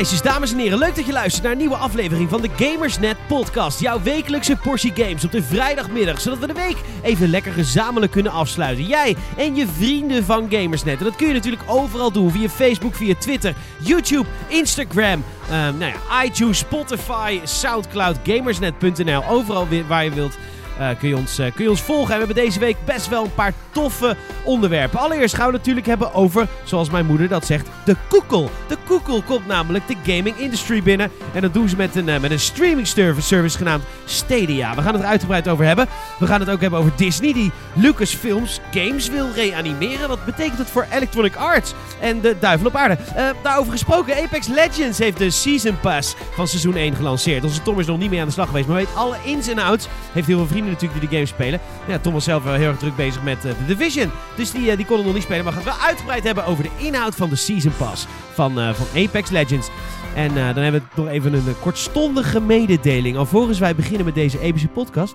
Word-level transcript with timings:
Meisjes, 0.00 0.22
dames 0.22 0.52
en 0.52 0.58
heren, 0.58 0.78
leuk 0.78 0.96
dat 0.96 1.06
je 1.06 1.12
luistert 1.12 1.42
naar 1.42 1.52
een 1.52 1.58
nieuwe 1.58 1.76
aflevering 1.76 2.30
van 2.30 2.40
de 2.40 2.48
Gamersnet 2.56 3.16
Podcast. 3.28 3.80
Jouw 3.80 4.02
wekelijkse 4.02 4.56
portie 4.56 4.92
games 4.94 5.24
op 5.24 5.32
de 5.32 5.42
vrijdagmiddag, 5.42 6.20
zodat 6.20 6.38
we 6.38 6.46
de 6.46 6.52
week 6.52 6.76
even 7.02 7.28
lekker 7.28 7.52
gezamenlijk 7.52 8.12
kunnen 8.12 8.32
afsluiten. 8.32 8.84
Jij 8.84 9.16
en 9.36 9.54
je 9.54 9.66
vrienden 9.66 10.24
van 10.24 10.46
Gamersnet. 10.50 10.98
En 10.98 11.04
dat 11.04 11.16
kun 11.16 11.26
je 11.26 11.32
natuurlijk 11.32 11.62
overal 11.66 12.12
doen, 12.12 12.30
via 12.30 12.48
Facebook, 12.48 12.94
via 12.94 13.14
Twitter, 13.18 13.54
YouTube, 13.80 14.26
Instagram, 14.48 15.24
ehm, 15.50 15.78
nou 15.78 15.92
ja, 15.92 16.24
iTunes, 16.24 16.58
Spotify, 16.58 17.40
Soundcloud, 17.44 18.18
Gamersnet.nl. 18.22 19.24
Overal 19.28 19.66
waar 19.88 20.04
je 20.04 20.10
wilt. 20.10 20.38
eh, 20.78 20.88
kun, 20.98 21.08
je 21.08 21.16
ons, 21.16 21.38
eh, 21.38 21.52
kun 21.54 21.64
je 21.64 21.70
ons 21.70 21.82
volgen. 21.82 22.14
En 22.14 22.20
we 22.20 22.26
hebben 22.26 22.44
deze 22.44 22.58
week 22.58 22.76
best 22.84 23.08
wel 23.08 23.24
een 23.24 23.34
paar 23.34 23.52
toffe 23.70 24.16
onderwerpen. 24.44 24.98
Allereerst 24.98 25.34
gaan 25.34 25.46
we 25.46 25.52
natuurlijk 25.52 25.86
hebben 25.86 26.14
over, 26.14 26.46
zoals 26.64 26.90
mijn 26.90 27.06
moeder 27.06 27.28
dat 27.28 27.46
zegt, 27.46 27.68
de 27.84 27.96
koekel. 28.08 28.50
De 28.66 28.76
koekel 28.86 29.22
komt 29.22 29.46
namelijk 29.46 29.86
de 29.86 30.12
gaming 30.12 30.38
industry 30.38 30.82
binnen. 30.82 31.10
En 31.32 31.40
dat 31.40 31.54
doen 31.54 31.68
ze 31.68 31.76
met 31.76 31.96
een, 31.96 32.08
eh, 32.08 32.20
met 32.20 32.30
een 32.30 32.40
streaming 32.40 32.86
service, 32.86 33.26
service 33.26 33.56
genaamd 33.56 33.84
Stadia. 34.04 34.74
We 34.74 34.82
gaan 34.82 34.92
het 34.94 35.02
er 35.02 35.08
uitgebreid 35.08 35.48
over 35.48 35.64
hebben. 35.64 35.86
We 36.18 36.26
gaan 36.26 36.40
het 36.40 36.50
ook 36.50 36.60
hebben 36.60 36.78
over 36.78 36.92
Disney 36.96 37.32
die 37.32 37.50
Lucasfilms 37.72 38.60
games 38.70 39.08
wil 39.08 39.28
reanimeren. 39.34 40.08
Wat 40.08 40.24
betekent 40.24 40.58
het 40.58 40.70
voor 40.70 40.86
Electronic 40.90 41.36
Arts 41.36 41.74
en 42.00 42.20
de 42.20 42.36
duivel 42.40 42.66
op 42.66 42.76
aarde? 42.76 42.98
Eh, 43.14 43.24
daarover 43.42 43.72
gesproken, 43.72 44.22
Apex 44.22 44.46
Legends 44.46 44.98
heeft 44.98 45.18
de 45.18 45.30
Season 45.30 45.80
Pass 45.80 46.14
van 46.34 46.48
seizoen 46.48 46.76
1 46.76 46.94
gelanceerd. 46.94 47.44
Onze 47.44 47.62
Tom 47.62 47.80
is 47.80 47.86
nog 47.86 47.98
niet 47.98 48.10
mee 48.10 48.20
aan 48.20 48.26
de 48.26 48.32
slag 48.32 48.46
geweest, 48.46 48.66
maar 48.66 48.76
weet 48.76 48.94
alle 48.94 49.16
ins 49.24 49.48
en 49.48 49.58
outs. 49.58 49.88
Heeft 50.12 50.26
heel 50.26 50.36
veel 50.36 50.46
vrienden 50.46 50.72
natuurlijk 50.72 51.00
die 51.00 51.08
de 51.08 51.14
game 51.14 51.26
spelen. 51.26 51.60
Ja, 51.86 51.98
Tom 51.98 52.12
was 52.12 52.24
zelf 52.24 52.42
wel 52.42 52.54
heel 52.54 52.68
erg 52.68 52.78
druk 52.78 52.96
bezig 52.96 53.22
met 53.22 53.44
eh, 53.44 53.52
de 53.66 53.76
Division. 53.76 54.10
Dus 54.36 54.50
die, 54.50 54.70
eh, 54.70 54.76
die 54.76 54.86
kon 54.86 54.96
het 54.96 55.04
nog 55.04 55.14
niet 55.14 55.22
spelen. 55.22 55.44
Maar 55.44 55.52
gaan 55.52 55.62
het 55.62 55.76
wel 55.76 55.86
uitgebreid 55.86 56.24
hebben 56.24 56.44
over 56.44 56.62
de 56.62 56.70
inhoud 56.76 57.14
van 57.14 57.28
de 57.28 57.36
Season 57.36 57.72
Pass 57.76 58.06
van, 58.34 58.60
eh, 58.60 58.74
van 58.74 59.02
Apex 59.02 59.30
Legends. 59.30 59.68
En 60.14 60.28
eh, 60.28 60.54
dan 60.54 60.62
hebben 60.62 60.88
we 60.94 61.02
nog 61.02 61.10
even 61.10 61.34
een 61.34 61.60
kortstondige 61.60 62.40
mededeling. 62.40 63.16
Alvorens 63.16 63.58
wij 63.58 63.74
beginnen 63.74 64.04
met 64.04 64.14
deze 64.14 64.40
epische 64.40 64.68
podcast. 64.68 65.14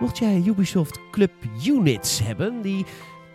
Mocht 0.00 0.18
jij 0.18 0.42
Ubisoft 0.46 0.98
Club 1.10 1.32
Units 1.64 2.20
hebben, 2.22 2.62
die 2.62 2.86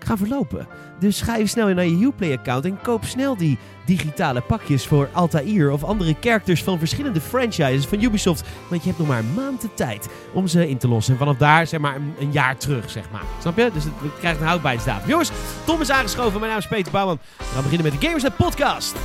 gaan 0.06 0.18
verlopen. 0.18 0.68
Dus 1.00 1.22
ga 1.22 1.36
even 1.36 1.50
snel 1.50 1.68
naar 1.74 1.86
je 1.86 2.06
Uplay-account 2.06 2.66
en 2.66 2.82
koop 2.82 3.06
snel 3.06 3.38
die 3.38 3.58
digitale 3.86 4.42
pakjes 4.42 4.88
voor 4.88 5.10
Altair 5.12 5.72
of 5.72 5.84
andere 5.84 6.16
characters 6.20 6.64
van 6.64 6.80
verschillende 6.80 7.22
franchises 7.22 7.86
van 7.86 8.02
Ubisoft. 8.02 8.48
Want 8.68 8.82
je 8.82 8.88
hebt 8.88 9.00
nog 9.00 9.08
maar 9.08 9.20
een 9.20 9.34
maand 9.34 9.62
de 9.62 9.74
tijd 9.74 10.10
om 10.34 10.48
ze 10.48 10.70
in 10.70 10.78
te 10.78 10.88
lossen. 10.88 11.14
En 11.14 11.20
vanaf 11.20 11.38
daar, 11.38 11.68
zeg 11.68 11.80
maar, 11.80 11.96
een, 12.20 12.32
jaar 12.32 12.58
terug, 12.58 12.90
zeg 12.90 13.04
maar. 13.12 13.24
Snap 13.40 13.58
je? 13.58 13.70
Dus 13.74 13.84
het, 13.84 13.94
krijgt 14.20 14.40
een 14.40 14.46
houdbaarheidsdatum. 14.46 15.10
Jongens, 15.10 15.32
Tom 15.66 15.82
is 15.82 15.92
aangeschoven. 15.92 16.40
Mijn 16.40 16.52
naam 16.52 16.62
is 16.62 16.68
Peter 16.68 16.92
Bouwman. 16.92 17.20
We 17.38 17.44
gaan 17.44 17.64
beginnen 17.64 17.92
met 17.92 18.00
de 18.02 18.06
Gamersnet 18.06 18.36
Podcast. 18.36 18.96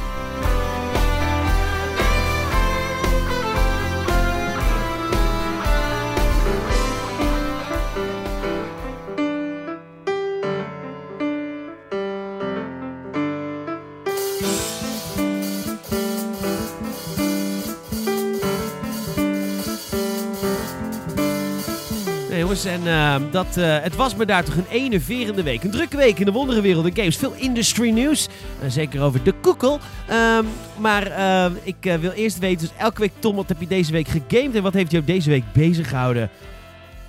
En 22.47 22.87
ehm, 22.87 23.23
dat, 23.31 23.57
eh, 23.57 23.81
het 23.81 23.97
was 23.97 24.15
me 24.15 24.27
daar 24.27 24.45
toch 24.45 24.57
een 24.57 24.67
enerverende 24.71 25.43
week. 25.43 25.65
Een 25.65 25.71
drukke 25.71 25.97
week 25.97 26.19
in 26.19 26.25
de 26.25 26.33
wonderenwereld 26.33 26.87
en 26.87 26.97
games. 26.97 27.17
Veel 27.17 27.35
industry 27.37 27.91
nieuws. 27.91 28.29
Eh, 28.63 28.69
zeker 28.69 29.03
over 29.03 29.23
de 29.23 29.33
koekel. 29.41 29.79
Ehm, 30.09 30.45
maar 30.79 31.07
ehm, 31.07 31.53
ik 31.63 31.77
eh, 31.81 31.95
wil 31.95 32.11
eerst 32.11 32.39
weten, 32.39 32.69
dus 32.69 32.77
elke 32.79 33.01
week 33.01 33.13
Tom, 33.19 33.37
wat 33.37 33.49
heb 33.49 33.61
je 33.61 33.67
deze 33.67 33.93
week 33.93 34.09
gegamed? 34.09 34.55
En 34.55 34.63
wat 34.63 34.75
heeft 34.75 34.91
jou 34.91 35.05
deze 35.05 35.31
week 35.31 35.45
bezig 35.53 35.89
gehouden? 35.89 36.31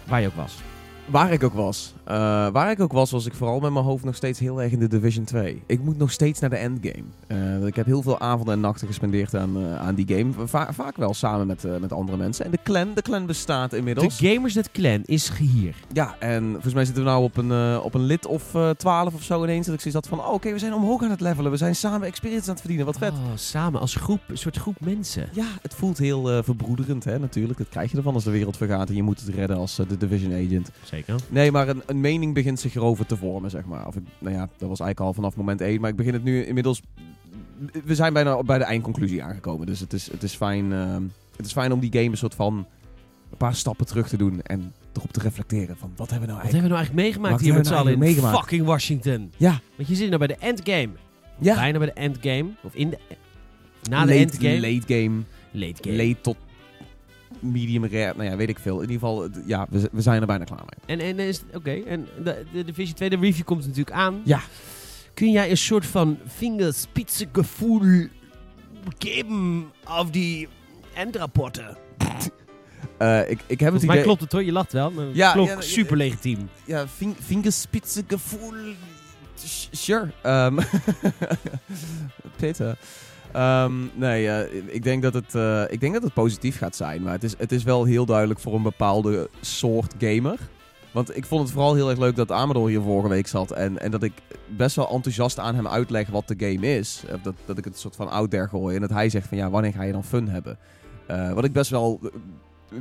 Waar 0.04 0.22
je 0.22 0.28
ook 0.28 0.36
was. 0.36 0.67
Waar 1.08 1.32
ik 1.32 1.44
ook 1.44 1.54
was. 1.54 1.94
Eh, 2.04 2.16
waar 2.50 2.72
ik 2.72 2.80
ook 2.80 2.92
was, 2.92 3.12
was 3.12 3.26
ik 3.26 3.34
vooral 3.34 3.60
met 3.60 3.72
mijn 3.72 3.86
hoofd 3.86 4.04
nog 4.04 4.16
steeds 4.16 4.40
heel 4.40 4.62
erg 4.62 4.72
in 4.72 4.80
de 4.80 4.88
Division 4.88 5.26
2. 5.26 5.62
Ik 5.66 5.84
moet 5.84 5.98
nog 5.98 6.12
steeds 6.12 6.40
naar 6.40 6.50
de 6.50 6.56
endgame. 6.56 7.04
Eh, 7.28 7.66
ik 7.66 7.76
heb 7.76 7.86
heel 7.86 8.02
veel 8.02 8.20
avonden 8.20 8.54
en 8.54 8.60
nachten 8.60 8.88
gespendeerd 8.88 9.36
aan, 9.36 9.58
eh, 9.58 9.80
aan 9.80 9.96
die 9.96 10.08
game. 10.18 10.48
Va- 10.48 10.74
vaak 10.74 10.98
wel 10.98 11.14
samen 11.14 11.48
met, 11.48 11.80
met 11.80 11.92
andere 11.94 12.18
mensen. 12.18 12.46
En 12.46 12.52
de 12.52 12.60
clan, 12.64 12.94
de 12.94 13.02
clan 13.02 13.26
bestaat 13.26 13.70
De 13.72 13.78
inmiddels. 13.78 14.18
Gamersnet 14.20 14.72
Clan 14.72 15.02
is 15.06 15.32
hier. 15.38 15.76
Ja, 15.94 16.16
en 16.20 16.52
volgens 16.52 16.74
mij 16.74 16.86
zitten 16.86 17.04
we 17.04 17.10
nou 17.10 17.24
op 17.24 17.38
een, 17.38 17.80
op 17.82 17.94
een 17.94 18.04
lid 18.04 18.26
of 18.26 18.56
12 18.78 19.14
of 19.14 19.24
zo 19.24 19.44
ineens. 19.44 19.66
Dat 19.66 19.76
ik 19.76 19.82
zoiets 19.82 20.08
had 20.08 20.18
van, 20.18 20.28
oh, 20.28 20.34
oké, 20.34 20.52
we 20.52 20.60
zijn 20.60 20.74
omhoog 20.74 21.04
aan 21.04 21.10
het 21.10 21.22
levelen. 21.22 21.52
We 21.52 21.58
zijn 21.58 21.76
samen 21.76 22.08
experience 22.08 22.44
aan 22.46 22.50
het 22.52 22.60
verdienen. 22.60 22.86
Wat 22.86 22.98
vet. 22.98 23.12
Oh, 23.12 23.18
samen 23.36 23.80
als 23.80 23.96
groep, 23.96 24.20
een 24.28 24.38
soort 24.38 24.58
groep 24.58 24.76
mensen. 24.80 25.30
Ja, 25.32 25.46
het 25.62 25.74
voelt 25.74 25.98
heel 25.98 26.44
verbroederend, 26.44 27.04
hè, 27.04 27.20
natuurlijk. 27.20 27.58
Dat 27.58 27.70
krijg 27.70 27.92
je 27.92 27.98
ervan 27.98 28.14
als 28.14 28.24
de 28.24 28.32
wereld 28.32 28.58
vergaat 28.58 28.90
en 28.90 28.96
je 28.96 29.04
moet 29.04 29.20
het 29.20 29.36
redden 29.36 29.58
als 29.58 29.76
de 29.76 29.98
Division 29.98 30.34
Agent. 30.34 30.70
Zeker. 30.84 30.97
Nee, 31.30 31.52
maar 31.52 31.68
een, 31.68 31.82
een 31.86 32.02
mening 32.02 32.34
begint 32.34 32.60
zich 32.60 32.76
erover 32.76 33.06
te 33.06 33.18
vormen, 33.18 33.50
zeg 33.50 33.66
maar. 33.66 33.88
Of 33.88 33.96
ik, 33.96 34.04
nou 34.20 34.36
ja, 34.36 34.40
dat 34.58 34.70
was 34.70 34.80
eigenlijk 34.80 35.00
al 35.00 35.14
vanaf 35.14 35.36
moment 35.36 35.62
1. 35.62 35.82
Maar 35.82 35.90
ik 35.90 35.96
begin 35.96 36.14
het 36.14 36.24
nu 36.24 36.44
inmiddels... 36.46 36.82
We 37.86 37.96
zijn 37.96 38.14
bijna 38.14 38.44
bij 38.44 38.58
de 38.58 38.64
eindconclusie 38.64 39.24
aangekomen. 39.24 39.66
Dus 39.68 39.80
het 39.80 39.94
is, 39.94 40.12
het 40.12 40.24
is, 40.24 40.36
fijn, 40.36 40.74
ehm, 40.74 41.04
het 41.36 41.46
is 41.46 41.52
fijn 41.52 41.72
om 41.72 41.80
die 41.80 41.92
game 41.92 42.06
een 42.06 42.18
soort 42.18 42.36
van... 42.36 42.66
Een 43.32 43.38
paar 43.38 43.56
stappen 43.56 43.86
terug 43.86 44.08
te 44.08 44.18
doen 44.18 44.42
en 44.42 44.74
erop 44.94 45.12
te 45.12 45.20
reflecteren 45.20 45.78
van... 45.78 45.92
Wat 45.96 46.10
hebben 46.10 46.28
we 46.28 46.34
nou 46.34 46.44
Wat 46.44 46.54
eigenlijk... 46.54 46.54
hebben 46.54 46.62
we 46.62 46.68
nou 46.68 46.78
eigenlijk 46.78 47.06
meegemaakt 47.06 47.34
Wat 47.34 47.42
hier 47.42 47.54
met 47.54 47.68
z'n 47.68 47.74
hebben 47.74 47.94
allen 47.94 48.16
in 48.16 48.22
nou 48.22 48.38
fucking 48.38 48.66
Washington? 48.66 49.32
Ja, 49.38 49.60
Want 49.76 49.90
je 49.90 49.96
zit 49.96 50.08
nou 50.08 50.18
bij 50.18 50.28
de 50.28 50.36
endgame. 50.36 50.90
ja. 51.40 51.56
Bijna 51.56 51.78
bij 51.78 51.88
de 51.88 51.94
endgame. 51.94 52.50
Of 52.64 52.74
in 52.74 52.90
de... 52.90 52.98
Na 53.90 54.06
de 54.06 54.08
late, 54.08 54.22
endgame. 54.22 54.60
Late 54.60 54.94
game. 54.94 55.22
Late 55.52 55.84
game. 55.84 55.96
Late 55.96 56.22
tot 56.22 56.38
medium 57.40 57.86
rare. 57.86 58.14
Nou 58.18 58.30
ja, 58.30 58.36
weet 58.36 58.50
ik 58.50 58.60
veel. 58.60 58.76
In 58.76 58.90
ieder 58.90 58.94
geval, 59.08 59.28
ja, 59.46 59.68
we, 59.70 59.90
we 59.92 60.02
zijn 60.02 60.22
er 60.22 60.28
bijna 60.28 60.44
klaar 60.44 60.64
mee. 60.86 60.98
En, 61.00 61.06
en 61.06 61.20
is 61.28 61.42
oké. 61.54 61.72
En 61.72 62.08
de, 62.24 62.44
de 62.54 62.64
Division 62.64 62.96
2, 62.96 63.10
de 63.10 63.16
review 63.18 63.46
komt 63.46 63.62
natuurlijk 63.66 63.96
aan. 63.96 64.22
Ja. 64.24 64.40
Kun 65.14 65.32
jij 65.32 65.50
een 65.50 65.58
soort 65.58 65.86
van 65.86 66.18
vingerspitzengevoel 66.26 68.08
geven 68.98 69.66
auf 69.84 70.10
die 70.10 70.48
endrapporten? 70.94 71.78
Eh, 72.98 73.30
ik, 73.30 73.40
ik 73.48 73.60
heb 73.60 73.74
het 73.74 73.84
idee... 73.84 74.02
klopt 74.02 74.22
het 74.22 74.32
hoor, 74.32 74.44
je 74.44 74.52
lacht 74.52 74.74
wel. 74.74 74.92
Maar 74.92 75.06
Ja, 75.14 75.24
het 75.26 75.34
klonk 75.34 75.48
ja, 75.50 75.56
ja, 75.56 75.62
super 75.62 75.98
legitiem. 75.98 76.50
Ja, 76.66 76.88
ving, 76.88 77.16
vingerspitzengevoel. 77.20 78.54
Sh- 79.46 79.68
Sure. 79.72 80.10
Ehm 80.22 80.60
Peter. 82.38 82.78
Ehm, 83.32 83.74
nee, 83.94 84.30
eh, 84.30 84.64
ik, 84.74 84.84
denk 84.84 85.02
dat 85.02 85.14
het, 85.14 85.36
eh, 85.36 85.64
ik 85.70 85.80
denk 85.80 85.94
dat 85.94 86.04
het 86.04 86.14
positief 86.14 86.58
gaat 86.58 86.76
zijn. 86.76 87.02
Maar 87.02 87.14
het 87.14 87.24
is, 87.24 87.36
het 87.38 87.52
is 87.52 87.64
wel 87.64 87.84
heel 87.84 88.06
duidelijk 88.06 88.40
voor 88.40 88.54
een 88.54 88.64
bepaalde 88.64 89.30
soort 89.42 89.94
gamer. 89.98 90.38
Want 90.92 91.18
ik 91.18 91.26
vond 91.26 91.42
het 91.42 91.52
vooral 91.52 91.76
heel 91.76 91.90
erg 91.90 92.00
leuk 92.00 92.16
dat 92.16 92.32
Amador 92.32 92.68
hier 92.68 92.82
vorige 92.82 93.10
week 93.10 93.28
zat. 93.28 93.52
En, 93.52 93.80
en 93.80 93.92
dat 93.92 94.04
ik 94.04 94.14
best 94.48 94.76
wel 94.76 94.90
enthousiast 94.90 95.40
aan 95.40 95.56
hem 95.56 95.68
uitleg 95.68 96.10
wat 96.10 96.28
de 96.28 96.36
game 96.38 96.78
is. 96.78 97.04
Dat, 97.22 97.36
dat 97.46 97.58
ik 97.58 97.66
het 97.66 97.80
soort 97.80 97.96
van 97.96 98.10
out 98.10 98.30
there 98.30 98.48
gooi. 98.48 98.76
En 98.76 98.82
dat 98.82 98.90
hij 98.90 99.10
zegt 99.10 99.28
van 99.28 99.38
ja, 99.38 99.50
wanneer 99.50 99.74
ga 99.74 99.84
je 99.84 99.92
dan 99.92 100.04
fun 100.04 100.28
hebben? 100.28 100.58
Eh, 101.08 101.34
wat 101.34 101.44
ik 101.44 101.52
best 101.54 101.72
wel... 101.72 102.00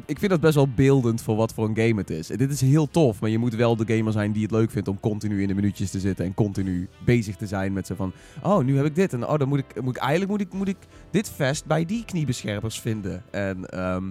Ik 0.06 0.18
vind 0.18 0.30
dat 0.30 0.40
best 0.40 0.54
wel 0.54 0.68
beeldend 0.68 1.22
voor 1.22 1.36
wat 1.36 1.52
voor 1.54 1.68
een 1.68 1.76
game 1.76 2.00
het 2.00 2.10
is. 2.10 2.26
Dit 2.26 2.50
is 2.50 2.60
heel 2.60 2.86
tof, 2.90 3.20
maar 3.20 3.30
je 3.30 3.38
moet 3.38 3.54
wel 3.54 3.76
de 3.76 3.96
gamer 3.96 4.12
zijn 4.12 4.32
die 4.32 4.42
het 4.42 4.50
leuk 4.50 4.70
vindt 4.70 4.88
om 4.88 5.00
continu 5.00 5.42
in 5.42 5.48
de 5.48 5.54
minuutjes 5.54 5.90
te 5.90 6.00
zitten 6.00 6.24
en 6.24 6.34
continu 6.34 6.88
bezig 7.04 7.36
te 7.36 7.46
zijn 7.46 7.72
met 7.72 7.86
zo 7.86 7.94
van, 7.94 8.12
oh, 8.42 8.64
nu 8.64 8.76
heb 8.76 8.86
ik 8.86 8.94
dit 8.94 9.12
en 9.12 9.26
oh, 9.26 9.38
dan 9.38 9.48
moet 9.48 9.58
ik, 9.58 9.82
moet 9.82 9.96
ik 9.96 10.02
eigenlijk 10.02 10.30
moet 10.30 10.40
ik, 10.40 10.52
moet 10.52 10.68
ik 10.68 10.76
dit 11.10 11.30
vest 11.30 11.66
bij 11.66 11.84
die 11.84 12.04
kniebeschermers 12.04 12.80
vinden. 12.80 13.22
En 13.30 13.68
ehm, 13.70 14.04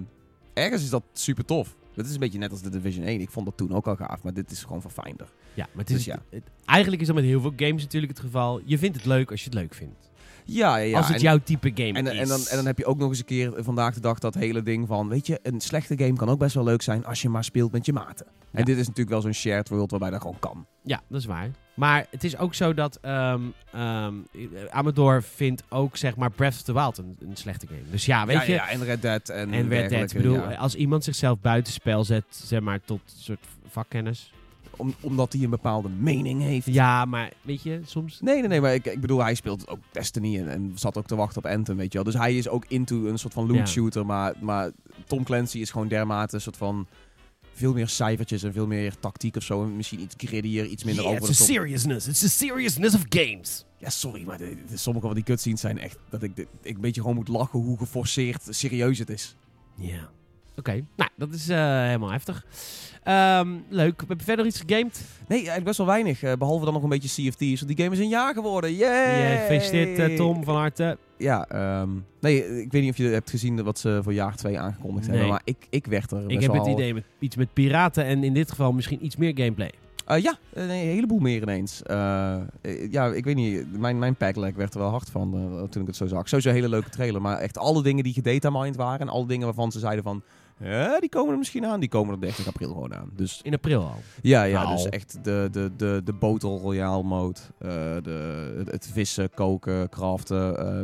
ergens 0.54 0.82
is 0.82 0.90
dat 0.90 1.02
super 1.12 1.44
tof. 1.44 1.76
Dat 1.94 2.06
is 2.06 2.12
een 2.12 2.18
beetje 2.20 2.38
net 2.38 2.50
als 2.50 2.62
de 2.62 2.70
Division 2.70 3.04
1. 3.04 3.20
Ik 3.20 3.30
vond 3.30 3.46
dat 3.46 3.56
toen 3.56 3.72
ook 3.74 3.86
al 3.86 3.96
gaaf, 3.96 4.22
maar 4.22 4.34
dit 4.34 4.50
is 4.50 4.62
gewoon 4.64 4.80
verfijnder. 4.80 5.26
Ja, 5.54 5.66
maar 5.72 5.84
het 5.84 5.90
is, 5.90 5.96
Dus 5.96 6.04
ja. 6.04 6.22
het- 6.30 6.50
eigenlijk 6.64 7.00
is 7.00 7.06
dat 7.06 7.16
met 7.16 7.24
heel 7.24 7.40
veel 7.40 7.52
games 7.56 7.82
natuurlijk 7.82 8.12
het 8.12 8.20
geval. 8.22 8.60
Je 8.64 8.78
vindt 8.78 8.96
het 8.96 9.06
leuk 9.06 9.30
als 9.30 9.40
je 9.40 9.46
het 9.50 9.58
leuk 9.58 9.74
vindt. 9.74 10.10
Ja, 10.46 10.76
ja, 10.76 10.84
ja. 10.84 10.96
als 10.96 11.06
het 11.06 11.16
en- 11.16 11.22
jouw 11.22 11.38
type 11.38 11.70
game 11.74 11.92
En, 11.98 12.06
is. 12.06 12.18
en, 12.18 12.28
dan, 12.28 12.40
en 12.48 12.56
dan 12.56 12.66
heb 12.66 12.78
je 12.78 12.86
ook 12.86 12.98
nog 12.98 13.08
eens 13.08 13.18
een 13.18 13.24
keer 13.24 13.52
vandaag 13.56 13.94
de 13.94 14.00
dag 14.00 14.18
dat 14.18 14.34
hele 14.34 14.62
ding 14.62 14.86
van... 14.86 15.08
Weet 15.08 15.26
je, 15.26 15.38
een 15.42 15.60
slechte 15.60 15.98
game 15.98 16.12
kan 16.16 16.28
ook 16.28 16.38
best 16.38 16.54
wel 16.54 16.64
leuk 16.64 16.82
zijn 16.82 17.04
als 17.04 17.22
je 17.22 17.28
maar 17.28 17.44
speelt 17.44 17.72
met 17.72 17.86
je 17.86 17.92
maten. 17.92 18.26
Ja. 18.50 18.58
En 18.58 18.64
dit 18.64 18.76
is 18.76 18.86
natuurlijk 18.86 19.10
wel 19.10 19.20
zo'n 19.20 19.32
shared 19.32 19.68
world 19.68 19.90
waarbij 19.90 20.10
dat 20.10 20.20
gewoon 20.20 20.38
kan. 20.38 20.66
Ja, 20.82 21.00
dat 21.08 21.20
is 21.20 21.26
waar. 21.26 21.50
Maar 21.74 22.06
het 22.10 22.24
is 22.24 22.36
ook 22.36 22.54
zo 22.54 22.74
dat 22.74 22.98
ehm, 23.02 23.40
ehm, 23.72 24.14
Amador 24.70 25.22
vindt 25.22 25.62
ook 25.68 25.96
zeg 25.96 26.16
maar 26.16 26.30
Breath 26.30 26.54
of 26.54 26.62
the 26.62 26.72
Wild 26.72 26.98
een, 26.98 27.16
een 27.20 27.36
slechte 27.36 27.66
game. 27.66 27.90
Dus 27.90 28.06
ja, 28.06 28.26
weet 28.26 28.36
ja, 28.36 28.42
je. 28.42 28.52
ja, 28.52 28.68
en 28.68 28.84
Red 28.84 29.02
Dead 29.02 29.28
en, 29.28 29.52
en 29.52 29.68
Red 29.68 29.90
Dead. 29.90 30.10
Ik 30.10 30.16
bedoel, 30.16 30.34
ja. 30.34 30.54
als 30.54 30.74
iemand 30.74 31.04
zichzelf 31.04 31.40
buitenspel 31.40 32.04
zet, 32.04 32.24
zeg 32.28 32.60
maar 32.60 32.80
tot 32.84 33.00
een 33.04 33.22
soort 33.22 33.44
vakkennis. 33.68 34.32
Om, 34.76 34.94
omdat 35.00 35.32
hij 35.32 35.42
een 35.42 35.50
bepaalde 35.50 35.88
mening 35.88 36.42
heeft. 36.42 36.66
Ja, 36.66 37.04
maar 37.04 37.32
weet 37.42 37.62
je, 37.62 37.80
soms. 37.84 38.20
Nee, 38.20 38.38
nee, 38.40 38.48
nee, 38.48 38.60
maar 38.60 38.74
ik, 38.74 38.84
ik 38.86 39.00
bedoel, 39.00 39.22
hij 39.22 39.34
speelt 39.34 39.68
ook 39.68 39.78
Destiny 39.92 40.38
en, 40.38 40.48
en 40.48 40.72
zat 40.74 40.96
ook 40.96 41.06
te 41.06 41.16
wachten 41.16 41.44
op 41.44 41.50
Anthem, 41.50 41.76
weet 41.76 41.92
je 41.92 41.98
wel. 42.02 42.12
Dus 42.12 42.20
hij 42.20 42.36
is 42.36 42.48
ook 42.48 42.64
into 42.68 43.06
een 43.06 43.18
soort 43.18 43.32
van 43.32 43.46
loot 43.46 43.56
Ja. 43.56 43.66
shooter, 43.66 44.06
maar, 44.06 44.34
maar 44.40 44.70
Tom 45.06 45.24
Clancy 45.24 45.58
is 45.58 45.70
gewoon 45.70 45.88
dermate 45.88 46.34
een 46.34 46.40
soort 46.40 46.56
van 46.56 46.86
veel 47.52 47.72
meer 47.72 47.88
cijfertjes 47.88 48.42
en 48.42 48.52
veel 48.52 48.66
meer 48.66 48.98
tactiek 48.98 49.36
of 49.36 49.42
zo. 49.42 49.62
En 49.62 49.76
misschien 49.76 50.00
iets 50.00 50.14
grittier, 50.18 50.64
iets 50.66 50.84
minder 50.84 51.04
Yeah, 51.04 51.16
over 51.16 51.28
it's 51.28 51.38
de 51.38 51.44
top. 51.44 51.54
seriousness. 51.54 52.06
It's 52.08 52.20
the 52.20 52.28
seriousness 52.28 52.94
of 52.94 53.02
games. 53.08 53.64
Ja, 53.78 53.90
sorry, 53.90 54.22
maar 54.24 54.38
de, 54.38 54.56
de- 54.68 54.76
sommige 54.76 55.06
van 55.06 55.14
die 55.14 55.24
cutscenes 55.24 55.60
zijn 55.60 55.78
echt 55.78 55.98
dat 56.10 56.22
ik, 56.22 56.36
de- 56.36 56.46
ik 56.62 56.74
een 56.74 56.80
beetje 56.80 57.00
gewoon 57.00 57.16
moet 57.16 57.28
lachen 57.28 57.58
hoe 57.60 57.78
geforceerd 57.78 58.42
serieus 58.50 58.98
het 58.98 59.10
is. 59.10 59.36
Ja. 59.76 60.10
Oké, 60.58 60.84
nou, 60.96 61.10
dat 61.16 61.32
is 61.32 61.48
eh, 61.48 61.56
helemaal 61.82 62.10
heftig. 62.10 62.44
Ehm, 63.02 63.48
leuk. 63.68 64.02
Heb 64.08 64.18
je 64.18 64.24
verder 64.24 64.46
iets 64.46 64.60
gegamed? 64.66 65.00
Nee, 65.28 65.36
eigenlijk 65.38 65.64
best 65.64 65.78
wel 65.78 65.86
weinig. 65.86 66.22
eh, 66.22 66.32
behalve 66.38 66.64
dan 66.64 66.74
nog 66.74 66.82
een 66.82 66.88
beetje 66.88 67.08
CFT's. 67.22 67.60
Want 67.60 67.76
die 67.76 67.84
game 67.84 67.90
is 67.96 67.98
een 68.02 68.08
jaar 68.08 68.34
geworden. 68.34 68.74
Yay! 68.74 69.20
Yeah, 69.20 69.40
gefeliciteerd 69.40 70.10
eh, 70.10 70.16
Tom, 70.16 70.44
van 70.44 70.56
harte. 70.56 70.98
Ja, 71.18 71.46
ehm, 71.48 71.88
nee, 72.20 72.62
ik 72.62 72.72
weet 72.72 72.82
niet 72.82 72.90
of 72.90 72.96
je 72.96 73.04
hebt 73.04 73.30
gezien 73.30 73.62
wat 73.62 73.78
ze 73.78 74.00
voor 74.02 74.12
jaar 74.12 74.36
2 74.36 74.58
aangekondigd 74.58 75.04
hebben. 75.06 75.22
Nee. 75.22 75.30
Maar 75.30 75.42
ik, 75.44 75.66
ik 75.70 75.86
werd 75.86 76.10
er 76.10 76.30
Ik 76.30 76.40
heb 76.40 76.52
wel... 76.52 76.64
het 76.64 76.72
idee 76.72 76.94
met 76.94 77.04
iets 77.18 77.36
met 77.36 77.52
piraten 77.52 78.04
en 78.04 78.24
in 78.24 78.34
dit 78.34 78.50
geval 78.50 78.72
misschien 78.72 79.04
iets 79.04 79.16
meer 79.16 79.32
gameplay. 79.34 79.72
Ja, 80.06 80.38
een 80.52 80.68
heleboel 80.68 81.18
meer 81.18 81.42
ineens. 81.42 81.82
Ja, 82.90 83.06
ik 83.06 83.24
weet 83.24 83.34
niet. 83.34 83.78
Mijn, 83.78 83.98
mijn 83.98 84.14
packlag 84.14 84.54
werd 84.54 84.74
er 84.74 84.80
wel 84.80 84.90
hard 84.90 85.10
van 85.10 85.30
toen 85.70 85.80
ik 85.82 85.86
het 85.86 85.96
zo 85.96 86.06
zag. 86.06 86.28
Sowieso 86.28 86.48
een 86.48 86.54
hele 86.54 86.68
leuke 86.68 86.90
trailer. 86.90 87.20
Maar 87.22 87.38
echt 87.38 87.58
alle 87.58 87.82
dingen 87.82 88.04
die 88.04 88.12
gedatamined 88.12 88.76
waren. 88.76 89.00
En 89.00 89.08
alle 89.08 89.26
dingen 89.26 89.44
waarvan 89.44 89.72
ze 89.72 89.78
zeiden 89.78 90.04
van... 90.04 90.22
"Eh, 90.58 90.98
die 90.98 91.08
komen 91.08 91.32
er 91.32 91.38
misschien 91.38 91.66
aan. 91.66 91.80
Die 91.80 91.88
komen 91.88 92.08
er 92.08 92.14
op 92.14 92.20
30 92.20 92.46
april 92.46 92.68
gewoon 92.68 92.94
aan. 92.94 93.10
Dus 93.12 93.40
In 93.42 93.54
april 93.54 93.80
al. 93.82 94.00
ja, 94.22 94.42
ja 94.42 94.62
Nou. 94.62 94.74
dus 94.76 94.88
echt 94.88 95.18
de, 95.24 95.48
de, 95.52 95.70
de, 95.76 96.00
de 96.04 96.14
Royale 96.58 97.02
mode. 97.02 97.40
eh, 97.58 97.68
de, 98.02 98.54
het, 98.58 98.70
het 98.70 98.88
vissen, 98.92 99.30
koken, 99.34 99.88
craften. 99.88 100.58
eh, 100.58 100.82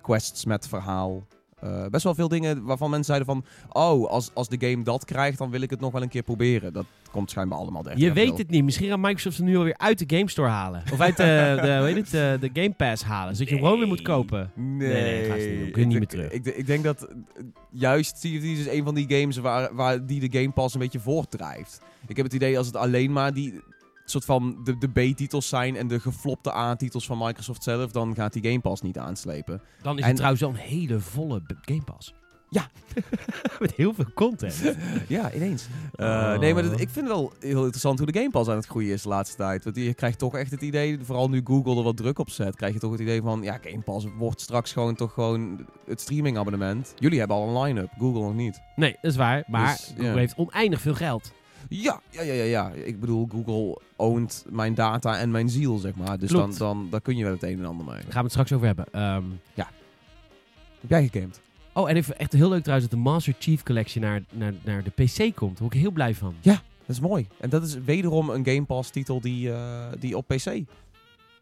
quests 0.00 0.44
met 0.44 0.68
verhaal. 0.68 1.22
Eh, 1.60 1.86
best 1.86 2.04
wel 2.04 2.14
veel 2.14 2.28
dingen 2.28 2.64
waarvan 2.64 2.90
mensen 2.90 3.14
zeiden 3.14 3.26
van... 3.26 3.44
Oh, 3.82 4.10
als, 4.10 4.30
als 4.34 4.48
de 4.48 4.68
game 4.68 4.84
dat 4.84 5.04
krijgt, 5.04 5.38
dan 5.38 5.50
wil 5.50 5.60
ik 5.60 5.70
het 5.70 5.80
nog 5.80 5.92
wel 5.92 6.02
een 6.02 6.08
keer 6.08 6.22
proberen. 6.22 6.72
Dat 6.72 6.84
komt 7.10 7.30
schijnbaar 7.30 7.58
allemaal 7.58 7.82
30 7.82 8.02
Je 8.02 8.12
weet 8.12 8.38
het 8.38 8.50
niet. 8.50 8.64
Misschien 8.64 8.88
gaat 8.88 8.98
Microsoft 8.98 9.36
ze 9.36 9.42
nu 9.42 9.56
alweer 9.56 9.76
uit 9.76 10.08
de 10.08 10.16
Game 10.16 10.30
Store 10.30 10.48
halen. 10.48 10.82
Of 10.92 11.00
uit 11.00 11.16
de, 11.16 11.22
de, 11.62 11.76
hoe 11.76 11.86
heet 11.86 11.96
het, 11.96 12.14
eh, 12.14 12.40
de 12.40 12.50
Game 12.52 12.72
Pass 12.72 13.02
halen. 13.02 13.34
Zodat 13.34 13.48
je 13.48 13.54
hem 13.54 13.64
gewoon 13.64 13.78
weer 13.78 13.88
moet 13.88 14.02
kopen. 14.02 14.50
Nee, 14.54 15.28
Nee, 15.28 15.48
niet 15.50 15.60
doen. 15.60 15.70
Kun 15.70 15.80
je 15.80 15.86
niet 15.86 15.98
meer 15.98 16.06
terug. 16.06 16.30
Ik, 16.30 16.46
ik 16.46 16.66
denk 16.66 16.84
dat 16.84 17.02
eh, 17.02 17.12
juist 17.70 18.12
CFD 18.12 18.44
is 18.44 18.66
een 18.66 18.84
van 18.84 18.94
die 18.94 19.06
games 19.08 19.36
waar, 19.36 19.74
waar 19.74 20.06
die 20.06 20.28
de 20.28 20.38
Game 20.38 20.50
Pass 20.52 20.74
een 20.74 20.80
beetje 20.80 21.00
voortdrijft. 21.00 21.80
Ik 22.06 22.16
heb 22.16 22.24
het 22.24 22.34
idee 22.34 22.58
als 22.58 22.66
het 22.66 22.76
alleen 22.76 23.12
maar 23.12 23.34
die 23.34 23.60
soort 24.10 24.24
van 24.24 24.60
de, 24.64 24.78
de 24.78 24.88
B-titels 24.88 25.48
zijn 25.48 25.76
en 25.76 25.88
de 25.88 26.00
geflopte 26.00 26.54
A-titels 26.54 27.06
van 27.06 27.18
Microsoft 27.18 27.62
zelf, 27.62 27.90
dan 27.90 28.14
gaat 28.14 28.32
die 28.32 28.44
Game 28.44 28.60
Pass 28.60 28.82
niet 28.82 28.98
aanslepen. 28.98 29.62
Dan 29.82 29.94
is 29.96 30.00
En- 30.02 30.06
het 30.06 30.16
trouwens 30.16 30.42
wel 30.42 30.50
een 30.50 30.56
hele 30.56 31.00
volle 31.00 31.42
Game 31.60 31.82
Pass. 31.84 32.14
Ja. 32.52 32.70
Met 33.60 33.74
heel 33.74 33.94
veel 33.94 34.12
content. 34.14 34.62
Ja, 35.08 35.32
ineens. 35.32 35.66
Eh, 35.94 36.06
Oh. 36.06 36.38
Nee, 36.38 36.54
maar 36.54 36.62
dat- 36.62 36.72
ik 36.80 36.88
vind 36.88 36.94
het 37.06 37.16
wel 37.16 37.32
heel 37.40 37.60
interessant 37.60 37.98
hoe 37.98 38.10
de 38.12 38.18
Game 38.18 38.30
Pass 38.30 38.48
aan 38.50 38.56
het 38.56 38.66
groeien 38.66 38.92
is 38.92 39.02
de 39.02 39.08
laatste 39.08 39.36
tijd. 39.36 39.64
Want 39.64 39.76
je 39.76 39.94
krijgt 39.94 40.18
toch 40.18 40.34
echt 40.36 40.50
het 40.50 40.62
idee, 40.62 40.98
vooral 41.02 41.28
nu 41.28 41.40
Google 41.44 41.76
er 41.76 41.82
wat 41.82 41.96
druk 41.96 42.18
op 42.18 42.30
zet, 42.30 42.56
krijg 42.56 42.72
je 42.72 42.78
toch 42.78 42.90
het 42.92 43.00
idee 43.00 43.22
van, 43.22 43.42
ja, 43.42 43.58
Game 43.62 43.82
Pass 43.82 44.06
wordt 44.18 44.40
straks 44.40 44.72
gewoon 44.72 44.94
toch 44.94 45.12
gewoon 45.12 45.66
het 45.86 46.00
streaming 46.00 46.38
abonnement. 46.38 46.94
Jullie 46.98 47.18
hebben 47.18 47.36
al 47.36 47.48
een 47.56 47.62
line-up, 47.62 47.90
Google 47.98 48.20
nog 48.22 48.34
niet. 48.34 48.60
Nee, 48.76 48.96
dat 49.00 49.10
is 49.10 49.16
waar. 49.16 49.44
Maar 49.46 49.76
Dus, 49.76 49.92
Google 49.96 50.18
heeft 50.18 50.34
oneindig 50.36 50.80
veel 50.80 50.94
geld. 50.94 51.32
Ja, 51.72 52.00
ja, 52.10 52.22
ja, 52.22 52.32
ja, 52.32 52.42
ja. 52.44 52.70
Ik 52.70 53.00
bedoel, 53.00 53.28
Google 53.32 53.78
oont 53.96 54.44
mijn 54.48 54.74
data 54.74 55.18
en 55.18 55.30
mijn 55.30 55.48
ziel, 55.48 55.78
zeg 55.78 55.94
maar. 55.94 56.18
Dus 56.18 56.30
dan, 56.30 56.54
dan, 56.58 56.86
daar 56.90 57.00
kun 57.00 57.16
je 57.16 57.22
wel 57.24 57.32
het 57.32 57.42
een 57.42 57.58
en 57.58 57.64
ander 57.64 57.86
mee. 57.86 57.94
Daar 57.94 58.02
gaan 58.04 58.12
we 58.14 58.20
het 58.20 58.30
straks 58.30 58.52
over 58.52 58.66
hebben. 58.66 58.86
Ehm, 58.92 59.24
Heb 60.80 60.90
jij 60.90 61.08
gegamed? 61.08 61.40
oh, 61.72 61.90
en 61.90 61.96
even 61.96 62.18
echt 62.18 62.32
heel 62.32 62.48
leuk 62.48 62.62
trouwens 62.62 62.90
dat 62.90 62.98
de 62.98 63.04
Master 63.04 63.34
Chief 63.38 63.62
Collection 63.62 64.02
naar, 64.04 64.22
naar, 64.32 64.52
naar 64.64 64.82
de 64.82 64.90
PC 64.90 65.16
komt. 65.36 65.50
Daar 65.52 65.60
word 65.62 65.74
ik 65.74 65.80
heel 65.80 65.90
blij 65.90 66.14
van. 66.14 66.34
Dat 66.42 66.58
is 66.86 67.00
mooi. 67.00 67.26
En 67.40 67.50
dat 67.50 67.62
is 67.62 67.74
wederom 67.84 68.30
een 68.30 68.44
Game 68.46 68.64
Pass 68.64 68.90
titel 68.90 69.20
die, 69.20 69.52
eh, 69.52 69.86
die 69.98 70.16
op 70.16 70.26
PC 70.28 70.62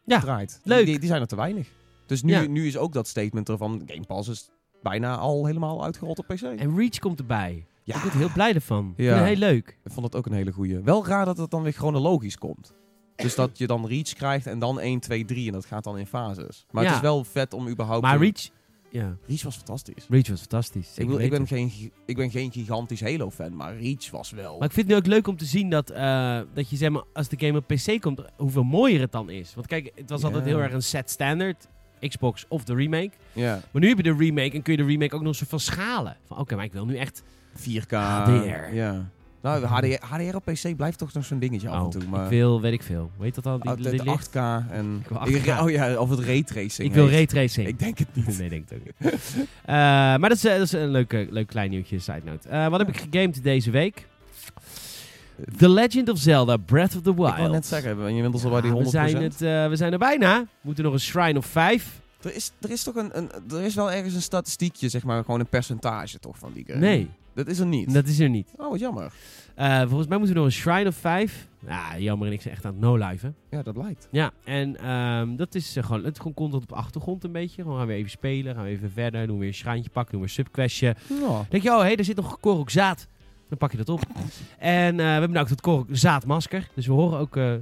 Ja, 0.05 0.21
draait. 0.21 0.61
leuk. 0.65 0.87
Die, 0.87 0.99
die 0.99 1.09
zijn 1.09 1.21
er 1.21 1.27
te 1.27 1.37
weinig. 1.37 1.69
Dus 2.07 2.23
nu, 2.23 2.33
Ja. 2.33 2.47
nu 2.47 2.67
is 2.67 2.77
ook 2.77 2.93
dat 2.93 3.07
statement 3.09 3.49
ervan, 3.49 3.83
Game 3.87 4.05
Pass 4.07 4.29
is 4.29 4.49
bijna 4.83 5.17
al 5.17 5.47
helemaal 5.47 5.85
uitgerold 5.85 6.19
op 6.19 6.27
PC. 6.27 6.43
En 6.43 6.77
Reach 6.77 6.99
komt 6.99 7.19
erbij. 7.19 7.67
Ja. 7.89 7.95
Ik 7.97 8.01
word 8.03 8.13
er 8.15 8.19
heel 8.21 8.33
blij 8.33 8.55
ervan. 8.55 8.95
Ja. 8.97 9.15
het 9.17 9.25
heel 9.25 9.37
leuk. 9.37 9.79
Ik 9.85 9.93
vond 9.93 10.13
dat 10.13 10.17
ook 10.21 10.27
een 10.27 10.33
hele 10.33 10.53
goeie. 10.53 10.79
Wel 10.79 11.07
raar 11.07 11.25
dat 11.25 11.39
het 11.39 11.51
dan 11.51 11.63
weer 11.63 11.73
chronologisch 11.73 12.39
komt. 12.39 12.75
Dus 13.17 13.35
dat 13.35 13.59
je 13.59 13.67
dan 13.67 13.87
Reach 13.87 14.13
krijgt 14.13 14.47
en 14.47 14.59
dan 14.59 14.81
1, 14.81 15.01
2, 15.01 15.25
3 15.25 15.47
en 15.47 15.53
dat 15.53 15.67
gaat 15.67 15.85
dan 15.85 15.99
in 15.99 16.07
fases. 16.07 16.67
Maar 16.71 16.83
Ja. 16.83 16.89
het 16.89 16.97
is 16.99 17.03
wel 17.03 17.25
vet 17.25 17.53
om 17.55 17.69
überhaupt... 17.69 18.03
Maar 18.03 18.19
Reach... 18.19 18.49
Ja, 18.91 19.17
Reach 19.27 19.43
was 19.43 19.57
fantastisch. 19.57 20.07
Reach 20.09 20.29
was 20.29 20.39
fantastisch. 20.39 20.89
Ik, 20.99 21.07
bedoel, 21.07 21.21
ik, 21.21 21.31
ben 21.31 21.47
geen, 21.47 21.93
ik 22.07 22.17
ben 22.17 22.31
geen 22.31 22.53
gigantisch 22.53 23.01
Halo-fan, 23.01 23.57
maar 23.57 23.77
Reach 23.77 24.11
was 24.11 24.31
wel... 24.31 24.59
Maar 24.59 24.69
ik 24.69 24.75
vind 24.75 24.87
het 24.87 24.97
nu 24.97 25.03
ook 25.03 25.07
leuk 25.17 25.27
om 25.27 25.37
te 25.37 25.45
zien 25.45 25.71
dat, 25.71 25.91
eh, 25.91 26.41
dat 26.55 26.71
je 26.71 26.77
zeg 26.77 26.91
maar, 26.91 27.03
als 27.13 27.29
de 27.29 27.37
game 27.39 27.59
op 27.59 27.67
PC 27.67 28.01
komt, 28.01 28.21
hoeveel 28.37 28.63
mooier 28.63 29.01
het 29.01 29.13
dan 29.13 29.31
is. 29.31 29.55
Want 29.55 29.67
kijk, 29.67 29.93
het 29.95 30.11
was 30.11 30.25
altijd 30.25 30.45
heel 30.45 30.61
erg 30.61 30.73
een 30.73 30.83
set 30.83 31.11
standard. 31.11 31.69
Xbox 32.09 32.45
of 32.49 32.65
de 32.65 32.75
remake. 32.75 33.11
Ja, 33.33 33.61
Maar 33.71 33.83
nu 33.83 33.89
heb 33.89 33.97
je 33.97 34.03
de 34.03 34.17
remake 34.17 34.51
en 34.51 34.63
kun 34.63 34.73
je 34.73 34.79
de 34.83 34.89
remake 34.89 35.15
ook 35.15 35.23
nog 35.23 35.35
zo 35.35 35.45
van 35.49 35.61
schalen. 35.61 36.17
Van 36.27 36.39
oké, 36.39 36.55
maar 36.57 36.65
ik 36.65 36.73
wil 36.73 36.85
nu 36.87 36.97
echt... 36.97 37.23
4K. 37.61 37.91
HDR. 37.91 38.75
Ja. 38.75 39.09
Nou, 39.43 39.65
HDR, 39.65 40.05
HDR 40.15 40.37
op 40.37 40.45
PC 40.45 40.77
blijft 40.77 40.99
toch 40.99 41.13
nog 41.13 41.25
zo'n 41.25 41.39
dingetje 41.39 41.69
af 41.69 41.75
en 41.79 41.83
Oh, 41.85 41.89
toe. 41.91 42.03
Maar 42.11 42.25
ik 42.25 42.31
wil, 42.31 42.61
weet 42.61 42.73
ik 42.73 42.83
veel. 42.83 43.11
Weet 43.19 43.35
dat 43.35 43.47
al? 43.47 43.59
Die, 43.59 43.71
Oh, 43.71 43.77
de, 43.77 43.91
die 43.91 43.99
de 43.99 44.05
licht? 44.11 44.29
8K 44.29 44.35
en... 44.71 45.01
Ik 45.03 45.09
wil 45.09 45.35
Ik- 45.37 45.45
8K. 45.47 45.63
oh 45.63 45.71
ja, 45.71 45.97
of 45.99 46.11
het 46.11 46.19
raytracing 46.21 46.89
Ik 46.89 46.95
wil 46.95 47.09
raytracing. 47.11 47.67
Ik 47.69 47.79
denk 47.79 47.99
het 47.99 48.09
niet. 48.13 48.39
nee, 48.39 48.49
denk 48.49 48.69
het 48.69 48.79
ook 48.79 48.85
niet. 49.13 49.13
Eh, 49.65 49.75
maar 49.75 50.21
dat 50.29 50.33
is, 50.33 50.45
eh, 50.45 50.53
dat 50.53 50.63
is 50.63 50.73
een 50.73 50.89
leuk, 50.91 51.13
eh, 51.13 51.31
leuk 51.31 51.47
klein 51.47 51.71
nieuwtje, 51.71 51.99
side 51.99 52.21
note. 52.25 52.49
Eh, 52.49 52.69
wat 52.69 52.79
heb 52.79 52.89
ik 52.89 52.97
gegamed 52.97 53.43
deze 53.43 53.71
week? 53.71 54.07
The 55.57 55.69
Legend 55.69 56.09
of 56.09 56.19
Zelda 56.19 56.57
Breath 56.57 56.97
of 56.97 57.03
the 57.03 57.15
Wild. 57.15 57.29
Ik 57.31 57.37
wou 57.37 57.51
net 57.51 57.67
zeggen, 57.67 58.03
je 58.03 58.09
inmiddels 58.09 58.45
al 58.45 58.51
bij 58.51 58.61
die 58.61 58.71
Ja, 58.71 58.77
100%. 58.77 58.83
we, 58.83 58.91
zijn 58.91 59.23
het, 59.23 59.43
eh, 59.43 59.69
we 59.69 59.77
zijn 59.77 59.93
er 59.93 59.99
bijna. 59.99 60.41
We 60.41 60.47
moeten 60.61 60.85
nog 60.85 60.93
een 60.93 61.01
Shrine 61.01 61.39
of 61.39 61.47
5. 61.47 62.01
Er, 62.23 62.35
is, 62.35 62.53
er 62.61 62.71
is 62.71 62.83
toch 62.83 62.95
een, 62.95 63.11
een... 63.19 63.31
Er 63.51 63.63
is 63.63 63.75
wel 63.75 63.93
ergens 63.93 64.15
een 64.15 64.23
statistiekje, 64.23 64.89
zeg 64.89 65.05
maar, 65.05 65.25
gewoon 65.25 65.41
een 65.41 65.47
percentage 65.49 66.19
toch 66.19 66.39
van 66.39 66.53
die 66.55 66.65
game. 66.67 66.79
Nee, 66.79 67.09
Dat 67.39 67.47
is 67.49 67.59
er 67.59 67.67
niet. 67.67 67.95
dat 67.95 68.07
is 68.07 68.19
er 68.19 68.29
niet. 68.29 68.53
Oh, 68.57 68.71
wat 68.71 68.81
jammer. 68.81 69.13
Eh, 69.55 69.81
volgens 69.81 70.09
mij 70.09 70.19
moeten 70.19 70.35
we 70.37 70.41
nog 70.43 70.45
een 70.51 70.59
Shrine 70.59 70.89
of 70.89 70.97
5. 70.97 71.49
Ja, 71.67 71.99
jammer 71.99 72.27
en 72.27 72.33
ik 72.33 72.43
ben 72.43 72.53
echt 72.53 72.65
aan 72.65 72.73
het 72.73 72.81
no-liven. 72.81 73.35
Ja, 73.51 73.63
dat 73.63 73.77
lijkt. 73.77 74.09
Ja, 74.11 74.31
en 74.45 74.77
ehm, 74.77 75.37
dat 75.37 75.55
is 75.55 75.77
eh, 75.77 75.85
gewoon, 75.85 76.05
het 76.05 76.13
is 76.13 76.19
gewoon 76.19 76.35
content 76.35 76.63
op 76.63 76.73
achtergrond 76.73 77.25
een 77.25 77.33
beetje. 77.33 77.63
Gewoon 77.63 77.79
gaan 77.79 77.87
we 77.87 77.93
even 77.93 78.11
spelen, 78.11 78.55
gaan 78.55 78.65
we 78.65 78.71
even 78.71 78.91
verder, 78.91 79.27
doen 79.27 79.35
we 79.35 79.41
weer 79.41 79.49
een 79.49 79.55
schrijntje 79.55 79.91
pakken, 79.91 80.13
doen 80.13 80.21
we 80.21 80.27
een 80.27 80.33
subquestje. 80.33 80.97
Ja. 81.09 81.47
denk 81.49 81.63
je, 81.63 81.71
oh 81.71 81.83
hé, 81.83 81.95
daar 81.95 82.05
zit 82.05 82.17
nog 82.17 82.41
korok 82.41 82.71
zaad. 82.71 83.09
Dan 83.49 83.59
pak 83.59 83.71
je 83.71 83.77
dat 83.77 83.89
op. 83.89 84.01
En 84.59 84.91
eh, 84.91 84.97
we 84.97 85.03
hebben 85.03 85.31
nou 85.31 85.43
ook 85.43 85.49
dat 85.49 85.61
korok 85.61 85.87
zaadmasker. 85.91 86.69
Dus 86.75 86.87
we 86.87 86.93
horen 86.93 87.19
ook, 87.19 87.35
de 87.35 87.61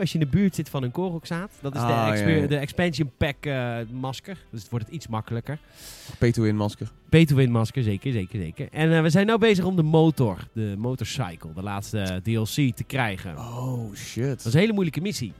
als 0.00 0.12
je 0.12 0.18
in 0.18 0.24
de 0.24 0.30
buurt 0.36 0.54
zit 0.54 0.68
van 0.68 0.82
een 0.82 0.90
korokzaad. 0.90 1.50
Dat 1.60 1.74
is 1.74 1.80
de, 1.80 1.86
Ah, 1.86 2.08
exper- 2.10 2.30
ja, 2.30 2.36
ja. 2.42 2.46
de 2.46 2.56
expansion 2.56 3.10
pack 3.16 3.36
eh, 3.46 3.76
masker. 3.92 4.36
Dus 4.50 4.60
het 4.60 4.70
wordt 4.70 4.86
het 4.86 4.94
iets 4.94 5.06
makkelijker. 5.08 5.58
Pay-to-win 6.18 6.56
masker. 6.56 6.90
Pay-to-win 7.08 7.50
masker, 7.50 7.82
zeker, 7.82 8.12
zeker, 8.12 8.38
zeker. 8.40 8.68
En 8.72 8.92
eh, 8.92 9.02
we 9.02 9.10
zijn 9.10 9.26
nu 9.26 9.38
bezig 9.38 9.64
om 9.64 9.76
de 9.76 9.82
motor, 9.82 10.38
de 10.52 10.74
motorcycle, 10.78 11.52
de 11.54 11.62
laatste 11.62 12.20
DLC 12.22 12.76
te 12.76 12.84
krijgen. 12.86 13.36
Oh, 13.38 13.94
shit. 13.94 14.24
Dat 14.28 14.46
is 14.46 14.52
een 14.52 14.60
hele 14.60 14.72
moeilijke 14.72 15.00
missie. 15.00 15.32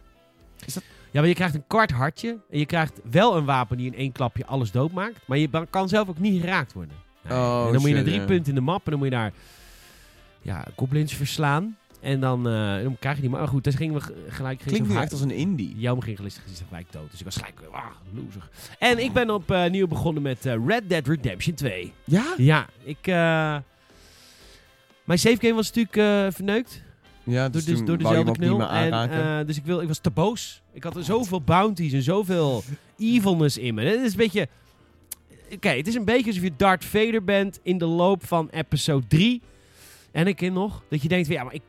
Is 0.66 0.74
dat- 0.74 0.82
Ja, 1.10 1.20
maar 1.20 1.28
je 1.28 1.34
krijgt 1.34 1.54
een 1.54 1.66
kwart 1.66 1.90
hartje. 1.90 2.38
En 2.50 2.58
je 2.58 2.66
krijgt 2.66 3.00
wel 3.10 3.36
een 3.36 3.44
wapen 3.44 3.76
die 3.76 3.86
in 3.86 3.94
één 3.94 4.12
klapje 4.12 4.46
alles 4.46 4.70
doodmaakt. 4.70 5.20
Maar 5.26 5.38
je 5.38 5.48
kan 5.70 5.88
zelf 5.88 6.08
ook 6.08 6.18
niet 6.18 6.40
geraakt 6.40 6.72
worden. 6.72 6.94
Oh, 7.30 7.64
en 7.66 7.72
dan 7.72 7.80
moet 7.80 7.88
je 7.88 7.94
naar 7.94 8.04
drie 8.04 8.24
punten 8.24 8.48
in 8.48 8.54
de 8.54 8.60
map. 8.60 8.84
En 8.84 8.90
dan 8.90 8.98
moet 8.98 9.08
je 9.08 9.14
daar 9.14 9.32
ja, 10.42 10.64
goblins 10.76 11.14
verslaan. 11.14 11.76
En 12.00 12.20
dan, 12.20 12.48
eh, 12.48 12.82
dan 12.82 12.96
krijg 12.98 13.16
je 13.16 13.20
die. 13.22 13.30
Maar 13.30 13.48
goed, 13.48 13.64
dus 13.64 13.74
gingen 13.74 13.94
we 13.94 14.00
gelijk... 14.28 14.60
ging 14.60 14.74
Klinkt 14.74 14.88
nu 14.88 14.96
echt 14.96 15.12
als 15.12 15.20
een 15.20 15.30
indie. 15.30 15.74
Jouw 15.76 16.00
ging 16.00 16.16
gelijk 16.16 16.34
gelijk 16.68 16.92
dood. 16.92 17.10
Dus 17.10 17.18
ik 17.18 17.24
was 17.24 17.36
gelijk... 17.36 17.60
Ah, 17.72 17.84
loser. 18.14 18.48
En 18.78 18.98
ik 18.98 19.12
ben 19.12 19.30
opnieuw 19.30 19.86
begonnen 19.86 20.22
met 20.22 20.46
eh, 20.46 20.66
Red 20.66 20.88
Dead 20.88 21.06
Redemption 21.06 21.54
2. 21.54 21.92
Ja? 22.04 22.34
Ja, 22.36 22.66
ik... 22.84 23.06
eh, 23.06 23.56
mijn 25.08 25.18
save 25.20 25.36
game 25.40 25.54
was 25.54 25.72
natuurlijk 25.72 25.96
eh, 25.96 26.34
verneukt. 26.34 26.82
Ja, 27.22 27.42
Door, 27.42 27.50
dus 27.50 27.64
dus, 27.64 27.78
door 27.78 27.98
wou 27.98 28.16
je 28.16 28.24
dezelfde 28.24 28.32
knul. 28.32 28.68
En, 28.68 29.10
eh, 29.10 29.46
dus 29.46 29.56
ik, 29.56 29.64
wil, 29.64 29.80
ik 29.80 29.88
was 29.88 29.98
te 29.98 30.10
boos. 30.10 30.62
Ik 30.72 30.82
had 30.82 30.96
er 30.96 31.04
zoveel 31.04 31.40
bounties 31.40 31.92
en 31.92 32.02
zoveel 32.02 32.62
evilness 32.98 33.58
in 33.58 33.74
me. 33.74 33.82
Het 33.82 34.00
is 34.00 34.10
een 34.10 34.16
beetje... 34.18 34.48
Oké, 35.52 35.68
het 35.68 35.86
is 35.86 35.94
een 35.94 36.04
beetje 36.04 36.26
alsof 36.26 36.42
je 36.42 36.52
Darth 36.56 36.84
Vader 36.84 37.24
bent 37.24 37.60
in 37.62 37.78
de 37.78 37.84
loop 37.86 38.26
van 38.26 38.48
episode 38.50 39.06
3. 39.06 39.42
En 40.12 40.26
een 40.26 40.34
keer 40.34 40.52
nog. 40.52 40.82
Dat 40.88 41.02
je 41.02 41.08
denkt, 41.08 41.26
van, 41.26 41.36
ja, 41.36 41.44
maar 41.44 41.54
ik... 41.54 41.62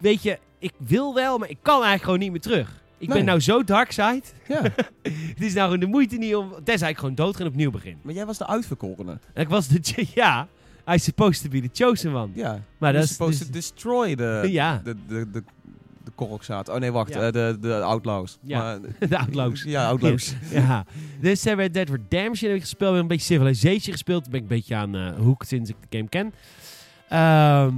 Weet 0.00 0.22
je, 0.22 0.38
ik 0.58 0.72
wil 0.76 1.14
wel, 1.14 1.38
maar 1.38 1.48
ik 1.50 1.58
kan 1.62 1.72
eigenlijk 1.74 2.02
gewoon 2.04 2.18
niet 2.18 2.30
meer 2.30 2.40
terug. 2.40 2.78
Ik 2.98 3.08
Nee. 3.08 3.16
ben 3.16 3.26
nou 3.26 3.40
zo 3.40 3.64
darkside. 3.64 4.22
ja. 4.48 4.62
Het 5.02 5.40
is 5.40 5.52
nou 5.54 5.64
gewoon 5.64 5.80
de 5.80 5.86
moeite 5.86 6.16
niet 6.16 6.34
om... 6.34 6.52
Tenzij 6.64 6.90
ik 6.90 6.98
gewoon 6.98 7.14
dood 7.14 7.40
en 7.40 7.46
opnieuw 7.46 7.70
begin. 7.70 7.98
Maar 8.02 8.14
jij 8.14 8.26
was 8.26 8.38
de 8.38 8.46
uitverkorene. 8.46 9.18
En 9.34 9.42
ik 9.42 9.48
was 9.48 9.68
de... 9.68 10.06
Ja, 10.14 10.48
I 10.92 10.98
supposed 10.98 11.42
to 11.42 11.48
be 11.48 11.60
the 11.68 11.84
chosen 11.84 12.14
one. 12.14 12.28
Ja. 12.34 12.60
Maar 12.78 12.92
dat 12.92 13.02
is... 13.02 13.10
supposed 13.10 13.38
dus- 13.38 13.46
to 13.46 13.52
destroy 13.52 14.14
the, 14.16 14.46
ja, 14.50 14.80
de, 14.84 14.94
de, 15.08 15.30
de, 15.30 15.42
de 16.04 16.10
korkzaad. 16.14 16.68
Oh 16.68 16.76
nee, 16.76 16.92
wacht. 16.92 17.14
Ja. 17.14 17.20
eh, 17.26 17.32
de, 17.32 17.56
de 17.60 17.80
outlaws. 17.82 18.38
Ja. 18.42 18.58
Maar- 18.58 19.08
de 19.08 19.18
outlaws. 19.18 19.62
Ja, 19.62 19.86
outlaws. 19.88 20.34
Ja, 20.50 20.84
dus 21.20 21.46
uh, 21.46 21.54
Red 21.54 21.74
Dead 21.74 21.88
Redemption 21.88 22.48
heb 22.50 22.58
ik 22.60 22.64
gespeeld. 22.66 22.90
We 22.90 22.96
hebben 22.96 23.02
een 23.02 23.06
beetje 23.18 23.34
Civilization 23.34 23.92
gespeeld. 23.92 24.24
Ben 24.24 24.34
ik 24.34 24.40
een 24.42 24.56
beetje 24.56 24.74
aan 24.76 24.94
eh 24.96 25.12
hoek 25.18 25.44
sinds 25.44 25.70
ik 25.70 25.76
de 25.88 25.96
game 25.96 26.08
ken. 26.08 26.32
Ehm, 27.08 27.74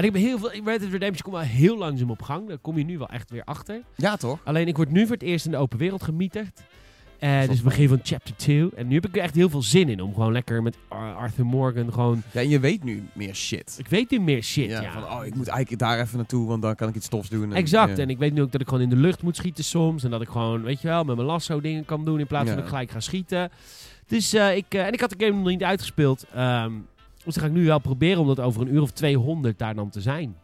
En 0.00 0.06
ik 0.06 0.12
ben 0.12 0.22
heel 0.22 0.38
veel... 0.38 0.50
Red 0.50 0.80
Dead 0.80 0.92
Redemption 0.92 1.22
komt 1.22 1.36
wel 1.36 1.54
heel 1.54 1.78
langzaam 1.78 2.10
op 2.10 2.22
gang. 2.22 2.48
Daar 2.48 2.58
kom 2.58 2.78
je 2.78 2.84
nu 2.84 2.98
wel 2.98 3.08
echt 3.08 3.30
weer 3.30 3.44
achter. 3.44 3.82
Ja, 3.96 4.16
toch? 4.16 4.38
Alleen 4.44 4.68
ik 4.68 4.76
word 4.76 4.90
nu 4.90 5.02
voor 5.06 5.14
het 5.14 5.22
eerst 5.22 5.44
in 5.44 5.50
de 5.50 5.56
open 5.56 5.78
wereld 5.78 6.02
gemieterd. 6.02 6.60
Eh 7.18 7.48
dus 7.48 7.62
begin 7.62 7.88
van 7.88 8.00
chapter 8.02 8.36
2. 8.36 8.68
En 8.76 8.88
nu 8.88 8.94
heb 8.94 9.06
ik 9.06 9.16
er 9.16 9.22
echt 9.22 9.34
heel 9.34 9.48
veel 9.50 9.62
zin 9.62 9.88
in 9.88 10.00
om 10.00 10.14
gewoon 10.14 10.32
lekker 10.32 10.62
met 10.62 10.76
Ar- 10.88 11.14
Arthur 11.14 11.46
Morgan 11.46 11.92
gewoon... 11.92 12.22
Ja, 12.30 12.40
en 12.40 12.48
je 12.48 12.60
weet 12.60 12.84
nu 12.84 13.02
meer 13.12 13.34
shit. 13.34 13.74
Ik 13.78 13.88
weet 13.88 14.10
nu 14.10 14.20
meer 14.20 14.42
shit, 14.42 14.70
ja. 14.70 14.80
ja, 14.80 14.92
Van, 14.92 15.02
oh, 15.02 15.26
ik 15.26 15.34
moet 15.34 15.48
eigenlijk 15.48 15.82
daar 15.82 16.00
even 16.00 16.16
naartoe, 16.16 16.46
want 16.46 16.62
dan 16.62 16.74
kan 16.74 16.88
ik 16.88 16.94
iets 16.94 17.08
tofs 17.08 17.28
doen. 17.28 17.50
En, 17.50 17.56
Exact. 17.56 17.96
ja. 17.96 18.02
En 18.02 18.10
ik 18.10 18.18
weet 18.18 18.32
nu 18.32 18.42
ook 18.42 18.52
dat 18.52 18.60
ik 18.60 18.68
gewoon 18.68 18.82
in 18.82 18.90
de 18.90 18.96
lucht 18.96 19.22
moet 19.22 19.36
schieten 19.36 19.64
soms. 19.64 20.04
En 20.04 20.10
dat 20.10 20.22
ik 20.22 20.28
gewoon, 20.28 20.62
weet 20.62 20.80
je 20.80 20.88
wel, 20.88 21.04
met 21.04 21.16
mijn 21.16 21.28
lasso 21.28 21.60
dingen 21.60 21.84
kan 21.84 22.04
doen 22.04 22.20
in 22.20 22.26
plaats 22.26 22.46
van 22.46 22.54
dat 22.54 22.64
ik 22.64 22.70
gelijk 22.70 22.90
ga 22.90 23.00
schieten. 23.00 23.50
Dus 24.06 24.32
eh, 24.32 24.56
ik, 24.56 24.64
eh, 24.68 24.86
en 24.86 24.92
ik 24.92 25.00
had 25.00 25.10
de 25.10 25.24
game 25.24 25.38
nog 25.38 25.48
niet 25.48 25.62
uitgespeeld. 25.62 26.26
Ehm, 26.34 26.72
dus 27.24 27.34
dan 27.34 27.42
ga 27.42 27.48
ik 27.48 27.56
nu 27.56 27.66
wel 27.66 27.78
proberen 27.78 28.20
om 28.20 28.26
dat 28.26 28.40
over 28.40 28.60
een 28.60 28.74
uur 28.74 28.82
of 28.82 28.90
200 28.90 29.58
daar 29.58 29.74
dan 29.74 29.90
te 29.90 30.00
zijn. 30.00 30.36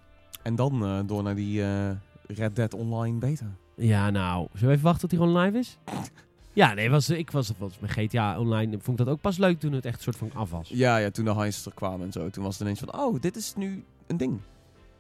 En 0.43 0.57
dan 0.57 0.85
eh, 0.85 0.99
door 1.07 1.23
naar 1.23 1.35
die 1.35 1.63
eh, 1.63 1.91
Red 2.27 2.57
Dead 2.57 2.75
Online 2.75 3.19
beta. 3.19 3.57
Ja, 3.75 4.11
nou, 4.11 4.47
zullen 4.53 4.69
we 4.69 4.73
even 4.73 4.85
wachten 4.85 5.09
tot 5.09 5.19
hij 5.19 5.29
gewoon 5.29 5.45
live 5.45 5.59
is? 5.59 5.79
Ja, 6.53 6.75
nee, 6.75 6.91
was, 6.91 7.11
ik 7.11 7.31
was, 7.31 7.53
was 7.59 7.79
met 7.79 7.91
GTA 7.91 8.39
Online, 8.39 8.79
vond 8.81 8.99
ik 9.01 9.05
dat 9.05 9.15
ook 9.15 9.21
pas 9.21 9.39
leuk 9.39 9.61
toen 9.61 9.73
het 9.73 9.85
echt 9.85 9.97
een 9.97 10.03
soort 10.03 10.17
van 10.17 10.31
af 10.35 10.51
was. 10.51 10.69
Ja, 10.69 10.97
ja, 10.97 11.11
toen 11.11 11.25
de 11.25 11.35
heists 11.35 11.67
er 11.67 11.75
kwamen 11.75 12.07
en 12.07 12.13
zo. 12.13 12.31
Toen 12.31 12.45
was 12.45 12.53
het 12.53 12.63
ineens 12.63 12.79
van, 12.79 12.99
oh, 13.01 13.21
dit 13.21 13.37
is 13.37 13.55
nu 13.57 13.85
een 14.07 14.17
ding. 14.17 14.41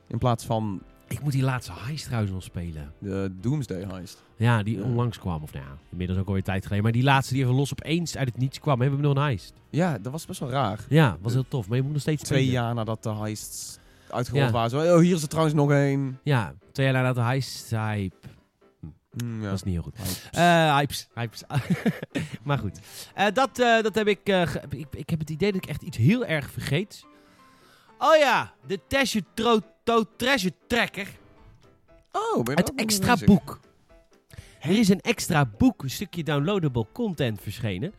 In 0.06 0.18
plaats 0.18 0.44
van 0.44 0.82
Ik 1.08 1.20
moet 1.22 1.32
die 1.32 1.42
laatste 1.42 1.72
heist 1.74 2.04
trouwens 2.04 2.32
nog 2.32 2.42
spelen. 2.42 2.92
de 2.98 3.30
Doomsday 3.40 3.84
heist. 3.90 4.22
Ja, 4.36 4.62
die 4.62 4.78
Ja. 4.78 4.82
onlangs 4.84 5.18
kwam. 5.18 5.42
Of 5.42 5.52
nou 5.52 5.64
ja, 5.64 5.76
inmiddels 5.90 6.18
ook 6.18 6.26
alweer 6.26 6.42
tijd 6.42 6.62
geleden. 6.62 6.82
Maar 6.82 6.92
die 6.92 7.02
laatste 7.02 7.34
die 7.34 7.42
even 7.42 7.54
los 7.54 7.72
opeens 7.72 8.16
uit 8.16 8.28
het 8.28 8.36
niets 8.38 8.58
kwam. 8.60 8.80
Hebben 8.80 8.98
we 9.00 9.06
nog 9.06 9.16
een 9.16 9.22
heist. 9.22 9.52
Ja, 9.70 9.98
dat 9.98 10.12
was 10.12 10.26
best 10.26 10.40
wel 10.40 10.50
raar. 10.50 10.80
Ja, 10.88 11.16
was 11.20 11.32
heel 11.32 11.48
tof. 11.48 11.68
Maar 11.68 11.76
je 11.76 11.82
moet 11.82 11.92
nog 11.92 12.00
steeds 12.00 12.22
Twee 12.22 12.42
spelen. 12.42 12.60
jaar 12.62 12.74
nadat 12.74 13.02
de 13.02 13.14
heists 13.14 13.78
uitgerold 14.10 14.44
Ja. 14.46 14.50
waren. 14.52 14.70
Zo, 14.70 14.94
oh, 14.94 15.00
hier 15.00 15.14
is 15.14 15.22
er 15.22 15.28
trouwens 15.28 15.56
nog 15.56 15.70
één. 15.70 16.18
Ja, 16.22 16.54
twee 16.72 16.86
jaar 16.86 16.94
nadat 16.94 17.14
de 17.14 17.20
heist 17.20 17.70
hype. 17.70 18.16
Mm, 19.24 19.40
ja. 19.42 19.44
Dat 19.48 19.54
is 19.54 19.62
niet 19.62 19.74
heel 19.74 19.82
goed. 19.82 19.96
Hypes. 19.96 20.22
Eh 20.32 20.74
hypes, 20.76 21.08
hypes. 21.14 21.42
maar 22.44 22.58
goed. 22.58 22.78
Eh, 23.14 23.26
dat, 23.34 23.58
eh, 23.58 23.82
dat 23.82 23.94
heb 23.94 24.06
ik, 24.06 24.20
ik... 24.68 24.86
Ik 24.90 25.10
heb 25.10 25.18
het 25.18 25.30
idee 25.30 25.52
dat 25.52 25.62
ik 25.64 25.68
echt 25.70 25.82
iets 25.82 25.96
heel 25.96 26.24
erg 26.26 26.50
vergeet. 26.50 27.04
Oh 27.98 28.16
ja, 28.16 28.52
de 28.66 28.80
Treasure, 28.88 29.24
Tro 29.86 30.02
To 30.02 30.10
Treasure 30.16 30.54
Tracker. 30.66 31.06
oh, 32.12 32.42
ben 32.42 32.56
Het 32.56 32.74
extra 32.74 33.16
boek. 33.24 33.60
Er 34.60 34.78
is 34.78 34.88
een 34.88 35.00
extra 35.00 35.50
boek, 35.58 35.82
een 35.82 35.90
stukje 35.90 36.22
downloadable 36.22 36.86
content 36.92 37.40
verschenen. 37.40 37.92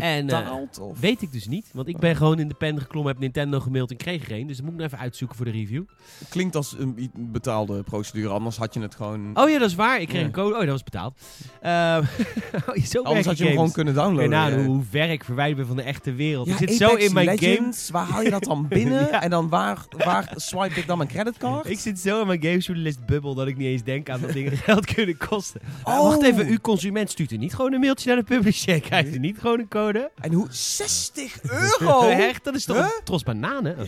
En, 0.00 0.30
eh, 0.30 0.38
Betaald? 0.38 0.78
of? 0.78 1.00
Weet 1.00 1.22
ik 1.22 1.32
dus 1.32 1.46
niet, 1.46 1.70
want 1.72 1.88
ik 1.88 1.98
ben 1.98 2.16
gewoon 2.16 2.38
in 2.38 2.48
de 2.48 2.54
pen 2.54 2.80
geklommen, 2.80 3.12
heb 3.12 3.20
Nintendo 3.20 3.60
gemaild 3.60 3.90
en 3.90 3.96
kreeg 3.96 4.30
er 4.30 4.36
een. 4.38 4.46
Dus 4.46 4.56
dat 4.56 4.64
moet 4.64 4.74
ik 4.74 4.80
nog 4.80 4.86
even 4.86 4.98
uitzoeken 4.98 5.36
voor 5.36 5.46
de 5.46 5.52
review. 5.52 5.82
Klinkt 6.28 6.56
als 6.56 6.74
een 6.78 7.10
betaalde 7.14 7.82
procedure, 7.82 8.28
anders 8.28 8.56
had 8.56 8.74
je 8.74 8.80
het 8.80 8.94
gewoon... 8.94 9.30
Oh 9.34 9.50
ja, 9.50 9.58
dat 9.58 9.68
is 9.68 9.74
waar. 9.74 10.00
Ik 10.00 10.08
kreeg 10.08 10.20
Ja. 10.20 10.26
een 10.26 10.32
code. 10.32 10.54
Oh, 10.54 10.60
dat 10.60 10.68
was 10.68 10.82
betaald. 10.82 11.20
Ehm 11.60 12.02
oh, 12.68 12.84
zo 12.84 13.02
anders 13.02 13.26
had 13.26 13.38
je 13.38 13.44
hem 13.44 13.52
gewoon 13.52 13.72
kunnen 13.72 13.94
downloaden. 13.94 14.30
nou, 14.30 14.64
hoe 14.64 14.82
ver 14.90 15.10
ik 15.10 15.24
verwijderd 15.24 15.56
ben 15.58 15.66
van 15.66 15.76
de 15.76 15.82
echte 15.82 16.12
wereld. 16.12 16.46
Ja, 16.46 16.52
ik 16.52 16.58
zit 16.58 16.82
Apex 16.82 16.90
zo 16.90 17.06
in 17.06 17.12
mijn 17.12 17.26
game. 17.38 17.40
Legends, 17.50 17.90
Waar 17.90 18.06
haal 18.06 18.22
je 18.22 18.30
dat 18.30 18.44
dan 18.44 18.68
binnen? 18.68 18.90
Ja. 19.12 19.22
En 19.22 19.30
dan 19.30 19.48
waar, 19.48 19.86
waar 20.04 20.32
swipe 20.36 20.80
ik 20.80 20.86
dan 20.86 20.96
mijn 20.96 21.08
creditcard? 21.10 21.68
Ik 21.68 21.78
zit 21.78 21.98
zo 21.98 22.20
in 22.20 22.26
mijn 22.26 22.42
gamejournalist 22.42 23.06
bubbel 23.06 23.34
dat 23.34 23.46
ik 23.46 23.56
niet 23.56 23.66
eens 23.66 23.82
denk 23.82 24.08
aan 24.10 24.20
dat 24.20 24.32
dingen 24.32 24.56
geld 24.56 24.94
kunnen 24.94 25.16
kosten. 25.16 25.60
Oh. 25.84 26.02
wacht 26.02 26.22
even, 26.22 26.46
uw 26.46 26.58
consument 26.58 27.10
stuurt 27.10 27.30
er 27.30 27.38
niet 27.38 27.54
gewoon 27.54 27.72
een 27.72 27.80
mailtje 27.80 28.08
naar 28.08 28.16
de 28.16 28.34
publisher. 28.34 28.80
Krijgt 28.80 29.14
er 29.14 29.20
niet 29.20 29.38
gewoon 29.38 29.58
een 29.58 29.68
code? 29.68 29.81
En 30.20 30.32
hoe? 30.32 30.46
60 30.50 31.42
euro? 31.80 32.08
Echt? 32.08 32.44
Dat 32.44 32.54
is 32.54 32.64
toch 32.64 32.76
Huh? 32.76 32.84
een 32.84 33.04
tros 33.04 33.22
bananen? 33.22 33.76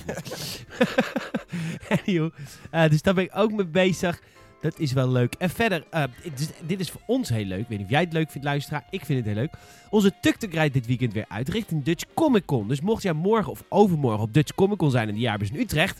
Eh, 2.71 2.89
dus 2.91 3.03
daar 3.03 3.15
ben 3.15 3.25
ik 3.25 3.31
ook 3.35 3.53
mee 3.53 3.67
bezig. 3.67 4.21
Dat 4.61 4.79
is 4.79 4.93
wel 4.93 5.09
leuk. 5.09 5.35
En 5.39 5.51
verder, 5.51 5.85
eh, 5.91 6.03
dit, 6.35 6.55
dit 6.67 6.81
is 6.81 6.91
voor 6.91 7.01
ons 7.07 7.29
heel 7.29 7.45
leuk. 7.45 7.61
Ik 7.61 7.69
weet 7.69 7.79
niet 7.79 7.87
of 7.87 7.93
jij 7.93 8.01
het 8.01 8.13
leuk 8.13 8.31
vindt, 8.31 8.47
luisteraar. 8.47 8.85
Ik 8.91 9.05
vind 9.05 9.19
het 9.19 9.27
heel 9.27 9.37
leuk. 9.43 9.53
Onze 9.91 10.13
tuk-tuk 10.21 10.53
rijdt 10.55 10.75
dit 10.75 10.87
weekend 10.87 11.13
weer 11.13 11.25
uit 11.29 11.49
richting 11.49 11.85
Dutch 11.85 12.05
Comic 12.15 12.47
Con. 12.47 12.69
Dus 12.69 12.81
mocht 12.81 13.03
jij 13.03 13.13
morgen 13.13 13.51
of 13.53 13.65
overmorgen 13.69 14.23
op 14.23 14.35
Dutch 14.35 14.55
Comic 14.55 14.79
Con 14.79 14.91
zijn 14.91 15.09
in 15.09 15.15
de 15.15 15.21
jaarbus 15.21 15.51
in 15.51 15.61
Utrecht... 15.61 15.99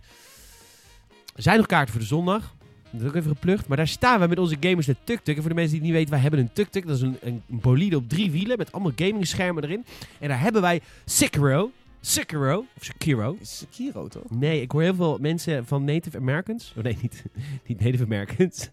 Er 1.37 1.43
zijn 1.43 1.57
nog 1.57 1.67
kaarten 1.67 1.91
voor 1.93 2.01
de 2.01 2.07
zondag. 2.07 2.55
Dat 2.95 3.03
is 3.03 3.09
ook 3.09 3.15
even 3.15 3.31
geplucht. 3.31 3.67
Maar 3.69 3.77
daar 3.77 3.89
staan 3.89 4.21
we 4.21 4.27
met 4.27 4.39
onze 4.39 4.57
gamers 4.61 4.87
de 4.87 4.97
tuk-tuk. 5.05 5.37
En 5.37 5.41
voor 5.41 5.51
de 5.51 5.57
mensen 5.57 5.73
die 5.73 5.81
het 5.81 5.89
niet 5.89 5.99
weten, 5.99 6.11
wij 6.11 6.21
hebben 6.21 6.41
een 6.41 6.53
tuk-tuk. 6.53 6.87
Dat 6.87 6.97
is 6.97 7.03
een, 7.03 7.17
een, 7.21 7.43
bolide 7.47 7.97
op 7.97 8.09
drie 8.09 8.31
wielen 8.31 8.59
met 8.59 8.73
allemaal 8.73 8.93
gamingschermen 8.97 9.65
erin. 9.65 9.85
En 10.19 10.29
daar 10.29 10.41
hebben 10.41 10.63
wij 10.63 10.81
Sekiro. 11.05 11.71
Sekiro. 12.01 12.67
Of 12.77 12.85
Sekiro. 12.85 13.37
Is 13.41 13.59
Sekiro 13.59 14.09
toch? 14.09 14.23
Nee, 14.31 14.61
ik 14.61 14.71
hoor 14.71 14.83
heel 14.83 14.95
veel 14.95 15.19
mensen 15.21 15.67
van 15.67 15.85
Native 15.85 16.17
Americans. 16.17 16.73
Oh 16.77 16.83
nee, 16.83 16.99
niet, 17.01 17.23
niet 17.67 17.81
Native 17.81 18.05
Americans. 18.05 18.69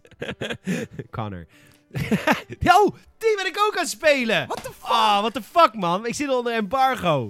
Connor. 1.11 1.47
Yo, 2.59 2.95
die 3.17 3.35
ben 3.35 3.45
ik 3.45 3.57
ook 3.67 3.73
aan 3.75 3.81
het 3.81 3.89
spelen. 3.89 4.47
What 4.47 4.63
the 4.63 4.71
fuck? 4.71 4.89
Ah, 4.89 5.19
what 5.19 5.33
the 5.33 5.41
fuck, 5.41 5.73
man. 5.73 6.05
Ik 6.05 6.13
zit 6.13 6.29
onder 6.29 6.53
embargo. 6.53 7.29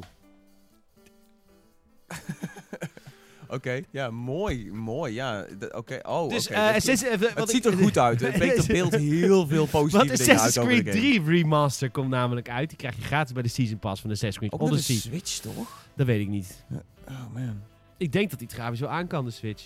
Oké, 3.51 3.81
ja, 3.91 4.09
mooi, 4.09 4.71
mooi, 4.71 5.13
ja. 5.13 5.45
Oké, 5.71 5.99
oh, 6.03 6.29
Dus 6.29 6.47
eh, 6.47 6.75
Assassin- 6.75 7.07
eh, 7.09 7.19
wat 7.19 7.29
het 7.33 7.39
ik- 7.43 7.49
ziet 7.49 7.65
er 7.65 7.73
goed 7.73 7.97
uit. 7.97 8.19
Het 8.21 8.33
brengt 8.33 8.59
op 8.59 8.67
beeld 8.67 8.95
heel 8.95 9.47
veel 9.47 9.67
Want 9.71 9.71
positieve 9.71 10.15
dingen 10.17 10.29
uit 10.29 10.39
Assassin's 10.39 10.65
Creed 10.65 10.85
de 10.85 10.91
game. 10.91 11.01
3 11.01 11.23
Remaster 11.25 11.89
komt 11.89 12.09
namelijk 12.09 12.49
uit. 12.49 12.69
Die 12.69 12.77
krijg 12.77 12.95
je 12.95 13.01
gratis 13.01 13.33
bij 13.33 13.43
de 13.43 13.49
Season 13.49 13.79
Pass 13.79 14.01
van 14.01 14.09
de 14.09 14.15
Assassin's 14.15 14.37
Creed 14.49 14.53
Ook 14.53 14.59
met 14.59 14.69
de 14.69 14.75
Odyssey. 14.75 15.11
Switch, 15.11 15.39
toch? 15.39 15.85
Dat 15.95 16.05
weet 16.05 16.21
ik 16.21 16.27
niet. 16.27 16.63
Oh, 17.07 17.33
man. 17.33 17.61
Ik 17.97 18.11
denk 18.11 18.29
dat 18.29 18.39
die 18.39 18.47
grafisch 18.47 18.79
wel 18.79 18.89
aan 18.89 19.07
kan, 19.07 19.25
de 19.25 19.31
Switch. 19.31 19.63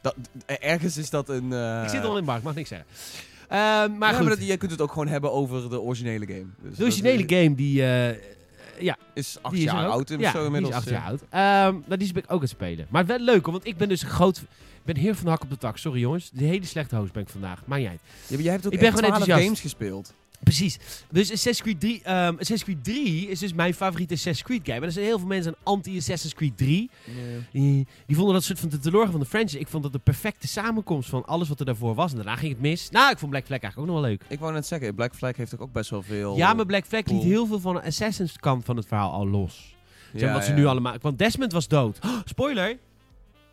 Dat, 0.00 0.14
ergens 0.46 0.96
is 0.96 1.10
dat 1.10 1.28
een... 1.28 1.52
eh, 1.52 1.82
ik 1.82 1.88
zit 1.88 2.04
al 2.04 2.10
in 2.10 2.16
de 2.20 2.22
markt, 2.30 2.44
mag 2.44 2.54
niks 2.54 2.68
zeggen. 2.68 2.86
Ehm, 3.48 3.98
maar 3.98 4.10
ja, 4.10 4.16
goed, 4.16 4.26
maar 4.26 4.36
dat, 4.36 4.46
je 4.46 4.56
kunt 4.56 4.70
het 4.70 4.80
ook 4.80 4.92
gewoon 4.92 5.08
hebben 5.08 5.32
over 5.32 5.70
de 5.70 5.80
originele 5.80 6.26
game. 6.26 6.46
Dus 6.62 6.76
de 6.76 6.82
originele 6.82 7.24
dat, 7.24 7.38
game 7.38 7.54
die... 7.54 7.82
eh, 7.86 8.16
ja, 8.78 8.96
is 9.14 9.38
acht 9.42 9.54
Die 9.54 9.64
is 9.64 9.72
jaar 9.72 9.86
ook. 9.86 9.92
oud 9.92 10.08
ja, 10.18 10.30
zo 10.30 10.44
inmiddels. 10.44 10.74
Die 10.74 10.82
is 10.82 10.88
acht 10.88 10.88
ja. 10.88 10.92
jaar 10.92 11.06
oud. 11.08 11.22
Ehm 11.30 11.80
nou, 11.86 11.98
die 11.98 12.12
ben 12.12 12.22
ik 12.22 12.30
ook 12.30 12.36
aan 12.36 12.40
het 12.40 12.50
spelen. 12.50 12.86
Maar 12.90 13.06
wel 13.06 13.18
leuk, 13.18 13.46
want 13.46 13.66
ik 13.66 13.76
ben 13.76 13.88
dus 13.88 14.02
een 14.02 14.08
groot... 14.08 14.36
Ik 14.38 14.94
ben 14.94 14.96
heer 15.02 15.14
van 15.14 15.24
de 15.24 15.30
hak 15.30 15.42
op 15.42 15.50
de 15.50 15.56
tak. 15.58 15.76
Sorry 15.78 16.00
jongens. 16.00 16.30
De 16.32 16.44
hele 16.44 16.64
slechte 16.66 16.96
host 16.96 17.12
ben 17.12 17.22
ik 17.22 17.28
vandaag. 17.28 17.58
Ja, 17.58 17.64
maar 18.36 18.40
jij 18.40 18.52
hebt 18.52 18.66
ook 18.66 18.72
Ik 18.72 18.78
ben 18.78 18.88
echt 18.88 18.98
gewoon 18.98 19.10
12 19.10 19.28
enthousiast. 19.28 19.42
games 19.42 19.60
gespeeld. 19.60 20.14
Precies. 20.44 20.78
Dus 21.10 21.32
Assassin's 21.32 21.62
Creed 21.62 21.80
3, 21.80 22.02
ehm, 22.02 22.32
Assassin's 22.32 22.64
Creed 22.64 22.84
3 22.84 23.28
is 23.28 23.38
dus 23.38 23.52
mijn 23.52 23.74
favoriete 23.74 24.14
Assassin's 24.14 24.46
Creed 24.46 24.60
game. 24.64 24.78
En 24.78 24.84
er 24.84 24.92
zijn 24.92 25.04
heel 25.04 25.18
veel 25.18 25.26
mensen 25.26 25.54
anti-Assassin's 25.62 26.34
Creed 26.34 26.56
3. 26.56 26.90
Die, 27.52 27.86
die 28.06 28.16
vonden 28.16 28.34
dat 28.34 28.44
soort 28.44 28.58
van 28.60 28.68
de 28.68 28.78
teloorgang 28.78 29.12
van 29.12 29.20
de 29.20 29.26
franchise. 29.26 29.58
Ik 29.58 29.68
vond 29.68 29.82
dat 29.82 29.92
de 29.92 29.98
perfecte 29.98 30.48
samenkomst 30.48 31.08
van 31.08 31.24
alles 31.24 31.48
wat 31.48 31.60
er 31.60 31.66
daarvoor 31.66 31.94
was. 31.94 32.10
En 32.10 32.16
daarna 32.16 32.36
ging 32.36 32.52
het 32.52 32.60
mis. 32.60 32.90
Nou, 32.90 33.10
ik 33.10 33.18
vond 33.18 33.30
Black 33.30 33.46
Flag 33.46 33.60
eigenlijk 33.60 33.90
ook 33.90 33.94
nog 33.94 34.02
wel 34.02 34.10
leuk. 34.10 34.24
Ik 34.28 34.38
wou 34.38 34.52
net 34.52 34.66
zeggen, 34.66 34.94
Black 34.94 35.14
Flag 35.14 35.36
heeft 35.36 35.58
ook 35.58 35.72
best 35.72 35.90
wel 35.90 36.02
veel... 36.02 36.36
Ja, 36.36 36.54
maar 36.54 36.66
Black 36.66 36.84
Flag 36.86 37.06
liet 37.06 37.22
heel 37.22 37.46
veel 37.46 37.60
van 37.60 37.74
de 37.74 37.82
Assassin's 37.82 38.38
kant 38.38 38.64
van 38.64 38.76
het 38.76 38.86
verhaal 38.86 39.12
al 39.12 39.28
los. 39.28 39.74
Zeg, 40.12 40.28
Ja, 40.28 40.32
wat 40.32 40.44
ze 40.44 40.50
ja. 40.50 40.56
nu 40.56 40.66
allemaal... 40.66 40.94
Want 41.00 41.18
Desmond 41.18 41.52
was 41.52 41.68
dood. 41.68 41.98
Oh, 42.04 42.18
spoiler! 42.24 42.78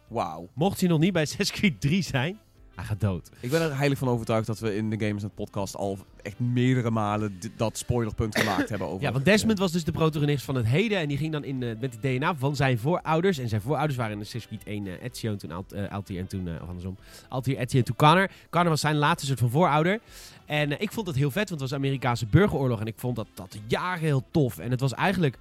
Wauw. 0.07 0.49
Mocht 0.53 0.79
hij 0.79 0.89
nog 0.89 0.99
niet 0.99 1.13
bij 1.13 1.21
Assassin's 1.21 1.59
Creed 1.59 1.81
3 1.81 2.01
zijn, 2.01 2.39
hij 2.75 2.85
gaat 2.85 2.99
dood. 2.99 3.29
Ik 3.39 3.49
ben 3.49 3.61
er 3.61 3.77
heilig 3.77 3.97
van 3.97 4.07
overtuigd 4.07 4.47
dat 4.47 4.59
we 4.59 4.75
in 4.75 4.89
de 4.89 5.05
Games 5.05 5.21
Net 5.21 5.35
podcast 5.35 5.75
al 5.75 5.97
echt 6.21 6.39
meerdere 6.39 6.91
malen 6.91 7.39
dat 7.55 7.77
spoilerpunt 7.77 8.39
gemaakt 8.39 8.69
hebben 8.69 8.87
over... 8.87 9.01
Ja, 9.01 9.11
want 9.11 9.25
Desmond 9.25 9.59
was 9.59 9.71
dus 9.71 9.83
de 9.83 9.91
protagonist 9.91 10.45
van 10.45 10.55
het 10.55 10.65
heden. 10.65 10.97
En 10.97 11.07
die 11.07 11.17
ging 11.17 11.31
dan 11.31 11.43
in, 11.43 11.63
eh, 11.63 11.69
met 11.79 11.93
het 11.93 12.01
DNA 12.01 12.35
van 12.35 12.55
zijn 12.55 12.79
voorouders. 12.79 13.37
En 13.37 13.49
zijn 13.49 13.61
voorouders 13.61 13.97
waren 13.97 14.13
in 14.13 14.19
Assassin's 14.19 14.61
Creed 14.63 14.75
1 14.75 14.87
eh, 14.87 15.03
Ezio 15.03 15.31
en 15.31 15.37
toen 15.37 15.51
Alt, 15.51 15.71
eh, 15.71 15.91
Altair 15.91 16.19
en 16.19 16.27
toen, 16.27 16.47
eh, 16.47 16.61
of 16.61 16.67
andersom, 16.67 16.97
Altair, 17.29 17.57
Ezio 17.57 17.79
en 17.79 17.85
toen 17.85 17.95
Connor. 17.95 18.29
Connor 18.49 18.69
was 18.69 18.81
zijn 18.81 18.95
laatste 18.95 19.27
soort 19.27 19.39
van 19.39 19.49
voorouder. 19.49 19.99
En 20.45 20.81
ik 20.81 20.91
vond 20.91 21.05
dat 21.05 21.15
heel 21.15 21.31
vet, 21.31 21.49
want 21.49 21.61
het 21.61 21.69
was 21.69 21.79
Amerikaanse 21.79 22.25
burgeroorlog. 22.25 22.79
En 22.79 22.87
ik 22.87 22.97
vond 22.97 23.15
dat, 23.15 23.27
dat 23.33 23.57
jaren 23.67 23.99
heel 23.99 24.23
tof. 24.31 24.57
En 24.57 24.71
het 24.71 24.79
was 24.79 24.93
eigenlijk 24.93 25.37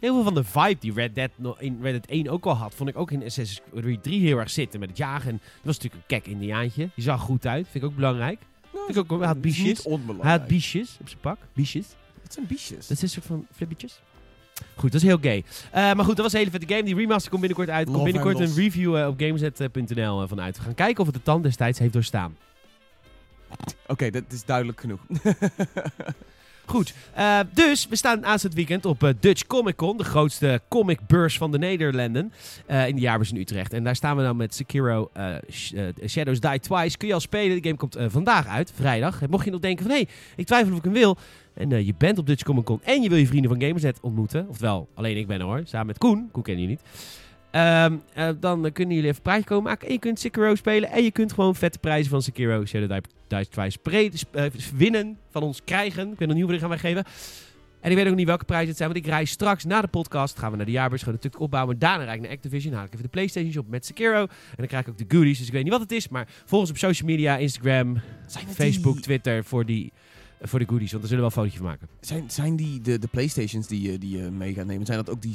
heel 0.00 0.14
veel 0.14 0.22
van 0.22 0.34
de 0.34 0.44
vibe 0.44 0.76
die 0.80 0.92
Red 0.92 1.14
Dead 1.14 1.30
in 1.58 1.78
Red 1.82 1.92
Dead 1.92 2.06
1 2.06 2.28
ook 2.28 2.44
al 2.44 2.54
had. 2.54 2.74
Vond 2.74 2.88
ik 2.88 2.98
ook 2.98 3.10
in 3.10 3.24
Assassin's 3.24 3.60
Creed 3.74 4.02
3 4.02 4.20
heel 4.20 4.38
erg 4.38 4.50
zitten 4.50 4.80
met 4.80 4.88
het 4.88 4.98
jagen. 4.98 5.30
En 5.30 5.36
dat 5.36 5.64
was 5.64 5.78
natuurlijk 5.78 6.02
een 6.02 6.20
kek 6.20 6.32
indiaantje. 6.32 6.88
Die 6.94 7.04
zag 7.04 7.20
goed 7.20 7.46
uit, 7.46 7.68
vind 7.70 7.84
ik 7.84 7.90
ook 7.90 7.96
belangrijk. 7.96 8.38
Nou, 8.72 8.84
Vind 8.84 8.96
ik 8.96 9.12
ook, 9.12 9.18
hij 9.18 9.28
had 9.28 9.40
biesjes. 9.40 9.84
Hij 10.20 10.30
had 10.30 10.46
biesjes 10.46 10.96
op 11.00 11.08
zijn 11.08 11.20
pak. 11.20 11.38
Biesjes. 11.52 11.86
Het 12.22 12.32
zijn 12.32 12.46
biesjes. 12.46 12.86
Dat 12.86 12.96
is 12.96 13.02
een 13.02 13.08
soort 13.08 13.26
van 13.26 13.46
flippetjes. 13.52 14.00
Goed, 14.74 14.92
dat 14.92 15.00
is 15.00 15.06
heel 15.06 15.18
gay. 15.20 15.44
Eh, 15.70 15.72
maar 15.72 16.04
goed, 16.04 16.16
dat 16.16 16.24
was 16.24 16.32
een 16.32 16.38
hele 16.38 16.50
vette 16.50 16.66
game. 16.66 16.82
Die 16.82 16.94
remaster 16.94 17.30
komt 17.30 17.40
binnenkort 17.40 17.70
uit. 17.70 17.84
Komt 17.84 17.98
Love 17.98 18.12
binnenkort 18.12 18.48
een 18.48 18.54
review 18.54 18.96
eh, 18.96 19.06
op 19.06 19.20
gameset.nl 19.20 20.22
uh, 20.22 20.28
vanuit. 20.28 20.56
We 20.56 20.62
gaan 20.62 20.74
kijken 20.74 21.00
of 21.00 21.06
het 21.06 21.14
de 21.14 21.22
tand 21.22 21.42
destijds 21.42 21.78
heeft 21.78 21.92
doorstaan. 21.92 22.36
Oké, 23.86 24.10
dat 24.10 24.22
is 24.28 24.44
duidelijk 24.44 24.80
genoeg. 24.80 25.00
Goed, 26.68 26.94
eh, 27.14 27.40
dus 27.54 27.86
we 27.88 27.96
staan 27.96 28.26
aanstaand 28.26 28.54
weekend 28.54 28.84
op 28.84 29.02
eh, 29.02 29.10
Dutch 29.20 29.46
Comic 29.46 29.76
Con, 29.76 29.96
de 29.96 30.04
grootste 30.04 30.60
comicbeurs 30.68 31.38
van 31.38 31.50
de 31.50 31.58
Nederlanden, 31.58 32.32
eh, 32.66 32.88
in 32.88 32.94
de 32.94 33.00
jaarbeurs 33.00 33.32
in 33.32 33.36
Utrecht. 33.36 33.72
En 33.72 33.84
daar 33.84 33.96
staan 33.96 34.16
we 34.16 34.22
dan 34.22 34.36
met 34.36 34.54
Sekiro 34.54 35.10
Sh- 35.50 35.72
Shadows 36.06 36.40
Die 36.40 36.60
Twice. 36.60 36.96
Kun 36.96 37.08
je 37.08 37.14
al 37.14 37.20
spelen, 37.20 37.62
de 37.62 37.68
game 37.68 37.76
komt 37.76 37.96
vandaag 38.08 38.46
uit, 38.46 38.72
vrijdag. 38.74 39.20
Mocht 39.28 39.44
je 39.44 39.50
nog 39.50 39.60
denken 39.60 39.84
van, 39.84 39.94
hé, 39.94 40.00
hey, 40.00 40.08
ik 40.36 40.46
twijfel 40.46 40.72
of 40.72 40.78
ik 40.78 40.84
hem 40.84 40.92
wil. 40.92 41.16
En 41.54 41.84
je 41.84 41.94
bent 41.98 42.18
op 42.18 42.26
Dutch 42.26 42.42
Comic 42.42 42.64
Con 42.64 42.80
en 42.84 43.02
je 43.02 43.08
wil 43.08 43.18
je 43.18 43.26
vrienden 43.26 43.50
van 43.50 43.60
Gamersnet 43.60 43.98
ontmoeten. 44.00 44.46
Oftewel, 44.48 44.88
alleen 44.94 45.16
ik 45.16 45.26
ben 45.26 45.40
hoor, 45.40 45.60
samen 45.64 45.86
met 45.86 45.98
Koen. 45.98 46.28
Koen 46.32 46.42
ken 46.42 46.60
je 46.60 46.66
niet. 46.66 46.80
Ehm, 47.50 47.96
eh, 48.14 48.28
dan 48.40 48.72
kunnen 48.72 48.94
jullie 48.94 49.10
even 49.10 49.16
een 49.16 49.22
praatje 49.22 49.44
komen 49.44 49.64
maken. 49.64 49.86
En 49.86 49.92
je 49.92 49.98
kunt 49.98 50.18
Sekiro 50.20 50.54
spelen. 50.54 50.90
En 50.90 51.02
je 51.02 51.10
kunt 51.10 51.32
gewoon 51.32 51.54
vette 51.54 51.78
prijzen 51.78 52.10
van 52.10 52.22
Sekiro 52.22 52.64
Shadow 52.66 52.90
Die- 52.90 53.00
Dice 53.28 53.50
Twice 53.50 53.78
eh, 54.32 54.44
winnen. 54.74 55.18
Van 55.30 55.42
ons 55.42 55.60
krijgen. 55.64 56.12
Ik 56.12 56.18
weet 56.18 56.28
nog 56.28 56.36
niet 56.36 56.44
hoe 56.46 56.54
we 56.54 56.58
gaan 56.60 56.68
weggeven. 56.68 57.04
En 57.80 57.90
ik 57.90 57.96
weet 57.96 58.08
ook 58.08 58.14
niet 58.14 58.26
welke 58.26 58.44
prijzen 58.44 58.68
het 58.68 58.76
zijn. 58.76 58.88
Want 58.92 59.04
ik 59.04 59.10
rij 59.10 59.24
straks 59.24 59.64
na 59.64 59.80
de 59.80 59.86
podcast. 59.88 60.38
Gaan 60.38 60.50
we 60.50 60.56
naar 60.56 60.66
de 60.66 60.72
jaarbeurs. 60.72 61.02
Gaan 61.02 61.10
we 61.10 61.16
natuurlijk 61.16 61.42
opbouwen. 61.42 61.78
Daarna 61.78 62.04
rijd 62.04 62.16
ik 62.16 62.22
naar 62.22 62.30
Activision. 62.30 62.72
Haal 62.74 62.84
ik 62.84 62.90
even 62.92 63.02
de 63.02 63.08
PlayStation 63.10 63.52
Shop 63.52 63.68
met 63.68 63.86
Sekiro. 63.86 64.20
En 64.22 64.28
dan 64.56 64.66
krijg 64.66 64.84
ik 64.86 64.90
ook 64.90 64.98
de 64.98 65.16
goodies. 65.16 65.38
Dus 65.38 65.46
ik 65.46 65.52
weet 65.52 65.62
niet 65.62 65.72
wat 65.72 65.80
het 65.80 65.92
is. 65.92 66.08
Maar 66.08 66.28
volg 66.44 66.60
ons 66.60 66.70
op 66.70 66.76
social 66.78 67.08
media. 67.08 67.36
Instagram, 67.36 68.00
Facebook, 68.48 68.92
die- 68.94 69.02
Twitter. 69.02 69.44
Voor, 69.44 69.66
die, 69.66 69.92
voor 70.40 70.58
de 70.58 70.64
goodies. 70.68 70.90
Want 70.92 71.02
daar 71.02 71.10
zullen 71.10 71.24
we 71.28 71.34
wel 71.34 71.44
een 71.44 71.50
fotootje 71.50 71.58
van 71.58 71.66
maken. 71.66 71.88
Zijn, 72.00 72.30
zijn 72.30 72.56
die 72.56 72.80
de, 72.80 72.98
de 72.98 73.06
Playstations 73.08 73.66
die 73.66 73.92
je, 73.92 73.98
die 73.98 74.16
je 74.16 74.22
mee 74.30 74.54
gaat 74.54 74.66
nemen, 74.66 74.86
zijn 74.86 74.98
dat 74.98 75.10
ook 75.10 75.22
die 75.22 75.34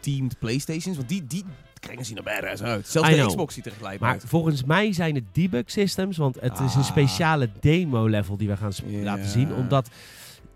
Sekiro-teamed 0.00 0.38
Playstations? 0.38 0.96
Want 0.96 1.08
die, 1.08 1.26
die 1.26 1.44
kringen 1.80 2.04
zien 2.04 2.16
er 2.16 2.22
badass 2.22 2.62
uit. 2.62 2.88
Zelfs 2.88 3.08
I 3.08 3.12
de 3.12 3.16
know. 3.18 3.28
Xbox 3.28 3.54
ziet 3.54 3.66
er 3.66 3.72
gelijk 3.72 4.00
Maar 4.00 4.10
uit. 4.12 4.24
volgens 4.26 4.64
mij 4.64 4.92
zijn 4.92 5.14
het 5.14 5.24
debug 5.32 5.62
systems, 5.70 6.16
want 6.16 6.36
het 6.40 6.52
is 6.60 6.74
een 6.74 6.80
Ah. 6.80 6.86
speciale 6.86 7.48
demo 7.60 8.06
level 8.06 8.36
die 8.36 8.48
we 8.48 8.56
gaan 8.56 8.72
laten 9.02 9.28
zien. 9.28 9.54
Omdat 9.54 9.88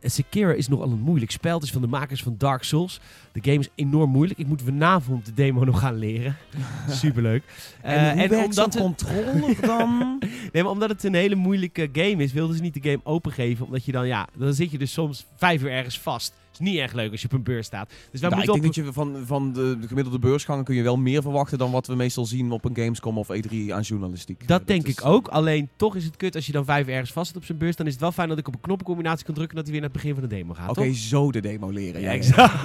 Sekiro 0.07 0.51
is 0.51 0.69
nogal 0.69 0.91
een 0.91 1.01
moeilijk 1.01 1.31
spel. 1.31 1.55
Het 1.55 1.63
is 1.63 1.71
van 1.73 1.81
de 1.81 1.87
makers 1.87 2.23
van 2.23 2.35
Dark 2.39 2.63
Souls. 2.63 3.01
De 3.33 3.41
game 3.43 3.59
is 3.59 3.69
enorm 3.75 4.11
moeilijk. 4.11 4.39
Ik 4.39 4.47
moet 4.47 4.63
vanavond 4.63 5.27
de 5.27 5.33
demo 5.35 5.65
nog 5.65 5.79
gaan 5.81 5.97
leren. 5.99 6.37
Superleuk. 6.89 7.43
En, 7.83 7.95
Eh, 7.95 8.23
en 8.23 8.45
omdat, 8.45 8.75
het, 8.75 8.83
controller 8.83 9.57
dan? 9.61 10.19
nee, 10.53 10.63
maar 10.63 10.73
omdat 10.73 10.89
het 10.89 11.05
een 11.05 11.15
hele 11.15 11.35
moeilijke 11.35 11.89
game 11.93 12.23
is, 12.23 12.33
wilden 12.33 12.57
ze 12.57 12.63
niet 12.63 12.75
de 12.83 12.91
game 12.91 13.01
opengeven. 13.05 13.65
Omdat 13.67 13.85
je 13.85 13.93
dan, 13.93 14.07
ja, 14.07 14.29
dan 14.37 14.55
zit 14.55 14.71
je 14.71 14.79
dus 14.79 14.93
soms 14.93 15.27
vijf 15.37 15.63
uur 15.63 15.71
ergens 15.71 15.99
vast. 15.99 16.33
Is 16.61 16.67
niet 16.67 16.77
erg 16.79 16.93
leuk 16.93 17.11
als 17.11 17.21
je 17.21 17.27
op 17.27 17.33
een 17.33 17.43
beurs 17.43 17.67
staat. 17.67 17.89
Dus 18.11 18.21
wij 18.21 18.31
Nou, 18.31 18.43
ik 18.43 18.49
moeten 18.49 18.63
denk 18.63 18.77
op... 18.89 18.95
dat 18.95 19.05
je 19.07 19.15
van, 19.15 19.27
van 19.27 19.53
de, 19.53 19.79
de 19.81 19.87
gemiddelde 19.87 20.19
beursgangen 20.19 20.65
kun 20.65 20.75
je 20.75 20.83
wel 20.83 20.97
meer 20.97 21.23
verwachten 21.23 21.59
dan 21.59 21.71
wat 21.71 21.87
we 21.87 21.95
meestal 21.95 22.27
zien 22.27 22.51
op 22.51 22.65
een 22.65 22.77
Gamescom 22.77 23.19
of 23.19 23.29
E3 23.33 23.57
aan 23.71 23.81
journalistiek. 23.83 24.49
Dat 24.49 24.61
Eh, 24.61 24.67
denk 24.67 24.87
is- 24.87 24.93
ik 24.93 25.05
ook. 25.05 25.29
Alleen 25.29 25.69
toch 25.77 25.97
is 25.97 26.05
het 26.05 26.17
kut 26.17 26.35
als 26.35 26.47
je 26.47 26.53
dan 26.53 26.65
vijf 26.65 26.87
ergens 26.87 27.13
vast 27.13 27.27
zit 27.27 27.37
op 27.37 27.45
zijn 27.45 27.59
beurs. 27.59 27.77
Dan 27.77 27.87
is 27.87 27.93
het 27.93 28.01
wel 28.01 28.13
fijn 28.13 28.29
dat 28.29 28.39
ik 28.39 28.49
op 28.49 28.55
een 28.55 28.61
knoppencombinatie 28.61 29.25
kan 29.25 29.35
drukken. 29.35 29.57
Dat 29.57 29.65
hij 29.65 29.73
weer 29.75 29.83
naar 29.83 29.93
het 29.93 30.03
begin 30.03 30.19
van 30.21 30.29
de 30.29 30.35
demo 30.37 30.55
gaat. 30.55 30.71
Oké, 30.71 30.93
zo 30.93 31.31
de 31.33 31.41
demo 31.41 31.71
leren. 31.71 32.01
Ja, 32.01 32.11
exact. 32.19 32.63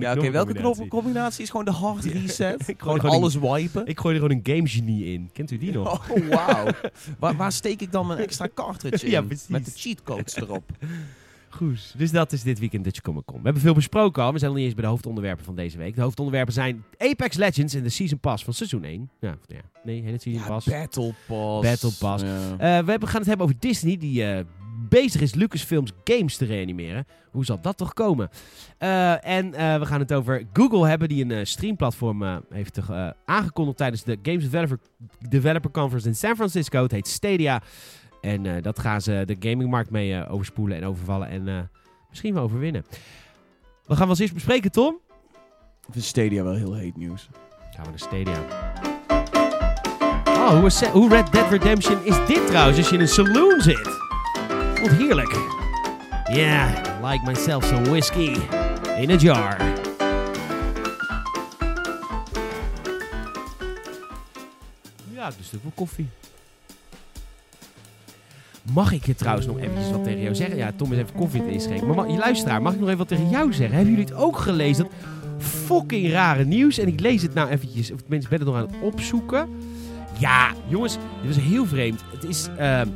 Ja, 0.00 0.12
oké, 0.16 0.30
welke 0.30 0.52
knoppencombinatie. 0.54 1.42
is 1.42 1.50
gewoon 1.50 1.64
de 1.64 1.70
hard 1.70 2.04
reset? 2.22 2.68
Ik 2.68 2.80
gewoon 2.80 3.00
alles 3.00 3.34
wipen? 3.34 3.86
Ik 3.86 4.00
gooi 4.00 4.14
er 4.14 4.20
gewoon 4.20 4.36
een 4.44 4.54
game 4.56 4.68
genie 4.68 5.04
in. 5.04 5.30
Kent 5.32 5.50
u 5.50 5.58
die 5.58 5.72
nog? 5.78 6.10
Oh, 6.10 6.28
wauw. 6.28 6.66
waar, 7.18 7.36
waar 7.36 7.52
steek 7.52 7.80
ik 7.80 7.92
dan 7.92 8.06
mijn 8.06 8.18
extra 8.18 8.48
cartridge 8.54 9.04
in? 9.04 9.10
Ja, 9.10 9.22
precies. 9.22 9.48
Met 9.48 9.64
de 9.64 9.72
cheatcodes 9.74 10.36
erop. 10.36 10.64
Goed. 11.56 11.94
Dus 11.96 12.10
dat 12.10 12.32
is 12.32 12.42
dit 12.42 12.58
weekend 12.58 12.84
Dutch 12.84 13.00
Comic 13.00 13.24
Con. 13.24 13.36
We 13.36 13.42
hebben 13.44 13.62
veel 13.62 13.74
besproken 13.74 14.22
al. 14.22 14.32
We 14.32 14.38
zijn 14.38 14.50
nog 14.50 14.58
niet 14.58 14.66
eens 14.68 14.76
bij 14.76 14.84
de 14.84 14.90
hoofdonderwerpen 14.90 15.44
van 15.44 15.54
deze 15.54 15.78
week. 15.78 15.94
De 15.94 16.00
hoofdonderwerpen 16.02 16.52
zijn 16.54 16.84
Apex 16.98 17.36
Legends 17.36 17.74
en 17.74 17.82
de 17.82 17.88
Season 17.88 18.18
Pass 18.18 18.44
van 18.44 18.52
seizoen 18.52 18.84
1. 18.84 19.10
Ja, 19.20 19.36
ja. 19.46 19.60
nee, 19.84 20.02
het 20.04 20.22
Season 20.22 20.42
Ja, 20.42 20.48
Pass. 20.48 20.66
Battle 20.66 21.14
Pass. 21.26 21.68
Battle 21.68 21.92
Pass. 21.98 22.22
Ja. 22.24 22.50
Eh, 22.52 22.84
we 22.84 22.90
hebben- 22.90 23.08
gaan 23.08 23.18
het 23.20 23.28
hebben 23.28 23.46
over 23.46 23.58
Disney, 23.60 23.96
die 23.96 24.24
eh, 24.24 24.44
bezig 24.88 25.20
is 25.20 25.34
Lucasfilms 25.34 25.92
games 26.04 26.36
te 26.36 26.44
reanimeren. 26.44 27.06
Hoe 27.30 27.44
zal 27.44 27.60
dat 27.60 27.76
toch 27.76 27.92
komen? 27.92 28.28
Eh, 28.78 29.26
en 29.26 29.50
we 29.80 29.86
gaan 29.86 30.00
het 30.00 30.12
over 30.12 30.46
Google 30.52 30.86
hebben, 30.88 31.08
die 31.08 31.24
een 31.34 31.46
streamplatform 31.46 32.42
heeft 32.50 32.78
aangekondigd 33.24 33.76
tijdens 33.76 34.02
de 34.04 34.18
Games 34.22 34.42
Developer, 34.42 34.78
Developer 35.28 35.70
Conference 35.70 36.08
in 36.08 36.14
San 36.14 36.34
Francisco. 36.36 36.82
Het 36.82 36.90
heet 36.92 37.08
Stadia. 37.08 37.62
En 38.24 38.46
eh, 38.46 38.62
dat 38.62 38.78
gaan 38.78 39.00
ze 39.00 39.22
de 39.26 39.36
gamingmarkt 39.48 39.90
mee 39.90 40.14
eh, 40.14 40.32
overspoelen 40.32 40.76
en 40.76 40.84
overvallen 40.84 41.28
en 41.28 41.48
eh, 41.48 41.54
misschien 42.08 42.34
wel 42.34 42.42
overwinnen. 42.42 42.84
Wat 43.86 43.96
gaan 43.96 44.04
we 44.06 44.10
als 44.10 44.18
eerst 44.18 44.34
bespreken, 44.34 44.70
Tom? 44.72 44.98
Ik 45.86 45.92
vind 45.92 46.04
Stadia 46.04 46.42
wel 46.42 46.54
heel 46.54 46.74
heet 46.74 46.96
nieuws. 46.96 47.28
Gaan 47.74 47.84
we 47.84 47.90
naar 47.90 47.98
Stadia. 47.98 48.44
Oh, 50.26 50.48
hoe, 50.58 50.66
is- 50.66 50.84
hoe 50.86 51.08
Red 51.08 51.32
Dead 51.32 51.50
Redemption 51.50 52.04
is 52.04 52.26
dit 52.26 52.46
trouwens 52.46 52.78
als 52.78 52.88
je 52.88 52.94
in 52.94 53.00
een 53.00 53.08
saloon 53.08 53.60
zit? 53.60 53.84
Wat 54.80 54.90
heerlijk. 54.90 55.36
Yeah, 56.32 56.70
like 57.10 57.24
myself 57.26 57.64
some 57.64 57.82
whiskey 57.90 58.36
in 58.98 59.10
a 59.10 59.14
jar. 59.16 59.56
Ja, 65.12 65.30
dus 65.36 65.46
stuk 65.46 65.62
wel 65.62 65.72
koffie. 65.74 66.08
Mag 68.72 68.92
ik 68.92 69.06
je 69.06 69.14
trouwens 69.14 69.46
nog 69.46 69.58
eventjes 69.58 69.90
wat 69.90 70.04
tegen 70.04 70.20
jou 70.22 70.34
zeggen? 70.34 70.56
Ja, 70.56 70.72
Tom 70.76 70.92
is 70.92 70.98
even 70.98 71.14
koffie 71.14 71.42
te 71.44 71.50
inschenken. 71.50 71.86
Maar 71.86 71.96
ma- 71.96 72.12
je 72.12 72.18
luisteraar, 72.18 72.62
mag 72.62 72.72
ik 72.72 72.78
nog 72.78 72.86
even 72.88 72.98
wat 72.98 73.08
tegen 73.08 73.28
jou 73.30 73.52
zeggen? 73.52 73.76
Hebben 73.76 73.94
jullie 73.94 74.08
het 74.10 74.14
ook 74.22 74.36
gelezen? 74.38 74.84
Dat 74.84 74.92
fucking 75.38 76.10
rare 76.10 76.44
nieuws. 76.44 76.78
En 76.78 76.88
ik 76.88 77.00
lees 77.00 77.22
het 77.22 77.34
nou 77.34 77.48
eventjes, 77.50 77.90
of 77.92 78.00
tenminste 78.00 78.28
ben 78.30 78.38
het 78.38 78.48
nog 78.48 78.56
aan 78.56 78.66
het 78.66 78.76
opzoeken. 78.94 79.48
Ja, 80.18 80.52
jongens, 80.68 80.96
dit 81.22 81.34
was 81.34 81.44
heel 81.44 81.66
vreemd. 81.66 82.04
Het 82.12 82.24
is... 82.24 82.48
ehm 82.58 82.88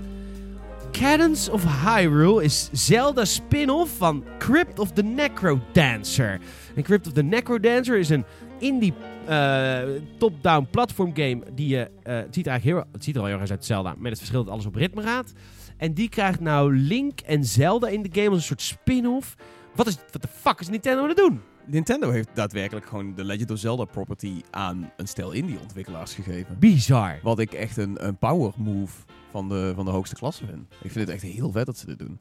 Cadence 0.92 1.52
of 1.52 1.64
Hyrule 1.84 2.44
is 2.44 2.68
Zelda 2.72 3.24
spin-off 3.24 3.96
van 3.96 4.24
Crypt 4.38 4.78
of 4.78 4.92
the 4.92 5.02
Necro 5.02 5.60
Dancer. 5.72 6.40
En 6.74 6.82
Crypt 6.82 7.06
of 7.06 7.12
the 7.12 7.22
Necro 7.22 7.60
Dancer 7.60 7.98
is 7.98 8.08
een 8.08 8.24
indie 8.58 8.92
eh, 9.26 9.78
top-down 10.18 10.66
platform 10.70 11.10
game 11.14 11.38
die 11.54 11.68
je... 11.68 11.90
eh, 12.02 12.16
het, 12.16 12.34
ziet 12.34 12.46
eigenlijk 12.46 12.78
heel, 12.78 12.92
het 12.92 13.04
ziet 13.04 13.14
er 13.14 13.20
al 13.20 13.26
heel 13.26 13.38
erg 13.40 13.50
uit 13.50 13.64
Zelda, 13.64 13.94
met 13.98 14.10
het 14.10 14.18
verschil 14.18 14.44
dat 14.44 14.52
alles 14.52 14.66
op 14.66 14.74
ritme 14.74 15.02
gaat. 15.02 15.32
En 15.78 15.94
die 15.94 16.08
krijgt 16.08 16.40
nou 16.40 16.76
Link 16.76 17.20
en 17.20 17.44
Zelda 17.44 17.88
in 17.88 18.02
de 18.02 18.08
game 18.12 18.28
als 18.28 18.38
een 18.38 18.44
soort 18.44 18.62
spin-off. 18.62 19.34
Wat 19.74 19.86
is... 19.86 19.96
Wat 20.12 20.22
de 20.22 20.28
fuck 20.28 20.60
is 20.60 20.68
Nintendo 20.68 21.02
aan 21.02 21.08
het 21.08 21.16
doen? 21.16 21.40
Nintendo 21.66 22.10
heeft 22.10 22.28
daadwerkelijk 22.34 22.86
gewoon 22.86 23.14
de 23.14 23.24
Legend 23.24 23.50
of 23.50 23.58
Zelda 23.58 23.84
property 23.84 24.40
aan 24.50 24.90
een 24.96 25.08
stel 25.08 25.32
indie-ontwikkelaars 25.32 26.14
gegeven. 26.14 26.58
Bizar. 26.58 27.18
Wat 27.22 27.38
ik 27.38 27.52
echt 27.52 27.76
een, 27.76 28.06
een 28.06 28.16
power 28.16 28.52
move 28.56 28.94
van 29.30 29.48
de, 29.48 29.72
van 29.74 29.84
de 29.84 29.90
hoogste 29.90 30.14
klasse 30.14 30.46
vind. 30.46 30.62
Ik 30.82 30.90
vind 30.90 31.06
het 31.06 31.08
echt 31.08 31.22
heel 31.22 31.52
vet 31.52 31.66
dat 31.66 31.78
ze 31.78 31.86
dit 31.86 31.98
doen. 31.98 32.18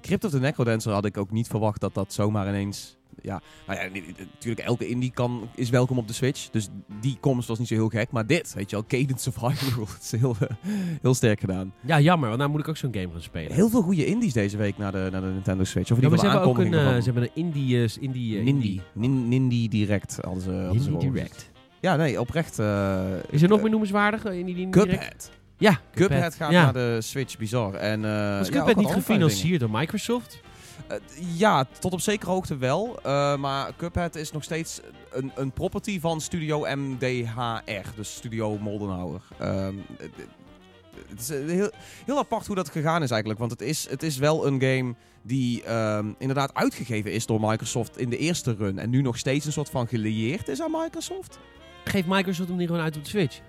Crypt 0.00 0.24
of 0.24 0.30
the 0.30 0.38
Necrodancer 0.38 0.92
had 0.92 1.04
ik 1.04 1.16
ook 1.16 1.30
niet 1.30 1.46
verwacht 1.46 1.80
dat 1.80 1.94
dat 1.94 2.12
zomaar 2.12 2.48
ineens... 2.48 2.97
Ja, 3.22 3.40
nou 3.66 3.78
ja, 3.80 3.88
natuurlijk 4.32 4.66
elke 4.66 4.88
indie 4.88 5.10
kan, 5.14 5.48
is 5.54 5.70
welkom 5.70 5.98
op 5.98 6.06
de 6.06 6.12
Switch. 6.14 6.48
Dus 6.50 6.68
die 7.00 7.16
komst 7.20 7.48
was 7.48 7.58
niet 7.58 7.68
zo 7.68 7.74
heel 7.74 7.88
gek. 7.88 8.10
Maar 8.10 8.26
dit, 8.26 8.54
weet 8.54 8.70
je 8.70 8.76
wel, 8.76 8.84
Cadence 8.86 9.28
of 9.28 9.40
Hyrule, 9.40 9.86
dat 9.94 9.98
is 10.12 10.20
heel, 10.20 10.36
eh, 10.40 10.48
heel 11.02 11.14
sterk 11.14 11.40
gedaan. 11.40 11.72
Ja, 11.80 12.00
jammer, 12.00 12.26
want 12.28 12.40
nou 12.40 12.50
moet 12.50 12.60
ik 12.60 12.68
ook 12.68 12.76
zo'n 12.76 12.94
game 12.94 13.08
gaan 13.12 13.22
spelen. 13.22 13.52
Heel 13.52 13.68
veel 13.68 13.82
goede 13.82 14.06
indies 14.06 14.32
deze 14.32 14.56
week 14.56 14.78
naar 14.78 14.92
de, 14.92 15.08
naar 15.12 15.20
de 15.20 15.26
Nintendo 15.26 15.64
Switch. 15.64 15.90
Of 15.90 16.00
Ja, 16.00 16.08
maar 16.08 16.18
ze 16.18 16.24
hebben 16.28 16.42
ook 16.48 16.58
een, 16.58 16.74
eh, 16.74 16.96
ze 16.96 17.04
hebben 17.04 17.22
een 17.22 17.30
indie... 17.34 17.84
eh, 17.84 17.90
indie, 18.00 18.38
eh, 18.38 18.44
Nindy. 18.44 18.80
Nin, 18.92 19.48
Direct 19.68 20.18
hadden 20.22 20.42
ze, 20.42 20.50
hadden 20.50 20.98
Direct. 20.98 21.50
Ja, 21.80 21.96
nee, 21.96 22.20
oprecht. 22.20 22.58
eh, 22.58 23.04
Is 23.30 23.42
er 23.42 23.48
nog 23.48 23.56
eh, 23.56 23.62
meer 23.62 23.70
noemenswaardig 23.70 24.24
eh, 24.24 24.38
in 24.38 24.46
die 24.46 24.56
Indie 24.56 24.82
Direct? 24.82 25.00
Cuphead. 25.00 25.30
Ja, 25.56 25.80
Cuphead 25.94 26.34
gaat 26.34 26.50
ja. 26.52 26.62
naar 26.64 26.72
de 26.72 26.98
Switch, 27.02 27.38
bizar. 27.38 27.74
En, 27.74 28.04
eh, 28.04 28.38
Was 28.38 28.48
ja, 28.48 28.52
Cuphead 28.54 28.76
niet 28.76 28.90
gefinancierd 28.90 29.60
door 29.60 29.70
Microsoft? 29.70 30.40
Eh, 30.86 30.96
ja, 31.36 31.64
tot 31.78 31.92
op 31.92 32.00
zekere 32.00 32.30
hoogte 32.30 32.56
wel. 32.56 32.98
eh, 33.02 33.36
maar 33.36 33.72
Cuphead 33.76 34.14
is 34.14 34.32
nog 34.32 34.44
steeds 34.44 34.80
een, 35.10 35.32
een 35.34 35.52
property 35.52 36.00
van 36.00 36.20
Studio 36.20 36.64
MDHR. 36.76 37.88
Dus 37.96 38.14
Studio 38.14 38.58
Moldenhauer. 38.58 39.22
Ehm, 39.38 39.74
het- 39.98 40.10
is 41.18 41.30
eh, 41.30 41.46
heel, 41.46 41.70
heel 42.06 42.18
apart 42.18 42.46
hoe 42.46 42.56
dat 42.56 42.68
gegaan 42.68 43.02
is 43.02 43.10
eigenlijk. 43.10 43.40
Want 43.40 43.50
het 43.50 43.60
is, 43.60 43.88
het 43.90 44.02
is 44.02 44.16
wel 44.16 44.46
een 44.46 44.60
game 44.60 44.94
die 45.22 45.62
ehm, 45.62 46.12
inderdaad 46.18 46.54
uitgegeven 46.54 47.12
is 47.12 47.26
door 47.26 47.40
Microsoft 47.40 47.98
in 47.98 48.10
de 48.10 48.16
eerste 48.18 48.54
run. 48.58 48.78
En 48.78 48.90
nu 48.90 49.02
nog 49.02 49.18
steeds 49.18 49.46
een 49.46 49.52
soort 49.52 49.70
van 49.70 49.88
gelieerd 49.88 50.48
is 50.48 50.60
aan 50.62 50.70
Microsoft. 50.70 51.38
Geeft 51.84 52.06
Microsoft 52.06 52.48
hem 52.48 52.58
niet 52.58 52.66
gewoon 52.66 52.82
uit 52.82 52.96
op 52.96 53.04
de 53.04 53.08
Switch? 53.10 53.40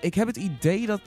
Ik 0.00 0.14
heb 0.14 0.26
het 0.26 0.36
idee 0.36 0.86
dat, 0.86 1.00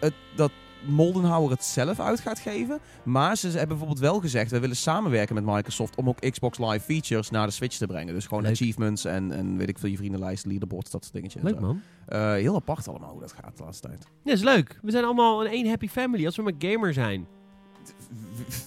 het, 0.00 0.14
dat 0.36 0.50
Moldenhauer 0.84 1.50
het 1.50 1.64
zelf 1.64 2.00
uit 2.00 2.20
gaat 2.20 2.38
geven. 2.38 2.78
Maar 3.02 3.36
ze 3.36 3.48
hebben 3.48 3.68
bijvoorbeeld 3.68 3.98
wel 3.98 4.20
gezegd... 4.20 4.50
we 4.50 4.60
willen 4.60 4.76
samenwerken 4.76 5.34
met 5.34 5.44
Microsoft... 5.44 5.96
om 5.96 6.08
ook 6.08 6.30
Xbox 6.30 6.58
Live 6.58 6.80
features 6.80 7.30
naar 7.30 7.46
de 7.46 7.52
Switch 7.52 7.76
te 7.76 7.86
brengen. 7.86 8.14
Dus 8.14 8.26
gewoon 8.26 8.42
Leuk. 8.42 8.52
achievements 8.52 9.04
en, 9.04 9.32
en 9.32 9.56
weet 9.56 9.68
ik 9.68 9.78
veel... 9.78 9.90
je 9.90 9.96
vriendenlijst, 9.96 10.46
leaderboards, 10.46 10.90
dat 10.90 11.02
soort 11.02 11.14
dingetjes. 11.14 11.42
Leuk 11.42 11.60
man. 11.60 11.80
Eh, 12.06 12.32
heel 12.32 12.54
apart 12.54 12.88
allemaal 12.88 13.10
hoe 13.10 13.20
dat 13.20 13.32
gaat 13.32 13.56
de 13.56 13.62
laatste 13.62 13.88
tijd. 13.88 14.06
Ja, 14.22 14.32
is 14.32 14.42
leuk. 14.42 14.78
We 14.82 14.90
zijn 14.90 15.04
allemaal 15.04 15.44
een 15.44 15.50
één 15.50 15.68
happy 15.68 15.88
family 15.88 16.26
als 16.26 16.36
we 16.36 16.42
maar 16.42 16.52
gamer 16.58 16.92
zijn. 16.92 17.26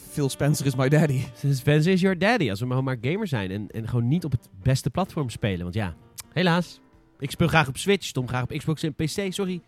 Phil 0.09 0.29
Spencer 0.29 0.65
is 0.65 0.75
my 0.75 0.89
daddy. 0.89 1.21
Spencer 1.51 1.91
is 1.91 2.01
your 2.01 2.17
daddy 2.17 2.49
als 2.49 2.59
we 2.59 2.65
maar, 2.65 2.83
maar 2.83 2.97
gamer 3.01 3.27
zijn. 3.27 3.51
En, 3.51 3.67
en 3.67 3.87
gewoon 3.87 4.07
niet 4.07 4.25
op 4.25 4.31
het 4.31 4.49
beste 4.63 4.89
platform 4.89 5.29
spelen. 5.29 5.61
Want 5.61 5.73
ja, 5.73 5.95
helaas. 6.33 6.79
Ik 7.19 7.31
speel 7.31 7.47
graag 7.47 7.67
op 7.67 7.77
Switch, 7.77 8.11
Tom 8.11 8.27
graag 8.27 8.43
op 8.43 8.57
Xbox 8.57 8.83
en 8.83 8.93
PC, 8.93 9.33
sorry. 9.33 9.61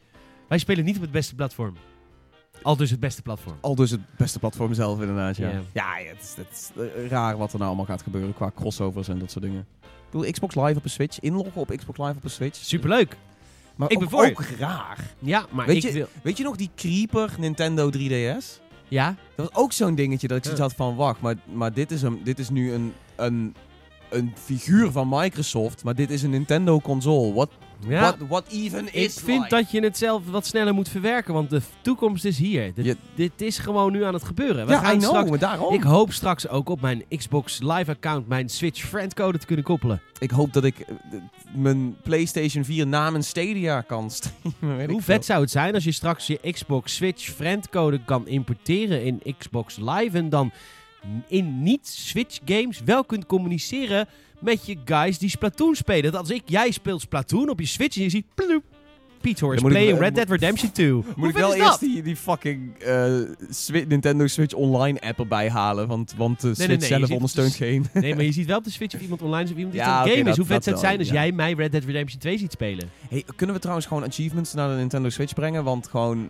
Wij 0.47 0.57
spelen 0.57 0.85
niet 0.85 0.95
op 0.95 1.01
het 1.01 1.11
beste 1.11 1.35
platform. 1.35 1.75
Al 2.61 2.75
dus 2.75 2.89
het 2.91 2.99
beste 2.99 3.21
platform. 3.21 3.55
Al 3.61 3.75
dus 3.75 3.91
het 3.91 3.99
beste 4.17 4.39
platform 4.39 4.73
zelf 4.73 4.99
inderdaad, 5.01 5.37
ja. 5.37 5.49
Ja. 5.73 5.95
Het, 5.97 6.21
is, 6.21 6.33
het 6.35 6.47
is 6.51 6.71
eh, 6.95 7.07
raar 7.07 7.37
wat 7.37 7.51
er 7.51 7.57
nou 7.57 7.67
allemaal 7.67 7.85
gaat 7.87 8.01
gebeuren 8.01 8.33
qua 8.33 8.51
crossovers 8.55 9.07
en 9.07 9.19
dat 9.19 9.31
soort 9.31 9.43
dingen. 9.43 9.65
Ik 9.81 9.87
bedoel, 10.17 10.31
Xbox 10.31 10.55
Live 10.55 10.77
op 10.77 10.83
een 10.83 10.89
Switch, 10.89 11.19
inloggen 11.19 11.61
op 11.61 11.73
Xbox 11.75 11.97
Live 11.99 12.13
op 12.17 12.23
een 12.23 12.29
Switch. 12.29 12.57
Superleuk. 12.57 13.17
Maar 13.75 13.91
Ik 13.91 14.03
ook, 14.03 14.09
ben 14.09 14.19
ook 14.29 14.41
raar. 14.59 14.97
Ja, 15.19 15.45
maar 15.51 15.65
Weet 15.65 15.75
ik 15.75 15.83
je- 15.83 15.91
wil... 15.91 16.07
Weet 16.21 16.37
je 16.37 16.43
nog 16.43 16.55
die 16.55 16.69
creeper 16.75 17.35
Nintendo 17.39 17.89
3DS? 17.97 18.59
Ja? 18.87 19.15
Dat 19.35 19.49
was 19.51 19.63
ook 19.63 19.71
zo'n 19.71 19.95
dingetje 19.95 20.27
dat 20.27 20.37
ik 20.37 20.43
zoiets 20.43 20.61
Ja. 20.61 20.67
had 20.67 20.75
van, 20.77 20.95
wacht, 20.95 21.21
maar, 21.21 21.35
maar 21.53 21.73
dit, 21.73 21.91
is 21.91 22.01
een, 22.01 22.21
dit 22.23 22.39
is 22.39 22.49
nu 22.49 22.73
een, 22.73 22.93
een 23.15 23.55
een 24.09 24.33
figuur 24.43 24.91
van 24.91 25.09
Microsoft, 25.09 25.83
maar 25.83 25.95
dit 25.95 26.09
is 26.09 26.23
een 26.23 26.29
Nintendo 26.29 26.79
console. 26.79 27.33
What, 27.33 27.49
Ja. 27.87 27.99
what, 28.01 28.15
what 28.27 28.43
even 28.51 28.87
Ik 28.87 28.93
is 28.93 29.13
vind 29.19 29.37
life? 29.43 29.55
dat 29.55 29.71
je 29.71 29.81
het 29.83 29.97
zelf 29.97 30.21
wat 30.29 30.45
sneller 30.45 30.73
moet 30.73 30.89
verwerken, 30.89 31.33
want 31.33 31.49
de 31.49 31.61
toekomst 31.81 32.25
is 32.25 32.37
hier. 32.37 32.73
Dit, 32.73 32.85
Je- 32.85 32.97
dit 33.15 33.31
is 33.41 33.57
gewoon 33.57 33.91
nu 33.91 34.03
aan 34.03 34.13
het 34.13 34.23
gebeuren. 34.23 34.65
We 34.65 34.71
Ja, 34.71 34.81
I 34.81 34.85
gaan 34.85 34.97
know, 34.99 35.09
straks, 35.23 35.39
daarom. 35.39 35.73
ik 35.73 35.81
hoop 35.83 36.11
straks 36.13 36.47
ook 36.47 36.69
op 36.69 36.81
mijn 36.81 37.03
Xbox 37.17 37.59
Live 37.61 37.91
account 37.91 38.27
mijn 38.27 38.49
Switch 38.49 38.81
friendcode 38.83 39.37
te 39.37 39.45
kunnen 39.45 39.65
koppelen. 39.65 40.01
Ik 40.19 40.31
hoop 40.31 40.53
dat 40.53 40.63
ik 40.63 40.79
eh, 40.79 40.95
mijn 41.55 41.95
PlayStation 42.03 42.63
4 42.65 42.87
namens 42.87 43.27
Stadia 43.27 43.81
kan 43.81 44.09
streamen. 44.11 44.79
ik 44.79 44.89
Hoe 44.89 45.01
vet 45.01 45.25
zou 45.25 45.41
het 45.41 45.51
zijn 45.51 45.73
als 45.73 45.83
je 45.83 45.91
straks 45.91 46.27
je 46.27 46.39
Xbox 46.51 46.95
Switch 46.95 47.29
friendcode 47.29 47.99
kan 48.05 48.27
importeren 48.27 49.03
in 49.03 49.21
Xbox 49.37 49.77
Live 49.77 50.17
en 50.17 50.29
dan 50.29 50.51
in 51.27 51.63
niet-Switch 51.63 52.39
games 52.45 52.81
wel 52.85 53.03
kunt 53.03 53.25
communiceren 53.25 54.07
met 54.41 54.65
je 54.65 54.77
guys 54.85 55.17
die 55.17 55.29
Splatoon 55.29 55.75
spelen. 55.75 56.11
Dat 56.11 56.21
als 56.21 56.29
ik, 56.29 56.41
jij 56.45 56.71
speelt 56.71 57.01
Splatoon 57.01 57.49
op 57.49 57.59
je 57.59 57.65
Switch 57.65 57.97
en 57.97 58.03
je 58.03 58.09
ziet 58.09 58.25
ploep, 58.35 58.63
Pete 59.21 59.45
Horse 59.45 59.65
playing 59.65 59.99
Red 59.99 60.15
Dead 60.15 60.29
Redemption 60.29 60.71
2. 60.71 60.91
Moet 60.93 61.03
Hoe 61.15 61.27
ik 61.27 61.35
wel 61.35 61.53
eerst 61.55 61.79
die, 61.79 62.01
die 62.01 62.15
fucking 62.15 62.77
eh, 62.77 63.13
Nintendo 63.87 64.27
Switch 64.27 64.53
Online 64.53 64.99
app 65.01 65.19
erbij 65.19 65.49
halen, 65.49 65.87
want, 65.87 66.13
want 66.17 66.41
de 66.41 66.45
nee, 66.47 66.55
Switch 66.55 66.79
nee, 66.79 66.87
zelf 66.87 67.01
ziet- 67.05 67.11
ondersteunt 67.15 67.55
geen. 67.55 67.85
Nee, 67.93 68.15
maar 68.15 68.23
je 68.23 68.31
ziet 68.31 68.47
wel 68.47 68.57
op 68.57 68.63
de 68.63 68.71
Switch 68.71 68.95
of 68.95 69.01
iemand 69.01 69.21
online 69.21 69.43
is 69.43 69.51
of 69.51 69.55
iemand 69.57 69.73
die 69.75 69.83
Ja, 69.83 70.01
oké, 70.01 70.09
game 70.09 70.29
is. 70.29 70.37
Hoe 70.37 70.45
vet 70.45 70.63
zou 70.63 70.75
het 70.75 70.85
zijn 70.85 70.99
als 70.99 71.07
ja. 71.07 71.13
jij 71.13 71.31
mij 71.31 71.53
Red 71.53 71.71
Dead 71.71 71.83
Redemption 71.83 72.19
2 72.19 72.37
ziet 72.37 72.51
spelen? 72.51 72.89
Hey, 73.09 73.23
kunnen 73.35 73.55
we 73.55 73.61
trouwens 73.61 73.87
gewoon 73.87 74.03
achievements 74.03 74.53
naar 74.53 74.69
de 74.69 74.75
Nintendo 74.75 75.09
Switch 75.09 75.33
brengen? 75.33 75.63
Want 75.63 75.87
gewoon, 75.87 76.29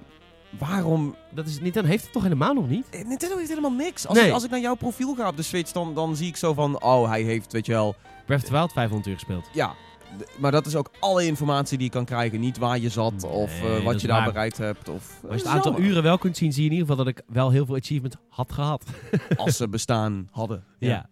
waarom... 0.60 1.16
Dat 1.34 1.48
is 1.48 1.60
niet, 1.60 1.74
dan 1.74 1.86
heeft 1.86 2.04
het 2.04 2.14
toch 2.14 2.24
helemaal 2.24 2.54
nog 2.54 2.70
niet? 2.70 2.86
Eh, 2.90 3.06
Nintendo 3.06 3.38
heeft 3.38 3.50
helemaal 3.50 3.72
niks. 3.72 4.08
Als, 4.08 4.18
Nee. 4.18 4.28
ik, 4.28 4.34
als 4.34 4.44
ik 4.44 4.50
naar 4.50 4.60
jouw 4.60 4.76
profiel 4.76 5.16
ga 5.16 5.28
op 5.28 5.38
de 5.38 5.44
Switch, 5.44 5.72
dan, 5.72 5.94
dan 5.96 6.16
zie 6.16 6.28
ik 6.28 6.38
zo 6.38 6.54
van... 6.54 6.82
Oh, 6.84 7.08
hij 7.10 7.22
heeft, 7.22 7.52
weet 7.52 7.66
je 7.66 7.72
wel... 7.72 7.96
Breath 8.26 8.42
of 8.42 8.48
the 8.50 8.54
Wild 8.56 8.72
500 8.72 9.08
uur 9.10 9.14
gespeeld. 9.14 9.50
Ja, 9.54 9.74
d- 10.20 10.38
maar 10.40 10.52
dat 10.52 10.66
is 10.66 10.76
ook 10.76 10.92
alle 11.00 11.26
informatie 11.26 11.78
die 11.78 11.88
je 11.88 11.94
kan 11.94 12.06
krijgen. 12.06 12.40
Niet 12.40 12.58
waar 12.58 12.80
je 12.80 12.90
zat 12.90 13.24
of 13.24 13.52
eh, 13.56 13.62
Nee, 13.64 13.74
dat 13.74 13.84
wat 13.84 13.96
is 13.96 14.02
je 14.02 14.08
daar 14.08 14.18
waar. 14.24 14.32
bereikt 14.32 14.58
hebt. 14.58 14.90
Of, 14.90 15.20
Maar 15.22 15.32
als 15.32 15.42
je 15.42 15.48
het 15.48 15.56
aantal 15.56 15.80
uren 15.80 16.04
wel 16.04 16.18
kunt 16.18 16.38
zien, 16.38 16.54
zie 16.54 16.64
je 16.64 16.70
in 16.70 16.76
ieder 16.76 16.90
geval 16.90 17.06
dat 17.06 17.18
ik 17.18 17.24
wel 17.28 17.50
heel 17.50 17.66
veel 17.66 17.76
achievement 17.76 18.16
had 18.30 18.52
gehad. 18.52 18.84
Als 19.38 19.58
ze 19.58 19.70
bestaan 19.70 20.28
hadden. 20.32 20.64
Ja. 20.80 21.10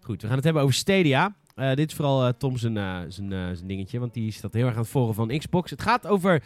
Goed, 0.00 0.20
we 0.20 0.26
gaan 0.26 0.36
het 0.36 0.44
hebben 0.44 0.62
over 0.62 0.74
Stadia. 0.74 1.34
Eh, 1.54 1.74
dit 1.74 1.90
is 1.90 1.96
vooral 1.96 2.26
eh, 2.26 2.32
Tom 2.38 2.56
zijn, 2.56 2.76
eh, 2.76 2.96
zijn, 3.08 3.32
eh, 3.32 3.38
zijn 3.52 3.66
dingetje, 3.66 3.98
want 3.98 4.14
die 4.14 4.32
staat 4.32 4.52
heel 4.52 4.66
erg 4.66 4.74
aan 4.74 4.80
het 4.80 4.90
forum 4.90 5.14
van 5.14 5.38
Xbox. 5.38 5.70
Het 5.70 5.82
gaat 5.82 6.06
over 6.06 6.42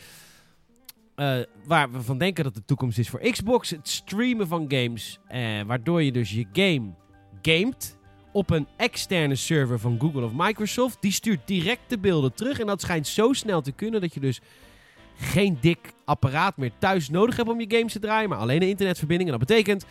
eh, 1.23 1.45
waar 1.65 1.93
we 1.93 2.03
van 2.03 2.19
denken 2.19 2.45
dat 2.45 2.55
de 2.55 2.65
toekomst 2.65 2.99
is 2.99 3.09
voor 3.09 3.21
Xbox. 3.21 3.71
Het 3.71 3.89
streamen 3.89 4.49
van 4.49 4.65
games, 4.69 5.19
eh, 5.29 5.61
waardoor 5.67 6.03
je 6.03 6.13
dus 6.13 6.31
je 6.31 6.47
game 6.53 6.95
gamet 7.43 7.97
op 8.33 8.51
een 8.51 8.67
externe 8.77 9.35
server 9.35 9.79
van 9.79 10.01
Google 10.01 10.25
of 10.25 10.33
Microsoft. 10.35 10.97
Die 11.01 11.13
stuurt 11.13 11.47
direct 11.47 11.83
de 11.89 11.99
beelden 11.99 12.35
terug 12.35 12.59
en 12.59 12.67
dat 12.67 12.81
schijnt 12.81 13.07
zo 13.07 13.33
snel 13.33 13.61
te 13.61 13.73
kunnen 13.73 14.01
dat 14.01 14.15
je 14.15 14.21
dus 14.21 14.41
geen 15.17 15.59
dik 15.61 15.93
apparaat 16.05 16.57
meer 16.57 16.73
thuis 16.79 17.09
nodig 17.09 17.37
hebt 17.37 17.49
om 17.49 17.61
je 17.61 17.77
games 17.77 17.93
te 17.93 17.99
draaien, 17.99 18.29
maar 18.29 18.39
alleen 18.39 18.63
een 18.63 18.69
internetverbinding. 18.69 19.31
En 19.31 19.39
dat 19.39 19.49
betekent 19.49 19.85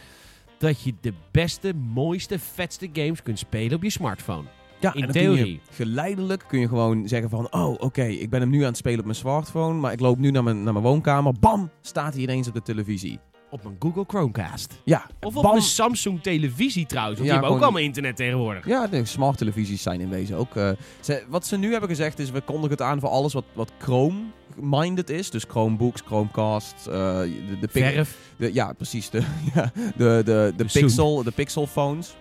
dat 0.58 0.82
je 0.82 0.94
de 1.02 1.14
beste, 1.32 1.74
mooiste, 1.74 2.40
vetste 2.40 2.90
games 2.94 3.24
kunt 3.24 3.40
spelen 3.40 3.76
op 3.76 3.84
je 3.84 3.90
smartphone. 3.90 4.48
Ja, 4.82 4.94
In 4.94 5.08
theorie. 5.12 5.62
geleidelijk 5.72 6.44
kun 6.48 6.60
je 6.60 6.68
gewoon 6.68 7.08
zeggen 7.08 7.30
van... 7.30 7.48
Oh, 7.54 7.76
oké, 7.82 8.04
ik 8.04 8.30
ben 8.30 8.40
hem 8.42 8.50
nu 8.50 8.60
aan 8.60 8.68
het 8.68 8.78
spelen 8.78 9.00
op 9.00 9.06
mijn 9.06 9.18
smartphone... 9.18 9.80
maar 9.80 9.92
ik 9.92 10.00
loop 10.00 10.18
nu 10.18 10.32
naar 10.32 10.44
mijn, 10.44 10.64
naar 10.64 10.74
mijn 10.74 10.86
woonkamer. 10.86 11.34
Bam, 11.40 11.70
staat 11.82 12.14
hij 12.14 12.22
ineens 12.22 12.48
op 12.48 12.54
de 12.54 12.62
televisie. 12.62 13.20
Op 13.50 13.66
een 13.66 13.76
Google 13.80 14.04
Chromecast. 14.08 14.82
Ja, 14.86 15.06
Of 15.22 15.36
op 15.36 15.44
bam. 15.44 15.56
een 15.56 15.62
Samsung 15.62 16.22
televisie 16.24 16.86
trouwens. 16.86 17.18
Want 17.20 17.30
Ja, 17.32 17.36
die 17.36 17.42
hebben 17.48 17.60
ook 17.62 17.64
allemaal 17.72 17.88
internet 17.88 18.16
tegenwoordig. 18.16 18.66
Ja, 18.68 18.88
de 18.88 19.06
smart 19.06 19.38
televisies 19.38 19.82
zijn 19.82 20.02
in 20.02 20.10
wezen 20.10 20.38
ook... 20.38 20.56
eh, 20.56 20.70
ze, 21.00 21.24
wat 21.30 21.46
ze 21.46 21.58
nu 21.58 21.72
hebben 21.72 21.90
gezegd 21.90 22.20
is... 22.20 22.32
we 22.32 22.42
kondigen 22.42 22.70
het 22.72 22.82
aan 22.82 23.00
voor 23.00 23.10
alles 23.10 23.34
wat, 23.34 23.46
wat 23.54 23.72
Chrome-minded 23.80 25.10
is. 25.10 25.30
Dus 25.30 25.44
Chromebooks, 25.48 26.02
Chromecast, 26.06 26.88
eh, 26.88 26.94
de, 27.20 27.58
de, 27.62 27.68
Verf. 27.72 28.18
de- 28.38 28.54
Ja, 28.54 28.74
precies. 28.74 29.10
De, 29.10 29.22
ja, 29.54 29.72
de, 29.76 29.84
de, 29.98 30.24
de, 30.26 30.54
De 30.56 30.68
Zoom. 30.70 30.84
pixel, 30.84 31.24
de 31.24 31.32
pixel 31.32 31.68
phones 31.68 32.16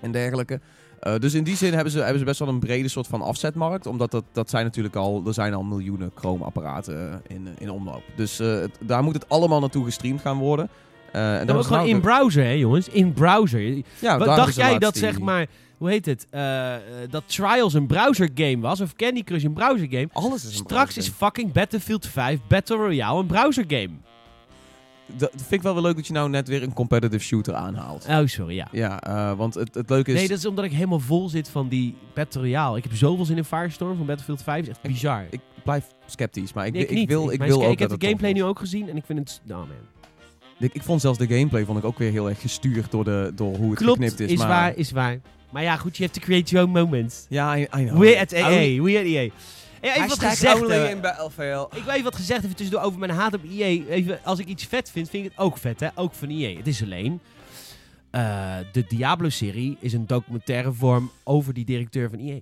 en 0.00 0.12
dergelijke. 0.12 0.60
Eh, 1.06 1.18
dus 1.20 1.34
in 1.34 1.44
die 1.44 1.56
zin 1.56 1.72
hebben 1.74 1.92
ze, 1.92 1.98
hebben 1.98 2.18
ze 2.18 2.24
best 2.24 2.38
wel 2.38 2.48
een 2.48 2.58
brede 2.58 2.88
soort 2.88 3.06
van 3.06 3.22
afzetmarkt. 3.22 3.86
Omdat 3.86 4.10
dat, 4.10 4.24
dat 4.32 4.50
zijn 4.50 4.64
natuurlijk 4.64 4.96
al, 4.96 5.22
er 5.26 5.34
zijn 5.34 5.54
al 5.54 5.62
miljoenen 5.62 6.10
Chrome-apparaten 6.14 7.22
in, 7.26 7.48
in 7.58 7.70
omloop. 7.70 8.02
Dus 8.16 8.40
eh, 8.40 8.46
het- 8.60 8.78
daar 8.80 9.02
moet 9.02 9.14
het 9.14 9.28
allemaal 9.28 9.60
naartoe 9.60 9.84
gestreamd 9.84 10.20
gaan 10.20 10.38
worden. 10.38 10.68
Eh, 11.12 11.32
en 11.34 11.46
dat 11.46 11.50
ook 11.50 11.56
was 11.62 11.66
gewoon 11.66 11.86
in 11.88 12.00
browser, 12.00 12.44
hè 12.44 12.50
jongens. 12.50 12.88
In 12.88 13.12
browser. 13.12 13.60
ja, 13.98 14.18
Wat 14.18 14.26
dacht 14.36 14.54
jij 14.54 14.78
dat 14.78 14.92
die- 14.92 15.02
zeg 15.02 15.18
maar... 15.20 15.46
Hoe 15.76 15.88
heet 15.90 16.06
het? 16.06 16.26
dat 17.10 17.22
Trials 17.26 17.74
een 17.74 17.86
browser 17.86 18.28
game 18.34 18.58
was. 18.60 18.80
Of 18.80 18.92
Candy 18.94 19.22
Crush 19.24 19.44
een 19.44 19.52
browser 19.52 19.86
game. 19.90 20.08
Alles 20.12 20.44
is 20.44 20.58
een 20.58 20.64
Straks 20.64 20.96
is 20.96 21.08
fucking 21.08 21.52
Battlefield 21.52 22.06
5 22.06 22.38
Battle 22.48 22.76
Royale 22.76 23.20
een 23.20 23.26
browser 23.26 23.64
game. 23.68 23.88
Dat 25.16 25.30
vind 25.36 25.52
ik 25.52 25.62
wel 25.62 25.72
weer 25.72 25.82
leuk 25.82 25.96
dat 25.96 26.06
je 26.06 26.12
nou 26.12 26.28
net 26.28 26.48
weer 26.48 26.62
een 26.62 26.72
competitive 26.72 27.24
shooter 27.24 27.54
aanhaalt. 27.54 28.06
Oh, 28.08 28.20
sorry, 28.24 28.54
ja. 28.54 28.68
Ja, 28.72 29.00
eh, 29.00 29.36
want 29.36 29.54
het, 29.54 29.74
het 29.74 29.90
leuke 29.90 30.12
is... 30.12 30.18
Nee, 30.18 30.28
dat 30.28 30.38
is 30.38 30.46
omdat 30.46 30.64
ik 30.64 30.72
helemaal 30.72 31.00
vol 31.00 31.28
zit 31.28 31.48
van 31.48 31.68
die 31.68 31.94
Battle 32.14 32.40
Royale. 32.40 32.76
Ik 32.76 32.82
heb 32.82 32.94
zoveel 32.94 33.24
zin 33.24 33.36
in 33.36 33.44
Firestorm 33.44 33.96
van 33.96 34.06
Battlefield 34.06 34.42
5. 34.42 34.62
is 34.62 34.68
echt 34.68 34.80
bizar. 34.82 35.26
Ik 35.30 35.40
blijf 35.64 35.86
sceptisch, 36.06 36.52
maar 36.52 36.66
ik, 36.66 36.72
Nee, 36.72 36.86
ik, 36.86 37.08
wil, 37.08 37.30
ik 37.30 37.42
wil 37.42 37.64
ook 37.64 37.72
ik 37.72 37.78
heb 37.78 37.88
de 37.88 38.06
gameplay 38.06 38.32
nu 38.32 38.44
ook 38.44 38.58
gezien 38.58 38.88
en 38.88 38.96
ik 38.96 39.04
vind 39.06 39.18
het... 39.18 39.40
Nou 39.44 39.66
man. 39.66 39.76
Ik, 40.58 40.74
ik 40.74 40.82
vond 40.82 41.00
zelfs 41.00 41.18
de 41.18 41.26
gameplay 41.26 41.64
vond 41.64 41.78
ik 41.78 41.84
ook 41.84 41.98
weer 41.98 42.10
heel 42.10 42.28
erg 42.28 42.40
gestuurd 42.40 42.90
door, 42.90 43.04
de, 43.04 43.32
door 43.34 43.56
hoe 43.56 43.70
het 43.70 43.78
Klopt, 43.78 43.98
geknipt 43.98 44.20
is. 44.20 44.30
is 44.30 44.38
maar... 44.38 44.48
waar, 44.48 44.76
is 44.76 44.90
waar. 44.90 45.20
Maar 45.50 45.62
ja, 45.62 45.76
goed, 45.76 45.96
je 45.96 46.02
hebt 46.02 46.14
to 46.14 46.20
create 46.20 46.50
your 46.50 46.66
own 46.66 46.78
moments. 46.78 47.26
Ja, 47.28 47.56
I, 47.56 47.60
I 47.60 47.66
know. 47.84 47.98
We 47.98 48.18
at 48.20 48.32
EA, 48.32 48.82
we 48.82 48.98
at 48.98 49.04
EA. 49.04 49.28
Hey, 49.86 49.96
even 49.96 50.08
wat 50.08 50.18
gezegd 50.28 50.54
only 50.60 50.72
hebben. 50.72 50.90
in 50.90 51.00
Battlefield. 51.00 51.76
Ik 51.76 51.82
wil 51.82 51.92
even 51.92 52.04
wat 52.04 52.16
gezegd 52.16 52.44
even 52.44 52.56
tussendoor 52.56 52.84
over 52.84 52.98
mijn 52.98 53.10
haat 53.10 53.34
op 53.34 53.44
EA. 53.44 53.84
Even, 53.88 54.20
als 54.24 54.38
ik 54.38 54.46
iets 54.46 54.64
vet 54.64 54.90
vind, 54.90 55.10
vind 55.10 55.24
ik 55.24 55.30
het 55.30 55.40
ook 55.40 55.58
vet, 55.58 55.80
hè? 55.80 55.88
Ook 55.94 56.14
van 56.14 56.28
EA. 56.28 56.56
Het 56.56 56.66
is 56.66 56.82
alleen... 56.82 57.20
eh, 58.10 58.56
de 58.72 58.84
Diablo-serie 58.88 59.76
is 59.80 59.92
een 59.92 60.06
documentaire 60.06 60.72
vorm 60.72 61.10
over 61.24 61.54
die 61.54 61.64
directeur 61.64 62.10
van 62.10 62.18
EA. 62.18 62.38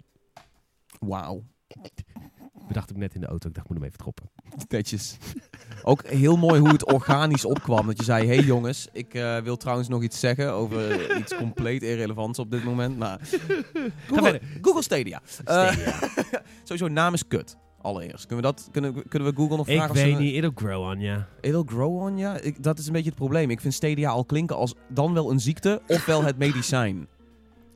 Wauw. 1.00 1.42
Bedacht 2.68 2.90
ik 2.90 2.96
net 2.96 3.14
in 3.14 3.20
de 3.20 3.26
auto. 3.26 3.48
Ik 3.48 3.54
dacht, 3.54 3.66
ik 3.66 3.72
moet 3.72 3.82
hem 3.82 3.88
even 3.88 3.98
droppen. 3.98 4.30
Netjes. 4.68 5.16
Ook 5.82 6.06
heel 6.06 6.36
mooi 6.36 6.60
hoe 6.60 6.68
het 6.68 6.92
organisch 6.92 7.44
opkwam. 7.44 7.86
Dat 7.86 7.96
je 7.96 8.04
zei, 8.04 8.26
hey 8.26 8.40
jongens, 8.40 8.88
ik 8.92 9.14
eh, 9.14 9.38
wil 9.38 9.56
trouwens 9.56 9.88
nog 9.88 10.02
iets 10.02 10.20
zeggen 10.20 10.52
over 10.52 11.16
iets 11.16 11.36
compleet 11.44 11.82
irrelevants 11.82 12.38
op 12.38 12.50
dit 12.50 12.64
moment. 12.64 12.98
Maar 12.98 13.20
Google, 14.62 14.82
Stadia. 14.82 15.20
Eh, 15.44 15.72
Stadia. 15.72 15.94
sowieso, 16.64 16.88
naam 16.88 17.14
is 17.14 17.26
kut. 17.28 17.56
Allereerst. 17.80 18.26
Kunnen 18.26 18.44
we, 18.44 18.52
dat, 18.52 18.68
kunnen, 18.72 19.08
kunnen 19.08 19.28
we 19.28 19.36
Google 19.36 19.56
nog 19.56 19.68
ik 19.68 19.76
vragen 19.76 19.94
of 19.94 20.02
weet 20.02 20.16
ze... 20.16 20.22
niet, 20.22 20.34
it'll 20.34 20.52
grow 20.54 20.90
on, 20.90 21.00
ja. 21.00 21.28
It'll 21.40 21.64
grow 21.66 22.00
on. 22.00 22.18
Ik, 22.18 22.62
dat 22.62 22.78
is 22.78 22.86
een 22.86 22.92
beetje 22.92 23.08
het 23.08 23.18
probleem. 23.18 23.50
Ik 23.50 23.60
vind 23.60 23.74
Stadia 23.74 24.10
al 24.10 24.24
klinken 24.24 24.56
als 24.56 24.74
dan 24.88 25.14
wel 25.14 25.30
een 25.30 25.40
ziekte, 25.40 25.82
ofwel 25.86 26.24
het 26.24 26.38
medicijn. 26.38 27.08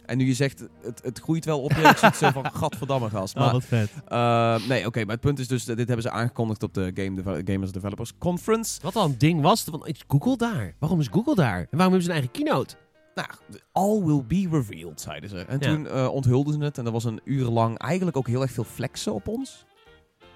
En 0.09 0.19
nu 0.19 0.27
je 0.27 0.35
zegt, 0.35 0.65
het, 0.83 1.01
het 1.03 1.19
groeit 1.19 1.45
wel 1.45 1.61
op 1.61 1.73
je, 1.73 1.81
ik 1.83 1.97
zie 1.97 2.09
het 2.09 2.17
zo 2.17 2.31
van, 2.31 2.51
gadverdamme 2.61 3.11
gast. 3.11 3.35
Maar, 3.35 3.47
oh, 3.47 3.53
wat 3.53 3.65
vet. 3.65 3.91
eh, 4.09 4.57
nee, 4.69 4.87
oké, 4.87 5.01
maar 5.05 5.11
het 5.13 5.21
punt 5.21 5.39
is 5.39 5.49
dus, 5.49 5.65
dit 5.65 5.77
hebben 5.79 6.03
ze 6.03 6.11
aangekondigd 6.11 6.63
op 6.63 6.75
de 6.75 6.91
Game 6.95 7.15
Deve- 7.23 7.43
Gamers 7.53 7.73
Developers 7.73 8.13
Conference. 8.19 8.81
Wat 8.83 8.97
al 8.97 9.05
een 9.05 9.19
ding 9.19 9.41
was, 9.41 9.65
van, 9.65 9.87
is 9.87 10.05
Google 10.09 10.37
daar? 10.37 10.75
Waarom 10.79 11.01
is 11.01 11.09
Google 11.11 11.35
daar? 11.35 11.59
En 11.59 11.67
waarom 11.79 11.93
hebben 11.95 12.03
ze 12.03 12.09
een 12.09 12.15
eigen 12.15 12.31
keynote? 12.31 12.75
Nou, 13.15 13.29
all 13.73 14.03
will 14.05 14.25
be 14.27 14.57
revealed, 14.57 15.01
zeiden 15.01 15.31
ze. 15.31 15.39
En 15.39 15.59
Ja. 15.61 15.67
toen 15.75 15.87
eh, 15.89 16.09
onthulden 16.13 16.53
ze 16.55 16.61
het 16.61 16.79
en 16.79 16.87
er 16.87 16.93
was 16.93 17.05
een 17.05 17.21
uur 17.25 17.45
lang 17.47 17.79
eigenlijk 17.79 18.17
ook 18.17 18.27
heel 18.27 18.43
erg 18.43 18.51
veel 18.51 18.65
flexen 18.65 19.15
op 19.15 19.29
ons. 19.29 19.65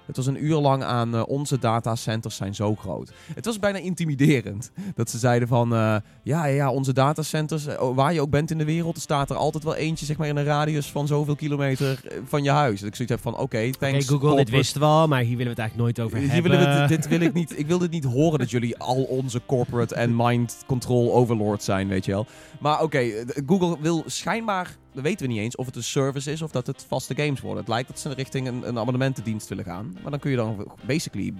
Het 0.05 0.15
was 0.15 0.25
een 0.25 0.45
uur 0.45 0.55
lang 0.55 0.83
aan 0.83 1.15
eh, 1.15 1.23
onze 1.27 1.59
datacenters 1.59 2.35
zijn 2.35 2.55
zo 2.55 2.75
groot. 2.75 3.11
Het 3.33 3.45
was 3.45 3.59
bijna 3.59 3.77
intimiderend. 3.77 4.71
Dat 4.95 5.09
ze 5.09 5.17
zeiden 5.17 5.47
van, 5.47 5.73
eh, 5.73 5.95
ja, 6.23 6.45
ja, 6.45 6.71
onze 6.71 6.93
datacenters, 6.93 7.65
eh, 7.65 7.89
waar 7.95 8.13
je 8.13 8.21
ook 8.21 8.29
bent 8.29 8.51
in 8.51 8.57
de 8.57 8.65
wereld, 8.65 8.95
er 8.95 9.01
staat 9.01 9.29
er 9.29 9.35
altijd 9.35 9.63
wel 9.63 9.75
eentje 9.75 10.05
zeg 10.05 10.17
maar, 10.17 10.27
in 10.27 10.35
een 10.35 10.43
radius 10.43 10.91
van 10.91 11.07
zoveel 11.07 11.35
kilometer 11.35 12.01
van 12.25 12.43
je 12.43 12.49
huis. 12.49 12.79
Dat 12.79 12.89
ik 12.89 12.95
zoiets 12.95 13.13
heb 13.13 13.23
van, 13.23 13.37
oké, 13.37 13.71
thanks. 13.71 14.07
Google, 14.07 14.35
dit 14.35 14.49
wisten 14.49 14.81
we 14.81 14.87
al, 14.87 15.07
maar 15.07 15.19
hier 15.19 15.37
willen 15.37 15.55
we 15.55 15.61
het 15.61 15.69
eigenlijk 15.71 15.97
nooit 15.97 16.07
over 16.07 16.17
hier 16.17 16.31
hebben. 16.31 16.51
willen 16.51 16.81
we 16.81 16.87
dit 16.87 17.07
wil 17.07 17.19
ik 17.21 17.33
niet. 17.33 17.59
Ik 17.59 17.67
wil 17.67 17.77
dit 17.77 17.91
niet 17.91 18.03
horen 18.03 18.39
dat 18.39 18.51
jullie 18.51 18.77
al 18.77 19.03
onze 19.03 19.41
corporate 19.45 19.95
en 19.95 20.15
mind 20.15 20.57
control 20.67 21.13
overlords 21.13 21.65
zijn, 21.65 21.87
weet 21.87 22.05
je 22.05 22.11
wel. 22.11 22.25
Maar 22.59 22.81
oké, 22.81 23.25
Google 23.45 23.77
wil 23.81 24.03
schijnbaar, 24.05 24.77
dat 24.93 25.03
weten 25.03 25.27
we 25.27 25.33
niet 25.33 25.41
eens, 25.41 25.55
of 25.55 25.65
het 25.65 25.75
een 25.75 25.83
service 25.83 26.31
is 26.31 26.41
of 26.41 26.51
dat 26.51 26.67
het 26.67 26.85
vaste 26.87 27.15
games 27.15 27.41
worden. 27.41 27.59
Het 27.59 27.67
lijkt 27.67 27.87
dat 27.87 27.99
ze 27.99 28.13
richting 28.13 28.47
een, 28.47 28.67
een 28.67 28.79
abonnementendienst 28.79 29.49
willen 29.49 29.63
gaan. 29.63 29.97
Maar 30.01 30.11
dan 30.11 30.19
kun 30.19 30.31
je 30.31 30.37
dan 30.37 30.67
basically 30.85 31.33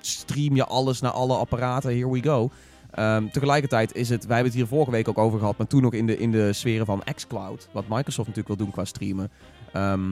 stream 0.00 0.54
je 0.54 0.64
alles 0.64 1.00
naar 1.00 1.10
alle 1.10 1.36
apparaten. 1.36 1.90
Here 1.90 2.10
we 2.10 2.22
go. 2.22 2.50
Ehm, 2.90 3.28
tegelijkertijd 3.28 3.94
is 3.94 4.08
het, 4.08 4.26
wij 4.26 4.34
hebben 4.34 4.52
het 4.52 4.62
hier 4.62 4.70
vorige 4.70 4.90
week 4.90 5.08
ook 5.08 5.18
over 5.18 5.38
gehad, 5.38 5.58
maar 5.58 5.66
toen 5.66 5.82
nog 5.82 5.92
in 5.92 6.06
de, 6.06 6.18
in 6.18 6.30
de 6.30 6.52
sferen 6.52 6.86
van 6.86 7.02
xCloud, 7.14 7.68
wat 7.72 7.84
Microsoft 7.88 8.28
natuurlijk 8.28 8.48
wil 8.48 8.56
doen 8.56 8.70
qua 8.70 8.84
streamen. 8.84 9.30
Ehm, 9.72 10.10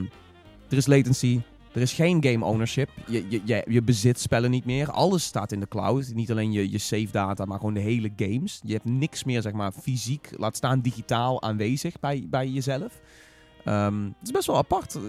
er 0.69 0.77
is 0.77 0.87
latency, 0.87 1.41
er 1.75 1.81
is 1.81 1.93
geen 1.93 2.23
game 2.23 2.45
ownership. 2.45 2.89
Je, 3.07 3.25
je, 3.29 3.41
je, 3.45 3.63
je 3.67 3.81
bezit 3.81 4.19
spellen 4.19 4.51
niet 4.51 4.65
meer. 4.65 4.91
Alles 4.91 5.23
staat 5.23 5.51
in 5.51 5.59
de 5.59 5.67
cloud. 5.67 6.11
Niet 6.13 6.31
alleen 6.31 6.51
je, 6.51 6.71
je 6.71 6.77
save 6.77 7.11
data, 7.11 7.45
maar 7.45 7.57
gewoon 7.57 7.73
de 7.73 7.79
hele 7.79 8.11
games. 8.15 8.59
Je 8.63 8.73
hebt 8.73 8.85
niks 8.85 9.23
meer, 9.23 9.41
zeg 9.41 9.53
maar, 9.53 9.71
fysiek, 9.71 10.29
laat 10.37 10.55
staan 10.55 10.81
digitaal 10.81 11.41
aanwezig 11.41 11.99
bij, 11.99 12.25
bij 12.29 12.47
jezelf. 12.47 13.01
Ehm, 13.63 14.03
het 14.03 14.23
is 14.23 14.31
best 14.31 14.47
wel 14.47 14.57
apart. 14.57 14.99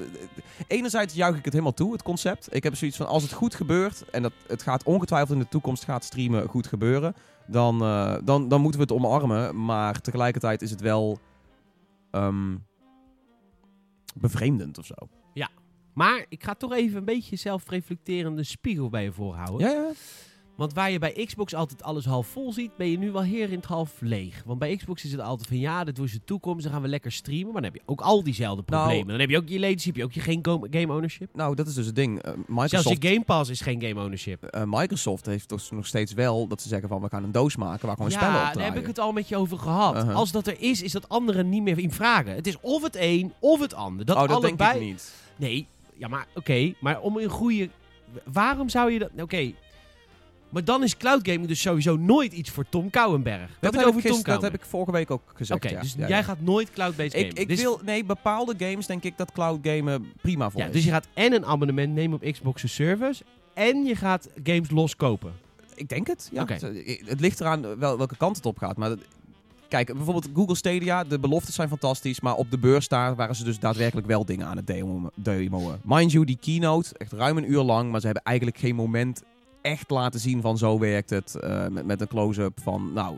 Enerzijds 0.66 1.14
juich 1.14 1.36
ik 1.36 1.44
het 1.44 1.52
helemaal 1.52 1.74
toe, 1.74 1.92
het 1.92 2.02
concept. 2.02 2.54
Ik 2.54 2.62
heb 2.62 2.76
zoiets 2.76 2.96
van, 2.96 3.06
als 3.06 3.22
het 3.22 3.32
goed 3.32 3.54
gebeurt... 3.54 4.10
en 4.10 4.22
dat, 4.22 4.32
het 4.46 4.62
gaat 4.62 4.84
ongetwijfeld 4.84 5.32
in 5.32 5.38
de 5.38 5.48
toekomst 5.48 5.84
gaat 5.84 6.04
streamen 6.04 6.48
goed 6.48 6.66
gebeuren... 6.66 7.14
dan, 7.46 7.82
eh, 7.82 8.16
dan, 8.24 8.48
dan 8.48 8.60
moeten 8.60 8.80
we 8.80 8.86
het 8.86 9.04
omarmen. 9.04 9.64
Maar 9.64 10.00
tegelijkertijd 10.00 10.62
is 10.62 10.70
het 10.70 10.80
wel... 10.80 11.18
ehm, 12.10 12.56
bevreemdend 14.14 14.78
of 14.78 14.86
zo. 14.86 14.94
Maar 15.96 16.24
ik 16.28 16.44
ga 16.44 16.54
toch 16.54 16.72
even 16.72 16.98
een 16.98 17.04
beetje 17.04 17.36
zelfreflecterende 17.36 18.42
spiegel 18.44 18.88
bij 18.88 19.02
je 19.02 19.12
voorhouden. 19.12 19.68
Ja, 19.68 19.72
ja. 19.74 19.90
Want 20.56 20.72
waar 20.74 20.90
je 20.90 20.98
bij 20.98 21.12
Xbox 21.26 21.54
altijd 21.54 21.82
alles 21.82 22.04
half 22.04 22.26
vol 22.26 22.52
ziet, 22.52 22.76
ben 22.76 22.90
je 22.90 22.98
nu 22.98 23.10
wel 23.10 23.22
heer 23.22 23.48
in 23.50 23.56
het 23.56 23.64
half 23.64 23.92
leeg. 24.00 24.42
Want 24.46 24.58
bij 24.58 24.76
Xbox 24.76 25.04
is 25.04 25.12
het 25.12 25.20
altijd 25.20 25.48
van 25.48 25.58
ja, 25.58 25.84
dit 25.84 25.96
wordt 25.98 26.12
de 26.12 26.24
toekomst, 26.24 26.62
dan 26.62 26.72
gaan 26.72 26.82
we 26.82 26.88
lekker 26.88 27.12
streamen. 27.12 27.52
Maar 27.52 27.62
dan 27.62 27.70
heb 27.72 27.74
je 27.74 27.82
ook 27.86 28.00
al 28.00 28.22
diezelfde 28.22 28.62
Nou- 28.66 28.82
problemen. 28.82 29.08
dan 29.08 29.20
heb 29.20 29.30
je 29.30 29.36
ook 29.36 29.48
je 29.48 29.58
latency, 29.60 29.86
heb 29.86 29.96
je 29.96 30.04
ook 30.04 30.12
je 30.12 30.20
geen 30.20 30.38
game 30.70 30.92
ownership. 30.92 31.28
Nou, 31.34 31.54
dat 31.54 31.66
is 31.66 31.74
dus 31.74 31.86
het 31.86 31.94
ding. 31.96 32.22
Eh, 32.22 32.32
Zelfs 32.32 32.48
Microsoft, 32.48 33.02
je 33.02 33.08
Game 33.08 33.24
Pass 33.24 33.50
is 33.50 33.60
geen 33.60 33.82
game 33.82 34.00
ownership. 34.02 34.44
eh, 34.44 34.62
Microsoft 34.66 35.26
heeft 35.26 35.48
toch 35.48 35.70
nog 35.70 35.86
steeds 35.86 36.12
wel 36.12 36.46
dat 36.46 36.62
ze 36.62 36.68
zeggen 36.68 36.88
van... 36.88 37.00
we 37.02 37.08
gaan 37.08 37.24
een 37.24 37.32
doos 37.32 37.56
maken 37.56 37.86
waar 37.86 37.96
gewoon 37.96 38.10
ja, 38.10 38.16
spellen 38.16 38.34
op 38.36 38.42
daar 38.42 38.52
draaien. 38.52 38.72
heb 38.72 38.80
ik 38.80 38.86
het 38.86 38.98
al 38.98 39.12
met 39.12 39.28
je 39.28 39.36
over 39.36 39.58
gehad. 39.58 39.94
Uh-huh. 39.96 40.14
Als 40.14 40.32
dat 40.32 40.46
er 40.46 40.60
is, 40.60 40.82
is 40.82 40.92
dat 40.92 41.08
anderen 41.08 41.48
niet 41.48 41.62
meer 41.62 41.78
in 41.78 41.92
vragen. 41.92 42.34
Het 42.34 42.46
is 42.46 42.56
of 42.60 42.82
het 42.82 42.96
een 42.98 43.32
of 43.40 43.60
het 43.60 43.74
ander. 43.74 44.06
Dat 44.06 44.16
oh, 44.16 44.22
dat 44.22 44.30
allebei... 44.30 44.56
denk 44.56 44.82
ik 44.82 44.88
niet. 44.90 45.14
Nee, 45.36 45.66
ja, 45.98 46.08
maar 46.08 46.26
oké. 46.34 46.72
maar 46.80 47.00
om 47.00 47.16
een 47.16 47.28
goede... 47.28 47.68
Waarom 48.24 48.68
zou 48.68 48.92
je 48.92 48.98
dat... 48.98 49.10
Oké. 49.20 49.52
Maar 50.48 50.64
dan 50.64 50.82
is 50.82 50.96
cloud 50.96 51.28
gaming 51.28 51.46
dus 51.48 51.60
sowieso 51.60 51.96
nooit 51.96 52.32
iets 52.32 52.50
voor 52.50 52.64
Tom 52.68 52.90
Kouwenberg. 52.90 53.48
We 53.48 53.54
Dat 53.60 53.62
heb, 53.62 53.72
het 53.72 53.80
ik 53.82 53.88
over 53.88 54.10
Tom 54.10 54.22
dat 54.22 54.42
heb 54.42 54.54
ik 54.54 54.64
vorige 54.64 54.92
week 54.92 55.10
ook 55.10 55.22
gezegd. 55.34 55.64
Oké, 55.64 55.74
ja. 55.74 55.80
dus 55.80 55.92
Ja, 55.92 56.08
jij 56.08 56.16
ja. 56.16 56.22
gaat 56.22 56.40
nooit 56.40 56.70
cloud-based 56.70 57.12
gamen. 57.12 57.28
Ik, 57.30 57.38
ik 57.38 57.48
Dus- 57.48 57.60
wil, 57.60 57.80
nee, 57.84 58.04
bepaalde 58.04 58.54
games 58.58 58.86
denk 58.86 59.02
ik 59.02 59.16
dat 59.16 59.32
cloud 59.32 59.58
gamen 59.62 60.12
prima 60.20 60.50
voor 60.50 60.60
ja, 60.60 60.66
is. 60.66 60.72
dus 60.72 60.84
je 60.84 60.90
gaat 60.90 61.08
en 61.14 61.32
een 61.32 61.44
abonnement 61.46 61.94
nemen 61.94 62.16
op 62.22 62.32
Xbox 62.32 62.74
Service... 62.74 63.24
en 63.54 63.84
je 63.84 63.96
gaat 63.96 64.28
games 64.44 64.70
loskopen. 64.70 65.32
Ik 65.74 65.88
denk 65.88 66.06
het, 66.06 66.28
ja. 66.32 66.44
Het, 66.46 66.62
het 67.06 67.20
ligt 67.20 67.40
eraan 67.40 67.78
wel, 67.78 67.96
welke 67.96 68.16
kant 68.16 68.36
het 68.36 68.46
op 68.46 68.58
gaat. 68.58 68.76
Maar 68.76 68.88
dat- 68.88 68.98
kijk, 69.68 69.94
bijvoorbeeld 69.94 70.28
Google 70.34 70.54
Stadia, 70.54 71.04
de 71.04 71.18
beloftes 71.18 71.54
zijn 71.54 71.68
fantastisch. 71.68 72.20
Maar 72.20 72.34
op 72.34 72.50
de 72.50 72.58
beurs 72.58 72.88
daar 72.88 73.16
waren 73.16 73.34
ze 73.34 73.44
dus 73.44 73.58
daadwerkelijk 73.58 74.06
wel 74.06 74.24
dingen 74.24 74.46
aan 74.46 74.56
het 74.56 74.66
demo- 74.66 75.10
demoen. 75.14 75.72
Mind 75.84 76.12
you, 76.12 76.24
die 76.24 76.38
keynote, 76.40 76.94
echt 76.98 77.12
ruim 77.12 77.36
een 77.36 77.50
uur 77.50 77.62
lang. 77.62 77.90
Maar 77.90 78.00
ze 78.00 78.06
hebben 78.06 78.24
eigenlijk 78.24 78.58
geen 78.58 78.74
moment 78.74 79.22
echt 79.66 79.90
laten 79.90 80.20
zien 80.20 80.40
van 80.40 80.58
zo 80.58 80.78
werkt 80.78 81.10
het. 81.10 81.34
eh, 81.34 81.66
met, 81.68 81.86
met 81.86 82.00
een 82.00 82.08
close-up 82.08 82.60
van, 82.62 82.92
nou... 82.92 83.16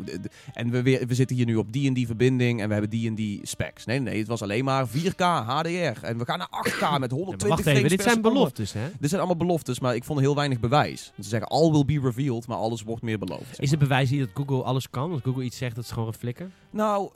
en 0.55 0.71
we, 0.71 0.83
weer, 0.83 1.07
we 1.07 1.15
zitten 1.15 1.37
hier 1.37 1.47
nu 1.47 1.57
op 1.57 1.73
die 1.73 1.87
en 1.89 1.95
die 1.95 2.07
verbinding 2.07 2.61
en 2.61 2.67
we 2.67 2.73
hebben 2.73 2.91
die 2.91 3.09
en 3.09 3.15
die 3.15 3.41
specs. 3.43 3.85
Nee, 3.85 4.01
nee, 4.01 4.19
het 4.19 4.27
was 4.29 4.43
alleen 4.43 4.65
maar 4.65 4.89
4K 4.89 5.17
HDR. 5.47 6.05
En 6.05 6.19
we 6.19 6.25
gaan 6.25 6.39
naar 6.39 6.49
8K 6.69 6.99
met 7.01 7.11
120 7.11 7.49
Ja, 7.49 7.49
wacht 7.49 7.67
even, 7.67 7.89
dit 7.89 8.03
zijn 8.03 8.21
beloftes, 8.21 8.73
hè? 8.73 8.89
Dit 8.99 9.09
zijn 9.09 9.21
allemaal 9.23 9.47
beloftes, 9.47 9.81
maar 9.81 9.95
ik 9.95 10.05
vond 10.05 10.21
heel 10.21 10.35
weinig 10.35 10.61
bewijs. 10.61 11.13
Ze 11.17 11.29
zeggen 11.29 11.49
all 11.49 11.71
will 11.71 11.85
be 11.85 12.01
revealed, 12.01 12.47
maar 12.47 12.57
alles 12.57 12.83
wordt 12.83 13.03
meer 13.03 13.19
beloofd. 13.19 13.47
zeg 13.49 13.59
Is 13.59 13.71
het 13.71 13.79
bewijs 13.79 14.11
niet 14.11 14.21
dat 14.21 14.29
Google 14.35 14.63
alles 14.63 14.91
kan? 14.91 15.11
Als 15.13 15.21
Google 15.25 15.43
iets 15.45 15.57
zegt, 15.57 15.75
dat 15.75 15.85
is 15.85 15.91
gewoon 15.91 16.09
een 16.09 16.15
flikker? 16.15 16.51
Nou, 16.71 17.11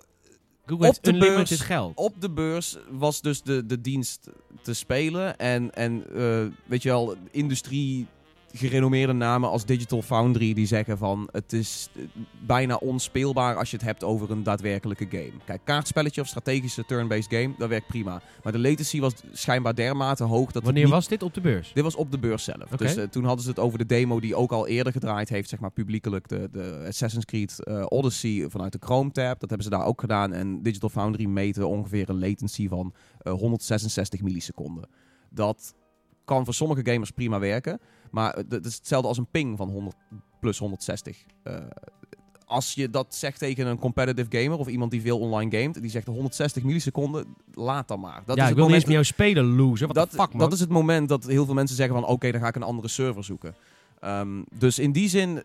Google 0.67 0.77
Op 0.89 0.93
heeft 1.03 1.05
de 1.05 1.19
beurs- 1.19 1.61
geld. 1.61 1.93
op 1.97 2.15
de 2.21 2.31
beurs 2.31 2.77
was 2.91 3.21
dus 3.21 3.43
de, 3.43 3.67
de 3.67 3.81
dienst 3.81 4.29
te 4.63 4.75
spelen. 4.75 5.39
En, 5.39 5.75
en 5.75 6.05
eh, 6.15 6.45
weet 6.67 6.83
je 6.83 6.89
wel, 6.89 7.15
industrie 7.31 8.07
gerenommeerde 8.53 9.13
namen 9.13 9.51
als 9.51 9.65
Digital 9.65 10.03
Foundry 10.03 10.55
die 10.55 10.67
zeggen 10.67 10.99
van 10.99 11.29
het 11.33 11.53
is 11.53 11.89
eh, 11.97 12.03
bijna 12.47 12.77
onspeelbaar 12.77 13.57
als 13.57 13.71
je 13.71 13.77
het 13.77 13.85
hebt 13.85 14.05
over 14.05 14.31
een 14.31 14.43
daadwerkelijke 14.43 15.07
game. 15.11 15.33
Kijk, 15.45 15.61
kaartspelletje 15.65 16.21
of 16.21 16.27
strategische 16.27 16.85
turn-based 16.85 17.33
game, 17.33 17.55
dat 17.59 17.69
werkt 17.69 17.87
prima. 17.87 18.23
Maar 18.43 18.53
de 18.53 18.59
latency 18.59 19.01
was 19.01 19.13
schijnbaar 19.33 19.75
dermate 19.75 20.25
hoog 20.25 20.53
dat 20.53 20.63
Wanneer 20.63 20.83
niet 20.85 20.93
was 20.93 21.09
dit 21.09 21.23
op 21.23 21.35
de 21.35 21.41
beurs? 21.41 21.73
Dit 21.73 21.83
was 21.83 21.95
op 21.95 22.11
de 22.11 22.19
beurs 22.19 22.45
zelf. 22.45 22.69
Dus 22.77 22.97
eh, 22.97 23.05
toen 23.05 23.25
hadden 23.25 23.43
ze 23.45 23.51
het 23.51 23.59
over 23.59 23.79
de 23.79 23.87
demo 23.87 24.21
die 24.21 24.35
ook 24.35 24.53
al 24.53 24.67
eerder 24.67 24.93
gedraaid 24.93 25.29
heeft, 25.29 25.49
zeg 25.49 25.61
maar 25.61 25.71
publiekelijk, 25.71 26.29
de, 26.29 26.49
de 26.53 26.85
Assassin's 26.89 27.25
Creed 27.25 27.65
eh, 27.65 27.85
Odyssey 27.89 28.47
vanuit 28.49 28.73
de 28.73 28.79
Chrome 28.81 29.11
tab. 29.11 29.41
Dat 29.41 29.49
hebben 29.49 29.63
ze 29.63 29.71
daar 29.71 29.85
ook 29.85 30.01
gedaan. 30.01 30.33
En 30.33 30.63
Digital 30.63 30.89
Foundry 30.89 31.25
meten 31.25 31.69
ongeveer 31.69 32.09
een 32.09 32.19
latency 32.19 32.69
van 32.69 32.95
eh, 33.19 33.33
166 33.33 34.23
milliseconden. 34.23 34.89
Dat 35.31 35.75
kan 36.25 36.45
voor 36.45 36.55
sommige 36.55 36.91
gamers 36.91 37.11
prima 37.11 37.39
werken, 37.39 37.81
maar 38.13 38.35
eh, 38.35 38.45
dat 38.49 38.65
is 38.65 38.75
hetzelfde 38.75 39.09
als 39.09 39.19
een 39.19 39.31
ping 39.31 39.57
van 39.57 39.69
100 39.69 39.97
plus 40.41 40.59
160. 40.59 41.25
Eh, 41.43 41.55
als 42.47 42.75
je 42.75 42.91
dat 42.91 43.15
zegt 43.15 43.39
tegen 43.39 43.67
een 43.67 43.79
competitive 43.79 44.39
gamer 44.39 44.59
of 44.59 44.69
iemand 44.69 44.91
die 44.91 45.01
veel 45.01 45.19
online 45.19 45.59
gamet, 45.59 45.81
die 45.81 45.91
zegt 45.91 46.07
160 46.07 46.63
milliseconden, 46.63 47.27
laat 47.55 47.89
dan 47.89 48.01
maar. 48.01 48.23
Dat 48.27 48.37
ja, 48.37 48.45
is 48.45 48.51
ik 48.51 48.57
wil 48.57 48.65
niet 48.65 48.75
eens 48.75 48.85
met 48.85 48.93
jou 48.93 49.05
spelen, 49.05 49.57
loser. 49.57 49.87
Wat 49.87 49.97
dat, 49.97 50.11
de 50.11 50.17
fuck, 50.17 50.33
man? 50.33 50.39
dat 50.39 50.53
is 50.53 50.61
het 50.61 50.69
moment 50.69 51.09
dat 51.09 51.25
heel 51.25 51.45
veel 51.45 51.55
mensen 51.55 51.77
zeggen 51.77 51.95
van... 51.95 52.07
oké, 52.07 52.31
dan 52.31 52.41
ga 52.41 52.49
ik 52.49 52.55
een 52.55 52.63
andere 52.63 52.89
server 52.89 53.25
zoeken. 53.25 53.55
Ehm, 54.01 54.43
dus 54.59 54.79
in 54.79 54.93
die 54.93 55.09
zin... 55.09 55.43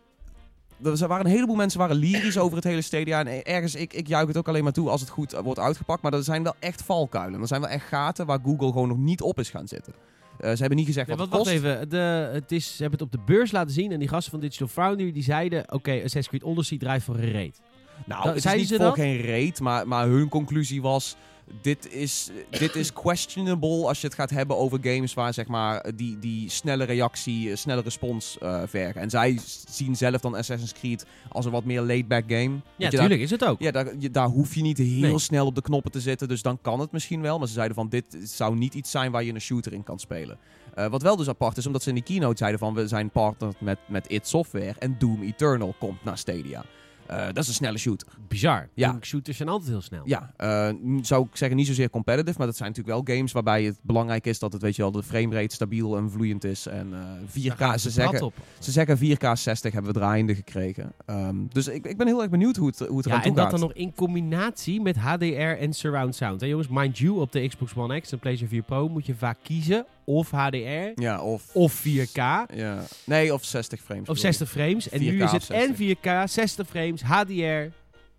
Er 0.83 1.07
waren 1.07 1.25
een 1.25 1.31
heleboel 1.31 1.55
mensen 1.55 1.79
waren 1.79 1.95
lyrisch 1.95 2.37
over 2.37 2.55
het 2.55 2.65
hele 2.65 2.81
Stadia. 2.81 3.25
En 3.25 3.45
ergens, 3.45 3.75
ik, 3.75 3.93
ik 3.93 4.07
juich 4.07 4.27
het 4.27 4.37
ook 4.37 4.47
alleen 4.47 4.63
maar 4.63 4.73
toe 4.73 4.89
als 4.89 5.01
het 5.01 5.09
goed 5.09 5.33
eh, 5.33 5.41
wordt 5.41 5.59
uitgepakt. 5.59 6.01
Maar 6.01 6.13
er 6.13 6.23
zijn 6.23 6.43
wel 6.43 6.55
echt 6.59 6.81
valkuilen. 6.81 7.41
Er 7.41 7.47
zijn 7.47 7.61
wel 7.61 7.69
echt 7.69 7.87
gaten 7.87 8.25
waar 8.25 8.39
Google 8.43 8.71
gewoon 8.71 8.87
nog 8.87 8.97
niet 8.97 9.21
op 9.21 9.39
is 9.39 9.49
gaan 9.49 9.67
zitten. 9.67 9.93
Eh, 10.39 10.51
ze 10.51 10.57
hebben 10.57 10.77
niet 10.77 10.85
gezegd 10.85 11.07
Nee, 11.07 11.17
wat 11.17 11.29
wat, 11.29 11.39
het 11.39 11.47
kost. 11.47 11.65
even. 11.65 11.89
De, 11.89 12.29
het 12.33 12.51
is, 12.51 12.65
ze 12.75 12.81
hebben 12.81 12.99
het 12.99 13.07
op 13.07 13.11
de 13.11 13.33
beurs 13.33 13.51
laten 13.51 13.73
zien. 13.73 13.91
En 13.91 13.99
die 13.99 14.07
gasten 14.07 14.31
van 14.31 14.39
Digital 14.39 14.67
Foundry 14.67 15.11
die 15.11 15.23
zeiden... 15.23 15.73
Oké, 15.73 15.91
Assassin's 15.91 16.27
Creed 16.27 16.43
Odyssey 16.43 16.77
draait 16.77 17.03
voor 17.03 17.15
een 17.15 17.31
reet. 17.31 17.59
Nou, 18.05 18.23
Da- 18.23 18.33
het 18.33 18.45
is 18.45 18.53
niet 18.55 18.67
ze 18.67 18.75
voor 18.75 18.85
dat? 18.85 18.93
geen 18.95 19.21
reet, 19.21 19.59
maar, 19.59 19.87
maar 19.87 20.07
hun 20.07 20.29
conclusie 20.29 20.81
was... 20.81 21.15
Dit 21.61 21.91
is, 21.93 22.29
dit 22.49 22.75
is 22.75 22.93
questionable 22.93 23.87
als 23.87 24.01
je 24.01 24.07
het 24.07 24.15
gaat 24.15 24.29
hebben 24.29 24.57
over 24.57 24.79
games 24.81 25.13
waar 25.13 25.33
zeg 25.33 25.47
maar 25.47 25.85
die, 25.95 26.19
die 26.19 26.49
snelle 26.49 26.83
reactie, 26.83 27.49
eh, 27.51 27.55
snelle 27.55 27.81
respons 27.81 28.37
eh 28.37 28.61
vergen. 28.65 29.01
En 29.01 29.09
zij 29.09 29.39
zien 29.69 29.95
zelf 29.95 30.21
dan 30.21 30.35
Assassin's 30.35 30.73
Creed 30.73 31.05
als 31.29 31.45
een 31.45 31.51
wat 31.51 31.63
meer 31.65 31.81
laid-back 31.81 32.23
game. 32.27 32.49
Ja, 32.53 32.59
Dat 32.77 32.91
je 32.91 32.97
tuurlijk 32.97 33.21
is 33.21 33.29
het 33.29 33.45
ook. 33.45 33.59
Daar, 33.59 33.73
ja, 33.75 33.83
daar, 33.83 33.93
je- 33.99 34.11
daar 34.11 34.27
hoef 34.27 34.55
je 34.55 34.61
niet 34.61 34.77
heel 34.77 34.99
Nee. 34.99 35.19
snel 35.19 35.45
op 35.45 35.55
de 35.55 35.61
knoppen 35.61 35.91
te 35.91 36.01
zitten, 36.01 36.27
dus 36.27 36.41
dan 36.41 36.61
kan 36.61 36.79
het 36.79 36.91
misschien 36.91 37.21
wel. 37.21 37.37
Maar 37.37 37.47
ze 37.47 37.53
zeiden 37.53 37.75
van 37.75 37.89
dit 37.89 38.17
zou 38.23 38.55
niet 38.57 38.73
iets 38.73 38.91
zijn 38.91 39.11
waar 39.11 39.23
je 39.23 39.33
een 39.33 39.41
shooter 39.41 39.73
in 39.73 39.83
kan 39.83 39.99
spelen. 39.99 40.37
Eh, 40.73 40.87
wat 40.87 41.01
wel 41.01 41.15
dus 41.15 41.27
apart 41.29 41.57
is, 41.57 41.65
omdat 41.65 41.83
ze 41.83 41.89
in 41.89 41.95
die 41.95 42.03
keynote 42.03 42.37
zeiden 42.37 42.59
van 42.59 42.73
we 42.73 42.87
zijn 42.87 43.09
partner 43.09 43.53
met, 43.59 43.77
met 43.87 44.09
id 44.11 44.27
Software 44.27 44.75
en 44.79 44.95
Doom 44.99 45.23
Eternal 45.23 45.75
komt 45.79 46.03
naar 46.03 46.17
Stadia. 46.17 46.65
Eh, 47.07 47.25
dat 47.25 47.37
is 47.37 47.47
een 47.47 47.53
snelle 47.53 47.77
shooter. 47.77 48.07
Bizar. 48.27 48.69
Ja. 48.73 48.97
Shooters 49.01 49.37
zijn 49.37 49.49
altijd 49.49 49.69
heel 49.69 49.81
snel. 49.81 50.01
Ja, 50.05 50.33
eh, 50.37 50.69
zou 51.01 51.25
ik 51.25 51.37
zeggen 51.37 51.57
niet 51.57 51.67
zozeer 51.67 51.89
competitive, 51.89 52.37
maar 52.37 52.47
dat 52.47 52.57
zijn 52.57 52.69
natuurlijk 52.69 53.05
wel 53.05 53.15
games 53.15 53.31
waarbij 53.31 53.63
het 53.63 53.77
belangrijk 53.81 54.25
is 54.25 54.39
dat 54.39 54.53
het, 54.53 54.61
weet 54.61 54.75
je 54.75 54.81
wel, 54.81 54.91
de 54.91 55.03
framerate 55.03 55.55
stabiel 55.55 55.97
en 55.97 56.11
vloeiend 56.11 56.43
is. 56.43 56.65
En 56.65 56.93
eh, 56.93 56.99
Daar 56.99 57.55
4K, 57.55 57.57
gaan 57.57 57.79
ze 57.79 57.89
zeggen, 57.89 58.21
op. 58.21 58.33
ze 58.59 58.71
zeggen 58.71 58.97
4K 58.97 59.31
60 59.33 59.73
hebben 59.73 59.93
we 59.93 59.99
draaiende 59.99 60.35
gekregen. 60.35 60.91
Ehm, 61.05 61.35
dus 61.49 61.67
ik, 61.67 61.85
ik 61.85 61.97
ben 61.97 62.07
heel 62.07 62.21
erg 62.21 62.29
benieuwd 62.29 62.55
hoe 62.55 62.67
het, 62.67 62.79
hoe 62.79 62.97
het 62.97 63.05
Ja, 63.05 63.11
eraan 63.11 63.23
en 63.23 63.33
dat 63.33 63.51
dan 63.51 63.59
nog 63.59 63.73
in 63.73 63.93
combinatie 63.95 64.81
met 64.81 64.95
HDR 64.97 65.23
en 65.23 65.73
surround 65.73 66.15
sound. 66.15 66.41
Hè, 66.41 66.47
jongens, 66.47 66.67
mind 66.67 66.97
you, 66.97 67.19
op 67.19 67.31
de 67.31 67.47
Xbox 67.47 67.75
One 67.75 68.01
X 68.01 68.11
en 68.11 68.19
PlayStation 68.19 68.49
4 68.49 68.61
Pro 68.67 68.89
moet 68.89 69.05
je 69.05 69.15
vaak 69.15 69.37
kiezen 69.43 69.85
of 70.09 70.31
HDR 70.31 70.91
Ja, 71.01 71.21
of, 71.21 71.49
of 71.53 71.83
4K 71.87 72.13
ja. 72.53 72.83
Nee, 73.03 73.33
of 73.33 73.43
60 73.45 73.79
frames. 73.81 74.01
of 74.01 74.07
bedoel 74.07 74.21
60 74.21 74.49
frames. 74.49 74.89
En 74.89 74.99
4K 74.99 75.03
nu 75.03 75.23
is 75.23 75.31
het 75.31 75.43
60. 75.43 75.79
en 76.01 76.23
4K, 76.27 76.31
60 76.31 76.67
frames, 76.67 77.01
HDR. 77.01 77.73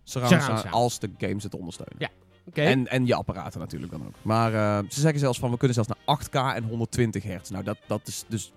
Surround 0.05 0.71
als 0.71 0.99
de 0.99 1.11
games 1.19 1.43
het 1.43 1.55
ondersteunen. 1.55 1.97
Ja. 1.99 2.09
Oké. 2.47 2.63
En, 2.63 2.87
en 2.89 3.07
je 3.07 3.15
apparaten 3.15 3.61
natuurlijk 3.61 3.93
dan 3.93 4.07
ook. 4.07 4.15
Maar 4.23 4.55
eh, 4.55 4.79
ze 4.91 5.01
zeggen 5.01 5.21
zelfs 5.21 5.39
van 5.39 5.51
we 5.51 5.57
kunnen 5.57 5.75
zelfs 5.75 5.89
naar 5.89 6.19
8K 6.53 6.57
en 6.57 6.65
120 6.65 7.23
hertz. 7.23 7.51
Nou, 7.51 7.65
dat, 7.65 7.79
dat 7.87 8.01
is 8.05 8.25
dus 8.29 8.53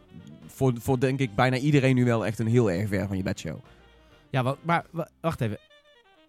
voor, 0.48 0.74
voor 0.80 1.00
denk 1.00 1.20
ik 1.20 1.36
bijna 1.36 1.58
iedereen 1.58 1.96
nu 1.96 2.06
wel 2.06 2.26
echt 2.26 2.40
een 2.40 2.48
heel 2.48 2.72
erg 2.72 2.88
ver 2.90 3.08
van 3.08 3.18
je 3.18 3.24
bedshow. 3.24 3.58
Ja, 4.30 4.56
maar 4.64 4.86
wa- 4.92 5.10
wacht 5.22 5.42
even. 5.42 5.58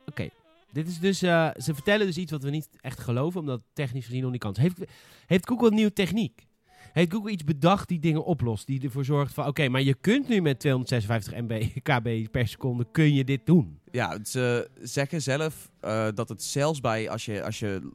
Oké. 0.06 0.28
Dit 0.72 0.88
is 0.88 0.98
dus, 0.98 1.22
eh, 1.22 1.48
ze 1.58 1.74
vertellen 1.74 2.06
dus 2.06 2.16
iets 2.16 2.32
wat 2.32 2.42
we 2.42 2.50
niet 2.50 2.68
echt 2.80 3.00
geloven, 3.00 3.40
omdat 3.40 3.60
technisch 3.72 4.04
gezien 4.04 4.22
nog 4.22 4.30
niet 4.30 4.40
kan. 4.40 4.56
Heeft, 4.58 4.78
heeft 5.26 5.48
Google 5.48 5.68
een 5.68 5.74
nieuwe 5.74 5.92
techniek? 5.92 6.46
Heeft 6.92 7.12
Google 7.12 7.30
iets 7.30 7.44
bedacht 7.44 7.88
die 7.88 7.98
dingen 7.98 8.24
oplost? 8.24 8.66
Die 8.66 8.82
ervoor 8.82 9.04
zorgt 9.04 9.34
van, 9.34 9.46
oké, 9.46 9.68
maar 9.68 9.82
je 9.82 9.94
kunt 9.94 10.28
nu 10.28 10.40
met 10.40 10.60
256 10.60 11.34
MB, 11.42 11.66
KB 11.82 12.30
per 12.30 12.48
seconde, 12.48 12.86
kun 12.92 13.14
je 13.14 13.24
dit 13.24 13.46
doen? 13.46 13.78
Ja, 13.90 14.18
ze 14.24 14.70
zeggen 14.82 15.22
zelf 15.22 15.70
eh, 15.80 16.08
dat 16.14 16.28
het 16.28 16.42
zelfs 16.42 16.80
bij 16.80 17.10
als 17.10 17.24
je, 17.24 17.44
als 17.44 17.58
je 17.58 17.90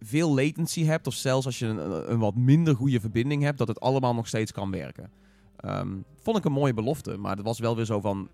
veel 0.00 0.34
latency 0.34 0.84
hebt, 0.84 1.06
of 1.06 1.14
zelfs 1.14 1.46
als 1.46 1.58
je 1.58 1.66
een, 1.66 2.18
wat 2.18 2.34
minder 2.34 2.76
goede 2.76 3.00
verbinding 3.00 3.42
hebt, 3.42 3.58
dat 3.58 3.68
het 3.68 3.80
allemaal 3.80 4.14
nog 4.14 4.26
steeds 4.26 4.52
kan 4.52 4.70
werken. 4.70 5.10
Ehm, 5.56 5.96
vond 6.22 6.36
ik 6.38 6.44
een 6.44 6.52
mooie 6.52 6.74
belofte, 6.74 7.16
maar 7.16 7.36
het 7.36 7.44
was 7.46 7.58
wel 7.58 7.76
weer 7.76 7.84
zo 7.84 8.00
van, 8.00 8.28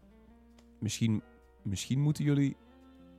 misschien, 0.81 1.23
misschien 1.63 2.01
moeten 2.01 2.25
jullie 2.25 2.57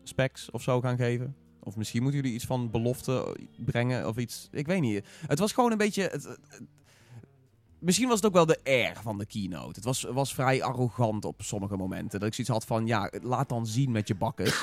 specs 0.04 0.52
of 0.52 0.62
zo 0.62 0.82
gaan 0.82 0.98
geven. 0.98 1.36
Of 1.64 1.76
misschien 1.76 2.02
moeten 2.02 2.22
jullie 2.22 2.36
iets 2.36 2.46
van 2.46 2.72
belofte 2.72 3.38
brengen 3.66 4.08
of 4.08 4.18
iets. 4.18 4.48
Ik 4.52 4.66
weet 4.66 4.82
niet. 4.82 5.06
Het 5.28 5.40
was 5.40 5.52
gewoon 5.52 5.72
een 5.72 5.78
beetje. 5.78 6.02
Het- 6.04 6.38
misschien 7.84 8.08
was 8.08 8.16
het 8.18 8.26
ook 8.26 8.34
wel 8.34 8.46
de 8.46 8.60
air 8.64 8.98
van 9.02 9.18
de 9.18 9.26
keynote. 9.26 9.72
Het 9.76 9.84
was, 9.84 10.04
was 10.04 10.34
vrij 10.34 10.64
arrogant 10.64 11.26
op 11.26 11.42
sommige 11.42 11.76
momenten. 11.78 12.20
Dat 12.20 12.28
ik 12.28 12.34
zoiets 12.34 12.54
had 12.54 12.66
van: 12.66 12.86
ja, 12.88 13.12
laat 13.22 13.50
dan 13.50 13.66
zien 13.68 13.92
met 13.92 14.08
je 14.08 14.16
bakkes. 14.16 14.54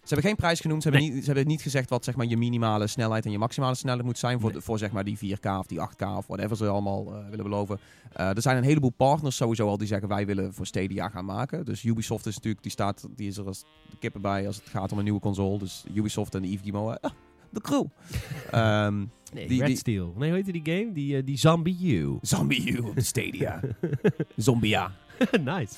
Ze 0.00 0.16
hebben 0.16 0.24
geen 0.34 0.36
prijs 0.40 0.60
genoemd. 0.60 0.82
Ze 0.82 0.88
hebben, 0.88 1.06
Nee. 1.06 1.14
niet, 1.16 1.24
ze 1.24 1.30
hebben 1.32 1.50
niet 1.52 1.62
gezegd 1.62 1.90
wat 1.90 2.04
zeg 2.04 2.16
maar, 2.16 2.26
je 2.26 2.36
minimale 2.36 2.86
snelheid 2.86 3.24
en 3.24 3.30
je 3.30 3.38
maximale 3.38 3.74
snelheid 3.74 4.04
moet 4.06 4.18
zijn. 4.18 4.40
Voor, 4.40 4.50
Nee. 4.50 4.58
de- 4.58 4.64
voor 4.64 4.78
zeg 4.78 4.92
maar, 4.92 5.04
die 5.04 5.18
4K 5.18 5.44
of 5.58 5.66
die 5.66 5.80
8K 5.80 6.02
of 6.16 6.26
whatever 6.26 6.56
ze 6.56 6.66
allemaal 6.68 7.06
eh, 7.14 7.28
willen 7.28 7.44
beloven. 7.44 7.78
Eh, 8.12 8.28
er 8.36 8.42
zijn 8.42 8.56
een 8.56 8.62
heleboel 8.64 8.90
partners 8.96 9.36
sowieso 9.36 9.68
al 9.68 9.76
die 9.78 9.86
zeggen 9.86 10.08
wij 10.08 10.26
willen 10.26 10.54
voor 10.54 10.66
Stadia 10.66 11.08
gaan 11.08 11.24
maken. 11.24 11.64
Dus 11.64 11.84
Ubisoft 11.84 12.26
is 12.26 12.34
natuurlijk, 12.34 12.62
die, 12.62 12.72
staat, 12.72 13.08
die 13.16 13.28
is 13.28 13.36
er 13.36 13.46
als 13.46 13.64
de 13.90 13.96
kippen 13.98 14.20
bij 14.20 14.46
als 14.46 14.56
het 14.56 14.68
gaat 14.68 14.92
om 14.92 14.98
een 14.98 15.04
nieuwe 15.04 15.20
console. 15.20 15.58
Dus 15.58 15.84
Ubisoft 15.94 16.34
en 16.34 16.44
Yves 16.44 16.60
Guillemot, 16.62 17.00
ah, 17.00 17.10
de 17.50 17.60
crew. 17.60 17.84
Ehm, 18.50 19.04
Nee, 19.32 19.48
Die- 19.48 19.58
Red 19.58 19.66
die- 19.66 19.76
Steel. 19.76 20.14
Nee, 20.18 20.28
hoe 20.28 20.36
heette 20.36 20.52
die 20.52 20.74
game? 20.76 20.92
Die, 20.92 21.16
eh, 21.16 21.22
die 21.24 21.36
Zombie 21.38 21.96
U. 21.96 22.18
Zombie 22.22 22.72
U 22.72 22.78
op 22.78 22.94
de 22.94 23.00
Stadia. 23.00 23.60
Zombia. 24.36 24.92
nice. 25.40 25.74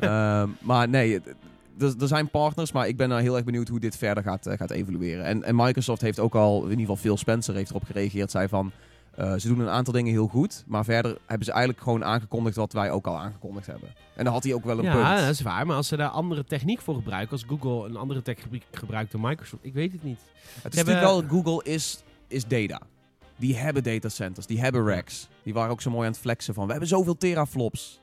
Ehm, 0.00 0.48
maar 0.60 0.88
nee, 0.88 1.20
er, 1.78 1.94
zijn 2.08 2.30
partners, 2.30 2.72
maar 2.72 2.88
ik 2.88 2.96
ben 2.96 3.08
nou 3.08 3.20
heel 3.22 3.36
erg 3.36 3.44
benieuwd 3.44 3.68
hoe 3.68 3.80
dit 3.80 3.96
verder 3.96 4.22
gaat, 4.22 4.46
eh, 4.46 4.56
gaat 4.56 4.70
evolueren. 4.70 5.24
En, 5.24 5.42
en 5.44 5.56
Microsoft 5.56 6.00
heeft 6.00 6.18
ook 6.18 6.34
al, 6.34 6.56
in 6.56 6.62
ieder 6.70 6.78
geval 6.80 6.96
Phil 6.96 7.16
Spencer 7.16 7.54
heeft 7.54 7.70
erop 7.70 7.84
gereageerd, 7.84 8.30
zei 8.30 8.48
van, 8.48 8.72
eh, 9.16 9.34
ze 9.34 9.48
doen 9.48 9.58
een 9.60 9.68
aantal 9.68 9.92
dingen 9.92 10.12
heel 10.12 10.26
goed, 10.26 10.64
maar 10.66 10.84
verder 10.84 11.18
hebben 11.26 11.44
ze 11.46 11.52
eigenlijk 11.52 11.82
gewoon 11.82 12.04
aangekondigd 12.04 12.56
wat 12.56 12.72
wij 12.72 12.90
ook 12.90 13.06
al 13.06 13.18
aangekondigd 13.18 13.66
hebben. 13.66 13.88
En 14.16 14.24
dan 14.24 14.32
had 14.32 14.44
hij 14.44 14.54
ook 14.54 14.64
wel 14.64 14.78
een 14.78 14.84
Ja, 14.84 14.92
punt. 15.12 15.20
dat 15.26 15.28
is 15.34 15.40
waar. 15.40 15.66
Maar 15.66 15.76
als 15.76 15.88
ze 15.88 15.96
daar 15.96 16.08
andere 16.08 16.44
techniek 16.44 16.80
voor 16.80 16.94
gebruiken, 16.94 17.32
als 17.32 17.44
Google 17.48 17.88
een 17.88 17.96
andere 17.96 18.22
techniek 18.22 18.64
gebruikt 18.70 19.12
dan 19.12 19.20
Microsoft, 19.20 19.64
ik 19.64 19.72
weet 19.72 19.92
het 19.92 20.02
niet. 20.02 20.18
Het 20.62 20.72
is 20.72 20.76
hebben- 20.76 20.94
natuurlijk 20.94 21.30
wel, 21.30 21.42
Google 21.42 21.72
is, 21.72 22.02
is 22.28 22.46
data. 22.46 22.80
Die 23.36 23.56
hebben 23.56 23.82
datacenters, 23.82 24.46
die 24.46 24.60
hebben 24.60 24.86
racks. 24.86 25.28
Die 25.42 25.54
waren 25.54 25.70
ook 25.70 25.80
zo 25.80 25.90
mooi 25.90 26.06
aan 26.06 26.12
het 26.12 26.20
flexen 26.20 26.54
van, 26.54 26.64
we 26.64 26.70
hebben 26.70 26.88
zoveel 26.88 27.16
teraflops. 27.16 28.00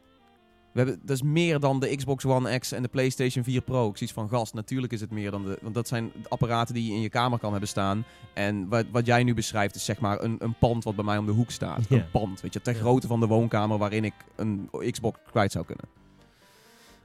We 0.78 0.84
hebben, 0.84 1.02
dat 1.06 1.16
is 1.16 1.22
meer 1.22 1.60
dan 1.60 1.80
de 1.80 1.96
Xbox 1.96 2.26
One 2.26 2.60
X 2.60 2.72
en 2.72 2.82
de 2.82 2.88
PlayStation 2.88 3.44
4 3.44 3.62
Pro. 3.62 3.90
Ik 3.90 3.98
zie 3.98 4.06
iets 4.06 4.16
van 4.16 4.30
gast. 4.30 4.54
Natuurlijk 4.54 4.94
is 4.94 5.02
het 5.02 5.12
meer 5.12 5.32
dan 5.32 5.44
de. 5.44 5.58
Want 5.62 5.74
dat 5.76 5.88
zijn 5.88 6.12
apparaten 6.28 6.74
die 6.74 6.88
je 6.90 6.94
in 6.94 7.02
je 7.02 7.10
kamer 7.10 7.40
kan 7.40 7.52
hebben 7.52 7.70
staan. 7.70 8.06
En 8.34 8.68
wat, 8.68 8.86
wat 8.92 9.06
jij 9.06 9.24
nu 9.24 9.34
beschrijft 9.34 9.76
is 9.76 9.86
zeg 9.86 10.00
maar 10.00 10.22
een, 10.24 10.36
een 10.40 10.54
pand 10.60 10.84
wat 10.84 10.96
bij 10.96 11.06
mij 11.06 11.18
om 11.18 11.26
de 11.26 11.32
hoek 11.32 11.52
staat. 11.52 11.80
Een 11.90 12.10
pand, 12.12 12.42
weet 12.42 12.54
je, 12.54 12.62
ter 12.62 12.74
grootte 12.74 13.08
van 13.08 13.20
de 13.20 13.28
woonkamer 13.28 13.78
waarin 13.78 14.04
ik 14.04 14.13
een 14.36 14.70
Xbox 14.92 15.20
kwijt 15.32 15.52
zou 15.52 15.66
kunnen. 15.66 15.86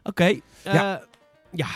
Oké. 0.02 0.24
eh, 0.24 0.40
Ja. 0.62 1.02
ja, 1.50 1.68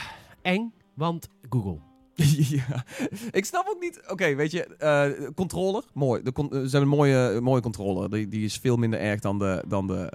eng, 0.42 0.72
want 0.94 1.28
Google. 1.50 1.78
ja, 2.58 2.84
ik 3.30 3.44
snap 3.44 3.66
ook 3.68 3.80
niet. 3.80 4.00
Oké, 4.08 4.34
weet 4.34 4.50
je, 4.50 4.64
eh, 4.76 5.30
controller, 5.34 5.84
mooi. 5.94 6.22
De 6.22 6.32
con- 6.32 6.46
eh, 6.50 6.52
ze 6.52 6.60
hebben 6.60 6.80
een 6.80 6.88
mooie, 6.88 7.40
mooie 7.40 7.60
controller. 7.62 8.10
Die, 8.10 8.28
die 8.28 8.44
is 8.44 8.56
veel 8.56 8.76
minder 8.76 9.00
erg 9.00 9.20
dan 9.20 9.38
de, 9.38 9.64
dan 9.68 9.86
de, 9.86 10.10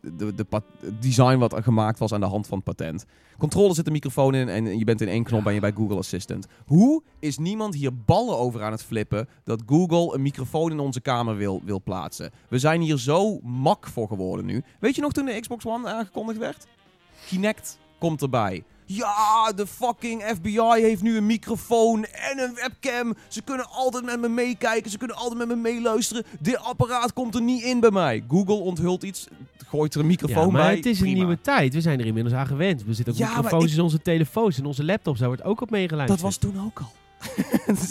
de, 0.00 0.46
het 0.80 1.02
design 1.02 1.36
wat 1.36 1.52
er 1.52 1.62
gemaakt 1.62 1.98
was 1.98 2.12
aan 2.12 2.20
de 2.20 2.26
hand 2.26 2.46
van 2.46 2.56
het 2.56 2.76
patent. 2.76 3.04
Controller 3.38 3.74
zit 3.74 3.86
een 3.86 3.92
microfoon 3.92 4.34
in 4.34 4.48
en 4.48 4.78
je 4.78 4.84
bent 4.84 5.00
in 5.00 5.08
één 5.08 5.24
knop 5.24 5.44
ben 5.44 5.54
je 5.54 5.60
bij 5.60 5.72
Google 5.72 5.96
Assistant. 5.96 6.46
Hoe 6.66 7.02
is 7.18 7.38
niemand 7.38 7.74
hier 7.74 7.96
ballen 8.04 8.38
over 8.38 8.62
aan 8.62 8.72
het 8.72 8.82
flippen 8.82 9.28
dat 9.44 9.62
Google 9.66 10.14
een 10.14 10.22
microfoon 10.22 10.70
in 10.70 10.78
onze 10.78 11.00
kamer 11.00 11.36
wil, 11.36 11.62
wil 11.64 11.82
plaatsen? 11.82 12.30
We 12.48 12.58
zijn 12.58 12.80
hier 12.80 12.98
zo 12.98 13.40
mak 13.40 13.86
voor 13.86 14.08
geworden 14.08 14.46
nu. 14.46 14.62
Weet 14.80 14.94
je 14.94 15.00
nog 15.00 15.12
toen 15.12 15.24
de 15.24 15.40
Xbox 15.40 15.66
One 15.66 15.88
aangekondigd 15.88 16.38
werd? 16.38 16.66
Kinect 17.26 17.78
komt 17.98 18.22
erbij. 18.22 18.64
Ja, 18.90 19.52
de 19.52 19.66
fucking 19.66 20.22
FBI 20.22 20.80
heeft 20.80 21.02
nu 21.02 21.16
een 21.16 21.26
microfoon 21.26 22.04
en 22.04 22.38
een 22.38 22.54
webcam. 22.54 23.14
Ze 23.28 23.42
kunnen 23.42 23.70
altijd 23.70 24.04
met 24.04 24.20
me 24.20 24.28
meekijken. 24.28 24.90
Ze 24.90 24.98
kunnen 24.98 25.16
altijd 25.16 25.38
met 25.38 25.48
me 25.48 25.56
meeluisteren. 25.56 26.24
Dit 26.40 26.58
apparaat 26.58 27.12
komt 27.12 27.34
er 27.34 27.42
niet 27.42 27.62
in 27.62 27.80
bij 27.80 27.90
mij. 27.90 28.24
Google 28.28 28.54
onthult 28.54 29.02
iets, 29.02 29.28
gooit 29.68 29.94
er 29.94 30.00
een 30.00 30.06
microfoon 30.06 30.46
Ja, 30.46 30.50
maar 30.52 30.62
bij. 30.66 30.76
het 30.76 30.86
is 30.86 31.00
een 31.00 31.12
nieuwe 31.12 31.40
tijd. 31.40 31.74
We 31.74 31.80
zijn 31.80 32.00
er 32.00 32.06
inmiddels 32.06 32.34
aan 32.34 32.46
gewend. 32.46 32.84
We 32.84 32.94
zitten 32.94 33.14
ook 33.14 33.20
Ja, 33.20 33.26
microfoons 33.34 33.70
ik- 33.70 33.76
in 33.76 33.82
onze 33.82 34.02
telefoons 34.02 34.58
en 34.58 34.64
onze 34.66 34.84
laptops. 34.84 35.18
Daar 35.18 35.28
wordt 35.28 35.42
ook 35.44 35.60
op 35.60 35.70
meegeluisterd. 35.70 36.20
Dat 36.20 36.28
was 36.30 36.36
toen 36.38 36.64
ook 36.66 36.78
al. 36.80 36.92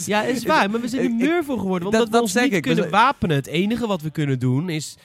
Ja, 0.06 0.22
is 0.22 0.44
waar. 0.52 0.70
Maar 0.70 0.80
we 0.80 0.88
zijn 0.88 1.02
er 1.04 1.10
mur 1.10 1.44
voor 1.44 1.58
geworden. 1.58 1.90
dat- 1.90 2.00
Omdat 2.00 2.06
we 2.06 2.12
dat 2.12 2.22
ons 2.22 2.34
niet 2.34 2.52
ik. 2.52 2.62
Kunnen 2.62 2.90
wapenen. 2.90 3.36
Het 3.36 3.46
enige 3.46 3.86
wat 3.86 4.02
we 4.02 4.10
kunnen 4.10 4.38
doen 4.38 4.68
is 4.68 4.96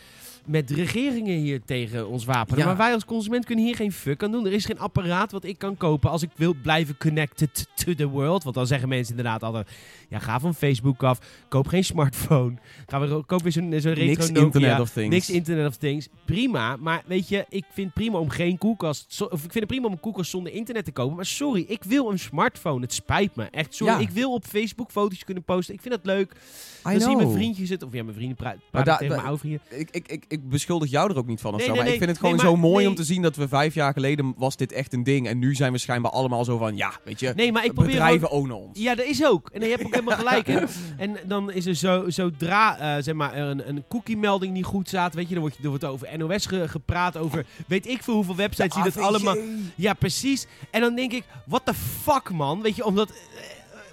met 0.46 0.72
regeringen 0.72 1.38
hier 1.38 1.62
tegen 1.66 2.08
ons 2.08 2.26
wapenen. 2.26 2.60
Ja. 2.60 2.66
Maar 2.66 2.78
wij 2.78 2.94
als 2.94 3.06
consument 3.06 3.46
kunnen 3.46 3.66
hier 3.66 3.76
geen 3.76 3.92
fuck 3.92 4.24
aan 4.24 4.32
doen. 4.32 4.46
Er 4.46 4.54
is 4.54 4.66
geen 4.66 4.80
apparaat 4.80 5.32
wat 5.32 5.44
ik 5.44 5.58
kan 5.58 5.78
kopen 5.78 6.10
als 6.10 6.22
ik 6.22 6.30
wil 6.36 6.54
blijven 6.62 6.98
connected 6.98 7.68
to 7.76 7.94
the 7.94 8.08
world. 8.08 8.44
Want 8.44 8.56
dan 8.56 8.68
zeggen 8.68 8.90
mensen 8.90 9.16
inderdaad 9.18 9.44
altijd... 9.44 9.70
Ja, 10.10 10.20
ga 10.20 10.40
van 10.40 10.56
Facebook 10.56 11.04
af. 11.04 11.20
Koop 11.50 11.68
geen 11.68 11.84
smartphone. 11.84 12.54
Ga 12.88 13.00
weer, 13.00 13.24
koop 13.26 13.42
weer 13.42 13.52
zo'n 13.52 13.74
zo'n 13.78 13.94
retro 13.94 14.06
Niks 14.06 14.30
Nokia. 14.32 14.44
Internet 14.46 14.80
of 14.80 14.90
Things. 14.90 15.10
Niks 15.10 15.30
Internet 15.30 15.68
of 15.68 15.76
Things. 15.78 16.08
Prima. 16.26 16.76
Maar 16.76 17.04
weet 17.06 17.28
je, 17.30 17.46
ik 17.50 17.66
vind 17.74 17.94
prima 17.94 18.18
om 18.18 18.30
geen 18.30 18.58
koelkast... 18.58 19.06
zo- 19.08 19.24
Of 19.24 19.32
ik 19.44 19.52
vind 19.52 19.54
het 19.54 19.68
prima 19.68 19.86
om 19.86 19.92
een 19.92 20.00
koelkast 20.00 20.30
zonder 20.30 20.54
internet 20.54 20.86
te 20.86 20.92
kopen. 20.92 21.16
Maar 21.16 21.26
sorry, 21.26 21.66
ik 21.68 21.84
wil 21.84 22.12
een 22.12 22.20
smartphone. 22.20 22.82
Het 22.82 22.94
spijt 22.94 23.36
me. 23.36 23.44
Echt, 23.52 23.76
sorry. 23.76 23.94
Ja. 23.94 24.00
Ik 24.00 24.10
wil 24.10 24.34
op 24.34 24.46
Facebook 24.46 24.92
foto's 24.92 25.24
kunnen 25.24 25.44
posten. 25.44 25.74
Ik 25.74 25.82
vind 25.82 25.94
dat 25.94 26.06
leuk. 26.06 26.32
I 26.32 26.36
Dan 26.84 26.92
zie 27.00 27.10
je 27.10 27.16
mijn 27.16 27.28
know. 27.28 27.34
vriendjes 27.34 27.68
zitten. 27.68 27.88
Of 27.88 27.94
ja, 27.94 28.04
mijn 28.04 28.16
vrienden 28.16 28.38
praten 28.38 28.62
daar- 28.72 28.98
tegen 28.98 29.16
mijn 29.16 29.28
oude 29.28 29.40
vrienden. 29.40 29.62
Ik, 29.70 29.90
ik, 29.92 30.08
ik, 30.08 30.26
ik 30.34 30.50
beschuldig 30.50 30.90
jou 30.90 31.10
er 31.12 31.18
ook 31.18 31.26
niet 31.28 31.42
van 31.42 31.52
of 31.54 31.58
Nee, 31.58 31.66
zo. 31.68 31.74
nee, 31.74 31.82
maar 31.84 31.92
ik 31.92 31.98
vind 31.98 32.10
het 32.10 32.20
gewoon 32.20 32.40
zo 32.40 32.52
maar- 32.52 32.60
mooi 32.70 32.88
om 32.88 32.96
te 32.96 33.04
zien 33.04 33.22
dat 33.22 33.36
we 33.36 33.48
vijf 33.48 33.74
jaar 33.74 33.94
geleden 33.94 34.34
was 34.38 34.56
dit 34.56 34.72
echt 34.72 34.94
een 34.94 35.04
ding. 35.04 35.28
En 35.28 35.40
nu 35.40 35.56
zijn 35.56 35.72
we 35.72 35.78
schijnbaar 35.78 36.12
allemaal 36.12 36.46
zo 36.46 36.58
van, 36.58 36.76
ja, 36.78 36.92
weet 37.04 37.20
je, 37.20 37.34
Nee, 37.36 37.52
maar 37.52 37.66
ik 37.66 37.74
bedrijven 37.74 38.30
ownen 38.32 38.58
ons. 38.58 38.80
Ja, 38.80 38.96
dat 38.96 39.06
is 39.06 39.26
ook. 39.26 39.50
En 39.54 39.62
je 39.62 39.68
hebt 39.70 39.86
ook 39.86 39.94
helemaal 39.94 40.18
gelijk. 40.18 40.48
En, 40.48 40.68
en 40.98 41.18
dan 41.26 41.52
is 41.52 41.66
er 41.66 41.76
zo, 41.76 42.10
zodra 42.10 42.78
eh, 42.78 43.04
zeg 43.04 43.14
maar, 43.16 43.34
er 43.34 43.46
een, 43.48 43.70
een 43.70 43.84
cookie-melding 43.90 44.54
niet 44.54 44.66
goed 44.66 44.88
staat, 44.88 45.14
weet 45.14 45.28
je, 45.28 45.34
dan 45.34 45.42
wordt, 45.44 45.58
er 45.64 45.70
wordt 45.70 45.84
over 45.86 46.18
NOS 46.18 46.46
ge- 46.46 46.68
gepraat, 46.68 47.18
over 47.18 47.46
weet 47.68 47.88
ik 47.88 48.04
veel 48.04 48.14
hoeveel 48.14 48.36
websites 48.36 48.74
die 48.76 48.84
dat 48.84 48.98
allemaal... 48.98 49.36
Ja, 49.76 49.94
precies. 49.94 50.46
En 50.72 50.82
dan 50.82 50.96
denk 50.96 51.12
ik, 51.12 51.24
what 51.46 51.66
the 51.66 51.74
fuck, 51.74 52.30
man? 52.32 52.62
Weet 52.62 52.76
je, 52.76 52.86
omdat... 52.86 53.10
eh, 53.10 53.16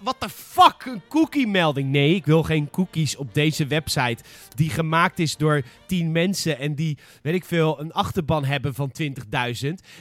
What 0.02 0.16
the 0.18 0.28
fuck, 0.28 0.84
een 0.86 1.02
cookie-melding? 1.08 1.90
Nee, 1.90 2.14
ik 2.14 2.26
wil 2.26 2.42
geen 2.42 2.70
cookies 2.70 3.16
op 3.16 3.34
deze 3.34 3.66
website 3.66 4.22
die 4.54 4.70
gemaakt 4.70 5.18
is 5.18 5.36
door 5.36 5.62
10 5.86 6.12
mensen 6.12 6.58
en 6.58 6.74
die, 6.74 6.98
weet 7.22 7.34
ik 7.34 7.44
veel, 7.44 7.80
een 7.80 7.92
achterban 7.92 8.44
hebben 8.44 8.74
van 8.74 8.92
20.000. 9.02 9.06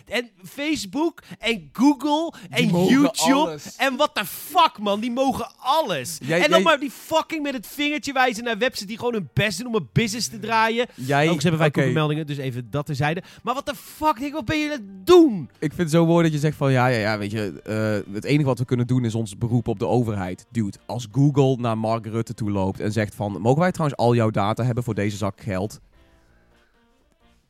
En 0.06 0.30
Facebook 0.44 1.22
en 1.40 1.70
Google 1.74 2.34
en 2.50 2.66
YouTube 2.68 3.12
alles. 3.18 3.76
en 3.76 3.96
what 3.96 4.16
the 4.16 4.26
fuck, 4.26 4.78
man, 4.80 5.00
die 5.00 5.12
mogen 5.12 5.52
alles. 5.58 6.18
Jij- 6.22 6.36
en 6.42 6.50
dan 6.50 6.50
jij- 6.60 6.62
maar 6.62 6.80
die 6.80 6.92
fucking 6.92 7.44
met 7.44 7.54
het 7.54 7.68
vingertje 7.68 8.14
wijzen 8.14 8.44
naar 8.44 8.58
websites 8.58 8.88
die 8.88 8.98
gewoon 8.98 9.14
hun 9.14 9.30
best 9.34 9.58
doen 9.58 9.68
om 9.68 9.76
een 9.76 9.90
business 9.94 10.28
te 10.28 10.40
draaien. 10.40 10.88
Jij, 10.96 11.30
Ook 11.30 11.36
ze 11.36 11.42
hebben 11.42 11.60
wij 11.60 11.68
oké, 11.68 11.78
cookie-meldingen, 11.78 12.28
dus 12.28 12.38
even 12.38 12.68
dat 12.72 12.86
terzijde. 12.86 13.24
Maar 13.44 13.54
what 13.54 13.66
the 13.66 13.76
fuck, 13.76 14.14
denk 14.16 14.26
ik, 14.28 14.34
wat 14.34 14.46
ben 14.46 14.58
je 14.58 14.66
aan 14.66 14.72
het 14.72 15.08
doen? 15.08 15.50
Ik 15.54 15.70
vind 15.74 15.78
het 15.78 15.92
zo 15.92 16.06
mooi 16.06 16.24
dat 16.24 16.34
je 16.34 16.40
zegt 16.40 16.58
van, 16.58 16.72
ja, 16.72 16.88
ja, 16.88 16.98
ja, 17.00 17.18
weet 17.18 17.32
je, 17.32 17.62
eh, 18.06 18.14
het 18.16 18.24
enige 18.24 18.46
wat 18.46 18.60
we 18.60 18.66
kunnen 18.66 18.88
doen 18.88 19.06
is 19.06 19.16
ons 19.16 19.38
beroep 19.38 19.68
op 19.68 19.80
de 19.80 19.88
overheid. 19.90 20.46
Dude, 20.52 20.78
als 20.86 21.08
Google 21.12 21.56
naar 21.58 21.78
Mark 21.78 22.06
Rutte 22.06 22.34
toe 22.34 22.52
loopt 22.52 22.80
en 22.80 22.92
zegt 22.92 23.16
van, 23.16 23.42
mogen 23.42 23.60
wij 23.62 23.72
trouwens 23.72 24.00
al 24.00 24.16
jouw 24.16 24.30
data 24.30 24.64
hebben 24.64 24.84
voor 24.84 24.96
deze 24.96 25.18
zak 25.18 25.42
geld? 25.42 25.80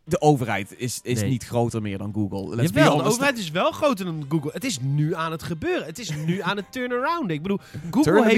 De 0.03 0.21
overheid 0.21 0.73
is, 0.77 0.99
is 1.03 1.21
Nee. 1.21 1.29
niet 1.29 1.43
groter 1.45 1.81
meer 1.81 1.97
dan 1.97 2.13
Google. 2.13 2.55
Let's 2.55 2.71
Jawel, 2.73 2.97
de 2.97 3.03
overheid 3.03 3.37
is 3.37 3.51
wel 3.51 3.71
groter 3.71 4.05
dan 4.05 4.25
Google. 4.29 4.51
Het 4.53 4.63
is 4.63 4.79
nu 4.81 5.15
aan 5.15 5.31
het 5.31 5.43
gebeuren. 5.43 5.85
Het 5.85 5.99
is 5.99 6.15
nu 6.25 6.41
aan 6.41 6.55
het 6.55 6.71
turnaround. 6.71 7.31
Ik 7.31 7.41
bedoel, 7.41 7.59
Google 7.91 8.01
Turn 8.03 8.23
heeft. 8.23 8.33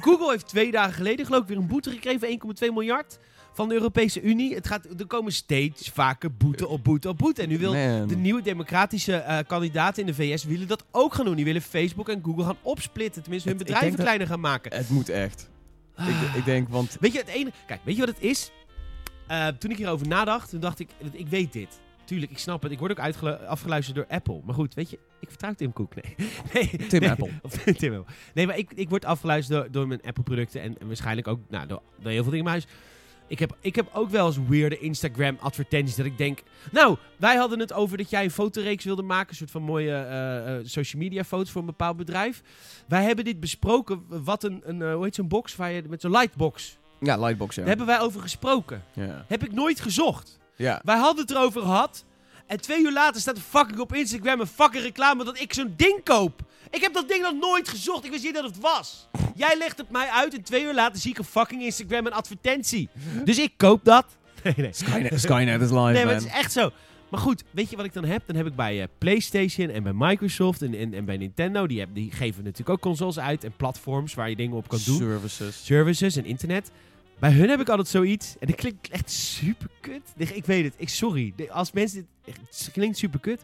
Google 0.00 0.30
heeft 0.30 0.48
twee 0.48 0.70
dagen 0.70 0.92
geleden 0.92 1.26
geloof 1.26 1.42
ik 1.42 1.48
weer 1.48 1.56
een 1.56 1.66
boete 1.66 1.90
gekregen 1.90 2.20
van 2.20 2.54
1,2 2.68 2.72
miljard 2.72 3.18
van 3.54 3.68
de 3.68 3.74
Europese 3.74 4.20
Unie. 4.22 4.54
Het 4.54 4.66
gaat, 4.66 4.84
er 4.98 5.06
komen 5.06 5.32
steeds 5.32 5.88
vaker 5.88 6.34
boete 6.34 6.66
op 6.68 6.84
boete 6.84 7.08
op 7.08 7.18
boete. 7.18 7.42
En 7.42 7.48
nu 7.48 7.58
wil 7.58 7.74
Man. 7.74 8.08
de 8.08 8.16
nieuwe 8.16 8.42
democratische 8.42 9.16
eh, 9.16 9.38
kandidaten 9.46 10.00
in 10.00 10.06
de 10.06 10.14
VS 10.14 10.44
willen 10.44 10.68
dat 10.68 10.84
ook 10.90 11.14
gaan 11.14 11.24
doen. 11.24 11.36
Die 11.36 11.44
willen 11.44 11.62
Facebook 11.62 12.08
en 12.08 12.20
Google 12.24 12.44
gaan 12.44 12.56
opsplitten. 12.62 13.22
Tenminste, 13.22 13.48
hun 13.48 13.58
Het- 13.58 13.66
bedrijven 13.66 13.98
kleiner 13.98 14.26
gaan 14.26 14.40
maken. 14.40 14.76
Het 14.76 14.88
moet 14.88 15.08
echt. 15.08 15.50
Ah. 15.94 16.08
Ik, 16.08 16.34
ik 16.34 16.44
denk, 16.44 16.68
want 16.68 16.96
Weet 17.00 17.12
je, 17.12 17.18
het 17.18 17.28
ene... 17.28 17.52
Kijk, 17.66 17.80
weet 17.84 17.94
je 17.94 18.00
wat 18.06 18.14
het 18.14 18.24
is? 18.24 18.50
Eh, 19.26 19.46
toen 19.46 19.70
ik 19.70 19.76
hierover 19.76 20.08
nadacht, 20.08 20.50
toen 20.50 20.60
dacht 20.60 20.78
ik, 20.78 20.88
ik 21.12 21.28
weet 21.28 21.52
dit. 21.52 21.80
Tuurlijk, 22.04 22.30
ik 22.30 22.38
snap 22.38 22.62
het. 22.62 22.72
Ik 22.72 22.78
word 22.78 22.90
ook 22.90 23.14
afgeluisterd 23.46 23.96
door 23.96 24.06
Apple. 24.08 24.40
Maar 24.44 24.54
goed, 24.54 24.74
weet 24.74 24.90
je, 24.90 24.98
ik 25.20 25.28
vertrouw 25.28 25.52
Tim 25.54 25.72
Cook. 25.72 25.94
Nee. 25.94 26.14
nee 26.52 26.86
Tim 26.88 27.00
nee. 27.00 27.10
Apple. 27.10 27.30
Of 27.42 27.52
Tim 27.78 27.94
Apple. 27.94 28.14
Nee, 28.34 28.46
maar 28.46 28.58
ik, 28.58 28.72
ik 28.74 28.88
word 28.88 29.04
afgeluisterd 29.04 29.60
door, 29.62 29.70
door 29.70 29.88
mijn 29.88 30.02
Apple-producten. 30.02 30.62
En, 30.62 30.78
en 30.80 30.86
waarschijnlijk 30.86 31.28
ook 31.28 31.40
nou, 31.48 31.66
door, 31.66 31.82
door 32.00 32.10
heel 32.10 32.22
veel 32.22 32.32
dingen 32.32 32.46
in 32.46 32.52
mijn 32.52 32.62
huis. 32.62 32.66
Ik 33.26 33.38
heb, 33.38 33.56
ik 33.60 33.76
heb 33.76 33.90
ook 33.92 34.10
wel 34.10 34.26
eens 34.26 34.38
weirde 34.48 34.78
Instagram-advertenties 34.78 35.96
dat 35.96 36.06
ik 36.06 36.18
denk... 36.18 36.42
Nou, 36.70 36.96
wij 37.16 37.36
hadden 37.36 37.58
het 37.58 37.72
over 37.72 37.96
dat 37.96 38.10
jij 38.10 38.24
een 38.24 38.30
fotoreeks 38.30 38.84
wilde 38.84 39.02
maken. 39.02 39.30
Een 39.30 39.36
soort 39.36 39.50
van 39.50 39.62
mooie 39.62 39.94
eh, 39.94 40.56
eh, 40.56 40.64
social 40.64 41.02
media 41.02 41.24
foto's 41.24 41.50
voor 41.50 41.60
een 41.60 41.66
bepaald 41.66 41.96
bedrijf. 41.96 42.42
Wij 42.88 43.02
hebben 43.02 43.24
dit 43.24 43.40
besproken. 43.40 44.04
Wat 44.08 44.44
een, 44.44 44.62
een 44.64 44.82
eh, 44.82 44.94
hoe 44.94 45.04
heet 45.04 45.14
zo'n 45.14 45.28
box? 45.28 45.56
Waar 45.56 45.72
je, 45.72 45.82
met 45.88 46.00
zo'n 46.00 46.10
lightbox. 46.10 46.78
ja, 47.00 47.16
Lightbox, 47.16 47.54
ja. 47.54 47.60
Daar 47.60 47.68
hebben 47.76 47.86
wij 47.86 48.00
over 48.00 48.20
gesproken. 48.20 48.84
ja. 48.92 49.24
Heb 49.28 49.44
ik 49.44 49.52
nooit 49.52 49.80
gezocht. 49.80 50.38
ja. 50.56 50.80
Wij 50.84 50.96
hadden 50.96 51.22
het 51.26 51.30
erover 51.34 51.60
gehad. 51.60 52.04
En 52.46 52.60
twee 52.60 52.82
uur 52.82 52.92
later 52.92 53.20
staat 53.20 53.36
er 53.36 53.42
fucking 53.42 53.78
op 53.78 53.94
Instagram 53.94 54.40
een 54.40 54.46
fucking 54.46 54.82
reclame 54.82 55.24
dat 55.24 55.40
ik 55.40 55.52
zo'n 55.52 55.74
ding 55.76 56.00
koop. 56.04 56.42
Ik 56.74 56.80
heb 56.80 56.94
dat 56.94 57.08
ding 57.08 57.22
nog 57.22 57.34
nooit 57.40 57.68
gezocht. 57.68 58.04
Ik 58.04 58.10
wist 58.10 58.24
niet 58.24 58.34
dat 58.34 58.44
het 58.44 58.58
was. 58.60 59.08
Jij 59.34 59.56
legt 59.58 59.78
het 59.78 59.90
mij 59.90 60.08
uit 60.08 60.34
en 60.34 60.42
twee 60.42 60.64
uur 60.64 60.74
later 60.74 61.00
zie 61.00 61.10
ik 61.10 61.18
een 61.18 61.24
fucking 61.24 61.62
Instagram 61.62 62.06
een 62.06 62.12
advertentie. 62.12 62.88
Dus 63.24 63.38
ik 63.38 63.52
koop 63.56 63.84
dat. 63.84 64.04
Nee, 64.44 64.54
nee. 64.56 64.72
Skynet, 64.72 65.20
Skynet 65.20 65.60
is 65.60 65.70
live, 65.70 65.82
Nee, 65.82 65.94
maar 65.94 66.04
man. 66.04 66.14
het 66.14 66.24
is 66.24 66.30
echt 66.30 66.52
zo. 66.52 66.70
Maar 67.10 67.20
goed, 67.20 67.42
weet 67.50 67.70
je 67.70 67.76
wat 67.76 67.84
ik 67.84 67.92
dan 67.92 68.04
heb? 68.04 68.22
Dan 68.26 68.36
heb 68.36 68.46
ik 68.46 68.54
bij 68.54 68.80
eh, 68.80 68.88
PlayStation 68.98 69.68
en 69.68 69.82
bij 69.82 69.92
Microsoft 69.94 70.62
en, 70.62 70.74
en, 70.74 70.94
en 70.94 71.04
bij 71.04 71.16
Nintendo. 71.16 71.66
Die, 71.66 71.80
heb, 71.80 71.88
die 71.92 72.10
geven 72.12 72.42
natuurlijk 72.42 72.70
ook 72.70 72.80
consoles 72.80 73.18
uit 73.18 73.44
en 73.44 73.52
platforms 73.56 74.14
waar 74.14 74.28
je 74.30 74.36
dingen 74.36 74.56
op 74.56 74.68
kan 74.68 74.78
doen. 74.84 74.96
Services. 74.96 75.64
Services 75.64 76.16
en 76.16 76.24
internet. 76.24 76.70
Bij 77.24 77.32
hun 77.32 77.48
heb 77.48 77.60
ik 77.60 77.68
altijd 77.68 77.88
zoiets. 77.88 78.36
En 78.40 78.46
dat 78.46 78.56
klinkt 78.56 78.88
echt 78.88 79.10
super 79.10 79.68
kut. 79.80 80.02
Ik 80.16 80.44
weet 80.44 80.64
het. 80.64 80.74
Ik, 80.76 80.88
sorry. 80.88 81.34
Als 81.50 81.72
mensen 81.72 82.06
Het 82.24 82.68
klinkt 82.72 82.96
super 82.98 83.20
kut. 83.20 83.40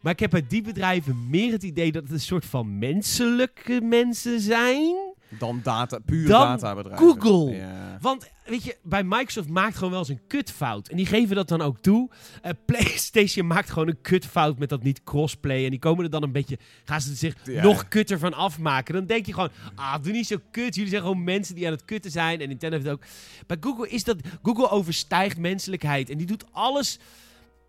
Maar 0.00 0.12
ik 0.12 0.20
heb 0.20 0.30
bij 0.30 0.44
die 0.48 0.62
bedrijven 0.62 1.28
meer 1.28 1.52
het 1.52 1.62
idee 1.62 1.92
dat 1.92 2.02
het 2.02 2.12
een 2.12 2.20
soort 2.20 2.44
van 2.44 2.78
menselijke 2.78 3.80
mensen 3.80 4.40
zijn. 4.40 5.09
Dan 5.38 5.60
data, 5.62 5.98
puur 5.98 6.28
Dan 6.28 6.40
databedrijven. 6.46 7.06
Google. 7.06 7.56
Ja. 7.56 7.98
Want, 8.00 8.30
weet 8.44 8.64
je, 8.64 8.76
bij 8.82 9.04
Microsoft 9.04 9.48
maakt 9.48 9.74
gewoon 9.74 9.90
wel 9.90 9.98
eens 9.98 10.08
een 10.08 10.26
kutfout. 10.26 10.88
En 10.88 10.96
die 10.96 11.06
geven 11.06 11.36
dat 11.36 11.48
dan 11.48 11.60
ook 11.60 11.78
toe. 11.78 12.10
Eh, 12.42 12.52
PlayStation 12.66 13.46
maakt 13.46 13.70
gewoon 13.70 13.88
een 13.88 14.00
kutfout 14.00 14.58
met 14.58 14.68
dat 14.68 14.82
niet 14.82 15.02
crossplay. 15.04 15.64
En 15.64 15.70
die 15.70 15.78
komen 15.78 16.04
er 16.04 16.10
dan 16.10 16.22
een 16.22 16.32
beetje, 16.32 16.58
gaan 16.84 17.00
ze 17.00 17.14
zich 17.14 17.34
Ja. 17.44 17.62
nog 17.62 17.88
kutter 17.88 18.18
van 18.18 18.34
afmaken. 18.34 18.94
Dan 18.94 19.06
denk 19.06 19.26
je 19.26 19.32
gewoon, 19.32 19.50
ah, 19.74 19.94
doe 20.02 20.12
niet 20.12 20.26
zo 20.26 20.36
kut. 20.50 20.74
Jullie 20.74 20.90
zijn 20.90 21.02
gewoon 21.02 21.24
mensen 21.24 21.54
die 21.54 21.66
aan 21.66 21.72
het 21.72 21.84
kutten 21.84 22.10
zijn. 22.10 22.40
En 22.40 22.48
Nintendo 22.48 22.76
heeft 22.76 22.88
het 22.88 22.98
ook. 22.98 23.04
Bij 23.46 23.56
Google 23.60 23.88
is 23.88 24.04
dat, 24.04 24.16
Google 24.42 24.70
overstijgt 24.70 25.38
menselijkheid. 25.38 26.10
En 26.10 26.18
die 26.18 26.26
doet 26.26 26.44
alles 26.52 26.98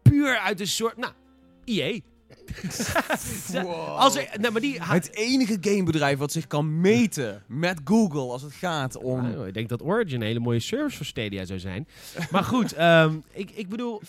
puur 0.01 0.37
uit 0.37 0.59
een 0.59 0.67
soort, 0.67 0.97
nou, 0.97 1.13
EA. 1.65 1.99
Wow. 3.51 3.97
Als 3.97 4.15
er, 4.15 4.29
nou, 4.39 4.51
maar 4.51 4.61
die, 4.61 4.81
Het 4.83 5.15
enige 5.15 5.57
gamebedrijf 5.61 6.17
wat 6.17 6.31
zich 6.31 6.47
kan 6.47 6.81
meten 6.81 7.43
met 7.47 7.79
Google 7.83 8.31
als 8.31 8.41
het 8.41 8.53
gaat 8.53 8.97
om... 8.97 9.21
Nou, 9.21 9.47
ik 9.47 9.53
denk 9.53 9.69
dat 9.69 9.81
Origin 9.81 10.21
een 10.21 10.27
hele 10.27 10.39
mooie 10.39 10.59
service 10.59 10.97
voor 10.97 11.05
Stadia 11.05 11.45
zou 11.45 11.59
zijn. 11.59 11.87
Maar 12.31 12.43
goed, 12.43 12.73
ehm, 12.87 13.15
ik, 13.31 13.51
ik 13.51 13.69
bedoel, 13.69 14.01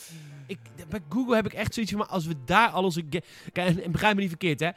ik, 0.47 0.59
bij 0.89 1.01
Google 1.09 1.35
heb 1.35 1.47
ik 1.47 1.53
echt 1.53 1.75
zoiets 1.75 1.93
van, 1.93 2.01
maar 2.01 2.11
als 2.11 2.27
we 2.27 2.35
daar 2.45 2.69
al 2.69 2.85
onze... 2.85 3.03
Kijk, 3.03 3.69
en, 3.69 3.83
en 3.83 3.91
begrijp 3.93 4.15
me 4.15 4.21
niet 4.21 4.31
verkeerd, 4.31 4.61
hè. 4.61 4.71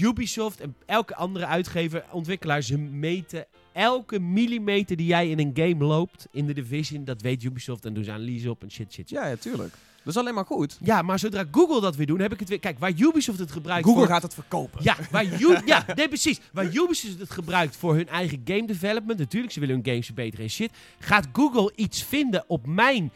Ubisoft 0.00 0.60
en 0.60 0.76
elke 0.86 1.14
andere 1.14 1.46
uitgever, 1.46 2.04
ontwikkelaar, 2.10 2.62
ze 2.62 2.78
meten 2.78 3.46
elke 3.72 4.18
millimeter 4.18 4.96
die 4.96 5.06
jij 5.06 5.30
in 5.30 5.38
een 5.38 5.50
game 5.54 5.84
loopt 5.84 6.28
in 6.30 6.46
de 6.46 6.52
Division. 6.52 7.04
Dat 7.04 7.22
weet 7.22 7.42
Ubisoft 7.42 7.84
en 7.84 7.94
doen 7.94 8.04
ze 8.04 8.12
analyse 8.12 8.50
op 8.50 8.62
en 8.62 8.70
shit, 8.70 8.92
shit, 8.92 9.08
shit. 9.08 9.10
Ja, 9.10 9.26
ja, 9.26 9.36
tuurlijk. 9.36 9.74
Dat 10.04 10.14
is 10.14 10.20
alleen 10.20 10.34
maar 10.34 10.44
goed. 10.46 10.78
Ja, 10.80 11.02
maar 11.02 11.18
zodra 11.18 11.44
Google 11.50 11.80
dat 11.80 11.96
weer 11.96 12.06
doen, 12.06 12.20
heb 12.20 12.32
ik 12.32 12.40
het 12.40 12.48
weer... 12.48 12.58
Kijk, 12.58 12.78
waar 12.78 12.92
Ubisoft 12.96 13.38
het 13.38 13.52
gebruikt 13.52 13.84
Google 13.84 14.00
voor... 14.00 14.10
gaat 14.10 14.22
het 14.22 14.34
verkopen. 14.34 14.80
Ja, 14.82 14.96
waar 15.10 15.24
U 15.40 15.58
ja, 15.64 15.84
nee, 15.94 16.08
precies. 16.08 16.40
Waar 16.52 16.64
Ubisoft 16.64 17.18
het 17.18 17.30
gebruikt 17.30 17.76
voor 17.76 17.94
hun 17.94 18.08
eigen 18.08 18.40
game 18.44 18.66
development. 18.66 19.18
Natuurlijk, 19.18 19.52
ze 19.52 19.60
willen 19.60 19.74
hun 19.74 19.84
games 19.84 20.06
verbeteren 20.06 20.44
en 20.44 20.50
shit. 20.50 20.70
Gaat 20.98 21.28
Google 21.32 21.72
iets 21.74 22.02
vinden 22.02 22.44
op 22.46 22.66
mijn 22.66 23.12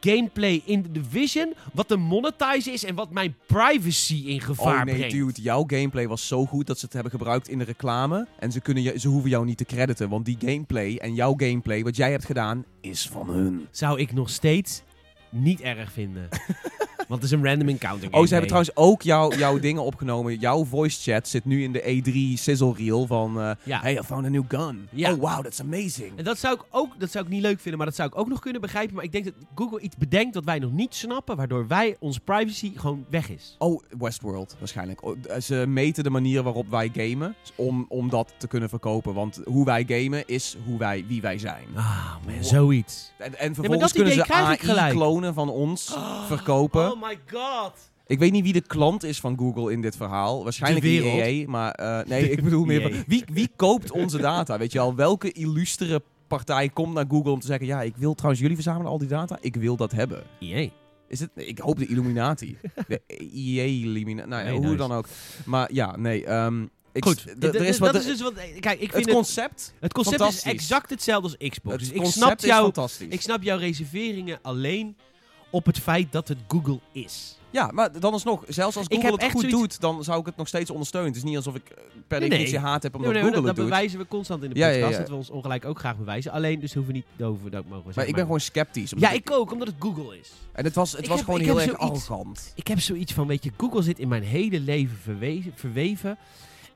gameplay 0.00 0.62
in 0.64 0.82
de 0.82 0.90
Division. 0.92 1.54
Wat 1.72 1.88
te 1.88 1.96
monetize 1.96 2.72
is 2.72 2.84
en 2.84 2.94
wat 2.94 3.10
mijn 3.10 3.36
privacy 3.46 4.22
in 4.26 4.40
gevaar 4.40 4.78
Oh 4.78 4.84
nee, 4.84 4.94
brengt. 4.94 5.12
dude, 5.14 5.42
jouw 5.42 5.64
gameplay 5.66 6.08
was 6.08 6.26
zo 6.26 6.46
goed 6.46 6.66
dat 6.66 6.78
ze 6.78 6.84
het 6.84 6.94
hebben 6.94 7.12
gebruikt 7.12 7.48
in 7.48 7.58
de 7.58 7.64
reclame. 7.64 8.26
En 8.38 8.52
ze, 8.52 8.60
kunnen 8.60 8.82
je, 8.82 8.98
ze 8.98 9.08
hoeven 9.08 9.30
jou 9.30 9.44
niet 9.44 9.58
te 9.58 9.64
crediten, 9.64 10.08
want 10.08 10.24
die 10.24 10.36
gameplay 10.40 10.96
en 10.96 11.14
jouw 11.14 11.34
gameplay, 11.36 11.82
wat 11.82 11.96
jij 11.96 12.10
hebt 12.10 12.24
gedaan, 12.24 12.64
is 12.80 13.08
van 13.08 13.28
hun. 13.30 13.66
Zou 13.70 14.00
ik 14.00 14.12
nog 14.12 14.30
steeds 14.30 14.82
niet 15.28 15.60
erg 15.60 15.92
vinden. 15.92 16.28
Want 17.08 17.22
het 17.22 17.30
is 17.32 17.38
een 17.38 17.44
random 17.44 17.68
encounter 17.68 18.08
Oh, 18.12 18.20
ze 18.22 18.28
hebben 18.28 18.46
trouwens 18.46 18.76
ook 18.76 19.02
jouw, 19.02 19.32
jouw 19.32 19.58
dingen 19.68 19.82
opgenomen. 19.82 20.38
Jouw 20.38 20.64
voice 20.64 21.12
chat 21.12 21.28
zit 21.28 21.44
nu 21.44 21.62
in 21.62 21.72
de 21.72 21.82
E3 22.36 22.40
sizzle 22.40 22.72
reel 22.76 23.06
van... 23.06 23.40
eh, 23.40 23.50
Ja. 23.62 23.80
Hey, 23.80 23.94
I 23.98 24.02
found 24.02 24.24
a 24.26 24.28
new 24.28 24.42
gun. 24.48 24.88
Ja. 24.92 25.12
Oh, 25.12 25.18
wow, 25.20 25.42
that's 25.44 25.60
amazing. 25.60 26.12
En 26.16 26.24
dat 26.24 26.38
zou, 26.38 26.54
ik 26.54 26.62
ook, 26.70 27.00
dat 27.00 27.10
zou 27.10 27.24
ik 27.24 27.30
niet 27.30 27.42
leuk 27.42 27.60
vinden, 27.60 27.76
maar 27.76 27.86
dat 27.86 27.96
zou 27.96 28.08
ik 28.08 28.18
ook 28.18 28.28
nog 28.28 28.40
kunnen 28.40 28.60
begrijpen. 28.60 28.94
Maar 28.94 29.04
ik 29.04 29.12
denk 29.12 29.24
dat 29.24 29.34
Google 29.54 29.80
iets 29.80 29.96
bedenkt 29.96 30.34
dat 30.34 30.44
wij 30.44 30.58
nog 30.58 30.72
niet 30.72 30.94
snappen, 30.94 31.36
waardoor 31.36 31.66
wij 31.66 31.96
onze 31.98 32.20
privacy 32.20 32.72
gewoon 32.76 33.04
weg 33.10 33.28
is. 33.28 33.54
Oh, 33.58 33.82
Westworld 33.98 34.56
waarschijnlijk. 34.58 35.04
Oh, 35.04 35.16
Ze 35.40 35.64
meten 35.68 36.04
de 36.04 36.10
manier 36.10 36.42
waarop 36.42 36.68
wij 36.70 36.90
gamen 36.94 37.34
om, 37.54 37.84
om 37.88 38.08
dat 38.10 38.34
te 38.38 38.46
kunnen 38.46 38.68
verkopen. 38.68 39.14
Want 39.14 39.40
hoe 39.44 39.64
wij 39.64 39.84
gamen 39.88 40.22
is 40.26 40.56
hoe 40.64 40.78
wij, 40.78 41.04
wie 41.08 41.20
wij 41.20 41.38
zijn. 41.38 41.64
Ah, 41.74 42.14
man, 42.24 42.34
Wow. 42.34 42.42
zoiets. 42.44 43.12
En, 43.18 43.38
en 43.38 43.54
vervolgens 43.54 43.92
kunnen 43.92 44.12
ze 44.12 44.22
krijg 44.22 44.62
van 45.34 45.48
ons 45.50 45.96
verkopen. 46.26 46.92
Oh 46.92 47.02
my 47.02 47.18
god. 47.32 47.72
Ik 48.06 48.18
weet 48.18 48.32
niet 48.32 48.42
wie 48.44 48.52
de 48.52 48.60
klant 48.60 49.02
is 49.04 49.20
van 49.20 49.38
Google 49.38 49.72
in 49.72 49.80
dit 49.82 49.96
verhaal. 49.96 50.42
Waarschijnlijk 50.44 50.84
De 50.84 50.90
wereld. 50.90 51.20
EA, 51.20 51.48
maar 51.48 51.70
eh, 51.72 52.06
nee, 52.08 52.30
ik 52.30 52.42
bedoel 52.42 52.64
meer... 52.64 52.82
Van- 52.82 53.04
Wie, 53.06 53.24
wie 53.32 53.50
koopt 53.56 53.90
onze 53.90 54.18
data? 54.18 54.58
Weet 54.58 54.72
je 54.72 54.78
al, 54.78 54.94
welke 54.94 55.32
illustere 55.32 56.02
partij 56.26 56.68
komt 56.68 56.94
naar 56.94 57.04
Google 57.08 57.30
om 57.30 57.40
te 57.40 57.46
zeggen... 57.46 57.66
Ja, 57.66 57.82
ik 57.82 57.96
wil 57.96 58.14
trouwens, 58.14 58.40
jullie 58.40 58.56
verzamelen 58.56 58.90
al 58.92 58.98
die 58.98 59.08
data. 59.08 59.38
Ik 59.40 59.56
wil 59.56 59.76
dat 59.76 59.92
hebben. 59.92 60.22
EA. 60.40 60.68
Is 61.08 61.20
het? 61.20 61.30
Ik 61.34 61.58
hoop 61.58 61.78
de 61.78 61.86
Illuminati. 61.86 62.58
de 62.88 63.00
EA-Illuminati. 63.06 64.28
Nou 64.28 64.42
ja, 64.44 64.48
Nee, 64.48 64.56
hoe 64.56 64.64
nice. 64.66 64.76
dan 64.76 64.92
ook. 64.92 65.06
Maar 65.44 65.72
ja, 65.72 65.96
nee. 65.96 66.24
ehm, 66.24 66.62
ik, 66.92 67.04
Goed, 67.04 67.16
d- 67.16 67.40
d- 67.40 67.44
er 67.44 67.50
d- 67.52 67.54
is 67.54 67.78
dat 67.78 67.94
is 67.94 68.04
dus 68.04 68.20
wat... 68.20 68.32
Kijk, 68.60 68.80
ik 68.80 68.92
vind 68.92 69.04
het 69.04 69.14
concept, 69.14 69.74
het 69.80 69.92
concept 69.92 70.20
is 70.28 70.42
exact 70.42 70.90
hetzelfde 70.90 71.36
als 71.38 71.50
Xbox. 71.50 71.72
het 71.76 71.78
dus 71.84 71.88
ik 71.90 71.96
concept 71.96 72.24
snap, 72.24 72.38
is 72.38 72.44
jou, 72.44 72.62
fantastisch. 72.62 73.08
ik 73.08 73.20
snap 73.20 73.42
jouw 73.42 73.58
reserveringen 73.58 74.38
alleen 74.42 74.96
op 75.50 75.66
het 75.66 75.78
feit 75.78 76.12
dat 76.12 76.28
het 76.28 76.38
Google 76.48 76.78
is. 76.92 77.36
Ja, 77.50 77.70
maar 77.72 78.00
dan 78.00 78.14
is 78.14 78.22
nog, 78.22 78.44
zelfs 78.48 78.76
als 78.76 78.86
Google 78.88 79.10
het 79.12 79.22
goed 79.30 79.40
zoiets- 79.40 79.58
doet, 79.58 79.80
dan 79.80 80.04
zou 80.04 80.20
ik 80.20 80.26
het 80.26 80.36
nog 80.36 80.48
steeds 80.48 80.70
ondersteunen. 80.70 81.10
Het 81.10 81.18
is 81.18 81.24
niet 81.26 81.36
alsof 81.36 81.54
ik 81.54 81.68
eh, 81.68 81.76
per 82.06 82.20
definitie 82.20 82.52
nee. 82.54 82.62
haat 82.62 82.82
heb 82.82 82.94
omdat 82.94 83.12
Nee, 83.12 83.22
nee, 83.22 83.30
Google 83.32 83.46
dat, 83.46 83.56
dat 83.56 83.64
bewijzen 83.64 83.98
we 83.98 84.06
constant 84.08 84.42
in 84.42 84.50
de 84.50 84.58
Ja, 84.58 84.66
ja, 84.68 84.72
podcast, 84.74 84.92
ja. 84.92 84.98
dat 85.00 85.08
we 85.08 85.14
ons 85.14 85.30
ongelijk 85.30 85.64
ook 85.64 85.78
graag 85.78 85.96
bewijzen. 85.96 86.32
Alleen, 86.32 86.60
dus 86.60 86.74
hoeven 86.74 86.92
we 86.92 86.98
niet 86.98 87.26
over 87.26 87.50
dat 87.50 87.62
mogen 87.64 87.78
we 87.78 87.82
Maar 87.84 87.92
zeggen. 87.92 88.08
ik 88.08 88.14
ben 88.14 88.24
gewoon 88.24 88.40
sceptisch. 88.40 88.92
Ja, 88.96 89.10
ik 89.10 89.30
ook, 89.30 89.52
omdat 89.52 89.66
het 89.66 89.76
Google 89.78 90.18
is. 90.18 90.32
En 90.52 90.64
het 90.64 90.74
was, 90.74 90.92
het 90.92 91.00
Ik 91.02 91.06
was 91.08 91.16
heb- 91.16 91.26
gewoon 91.26 91.40
heel 91.40 91.60
erg 91.60 91.64
zoiets- 91.64 91.82
arrogant. 92.08 92.52
Ik 92.54 92.66
heb 92.66 92.80
zoiets 92.80 93.12
van, 93.12 93.26
weet 93.26 93.44
je, 93.44 93.50
Google 93.56 93.82
zit 93.82 93.98
in 93.98 94.08
mijn 94.08 94.22
hele 94.22 94.60
leven 94.60 94.96
verweven. 95.54 96.18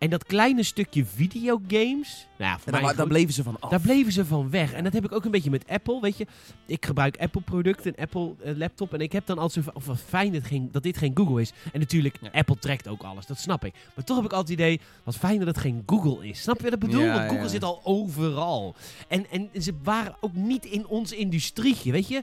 En 0.01 0.11
dat 0.11 0.25
kleine 0.25 0.63
stukje 0.63 1.05
videogames, 1.05 2.27
nou 2.39 2.51
ja, 2.51 2.59
voor 2.59 2.67
En 2.67 2.73
mij 2.73 2.83
daar, 2.83 2.97
daar 2.97 3.07
bleven 3.07 3.33
ze 3.35 3.43
van 3.43 3.57
af. 3.61 3.71
Daar 3.71 3.81
bleven 3.81 4.13
ze 4.13 4.25
van 4.25 4.51
weg. 4.51 4.73
En 4.73 4.85
dat 4.85 4.93
heb 4.93 5.05
ik 5.05 5.13
ook 5.13 5.25
een 5.25 5.31
beetje 5.31 5.51
met 5.51 5.65
Apple. 5.69 6.01
Weet 6.01 6.17
je, 6.17 6.27
ik 6.67 6.87
gebruik 6.87 7.19
Apple 7.19 7.41
producten, 7.41 7.93
een 7.97 8.03
Apple 8.05 8.35
eh, 8.43 8.57
laptop. 8.57 8.95
En 8.95 9.01
ik 9.01 9.13
heb 9.13 9.27
dan 9.27 9.39
altijd 9.39 9.65
zo 9.65 9.71
van, 9.73 9.75
of 9.81 9.87
wat 9.87 10.01
fijn 10.09 10.33
dat, 10.33 10.45
geen, 10.45 10.69
dat 10.73 10.83
dit 10.83 10.97
geen 10.97 11.11
Google 11.17 11.41
is. 11.41 11.53
En 11.73 11.81
natuurlijk, 11.81 12.17
Ja. 12.21 12.29
Apple 12.33 12.59
trekt 12.59 12.89
ook 12.89 13.03
alles. 13.03 13.27
Dat 13.27 13.39
snap 13.39 13.65
ik. 13.65 13.75
Maar 13.95 14.05
toch 14.05 14.17
heb 14.17 14.25
ik 14.25 14.33
altijd 14.33 14.59
het 14.59 14.67
idee, 14.67 14.81
wat 15.05 15.17
fijn 15.17 15.39
dat 15.39 15.47
het 15.49 15.59
geen 15.59 15.83
Google 15.87 16.29
is. 16.29 16.43
Snap 16.43 16.57
je 16.57 16.63
wat 16.65 16.73
ik 16.73 16.79
bedoel? 16.79 17.03
Ja, 17.03 17.13
Want 17.15 17.29
Google 17.29 17.43
ja. 17.45 17.49
zit 17.49 17.65
al 17.65 17.81
overal. 17.85 18.75
En, 19.09 19.27
en 19.31 19.51
ze 19.63 19.73
waren 19.83 20.17
ook 20.21 20.35
niet 20.35 20.65
in 20.65 20.87
ons 20.87 21.13
industrietje, 21.13 21.93
weet 21.93 22.09
je. 22.09 22.23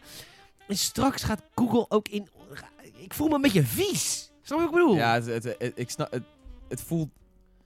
En 0.68 0.78
straks 0.78 1.24
gaat 1.24 1.42
Google 1.56 1.86
ook 1.90 2.08
in... 2.08 2.28
Ik 2.98 3.14
voel 3.14 3.28
me 3.28 3.36
een 3.36 3.42
beetje 3.42 3.64
vies. 3.64 4.32
Snap 4.42 4.60
je 4.60 4.66
wat 4.66 4.74
ik 4.76 4.80
bedoel? 4.80 4.96
Ja, 4.96 5.14
het, 5.14 5.26
het, 5.26 5.44
het- 5.44 5.72
ik 5.76 5.90
snap, 5.90 6.12
het, 6.12 6.24
het 6.70 6.82
voelt 6.82 7.10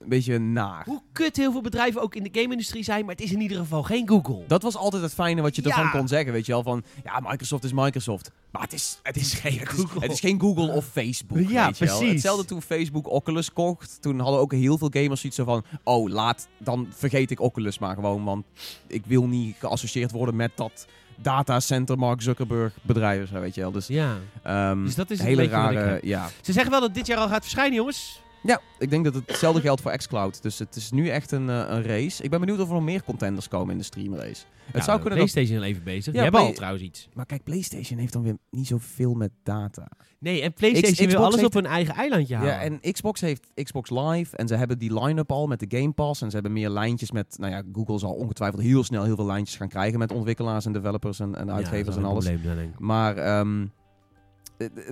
een 0.02 0.08
beetje 0.08 0.38
naar. 0.38 0.82
Hoe 0.84 1.02
kut 1.12 1.36
heel 1.36 1.52
veel 1.52 1.60
bedrijven 1.60 2.00
ook 2.02 2.14
in 2.14 2.22
de 2.22 2.28
game-industrie 2.40 2.82
zijn, 2.84 3.04
maar 3.04 3.14
het 3.14 3.24
is 3.24 3.32
in 3.32 3.40
ieder 3.40 3.56
geval 3.58 3.82
geen 3.82 4.08
Google. 4.08 4.44
Dat 4.46 4.62
was 4.62 4.76
altijd 4.76 5.02
het 5.02 5.14
fijne 5.14 5.42
wat 5.42 5.56
je 5.56 5.62
ervan 5.62 5.84
Ja. 5.84 5.90
kon 5.90 6.08
zeggen, 6.08 6.32
weet 6.32 6.46
je 6.46 6.52
wel. 6.52 6.62
Van, 6.62 6.82
ja, 7.04 7.20
Microsoft 7.20 7.64
is 7.64 7.72
Microsoft. 7.72 8.30
Maar 8.50 8.62
het 8.62 8.72
is, 8.72 8.98
het 9.02 9.16
is, 9.16 9.34
geen, 9.40 9.58
het 9.58 9.68
is, 9.72 9.74
Google. 9.78 10.00
het 10.00 10.12
is 10.12 10.20
geen 10.20 10.40
Google 10.40 10.72
of 10.72 10.84
Facebook, 10.86 11.48
Ja, 11.50 11.66
weet 11.66 11.78
je 11.78 11.84
wel. 11.86 12.02
Hetzelfde 12.04 12.44
toen 12.44 12.62
Facebook 12.62 13.08
Oculus 13.10 13.52
kocht. 13.52 13.98
Toen 14.00 14.20
hadden 14.20 14.40
ook 14.40 14.52
heel 14.52 14.78
veel 14.78 14.88
gamers 14.92 15.20
zoiets 15.20 15.38
zo 15.38 15.44
van... 15.44 15.64
Oh, 15.84 16.08
laat, 16.10 16.48
dan 16.58 16.88
vergeet 16.90 17.30
ik 17.30 17.40
Oculus 17.40 17.78
maar 17.78 17.94
gewoon. 17.94 18.24
Want 18.24 18.44
ik 18.86 19.02
wil 19.06 19.26
niet 19.26 19.56
geassocieerd 19.58 20.10
worden 20.10 20.36
met 20.36 20.50
dat 20.54 20.86
datacenter 21.16 21.98
Mark 21.98 22.22
Zuckerberg 22.22 22.72
bedrijf 22.82 23.28
zo, 23.28 23.40
weet 23.40 23.54
je 23.54 23.60
wel. 23.60 23.70
Dus, 23.72 23.86
Ja. 23.86 24.16
ehm, 24.42 24.84
Dus 24.84 24.94
dat 24.94 25.10
is 25.10 25.18
een 25.18 25.24
hele 25.26 25.46
rare... 25.48 25.98
Ja. 26.02 26.28
Ze 26.40 26.52
zeggen 26.52 26.70
wel 26.70 26.80
dat 26.80 26.94
dit 26.94 27.06
jaar 27.06 27.18
al 27.18 27.28
gaat 27.28 27.42
verschijnen, 27.42 27.74
jongens. 27.76 28.21
Ja, 28.42 28.60
ik 28.78 28.90
denk 28.90 29.04
dat 29.04 29.14
het 29.14 29.28
hetzelfde 29.28 29.60
geldt 29.60 29.80
voor 29.80 29.96
xCloud. 29.96 30.42
Dus 30.42 30.58
het 30.58 30.76
is 30.76 30.90
nu 30.90 31.08
echt 31.08 31.30
een, 31.32 31.48
eh, 31.50 31.64
een 31.68 31.82
race. 31.82 32.22
Ik 32.22 32.30
ben 32.30 32.40
benieuwd 32.40 32.60
of 32.60 32.68
er 32.68 32.74
nog 32.74 32.82
meer 32.82 33.02
contenders 33.02 33.48
komen 33.48 33.72
in 33.72 33.78
de 33.78 33.84
streamrace. 33.84 34.44
Het 34.72 34.84
zou 34.84 35.00
kunnen 35.00 35.18
dat 35.18 35.30
PlayStation 35.30 35.58
al 35.62 35.68
even 35.68 35.82
bezig. 35.84 36.04
Ja, 36.04 36.12
Die 36.12 36.20
hebben 36.20 36.40
al 36.40 36.52
trouwens 36.52 36.82
iets. 36.84 37.08
Maar 37.14 37.26
kijk, 37.26 37.42
PlayStation 37.44 37.98
heeft 37.98 38.12
dan 38.12 38.22
weer 38.22 38.36
niet 38.50 38.66
zoveel 38.66 39.14
met 39.14 39.30
data. 39.42 39.88
Nee, 40.18 40.42
en 40.42 40.52
PlayStation 40.52 41.06
X- 41.06 41.12
wil 41.14 41.22
alles 41.22 41.34
heeft- 41.34 41.46
op 41.46 41.52
hun 41.54 41.66
eigen 41.66 41.94
eilandje 41.94 42.34
halen. 42.36 42.52
Ja, 42.52 42.60
en 42.60 42.92
Xbox 42.92 43.20
heeft 43.20 43.50
Xbox 43.62 43.90
Live 43.90 44.36
en 44.36 44.48
ze 44.48 44.54
hebben 44.54 44.78
die 44.78 45.00
line-up 45.04 45.32
al 45.32 45.46
met 45.46 45.60
de 45.60 45.78
Game 45.78 45.92
Pass. 45.92 46.22
En 46.22 46.28
ze 46.28 46.34
hebben 46.34 46.52
meer 46.52 46.68
lijntjes 46.70 47.10
met, 47.10 47.34
nou 47.38 47.52
ja, 47.52 47.62
Google 47.72 47.98
zal 47.98 48.12
ongetwijfeld 48.12 48.62
heel 48.62 48.84
snel 48.84 49.04
heel 49.04 49.16
veel 49.16 49.26
lijntjes 49.26 49.56
gaan 49.56 49.68
krijgen 49.68 49.98
met 49.98 50.12
ontwikkelaars 50.12 50.66
en 50.66 50.72
developers 50.72 51.20
en, 51.20 51.34
en 51.34 51.46
Ja, 51.46 51.52
uitgevers 51.52 51.84
dat 51.84 51.94
is 51.94 52.00
en 52.00 52.02
een 52.06 52.10
alles. 52.10 52.24
probleem, 52.24 52.46
dan 52.46 52.56
denk 52.56 52.72
ik. 52.74 52.78
Maar 52.80 53.16
ehm, 53.16 53.56
eh, 53.56 53.62
eh, 53.62 53.68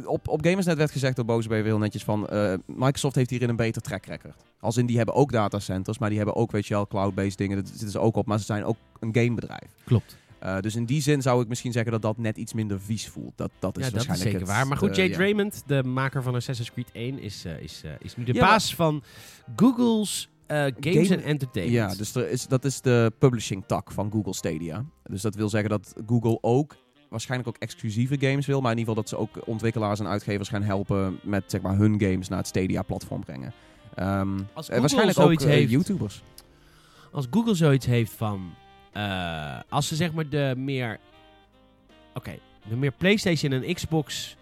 op, 0.05 0.29
op 0.29 0.45
Gamersnet 0.45 0.77
werd 0.77 0.91
gezegd 0.91 1.17
door 1.17 1.25
Boze 1.25 1.55
heel 1.55 1.79
netjes 1.79 2.05
van... 2.05 2.29
eh, 2.29 2.55
Microsoft 2.67 3.15
heeft 3.15 3.31
hierin 3.31 3.49
een 3.49 3.57
beter 3.57 3.83
track 3.83 4.07
record. 4.07 4.35
Als 4.61 4.77
in, 4.77 4.87
die 4.87 4.97
hebben 4.97 5.15
ook 5.15 5.33
datacenters, 5.33 5.99
maar 5.99 6.09
die 6.09 6.19
hebben 6.19 6.37
ook, 6.37 6.51
weet 6.51 6.67
je 6.67 6.75
wel, 6.75 6.87
cloud-based 6.87 7.39
dingen. 7.39 7.57
Dat 7.57 7.69
zitten 7.69 7.91
ze 7.91 7.99
ook 7.99 8.17
op, 8.17 8.27
maar 8.27 8.39
ze 8.39 8.45
zijn 8.45 8.65
ook 8.65 8.77
een 9.01 9.15
gamebedrijf. 9.15 9.71
Klopt. 9.85 10.17
Eh, 10.39 10.59
dus 10.61 10.77
in 10.77 10.85
die 10.85 11.03
zin 11.03 11.23
zou 11.23 11.43
ik 11.43 11.49
misschien 11.49 11.73
zeggen 11.73 11.93
dat 11.93 12.03
dat 12.03 12.19
net 12.19 12.37
iets 12.37 12.53
minder 12.53 12.81
vies 12.81 13.09
voelt. 13.09 13.33
Dat, 13.37 13.51
dat 13.59 13.79
is 13.79 13.85
Ja, 13.85 13.91
dat 13.91 14.01
is 14.01 14.07
waarschijnlijk 14.07 14.31
zeker 14.31 14.41
het, 14.41 14.57
waar. 14.57 14.67
Maar 14.67 14.77
goed, 14.77 14.91
eh, 14.91 14.97
Jade 14.97 15.11
ja. 15.11 15.19
Raymond, 15.19 15.63
de 15.67 15.83
maker 15.85 16.23
van 16.23 16.35
Assassin's 16.35 16.73
Creed 16.73 16.91
1, 16.93 17.19
is, 17.19 17.45
eh, 17.45 17.61
is, 17.61 17.83
is 17.99 18.17
nu 18.17 18.25
de 18.25 18.35
Ja, 18.35 18.41
baas 18.41 18.75
van 18.75 19.03
Google's 19.57 20.29
Games 20.47 20.75
Game- 20.81 21.15
and 21.15 21.23
Entertainment. 21.25 21.91
Ja, 21.93 21.95
dus 21.95 22.15
er 22.15 22.29
is, 22.29 22.47
dat 22.47 22.65
is 22.65 22.81
de 22.81 23.13
publishing 23.19 23.65
tak 23.67 23.91
van 23.93 24.11
Google 24.11 24.35
Stadia. 24.35 24.85
Dus 25.03 25.23
dat 25.23 25.35
wil 25.35 25.49
zeggen 25.49 25.71
dat 25.71 25.95
Google 26.07 26.39
ook 26.41 26.77
waarschijnlijk 27.11 27.49
ook 27.49 27.57
exclusieve 27.63 28.17
games 28.21 28.47
wil. 28.47 28.61
Maar 28.61 28.73
in 28.73 28.79
ieder 28.79 28.95
geval 28.95 29.09
dat 29.09 29.31
ze 29.31 29.39
ook 29.39 29.47
ontwikkelaars 29.47 30.01
en 30.01 30.07
uitgevers 30.07 30.49
gaan 30.49 30.63
helpen 30.63 31.19
met 31.23 31.45
zeg 31.47 31.61
maar, 31.61 31.77
hun 31.77 32.01
games 32.01 32.29
naar 32.29 32.39
het 32.39 32.47
Stadia-platform 32.47 33.25
brengen. 33.25 33.53
Ehm, 33.95 34.39
Als 34.53 34.69
eh, 34.69 34.75
Google 34.75 34.81
waarschijnlijk 34.81 35.17
zoiets 35.19 35.45
ook 35.45 35.51
eh, 35.51 35.57
heeft- 35.57 35.71
YouTubers. 35.71 36.23
Als 37.13 37.27
Google 37.31 37.55
zoiets 37.55 37.87
heeft 37.87 38.13
van... 38.13 38.55
eh, 38.93 39.59
als 39.69 39.89
ze 39.89 39.97
zeg 39.97 40.13
maar 40.13 40.29
de 40.29 40.55
meer... 40.57 40.99
Oké, 42.15 42.39
de 42.69 42.77
meer 42.77 42.93
PlayStation 42.93 43.53
en 43.53 43.75
Xbox... 43.75 44.37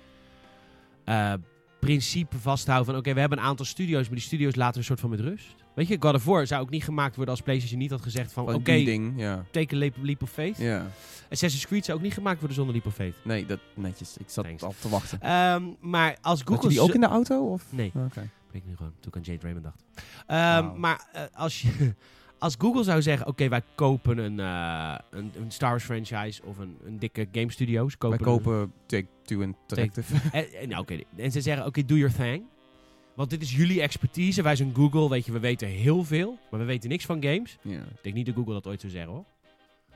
principe 1.81 2.39
vasthouden 2.39 2.87
van... 2.87 2.97
Oké, 2.97 3.15
we 3.15 3.21
hebben 3.21 3.39
een 3.39 3.45
aantal 3.45 3.67
studio's, 3.67 4.07
maar 4.07 4.15
die 4.17 4.27
studio's 4.27 4.55
laten 4.55 4.73
we 4.73 4.79
een 4.79 4.85
soort 4.85 5.01
van 5.01 5.11
met 5.11 5.21
rust. 5.21 5.55
Weet 5.79 5.89
je, 5.89 5.97
God 6.01 6.15
of 6.15 6.25
War 6.25 6.47
zou 6.47 6.63
ook 6.63 6.71
niet 6.71 6.85
gemaakt 6.85 7.17
worden 7.17 7.35
als 7.35 7.43
PlayStation 7.43 7.79
niet 7.81 7.91
had 7.91 8.03
gezegd 8.03 8.33
van... 8.33 8.55
Oké, 8.55 8.73
die 8.73 8.85
ding, 8.85 9.13
ja. 9.17 9.45
take 9.51 9.75
a 9.75 9.79
leap, 9.79 9.95
leap 10.01 10.23
of 10.23 10.31
faith. 10.31 10.57
ja. 10.57 10.87
Assassin's 11.31 11.67
Creed 11.67 11.85
zou 11.85 11.99
ook 11.99 12.05
niet 12.05 12.13
gemaakt 12.13 12.39
worden 12.39 12.57
zonder 12.57 12.75
leap 12.75 12.87
of 12.87 12.95
faith. 12.95 13.15
Nee, 13.23 13.47
dat 13.47 13.59
netjes. 13.75 14.17
Ik 14.17 14.29
zat 14.29 14.45
Thanks. 14.45 14.63
al 14.63 14.75
te 14.81 14.89
wachten. 14.89 15.21
Ehm, 15.21 15.63
maar 15.81 16.19
als 16.21 16.39
Had 16.39 16.49
Google... 16.49 16.69
je 16.69 16.75
die 16.75 16.85
ook 16.85 16.95
in 16.95 17.01
de 17.01 17.07
auto? 17.07 17.53
Of? 17.53 17.65
Nee. 17.71 17.93
Oké. 17.95 18.31
Ik 18.53 18.65
nu 18.67 18.77
gewoon, 18.77 18.93
toen 19.01 19.13
ik 19.13 19.17
aan 19.17 19.23
Jade 19.23 19.43
Raymond 19.43 19.65
dacht. 19.65 19.85
Wauw. 20.27 20.75
Maar 20.77 21.09
eh, 21.13 21.23
als, 21.33 21.63
je, 21.63 21.95
als 22.39 22.55
Google 22.59 22.83
zou 22.83 23.03
zeggen, 23.03 23.27
oké, 23.27 23.49
wij 23.49 23.63
kopen 23.75 24.19
een, 24.19 24.41
eh, 24.41 24.99
een, 25.11 25.33
een 25.35 25.51
Star 25.51 25.71
Wars 25.71 25.85
franchise 25.85 26.43
of 26.45 26.59
een, 26.59 26.77
een 26.85 26.99
dikke 26.99 27.29
game 27.33 27.53
studio. 27.53 27.89
Ze 27.89 27.97
Wij 27.99 28.11
kopen 28.11 28.27
kopen 28.27 28.73
Take-Two 28.87 29.41
Interactive. 29.41 30.15
Een, 30.15 30.31
en, 30.33 30.53
en, 30.53 30.69
nou, 30.69 30.83
oké, 30.83 30.99
en 31.17 31.33
ze 31.33 31.41
zeggen, 31.41 31.67
oké, 31.67 31.85
do 31.85 31.95
your 31.95 32.15
thing. 32.15 32.45
Want 33.19 33.31
dit 33.31 33.43
is 33.43 33.57
jullie 33.57 33.81
expertise. 33.81 34.43
Wij 34.43 34.57
zijn 34.57 34.75
Google, 34.75 35.09
weet 35.09 35.27
je, 35.27 35.33
we 35.33 35.39
weten 35.39 35.69
heel 35.69 36.05
veel. 36.05 36.39
Maar 36.51 36.61
we 36.61 36.67
weten 36.67 36.89
niks 36.89 37.05
van 37.05 37.23
games. 37.23 37.59
ja. 37.63 37.79
Ik 37.79 38.03
denk 38.03 38.15
niet 38.15 38.27
dat 38.27 38.35
Google 38.35 38.53
dat 38.53 38.67
ooit 38.67 38.81
zou 38.81 38.93
zeggen, 38.93 39.13
hoor. 39.13 39.25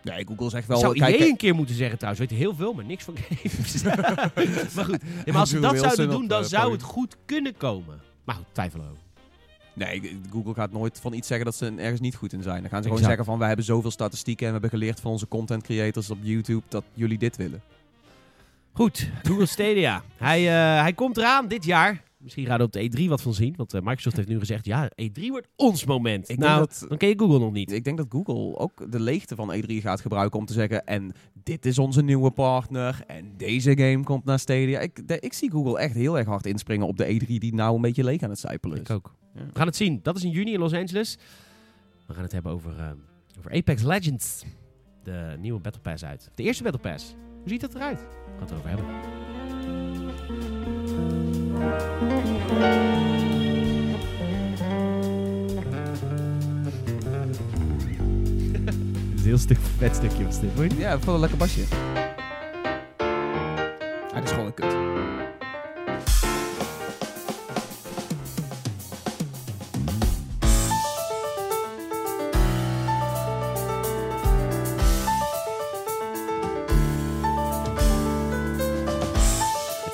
Nee, 0.02 0.26
Google 0.26 0.50
zegt 0.50 0.66
wel... 0.66 0.78
zou 0.78 0.98
kijk, 0.98 1.20
EA 1.20 1.26
een 1.26 1.36
keer 1.36 1.54
moeten 1.54 1.74
zeggen 1.74 1.98
trouwens. 1.98 2.24
We 2.24 2.28
weten 2.28 2.46
heel 2.46 2.56
veel, 2.56 2.72
maar 2.72 2.84
niks 2.84 3.04
van 3.04 3.16
games. 3.16 3.82
maar 4.74 4.84
goed, 4.84 5.26
maar 5.26 5.36
als 5.36 5.50
ze 5.50 5.60
dat 5.60 5.72
Wilson 5.72 5.90
zouden 5.90 6.16
doen, 6.16 6.26
dan 6.26 6.42
eh, 6.42 6.48
zou 6.48 6.72
het 6.72 6.82
goed 6.82 7.16
kunnen 7.26 7.56
komen. 7.56 8.00
Maar 8.24 8.34
goed. 8.34 8.72
Nee, 9.74 10.20
Google 10.30 10.54
gaat 10.54 10.72
nooit 10.72 11.00
van 11.00 11.12
iets 11.12 11.26
zeggen 11.26 11.46
dat 11.46 11.56
ze 11.56 11.74
ergens 11.76 12.00
niet 12.00 12.16
goed 12.16 12.32
in 12.32 12.42
zijn. 12.42 12.60
Dan 12.60 12.70
gaan 12.70 12.82
ze 12.82 12.88
gewoon 12.88 13.04
zeggen 13.04 13.24
van 13.24 13.38
wij 13.38 13.46
hebben 13.46 13.64
zoveel 13.64 13.90
statistieken 13.90 14.46
en 14.46 14.52
we 14.52 14.60
hebben 14.60 14.78
geleerd 14.78 15.00
van 15.00 15.10
onze 15.10 15.28
content 15.28 15.62
creators 15.62 16.10
op 16.10 16.18
YouTube 16.20 16.62
dat 16.68 16.84
jullie 16.94 17.18
dit 17.18 17.36
willen. 17.36 17.62
Goed, 18.72 19.10
Google 19.22 19.46
Stadia. 19.46 20.02
hij, 20.16 20.40
eh, 20.46 20.80
hij 20.80 20.92
komt 20.92 21.16
eraan 21.16 21.48
dit 21.48 21.64
jaar. 21.64 22.02
Misschien 22.22 22.46
gaan 22.46 22.58
we 22.58 22.64
op 22.64 22.72
de 22.72 22.90
E3 22.98 23.04
wat 23.08 23.22
van 23.22 23.34
zien. 23.34 23.54
Want 23.56 23.74
eh, 23.74 23.80
Microsoft 23.80 24.16
heeft 24.16 24.28
nu 24.28 24.38
gezegd, 24.38 24.64
ja, 24.64 24.90
E3 25.02 25.26
wordt 25.28 25.48
ons 25.56 25.84
moment. 25.84 26.28
Ik 26.28 26.38
nou, 26.38 26.58
dat, 26.58 26.84
dan 26.88 26.98
ken 26.98 27.08
je 27.08 27.18
Google 27.18 27.38
nog 27.38 27.52
niet. 27.52 27.72
ik 27.72 27.84
denk 27.84 27.96
dat 27.96 28.06
Google 28.08 28.58
ook 28.58 28.92
de 28.92 29.00
leegte 29.00 29.34
van 29.34 29.54
E3 29.56 29.66
gaat 29.76 30.00
gebruiken 30.00 30.38
om 30.38 30.44
te 30.46 30.52
zeggen 30.52 30.86
en 30.86 31.12
dit 31.42 31.66
is 31.66 31.78
onze 31.78 32.02
nieuwe 32.02 32.30
partner 32.30 33.04
en 33.06 33.32
deze 33.36 33.76
game 33.78 34.02
komt 34.04 34.24
naar 34.24 34.38
Stadia. 34.38 34.80
Ik, 34.80 35.08
de- 35.08 35.20
ik 35.20 35.32
zie 35.32 35.50
Google 35.50 35.78
echt 35.78 35.94
heel 35.94 36.18
erg 36.18 36.26
hard 36.26 36.46
inspringen 36.46 36.86
op 36.86 36.96
de 36.96 37.20
E3 37.20 37.26
die 37.26 37.54
nou 37.54 37.74
een 37.74 37.80
beetje 37.80 38.04
leeg 38.04 38.22
aan 38.22 38.30
het 38.30 38.38
zijpelen 38.38 38.76
is. 38.76 38.82
Ik 38.82 38.90
ook. 38.90 39.14
Ja. 39.34 39.40
We 39.46 39.50
gaan 39.58 39.66
het 39.66 39.76
zien. 39.76 40.00
Dat 40.02 40.16
is 40.16 40.24
in 40.24 40.30
juni 40.30 40.52
in 40.52 40.58
Los 40.58 40.72
Angeles. 40.72 41.18
We 42.06 42.14
gaan 42.14 42.22
het 42.22 42.32
hebben 42.32 42.52
over, 42.52 42.78
eh, 42.78 42.90
over 43.38 43.52
Apex 43.52 43.82
Legends. 43.82 44.44
De 45.02 45.36
nieuwe 45.40 45.60
Battle 45.60 45.82
Pass 45.82 46.04
uit. 46.04 46.30
De 46.34 46.42
eerste 46.42 46.62
Battle 46.62 46.80
Pass. 46.90 47.14
Hoe 47.40 47.48
ziet 47.48 47.60
dat 47.60 47.74
eruit? 47.74 47.98
We 48.00 48.06
gaan 48.32 48.40
het 48.40 48.50
erover 48.50 48.68
hebben. 48.68 48.86
Heel 59.22 59.38
stuk 59.38 59.58
vet 59.78 59.94
stukje 59.96 60.24
was 60.24 60.40
dit. 60.40 60.50
Ja, 60.78 60.98
wel 60.98 61.14
een 61.14 61.20
lekker 61.20 61.38
basje. 61.38 61.62
Ah, 62.96 64.14
het 64.14 64.24
is 64.24 64.30
gewoon 64.30 64.46
een 64.46 64.54
kut. 64.54 64.74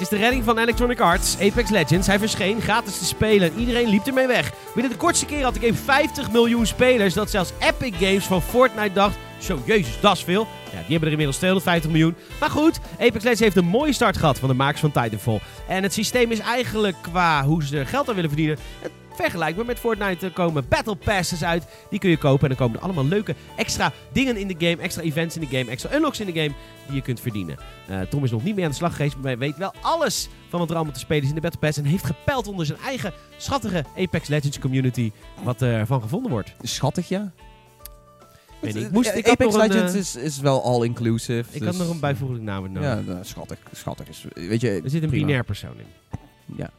De 0.09 0.17
redding 0.17 0.45
van 0.45 0.59
Electronic 0.59 1.01
Arts, 1.01 1.37
Apex 1.41 1.71
Legends. 1.71 2.07
Hij 2.07 2.19
verscheen 2.19 2.61
gratis 2.61 2.99
te 2.99 3.05
spelen 3.05 3.53
en 3.53 3.59
iedereen 3.59 3.89
liep 3.89 4.07
ermee 4.07 4.27
weg. 4.27 4.53
Binnen 4.75 4.93
de 4.93 4.99
kortste 4.99 5.27
keer 5.27 5.43
had 5.43 5.55
de 5.55 5.61
game 5.61 5.75
50 5.75 6.31
miljoen 6.31 6.67
spelers, 6.67 7.15
dat 7.15 7.31
zelfs 7.31 7.53
Epic 7.59 7.95
Games 7.99 8.25
van 8.25 8.43
Fortnite 8.43 8.93
dacht... 8.93 9.17
Zo, 9.39 9.59
jezus, 9.65 10.01
dat 10.01 10.17
is 10.17 10.23
veel. 10.23 10.47
Ja, 10.65 10.79
die 10.79 10.91
hebben 10.91 11.01
er 11.01 11.11
inmiddels 11.11 11.37
250 11.37 11.91
miljoen. 11.91 12.15
Maar 12.41 12.51
goed, 12.51 12.81
Apex 12.93 13.23
Legends 13.23 13.41
heeft 13.41 13.57
een 13.57 13.65
mooie 13.65 13.93
start 13.93 14.17
gehad 14.17 14.39
van 14.39 14.49
de 14.49 14.55
makers 14.55 14.81
van 14.81 14.93
Titanfall. 14.93 15.41
En 15.69 15.83
het 15.83 15.93
systeem 15.93 16.31
is 16.31 16.39
eigenlijk 16.39 16.97
qua 17.01 17.45
hoe 17.45 17.65
ze 17.65 17.79
er 17.79 17.87
geld 17.87 18.09
aan 18.09 18.15
willen 18.15 18.31
verdienen... 18.31 18.59
vergelijkbaar 19.23 19.65
met 19.65 19.79
Fortnite. 19.79 20.27
Er 20.27 20.33
komen 20.33 20.69
Battle 20.69 20.97
Passes 20.97 21.45
uit, 21.45 21.65
die 21.91 21.99
kun 21.99 22.11
je 22.11 22.17
kopen. 22.17 22.43
En 22.43 22.49
dan 22.49 22.57
komen 22.57 22.77
er 22.79 22.85
allemaal 22.85 23.05
leuke 23.05 23.35
extra 23.57 23.93
dingen 24.13 24.37
in 24.37 24.49
de 24.49 24.55
game, 24.59 24.83
extra 24.83 25.03
events 25.03 25.37
in 25.37 25.41
de 25.49 25.57
game, 25.59 25.71
extra 25.71 25.95
unlocks 25.95 26.21
in 26.21 26.27
de 26.27 26.41
game 26.41 26.55
die 26.87 26.95
je 26.97 27.03
kunt 27.03 27.21
verdienen. 27.21 27.57
Eh, 27.89 28.01
Tom 28.01 28.25
is 28.25 28.31
nog 28.31 28.45
niet 28.45 28.55
meer 28.55 28.65
aan 28.65 28.71
de 28.71 28.77
slag 28.77 28.97
geweest, 28.97 29.17
maar 29.17 29.39
weet 29.39 29.57
wel 29.57 29.75
alles 29.81 30.29
van 30.49 30.59
wat 30.59 30.71
er 30.71 30.77
allemaal 30.77 30.95
te 30.95 30.99
spelen 31.01 31.23
is 31.23 31.29
in 31.29 31.35
de 31.35 31.41
Battle 31.41 31.61
Pass. 31.61 31.79
En 31.79 31.85
heeft 31.85 32.05
gepeld 32.07 32.47
onder 32.47 32.67
zijn 32.67 32.79
eigen 32.79 33.13
schattige 33.37 33.85
Apex 33.97 34.29
Legends 34.29 34.59
community 34.59 35.13
wat 35.43 35.61
er 35.61 35.87
van 35.87 36.01
gevonden 36.03 36.31
wordt. 36.31 36.53
Schattig, 36.63 37.09
ja. 37.09 37.33
Weet 38.61 38.75
niet, 38.75 38.85
ik 38.85 38.91
moest- 38.91 39.11
eh, 39.11 39.17
ik 39.17 39.29
Apex 39.29 39.55
nog 39.55 39.67
Legends 39.67 39.93
eh, 39.93 39.99
is, 40.01 40.17
is 40.17 40.41
wel 40.41 40.63
all-inclusive. 40.65 41.45
Ik 41.51 41.61
dus- 41.61 41.69
had 41.69 41.79
nog 41.79 41.91
een 41.91 42.01
bijvoeglijk 42.01 42.43
naam 42.43 42.73
nodig. 42.73 42.89
Ja, 42.89 43.01
nou, 43.01 43.25
schattig. 43.25 43.59
Schattig 43.73 44.09
is... 44.09 44.25
Weet 44.35 44.61
je... 44.61 44.81
er 44.85 44.91
zit 44.91 45.03
een 45.03 45.09
prima. 45.09 45.27
binair 45.27 45.45
persoon 45.45 45.75
in. 45.79 46.19
Ja. 46.57 46.71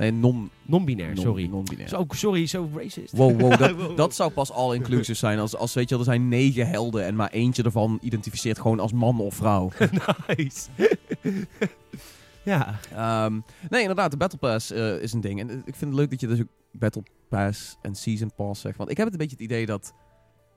Nee, 0.00 0.10
non... 0.12 0.50
Non-binair, 0.62 1.14
non- 1.14 1.24
sorry. 1.24 1.46
Non-binair. 1.46 1.88
Zo, 1.88 2.04
sorry, 2.08 2.46
zo 2.46 2.70
racist. 2.74 3.12
Wow, 3.12 3.40
wow, 3.40 3.58
dat, 3.58 3.70
Wow. 3.80 3.96
dat 3.96 4.14
zou 4.14 4.30
pas 4.30 4.52
all-inclusive 4.52 5.18
zijn. 5.18 5.38
Als, 5.38 5.56
als 5.56 5.74
weet 5.74 5.88
je, 5.88 5.98
er 5.98 6.04
zijn 6.04 6.28
negen 6.28 6.68
helden 6.68 7.04
en 7.04 7.16
maar 7.16 7.30
eentje 7.30 7.62
ervan 7.62 7.98
identificeert 8.02 8.58
gewoon 8.58 8.80
als 8.80 8.92
man 8.92 9.20
of 9.20 9.34
vrouw. 9.34 9.70
nice. 10.26 10.68
ja. 12.44 12.78
Ehm, 12.94 13.40
nee, 13.70 13.80
inderdaad, 13.80 14.10
de 14.10 14.16
Battle 14.16 14.38
Pass 14.38 14.70
eh, 14.70 15.02
is 15.02 15.12
een 15.12 15.20
ding. 15.20 15.40
En 15.40 15.50
eh, 15.50 15.56
ik 15.56 15.74
vind 15.74 15.90
het 15.90 15.94
leuk 16.00 16.10
dat 16.10 16.20
je 16.20 16.26
dus 16.26 16.40
ook 16.40 16.48
Battle 16.72 17.02
Pass 17.28 17.76
en 17.82 17.94
Season 17.94 18.30
Pass 18.36 18.60
zegt. 18.60 18.76
Want 18.76 18.90
ik 18.90 18.96
heb 18.96 19.04
het 19.06 19.14
een 19.14 19.20
beetje 19.20 19.36
het 19.36 19.44
idee 19.44 19.66
dat... 19.66 19.92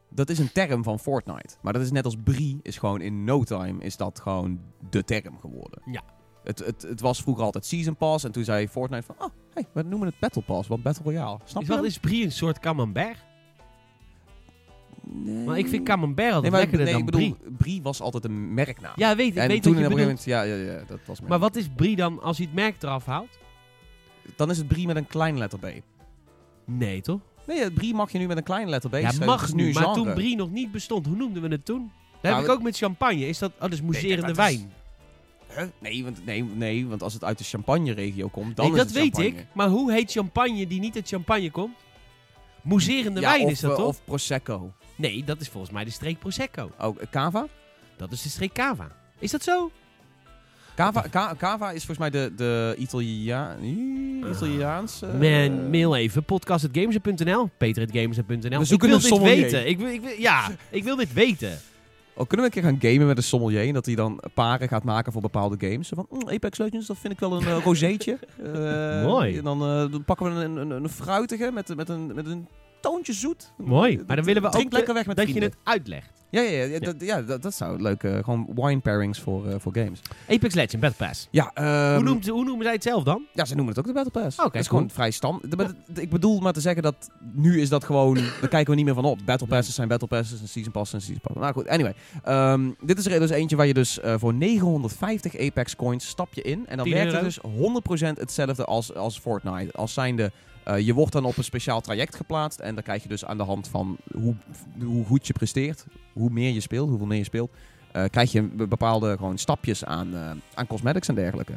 Dat 0.09 0.29
is 0.29 0.39
een 0.39 0.51
term 0.51 0.83
van 0.83 0.99
Fortnite. 0.99 1.55
Maar 1.61 1.73
dat 1.73 1.81
is 1.81 1.91
net 1.91 2.05
als 2.05 2.15
Brie, 2.23 2.59
is 2.61 2.77
gewoon 2.77 3.01
in 3.01 3.23
no 3.23 3.43
time 3.43 3.83
is 3.83 3.97
dat 3.97 4.19
gewoon 4.19 4.59
de 4.89 5.03
term 5.03 5.39
geworden. 5.39 5.81
Ja. 5.85 6.03
Het, 6.43 6.59
het, 6.59 6.81
het 6.81 7.01
was 7.01 7.21
vroeger 7.21 7.43
altijd 7.43 7.65
Season 7.65 7.95
Pass 7.95 8.23
en 8.23 8.31
toen 8.31 8.43
zei 8.43 8.67
Fortnite 8.67 9.03
van... 9.05 9.15
Oh, 9.19 9.27
hey, 9.53 9.65
we 9.73 9.81
noemen 9.83 10.07
het 10.07 10.19
Battle 10.19 10.41
Pass, 10.41 10.67
want 10.67 10.83
Battle 10.83 11.03
Royale. 11.03 11.39
Snap 11.45 11.61
Is, 11.61 11.67
je 11.67 11.75
wat, 11.75 11.83
is 11.83 11.97
Brie 11.99 12.23
een 12.23 12.31
soort 12.31 12.59
camembert? 12.59 13.17
Nee. 15.05 15.45
Maar 15.45 15.57
ik 15.57 15.67
vind 15.67 15.85
camembert 15.85 16.33
altijd 16.33 16.41
Nee, 16.41 16.51
maar 16.51 16.59
lekkerder 16.59 16.85
nee, 16.85 16.93
dan 16.93 17.03
ik 17.07 17.11
bedoel, 17.11 17.35
Brie. 17.37 17.55
Brie 17.57 17.81
was 17.81 18.01
altijd 18.01 18.25
een 18.25 18.53
merknaam. 18.53 18.91
Ja, 18.95 19.15
weet, 19.15 19.27
ik 19.27 19.35
en 19.35 19.47
weet 19.47 19.63
toen 19.63 19.73
wat 19.73 19.81
je 19.81 19.87
op 19.87 19.91
een 19.91 19.97
bedoelt. 19.97 20.19
gegeven 20.19 20.43
moment, 20.43 20.65
ja, 20.65 20.73
ja, 20.73 20.79
ja, 20.79 20.85
dat 20.87 20.99
was 21.05 21.21
Maar 21.21 21.39
wat 21.39 21.55
is 21.55 21.67
Brie 21.75 21.95
dan 21.95 22.21
als 22.21 22.37
hij 22.37 22.45
het 22.45 22.55
merk 22.55 22.83
eraf 22.83 23.05
haalt? 23.05 23.37
Dan 24.35 24.49
is 24.49 24.57
het 24.57 24.67
Brie 24.67 24.87
met 24.87 24.95
een 24.95 25.07
kleine 25.07 25.37
letter 25.37 25.59
B. 25.59 25.65
Nee, 26.65 27.01
toch? 27.01 27.19
Nee, 27.47 27.71
Brie 27.71 27.93
mag 27.93 28.11
je 28.11 28.17
nu 28.17 28.27
met 28.27 28.37
een 28.37 28.43
kleine 28.43 28.69
letter 28.69 28.89
B 28.89 28.93
Ja, 28.95 29.11
mag 29.25 29.53
nu, 29.53 29.71
maar 29.73 29.83
genre. 29.83 30.03
toen 30.03 30.13
Brie 30.13 30.35
nog 30.35 30.51
niet 30.51 30.71
bestond, 30.71 31.05
hoe 31.05 31.15
noemden 31.15 31.41
we 31.41 31.47
het 31.47 31.65
toen? 31.65 31.91
Dat 32.11 32.21
Nou, 32.21 32.35
heb 32.35 32.43
ik 32.43 32.49
het- 32.49 32.57
ook 32.59 32.63
met 32.63 32.77
champagne. 32.77 33.27
Is 33.27 33.37
dat, 33.37 33.51
oh, 33.55 33.59
dat 33.61 33.71
is 33.71 33.81
mousserende 33.81 34.33
wijn. 34.33 34.71
Huh? 35.55 35.63
Nee, 35.79 36.03
want, 36.03 36.25
nee, 36.25 36.43
nee, 36.43 36.87
want 36.87 37.01
als 37.03 37.13
het 37.13 37.23
uit 37.23 37.37
de 37.37 37.43
champagne-regio 37.43 38.27
komt, 38.27 38.55
dan 38.55 38.65
Nee, 38.71 38.75
is 38.75 38.83
dat 38.83 38.91
weet 38.91 39.03
champagne. 39.15 39.27
ik. 39.39 39.45
Maar 39.53 39.67
hoe 39.67 39.91
heet 39.91 40.11
champagne 40.11 40.67
die 40.67 40.79
niet 40.79 40.95
uit 40.95 41.07
champagne 41.07 41.51
komt? 41.51 41.75
Mousserende 42.61 43.19
Ja, 43.21 43.29
wijn 43.31 43.45
of, 43.45 43.51
is 43.51 43.59
dat 43.59 43.71
eh, 43.71 43.77
toch? 43.77 43.87
Of 43.87 44.03
Prosecco. 44.03 44.73
Nee, 44.95 45.23
dat 45.23 45.41
is 45.41 45.47
volgens 45.49 45.73
mij 45.73 45.83
de 45.83 45.89
streek 45.91 46.19
Prosecco. 46.19 46.71
Oh, 46.79 46.97
Cava? 47.11 47.47
Dat 47.97 48.11
is 48.11 48.21
de 48.21 48.29
streek 48.29 48.53
Cava. 48.53 48.87
Is 49.19 49.31
dat 49.31 49.43
zo? 49.43 49.71
Cava, 50.75 51.05
Ca- 51.09 51.35
Cava 51.37 51.71
is 51.71 51.85
volgens 51.85 51.97
mij 51.97 52.09
de, 52.09 52.33
de 52.35 52.75
Italia 52.77 53.57
Italiaans... 54.31 54.99
Man, 55.19 55.69
mail 55.69 55.95
even. 55.95 56.23
podcast.gamers.nl 56.23 57.49
Peter.gamers.nl 57.57 58.39
We 58.39 58.47
Ik 58.59 58.65
zoeken 58.65 58.87
wil 58.87 58.97
een 58.97 59.03
dit 59.03 59.19
weten. 59.19 59.67
Ik 59.67 59.77
wil, 59.77 59.87
ik 59.87 60.01
wil, 60.01 60.19
ja, 60.19 60.51
ik 60.69 60.83
wil 60.83 60.95
dit 60.95 61.13
weten. 61.13 61.59
Oh, 62.15 62.27
kunnen 62.27 62.49
we 62.49 62.55
een 62.55 62.61
keer 62.61 62.71
gaan 62.71 62.91
gamen 62.91 63.07
met 63.07 63.17
een 63.17 63.23
sommelier 63.23 63.67
en 63.67 63.73
dat 63.73 63.85
hij 63.85 63.95
dan 63.95 64.19
paren 64.33 64.67
gaat 64.67 64.83
maken 64.83 65.11
voor 65.11 65.21
bepaalde 65.21 65.69
games? 65.69 65.87
Zo 65.87 65.95
van, 65.95 66.19
mm, 66.19 66.29
Apex 66.29 66.57
Legends, 66.57 66.87
dat 66.87 66.97
vind 66.97 67.13
ik 67.13 67.19
wel 67.19 67.33
een 67.33 67.47
eh, 67.47 67.63
rozeetje. 67.63 68.17
Eh, 68.43 69.05
Mooi. 69.05 69.37
En 69.37 69.43
dan, 69.43 69.61
eh, 69.61 69.91
dan 69.91 70.03
pakken 70.03 70.35
we 70.35 70.43
een, 70.43 70.55
een, 70.55 70.71
een 70.71 70.89
fruitige 70.89 71.51
met, 71.51 71.75
met, 71.75 71.89
een, 71.89 72.15
met 72.15 72.25
een 72.25 72.47
toontje 72.83 73.13
zoet. 73.13 73.51
Mooi. 73.57 74.03
Maar 74.07 74.15
dan 74.15 74.25
willen 74.25 74.41
we 74.41 74.49
Drink 74.49 74.65
ook 74.65 74.71
lekker 74.73 74.93
de- 74.93 74.99
weg 74.99 75.07
met 75.07 75.15
dat 75.17 75.29
je 75.35 75.41
het 75.41 75.55
uitlegt. 75.63 76.09
Ja, 76.29 76.41
ja, 76.41 76.49
ja, 76.49 76.63
ja, 76.63 76.79
Dat, 76.79 76.95
ja 76.99 77.21
dat, 77.21 77.41
dat 77.41 77.53
zou 77.53 77.81
leuk. 77.81 78.03
eh, 78.03 78.23
gewoon 78.23 78.47
wine 78.55 78.79
pairings 78.79 79.19
voor, 79.19 79.47
eh, 79.47 79.55
voor 79.59 79.73
games. 79.75 80.01
Apex 80.29 80.53
Legends 80.55 80.79
Battle 80.79 81.07
Pass. 81.07 81.27
Ja, 81.31 81.51
ehm, 81.53 81.93
hoe, 81.95 82.03
noemt, 82.03 82.27
hoe 82.27 82.43
noemen 82.43 82.63
zij 82.63 82.73
het 82.73 82.83
zelf 82.83 83.03
dan? 83.03 83.25
ja, 83.33 83.45
ze 83.45 83.55
noemen 83.55 83.73
het 83.75 83.79
ook 83.87 83.93
de 83.95 84.01
Battle 84.03 84.21
Pass. 84.21 84.39
Oké, 84.39 84.49
dat 84.51 84.61
is 84.61 84.67
cool. 84.67 84.79
gewoon 84.81 84.95
vrij 84.95 85.11
stand. 85.11 85.51
de- 85.51 85.73
de- 85.93 86.01
Ik 86.01 86.09
bedoel 86.09 86.39
maar 86.39 86.53
te 86.53 86.61
zeggen 86.61 86.83
dat 86.83 87.09
nu 87.33 87.61
is 87.61 87.69
dat 87.69 87.83
gewoon... 87.83 88.13
daar 88.41 88.49
kijken 88.49 88.69
we 88.69 88.75
niet 88.75 88.85
meer 88.85 88.93
van 88.93 89.05
op. 89.05 89.19
Battle 89.25 89.47
Passes 89.47 89.75
zijn 89.75 89.87
Battle 89.87 90.07
Passes 90.07 90.41
en 90.41 90.47
Season 90.47 90.71
Pass 90.71 90.93
en 90.93 91.01
Season 91.01 91.21
Pass. 91.21 91.39
Nou 91.39 91.53
goed, 91.53 91.67
anyway. 91.67 91.93
Ehm, 92.23 92.69
dit 92.81 92.97
is 92.97 93.05
er 93.05 93.19
dus 93.19 93.29
eentje 93.29 93.55
waar 93.55 93.67
je 93.67 93.73
dus 93.73 93.99
eh, 93.99 94.15
voor 94.17 94.33
950 94.33 95.39
Apex 95.39 95.75
coins 95.75 96.07
stap 96.07 96.33
je 96.33 96.41
in. 96.41 96.67
En 96.67 96.77
dan 96.77 96.85
10 96.85 96.93
werkt 96.95 97.11
het 97.11 97.23
dus 97.23 97.39
100% 97.41 98.17
hetzelfde 98.17 98.65
als, 98.65 98.93
als 98.95 99.19
Fortnite. 99.19 99.71
Als 99.73 99.93
zijnde... 99.93 100.31
eh, 100.65 100.79
je 100.79 100.93
wordt 100.93 101.13
dan 101.13 101.25
op 101.25 101.37
een 101.37 101.43
speciaal 101.43 101.81
traject 101.81 102.15
geplaatst. 102.15 102.59
En 102.59 102.73
dan 102.73 102.83
krijg 102.83 103.03
je 103.03 103.09
dus 103.09 103.25
aan 103.25 103.37
de 103.37 103.43
hand 103.43 103.67
van 103.67 103.97
hoe, 104.15 104.35
hoe 104.83 105.05
goed 105.05 105.27
je 105.27 105.33
presteert, 105.33 105.85
hoe 106.13 106.29
meer 106.29 106.53
je 106.53 106.59
speelt, 106.61 106.89
hoeveel 106.89 107.07
meer 107.07 107.17
je 107.17 107.23
speelt, 107.23 107.51
eh, 107.91 108.03
krijg 108.09 108.31
je 108.31 108.41
be- 108.43 108.67
bepaalde 108.67 109.15
gewoon 109.17 109.37
stapjes 109.37 109.85
aan, 109.85 110.15
eh, 110.15 110.31
aan 110.53 110.67
cosmetics 110.67 111.07
en 111.07 111.15
dergelijke. 111.15 111.53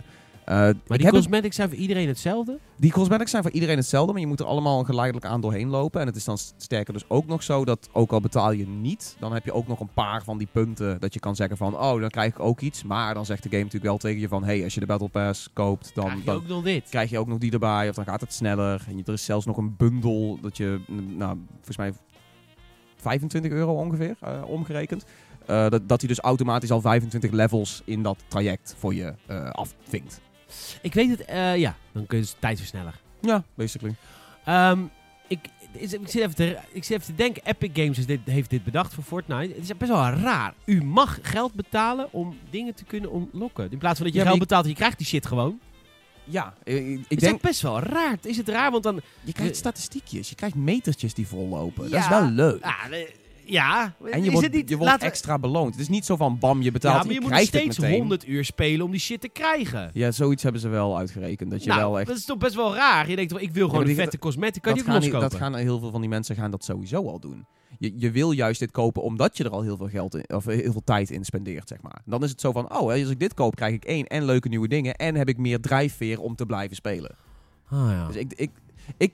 Eh, 0.47 0.55
Maar 0.87 0.99
die 0.99 1.11
cosmetics 1.11 1.57
zijn 1.57 1.69
voor 1.69 1.79
iedereen 1.79 2.09
hetzelfde? 2.09 2.59
die 2.77 2.93
cosmetics 2.93 3.31
zijn 3.31 3.43
voor 3.43 3.53
iedereen 3.53 3.77
hetzelfde, 3.77 4.13
maar 4.13 4.21
je 4.21 4.27
moet 4.27 4.41
er 4.41 4.47
allemaal 4.47 4.85
geleidelijk 4.85 5.27
aan 5.27 5.41
doorheen 5.41 5.69
lopen. 5.69 6.01
En 6.01 6.07
het 6.07 6.17
is 6.17 6.25
dan 6.25 6.39
sterker 6.57 6.93
dus 6.93 7.05
ook 7.09 7.27
nog 7.27 7.43
zo 7.43 7.65
dat 7.65 7.89
ook 7.93 8.13
al 8.13 8.21
betaal 8.21 8.53
je 8.53 8.67
niet, 8.67 9.17
dan 9.19 9.33
heb 9.33 9.45
je 9.45 9.53
ook 9.53 9.67
nog 9.67 9.81
een 9.81 9.93
paar 9.95 10.23
van 10.25 10.39
die 10.39 10.49
punten 10.53 11.01
dat 11.01 11.15
je 11.15 11.21
kan 11.21 11.37
zeggen 11.37 11.57
van, 11.57 11.75
oh, 11.79 12.01
dan 12.01 12.11
krijg 12.11 12.33
ik 12.33 12.41
ook 12.41 12.61
iets. 12.61 12.83
Maar 12.85 13.15
dan 13.15 13.27
zegt 13.27 13.43
de 13.43 13.49
game 13.49 13.63
natuurlijk 13.63 13.91
wel 13.91 13.99
tegen 13.99 14.21
je 14.21 14.29
van, 14.29 14.45
hey, 14.45 14.65
als 14.65 14.75
je 14.75 14.81
de 14.81 14.87
Battle 14.87 15.09
Pass 15.09 15.51
koopt, 15.53 15.91
dan, 15.95 16.05
Krijg 16.05 16.19
je 16.21 16.25
dan 16.27 16.37
ook 16.37 16.47
nog 16.49 16.63
dit? 16.63 16.89
krijg 16.89 17.11
je 17.11 17.19
ook 17.19 17.27
nog 17.29 17.39
die 17.39 17.53
erbij. 17.53 17.89
Of 17.89 17.95
dan 17.95 18.05
gaat 18.05 18.21
het 18.21 18.33
sneller. 18.33 18.85
En 18.89 18.97
je- 18.97 19.03
er 19.07 19.13
is 19.13 19.25
zelfs 19.25 19.47
nog 19.47 19.57
een 19.57 19.75
bundel 19.77 20.39
dat 20.43 20.57
je, 20.57 20.81
nou, 21.17 21.39
volgens 21.55 21.77
mij 21.77 21.93
25 22.97 23.51
euro 23.53 23.73
ongeveer 23.75 24.17
eh, 24.21 24.43
omgerekend. 24.47 25.05
Eh, 25.47 25.69
dat, 25.69 25.89
dat 25.89 26.01
hij 26.01 26.09
dus 26.09 26.19
automatisch 26.21 26.71
al 26.71 26.81
25 26.81 27.31
levels 27.31 27.83
in 27.85 28.03
dat 28.03 28.19
traject 28.29 28.75
voor 28.79 28.95
je 28.95 29.15
eh 29.27 29.51
afvinkt. 29.51 30.21
Ik 30.83 30.95
weet 30.95 31.11
het, 31.11 31.25
eh, 31.25 31.57
ja. 31.57 31.77
Dan 31.93 32.07
kun 32.07 32.19
je 32.19 32.23
dus 32.25 32.35
tijdversneller. 32.39 32.95
Ja, 33.21 33.43
basically. 33.55 33.95
Ehm, 34.45 34.81
ik, 35.29 35.39
is- 35.73 35.93
ik, 35.93 36.01
zit 36.09 36.23
even 36.23 36.35
te, 36.35 36.59
ik 36.73 36.85
zit 36.85 36.97
even 37.01 37.07
te 37.07 37.15
denken, 37.23 37.43
Epic 37.45 37.71
Games 37.75 37.99
is 37.99 38.07
dit, 38.07 38.21
heeft 38.25 38.51
dit 38.51 38.65
bedacht 38.65 38.95
voor 38.95 39.05
Fortnite. 39.05 39.55
Het 39.55 39.63
is 39.71 39.77
best 39.77 39.91
wel 39.91 40.09
raar. 40.09 40.55
U 40.65 40.83
mag 40.85 41.19
geld 41.23 41.55
betalen 41.55 42.13
om 42.13 42.39
dingen 42.51 42.75
te 42.75 42.85
kunnen 42.85 43.11
ontlokken. 43.11 43.71
In 43.71 43.79
plaats 43.79 43.97
van 43.97 44.07
dat 44.07 44.15
je 44.15 44.21
Ja, 44.23 44.27
geld 44.27 44.39
betaalt 44.39 44.65
en 44.65 44.71
je 44.71 44.77
krijgt 44.77 44.99
die 44.99 45.07
shit 45.07 45.27
gewoon. 45.27 45.61
Ja, 46.25 46.55
ik, 46.65 46.77
ik 46.77 47.05
is 47.09 47.17
denk, 47.19 47.41
best 47.41 47.61
wel 47.63 47.81
raar? 47.81 48.17
Is 48.23 48.37
het 48.37 48.49
raar? 48.49 48.71
Want 48.71 48.83
dan... 48.83 49.01
je 49.23 49.33
krijgt 49.33 49.57
statistiekjes. 49.57 50.29
Je 50.29 50.35
krijgt 50.35 50.55
metertjes 50.57 51.15
die 51.15 51.27
vollopen. 51.27 51.83
Dat 51.83 51.93
Ja. 51.93 51.99
is 51.99 52.09
wel 52.09 52.25
leuk. 52.31 52.63
Ah, 52.63 52.73
eh, 52.91 53.09
ja, 53.47 53.95
En 54.11 54.25
je 54.25 54.31
wordt, 54.31 54.47
het 54.47 54.55
niet, 54.57 54.69
je 54.69 54.77
wordt 54.77 54.91
laten 54.91 55.07
we- 55.07 55.13
extra 55.13 55.39
beloond. 55.39 55.73
Het 55.73 55.81
is 55.83 55.89
niet 55.89 56.05
zo 56.05 56.17
van 56.17 56.39
bam, 56.39 56.63
je 56.63 56.71
betaalt 56.73 56.95
Ja, 56.95 57.03
maar 57.05 57.09
je 57.15 57.21
je 57.21 57.29
moet 57.29 57.47
steeds 57.47 57.79
meteen. 57.79 57.99
100 57.99 58.29
uur 58.29 58.45
spelen 58.45 58.85
om 58.87 58.91
die 58.91 59.01
shit 59.01 59.21
te 59.21 59.29
krijgen. 59.29 59.91
Ja, 59.93 60.11
zoiets 60.11 60.43
hebben 60.43 60.61
ze 60.61 60.69
wel 60.69 60.99
uitgerekend. 60.99 61.51
Dat 61.51 61.63
je 61.63 61.69
nou, 61.69 61.81
wel 61.81 61.99
echt... 61.99 62.09
dat 62.09 62.17
is 62.17 62.25
toch 62.25 62.39
best 62.39 62.55
wel 62.55 62.75
raar. 62.75 63.11
Je 63.11 63.17
denkt 63.17 63.33
wel, 63.33 63.41
ik 63.41 63.53
wil 63.53 63.67
gewoon 63.67 63.81
een 63.81 63.87
die- 63.87 63.97
vette 63.97 64.19
cosmetic. 64.19 64.63
Kan 64.63 64.75
je 64.75 64.83
dat, 64.83 64.87
die 64.87 64.95
loskopen? 65.11 65.29
dat 65.31 65.39
gaan 65.39 65.55
heel 65.55 65.79
veel 65.79 65.91
van 65.91 66.01
die 66.01 66.11
mensen 66.11 66.37
gaan 66.37 66.51
dat 66.51 66.65
sowieso 66.65 67.09
al 67.09 67.19
doen. 67.21 67.47
Je, 67.79 67.93
je 67.97 68.11
wil 68.11 68.31
juist 68.31 68.61
dit 68.61 68.71
kopen 68.71 69.03
omdat 69.03 69.37
je 69.37 69.45
er 69.45 69.51
al 69.51 69.63
heel 69.63 69.77
veel 69.77 69.89
geld 69.89 70.15
in, 70.15 70.25
of 70.37 70.45
heel 70.45 70.73
veel 70.73 70.85
tijd 70.85 71.11
in 71.11 71.25
spendeert, 71.25 71.69
zeg 71.69 71.83
maar. 71.83 72.01
Dan 72.05 72.23
is 72.25 72.31
het 72.31 72.41
zo 72.41 72.53
van, 72.53 72.65
oh, 72.73 72.91
als 72.91 73.09
ik 73.11 73.21
dit 73.21 73.35
koop, 73.35 73.55
krijg 73.55 73.75
ik 73.75 73.85
één 73.85 74.07
en 74.07 74.25
leuke 74.25 74.49
nieuwe 74.49 74.69
dingen 74.69 74.95
en 74.95 75.15
heb 75.15 75.29
ik 75.29 75.37
meer 75.39 75.61
drijfveer 75.61 76.21
om 76.21 76.35
te 76.37 76.47
blijven 76.47 76.77
spelen. 76.77 77.15
Ah, 77.69 77.89
ja. 77.91 78.07
Dus 78.07 78.17
ik, 78.17 78.33
ik, 78.37 78.51
ik 78.97 79.13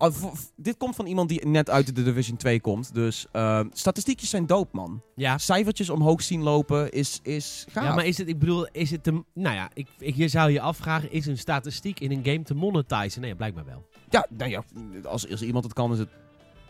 v- 0.00 0.48
dit 0.56 0.76
komt 0.76 0.94
van 0.96 1.06
iemand 1.06 1.28
die 1.28 1.46
net 1.46 1.70
uit 1.70 1.94
de 1.96 2.02
Division 2.02 2.36
2 2.36 2.60
komt, 2.60 2.94
dus 2.94 3.26
eh, 3.32 3.60
statistiekjes 3.72 4.30
zijn 4.30 4.46
dope, 4.46 4.76
man. 4.76 5.00
ja. 5.14 5.38
Cijfertjes 5.38 5.90
omhoog 5.90 6.22
zien 6.22 6.42
lopen 6.42 6.90
is, 6.92 7.20
is 7.22 7.64
gaaf. 7.70 7.84
Ja, 7.84 7.94
maar 7.94 8.06
is 8.06 8.18
het, 8.18 8.28
ik 8.28 8.38
bedoel, 8.38 8.66
is 8.72 8.90
het 8.90 9.02
te, 9.02 9.22
nou 9.34 9.54
ja, 9.54 9.70
ik, 9.74 9.86
ik, 9.98 10.14
je 10.16 10.28
zou 10.28 10.50
je 10.50 10.60
afvragen, 10.60 11.12
is 11.12 11.26
een 11.26 11.38
statistiek 11.38 12.00
in 12.00 12.10
een 12.10 12.24
game 12.24 12.42
te 12.42 12.54
monetizen? 12.54 13.20
Nee, 13.20 13.34
blijkbaar 13.34 13.64
wel. 13.64 13.86
Ja, 14.10 14.26
nou 14.30 14.50
ja, 14.50 14.62
als, 15.04 15.30
als 15.30 15.42
iemand 15.42 15.64
het 15.64 15.72
kan, 15.72 15.92
is 15.92 15.98
het 15.98 16.08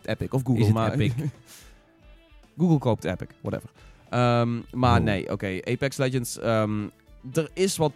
Epic 0.05 0.29
of 0.31 0.41
Google. 0.45 0.61
Is 0.61 0.67
het 0.67 0.75
maar 0.75 0.93
Epic? 0.93 1.13
Google 2.59 2.79
koopt 2.79 3.05
Epic, 3.05 3.29
whatever. 3.41 3.71
Ehm, 4.11 4.59
maar 4.73 4.99
Oh. 4.99 5.05
nee, 5.05 5.33
oké. 5.33 5.59
Apex 5.65 5.97
Legends. 5.97 6.39
ehm, 6.39 6.83
er 7.33 7.51
is 7.55 7.77
wat 7.77 7.93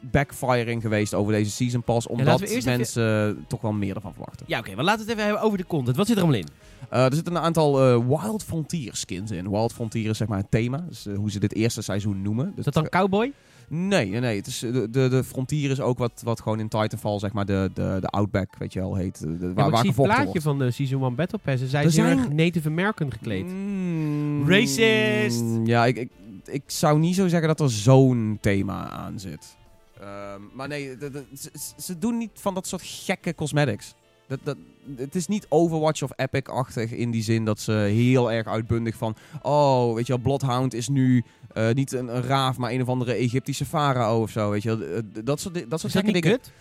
backfiring 0.00 0.82
geweest 0.82 1.14
over 1.14 1.32
deze 1.32 1.50
season 1.50 1.82
pass, 1.82 2.06
omdat 2.06 2.40
even- 2.40 2.64
mensen 2.64 3.44
toch 3.48 3.60
wel 3.60 3.72
meer 3.72 3.94
ervan 3.94 4.12
verwachten. 4.12 4.46
Ja, 4.48 4.58
oké, 4.58 4.74
maar 4.74 4.84
laten 4.84 5.00
we 5.06 5.10
het 5.10 5.18
even 5.18 5.24
hebben 5.30 5.46
over 5.46 5.58
de 5.58 5.66
content. 5.66 5.96
Wat 5.96 6.06
zit 6.06 6.16
er 6.16 6.22
allemaal 6.22 6.40
in? 6.40 6.48
Eh, 6.88 7.04
er 7.04 7.14
zitten 7.14 7.34
een 7.36 7.42
aantal 7.42 7.80
eh, 7.80 8.06
Wild 8.22 8.44
Frontier 8.44 8.94
skins 8.96 9.30
in. 9.30 9.50
Wild 9.50 9.72
Frontier 9.72 10.10
is 10.10 10.16
zeg 10.16 10.28
maar 10.28 10.38
het 10.38 10.50
thema, 10.50 10.84
dus 10.88 11.06
hoe 11.16 11.30
ze 11.30 11.38
dit 11.38 11.54
eerste 11.54 11.82
seizoen 11.82 12.22
noemen. 12.22 12.52
Is 12.56 12.64
dat 12.64 12.74
dan 12.74 12.88
cowboy? 12.88 13.32
Nee, 13.68 14.08
nee, 14.10 14.20
nee. 14.20 14.36
Het 14.36 14.46
is, 14.46 14.58
de, 14.58 14.90
de, 14.90 15.08
de 15.08 15.24
Frontier 15.24 15.70
is 15.70 15.80
ook 15.80 15.98
wat, 15.98 16.20
wat 16.24 16.40
gewoon 16.40 16.60
in 16.60 16.68
Titanfall, 16.68 17.18
zeg 17.18 17.32
maar, 17.32 17.46
de, 17.46 17.70
de, 17.74 17.96
de 18.00 18.06
Outback, 18.06 18.48
weet 18.58 18.72
je 18.72 18.80
wel, 18.80 18.94
heet. 18.94 19.20
De, 19.20 19.38
de- 19.38 19.46
Ja, 19.46 19.52
waar 19.52 19.54
maar 19.54 19.66
ik 19.66 19.70
waar 19.72 19.80
zie 19.80 19.90
het 19.92 20.02
plaatje 20.02 20.24
wordt. 20.24 20.42
van 20.42 20.58
de 20.58 20.70
Season 20.70 21.02
1 21.02 21.14
Battle 21.14 21.38
Pass. 21.38 21.62
Er 21.62 21.68
zijn 21.68 21.82
heel 21.82 21.92
zijn- 21.92 22.18
erg 22.18 22.28
Native 22.32 22.68
American 22.68 23.12
gekleed. 23.12 23.46
Mm, 23.46 24.48
Racist! 24.48 25.44
Ja, 25.64 25.86
ik, 25.86 25.96
ik, 25.96 26.10
ik 26.46 26.62
zou 26.66 26.98
niet 26.98 27.14
zo 27.14 27.28
zeggen 27.28 27.48
dat 27.48 27.60
er 27.60 27.70
zo'n 27.70 28.38
thema 28.40 28.88
aan 28.90 29.18
zit. 29.18 29.56
Ehm, 30.00 30.40
maar 30.52 30.68
nee, 30.68 30.96
de- 30.96 31.10
de- 31.10 31.24
ze, 31.40 31.50
ze 31.78 31.98
doen 31.98 32.18
niet 32.18 32.30
van 32.34 32.54
dat 32.54 32.66
soort 32.66 32.82
gekke 32.84 33.34
cosmetics. 33.34 33.94
Dat, 34.26 34.38
dat, 34.42 34.56
het 34.96 35.14
is 35.14 35.26
niet 35.26 35.46
Overwatch 35.48 36.02
of 36.02 36.10
Epic-achtig 36.16 36.90
in 36.92 37.10
die 37.10 37.22
zin 37.22 37.44
dat 37.44 37.60
ze 37.60 37.72
heel 37.72 38.32
erg 38.32 38.46
uitbundig 38.46 38.96
van... 38.96 39.16
Oh, 39.42 39.94
weet 39.94 40.06
je 40.06 40.12
wel, 40.12 40.22
Bloodhound 40.22 40.74
is 40.74 40.88
nu 40.88 41.24
eh, 41.52 41.70
niet 41.70 41.92
een, 41.92 42.16
een 42.16 42.22
raaf, 42.22 42.56
maar 42.56 42.70
een 42.72 42.82
of 42.82 42.88
andere 42.88 43.12
Egyptische 43.12 43.64
farao 43.64 44.22
of 44.22 44.30
zo, 44.30 44.50
weet 44.50 44.62
je 44.62 44.76
wel. 44.76 44.88
Eh, 44.88 45.02
Dat 45.24 45.40
soort, 45.40 45.70
dat 45.70 45.80
soort 45.80 45.92
gekke 45.92 46.12
dingen. 46.12 46.30
kut? 46.38 46.52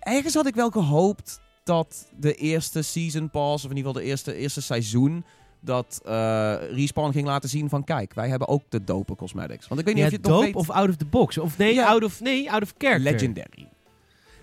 Ergens 0.00 0.34
had 0.34 0.46
ik 0.46 0.54
wel 0.54 0.70
gehoopt 0.70 1.40
dat 1.64 2.06
de 2.18 2.34
eerste 2.34 2.82
season 2.82 3.30
pass, 3.30 3.64
of 3.64 3.70
in 3.70 3.76
ieder 3.76 3.90
geval 3.92 4.04
de 4.04 4.10
eerste, 4.10 4.34
eerste 4.34 4.62
seizoen, 4.62 5.24
dat 5.66 6.00
eh, 6.04 6.54
Respawn 6.72 7.12
ging 7.12 7.26
laten 7.26 7.48
zien 7.48 7.68
van 7.68 7.84
kijk, 7.84 8.14
wij 8.14 8.28
hebben 8.28 8.48
ook 8.48 8.62
de 8.68 8.84
dope 8.84 9.14
cosmetics. 9.16 9.68
Want 9.68 9.80
ik 9.80 9.86
weet 9.86 9.94
niet 9.94 10.04
Ja, 10.04 10.10
of 10.10 10.16
je 10.16 10.20
het 10.22 10.26
nog 10.30 10.40
dope 10.40 10.52
weet. 10.52 10.68
of 10.68 10.70
out 10.70 10.88
of 10.88 10.96
the 10.96 11.04
box? 11.04 11.38
Of 11.38 11.58
nee, 11.58 11.74
Ja. 11.74 11.86
out 11.86 12.04
of, 12.04 12.20
nee, 12.20 12.50
out 12.52 12.62
of 12.62 12.74
character. 12.78 13.12
Legendary. 13.12 13.68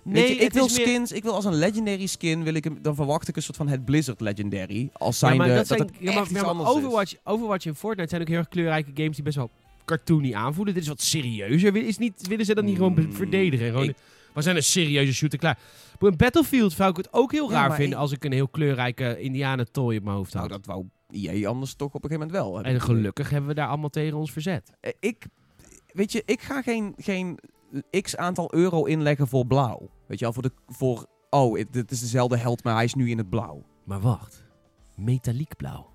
Nee, 0.03 0.27
je, 0.27 0.35
ik 0.35 0.53
wil 0.53 0.65
meer- 0.65 0.71
skins, 0.79 1.11
ik 1.11 1.23
wil 1.23 1.33
als 1.33 1.45
een 1.45 1.53
legendary 1.55 2.05
skin, 2.05 2.43
wil 2.43 2.53
ik 2.53 2.63
hem, 2.63 2.77
dan 2.81 2.95
verwacht 2.95 3.27
ik 3.27 3.35
een 3.35 3.41
soort 3.43 3.57
van 3.57 3.67
het 3.67 3.85
Blizzard 3.85 4.21
Legendary. 4.21 4.89
Als 4.93 5.19
Ja, 5.19 5.27
zijn 5.27 5.37
maar 5.37 5.47
de, 5.47 5.53
dat 5.53 5.67
dat, 5.67 5.77
zijn, 5.77 5.89
ja, 5.99 6.13
maar, 6.13 6.25
ja, 6.29 6.31
maar 6.31 6.43
anders 6.43 6.69
is. 6.69 6.75
Overwatch, 6.75 7.13
Overwatch 7.23 7.65
en 7.65 7.75
Fortnite 7.75 8.09
zijn 8.09 8.21
ook 8.21 8.27
heel 8.27 8.37
erg 8.37 8.47
kleurrijke 8.47 8.91
games 8.93 9.15
die 9.15 9.23
best 9.23 9.35
wel 9.35 9.49
cartoony 9.85 10.33
aanvoelen. 10.33 10.73
Dit 10.73 10.83
is 10.83 10.89
wat 10.89 11.01
serieuzer. 11.01 11.75
Is 11.75 11.97
niet, 11.97 12.27
willen 12.27 12.45
ze 12.45 12.53
dat 12.55 12.63
niet 12.63 12.75
gewoon 12.75 12.93
be- 12.93 13.01
Mm, 13.01 13.13
verdedigen? 13.13 13.67
Gewoon, 13.67 13.83
ik- 13.83 13.95
we 14.33 14.41
zijn 14.41 14.55
een 14.55 14.63
serieuze 14.63 15.13
shooter 15.13 15.39
klaar. 15.39 15.57
Voor 15.99 16.07
een 16.07 16.17
Battlefield 16.17 16.71
zou 16.71 16.89
ik 16.89 16.97
het 16.97 17.07
ook 17.13 17.31
heel 17.31 17.49
Ja, 17.51 17.55
raar 17.55 17.73
vinden 17.75 17.93
ik- 17.97 18.01
als 18.03 18.11
ik 18.11 18.23
een 18.23 18.31
heel 18.31 18.47
kleurrijke 18.47 19.19
Indianen 19.19 19.71
toy 19.71 19.95
op 19.97 20.03
mijn 20.03 20.15
hoofd 20.15 20.33
had. 20.33 20.47
Nou, 20.49 20.61
dat 20.61 20.65
wou 20.65 20.85
EA 21.13 21.47
anders 21.49 21.73
toch 21.75 21.93
op 21.93 22.03
een 22.03 22.09
gegeven 22.09 22.27
moment 22.31 22.45
wel. 22.51 22.63
en 22.63 22.75
ik- 22.75 22.81
gelukkig 22.81 23.29
hebben 23.29 23.49
we 23.49 23.55
daar 23.55 23.67
allemaal 23.67 23.89
tegen 23.89 24.17
ons 24.17 24.31
verzet. 24.31 24.71
Eh, 24.79 24.91
Ik, 24.99 25.25
weet 25.87 26.11
je, 26.11 26.23
ik 26.25 26.41
ga 26.41 26.61
geen, 26.61 26.93
geen 26.97 27.39
x 28.01 28.15
aantal 28.17 28.53
euro 28.53 28.83
inleggen 28.85 29.27
voor 29.27 29.45
blauw. 29.45 29.89
Weet 30.07 30.19
je 30.19 30.25
wel, 30.25 30.33
voor 30.33 30.43
de, 30.43 30.51
voor, 30.67 31.05
oh, 31.29 31.61
dit 31.71 31.91
is 31.91 31.99
dezelfde 31.99 32.37
held, 32.37 32.63
maar 32.63 32.75
hij 32.75 32.83
is 32.83 32.93
nu 32.93 33.09
in 33.09 33.17
het 33.17 33.29
blauw. 33.29 33.63
Maar 33.83 33.99
wacht. 34.01 34.43
Metaliek 34.95 35.55
blauw. 35.57 35.91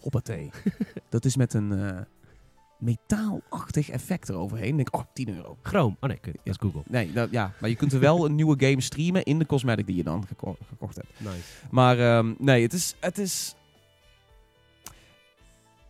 Hoppatee. 0.00 0.50
dat 1.08 1.24
is 1.24 1.36
met 1.36 1.54
een 1.54 1.72
eh, 1.72 2.00
metaalachtig 2.78 3.88
effect 3.90 4.28
eroverheen. 4.28 4.68
Ik 4.68 4.76
denk, 4.76 4.94
oh, 4.96 5.02
10 5.12 5.28
euro. 5.36 5.56
Chroom. 5.62 5.96
Oh 6.00 6.08
nee, 6.08 6.18
kut. 6.18 6.34
Dat 6.34 6.42
is 6.44 6.56
Google. 6.60 6.82
Nee, 6.86 7.12
dat, 7.12 7.30
ja, 7.30 7.52
maar 7.60 7.70
je 7.70 7.76
kunt 7.76 7.92
er 7.92 8.00
wel 8.00 8.24
een 8.24 8.34
nieuwe 8.34 8.66
game 8.66 8.80
streamen 8.80 9.22
in 9.24 9.38
de 9.38 9.46
cosmetic 9.46 9.86
die 9.86 9.96
je 9.96 10.02
dan 10.04 10.26
geko- 10.26 10.56
gekocht 10.68 10.96
hebt. 10.96 11.08
Nice. 11.20 11.42
Maar 11.70 11.98
ehm, 11.98 12.34
nee, 12.38 12.62
het 12.62 12.72
is, 12.72 12.94
het 13.00 13.18
is... 13.18 13.54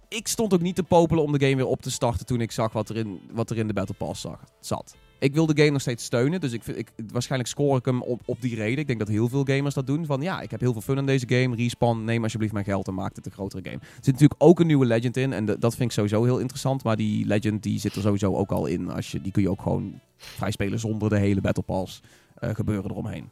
Ik 0.09 0.28
stond 0.28 0.54
ook 0.54 0.61
niet 0.61 0.74
te 0.74 0.82
popelen 0.82 1.22
om 1.22 1.32
de 1.32 1.44
game 1.44 1.56
weer 1.56 1.66
op 1.66 1.82
te 1.82 1.90
starten 1.90 2.26
toen 2.26 2.40
ik 2.40 2.52
zag 2.52 2.72
wat 2.72 2.88
er 2.88 2.96
in, 2.96 3.20
wat 3.32 3.50
er 3.50 3.56
in 3.56 3.66
de 3.66 3.72
Battle 3.72 3.94
Pass 3.94 4.26
zat. 4.61 4.96
Ik 5.18 5.34
wil 5.34 5.46
de 5.46 5.56
game 5.56 5.70
nog 5.70 5.80
steeds 5.80 6.04
steunen, 6.04 6.40
dus 6.40 6.52
ik, 6.52 6.66
ik, 6.66 6.92
waarschijnlijk 7.12 7.50
score 7.50 7.78
ik 7.78 7.84
hem 7.84 8.02
op, 8.02 8.20
op 8.24 8.40
die 8.40 8.54
reden. 8.54 8.78
Ik 8.78 8.86
denk 8.86 8.98
dat 8.98 9.09
heel 9.09 9.28
veel 9.28 9.44
gamers 9.44 9.74
dat 9.74 9.86
doen. 9.86 10.06
Van 10.06 10.20
ja, 10.20 10.40
ik 10.40 10.50
heb 10.50 10.61
heel 10.61 10.72
veel 10.72 10.80
fun 10.80 10.98
aan 10.98 11.06
deze 11.06 11.28
game. 11.28 11.56
Respawn, 11.56 12.04
neem 12.04 12.22
alsjeblieft 12.22 12.52
mijn 12.52 12.64
geld 12.64 12.86
en 12.88 12.94
maak 12.94 13.16
het 13.16 13.26
een 13.26 13.32
grotere 13.32 13.62
game. 13.62 13.76
Er 13.80 13.88
zit 13.94 14.12
natuurlijk 14.12 14.42
ook 14.42 14.61
een 14.61 14.66
nieuwe 14.66 14.86
Legend 14.86 15.16
in 15.16 15.32
en 15.32 15.44
dat 15.44 15.74
vind 15.74 15.80
ik 15.80 15.90
sowieso 15.90 16.24
heel 16.24 16.38
interessant. 16.38 16.84
Maar 16.84 16.96
die 16.96 17.26
Legend 17.26 17.62
die 17.62 17.78
zit 17.78 17.94
er 17.94 18.02
sowieso 18.02 18.34
ook 18.34 18.50
al 18.50 18.66
in. 18.66 18.90
Als 18.90 19.11
je, 19.11 19.20
die 19.20 19.32
kun 19.32 19.42
je 19.42 19.50
ook 19.50 19.62
gewoon 19.62 20.00
vrij 20.16 20.50
spelen 20.50 20.78
zonder 20.78 21.09
de 21.09 21.18
hele 21.18 21.40
Battle 21.40 21.62
Pass 21.62 22.02
eh, 22.34 22.54
gebeuren 22.54 22.90
eromheen. 22.90 23.30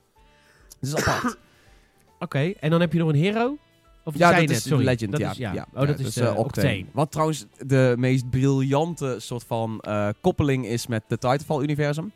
Het 0.80 0.88
is 0.88 0.94
apart. 0.96 1.36
Oké, 2.18 2.52
en 2.60 2.70
dan 2.70 2.80
heb 2.80 2.92
je 2.92 2.98
nog 2.98 3.08
een 3.08 3.14
hero? 3.14 3.56
Of 4.06 4.18
Ja, 4.18 4.40
dat 4.40 4.50
is 4.50 4.62
sorry. 4.62 4.84
Legend, 4.84 5.10
dat 5.10 5.20
ja. 5.20 5.30
Is, 5.30 5.36
ja. 5.36 5.52
ja. 5.52 5.66
Oh, 5.74 5.86
dat 5.86 5.98
Ja, 5.98 6.06
is 6.06 6.16
eh, 6.16 6.38
Octane. 6.38 6.84
Wat 6.92 7.10
trouwens 7.10 7.46
de 7.66 7.94
meest 7.98 8.30
briljante 8.30 9.16
soort 9.18 9.44
van 9.44 9.80
eh, 9.80 10.08
koppeling 10.20 10.66
is 10.66 10.86
met 10.86 11.02
het 11.08 11.20
Titanfall-universum. 11.20 12.12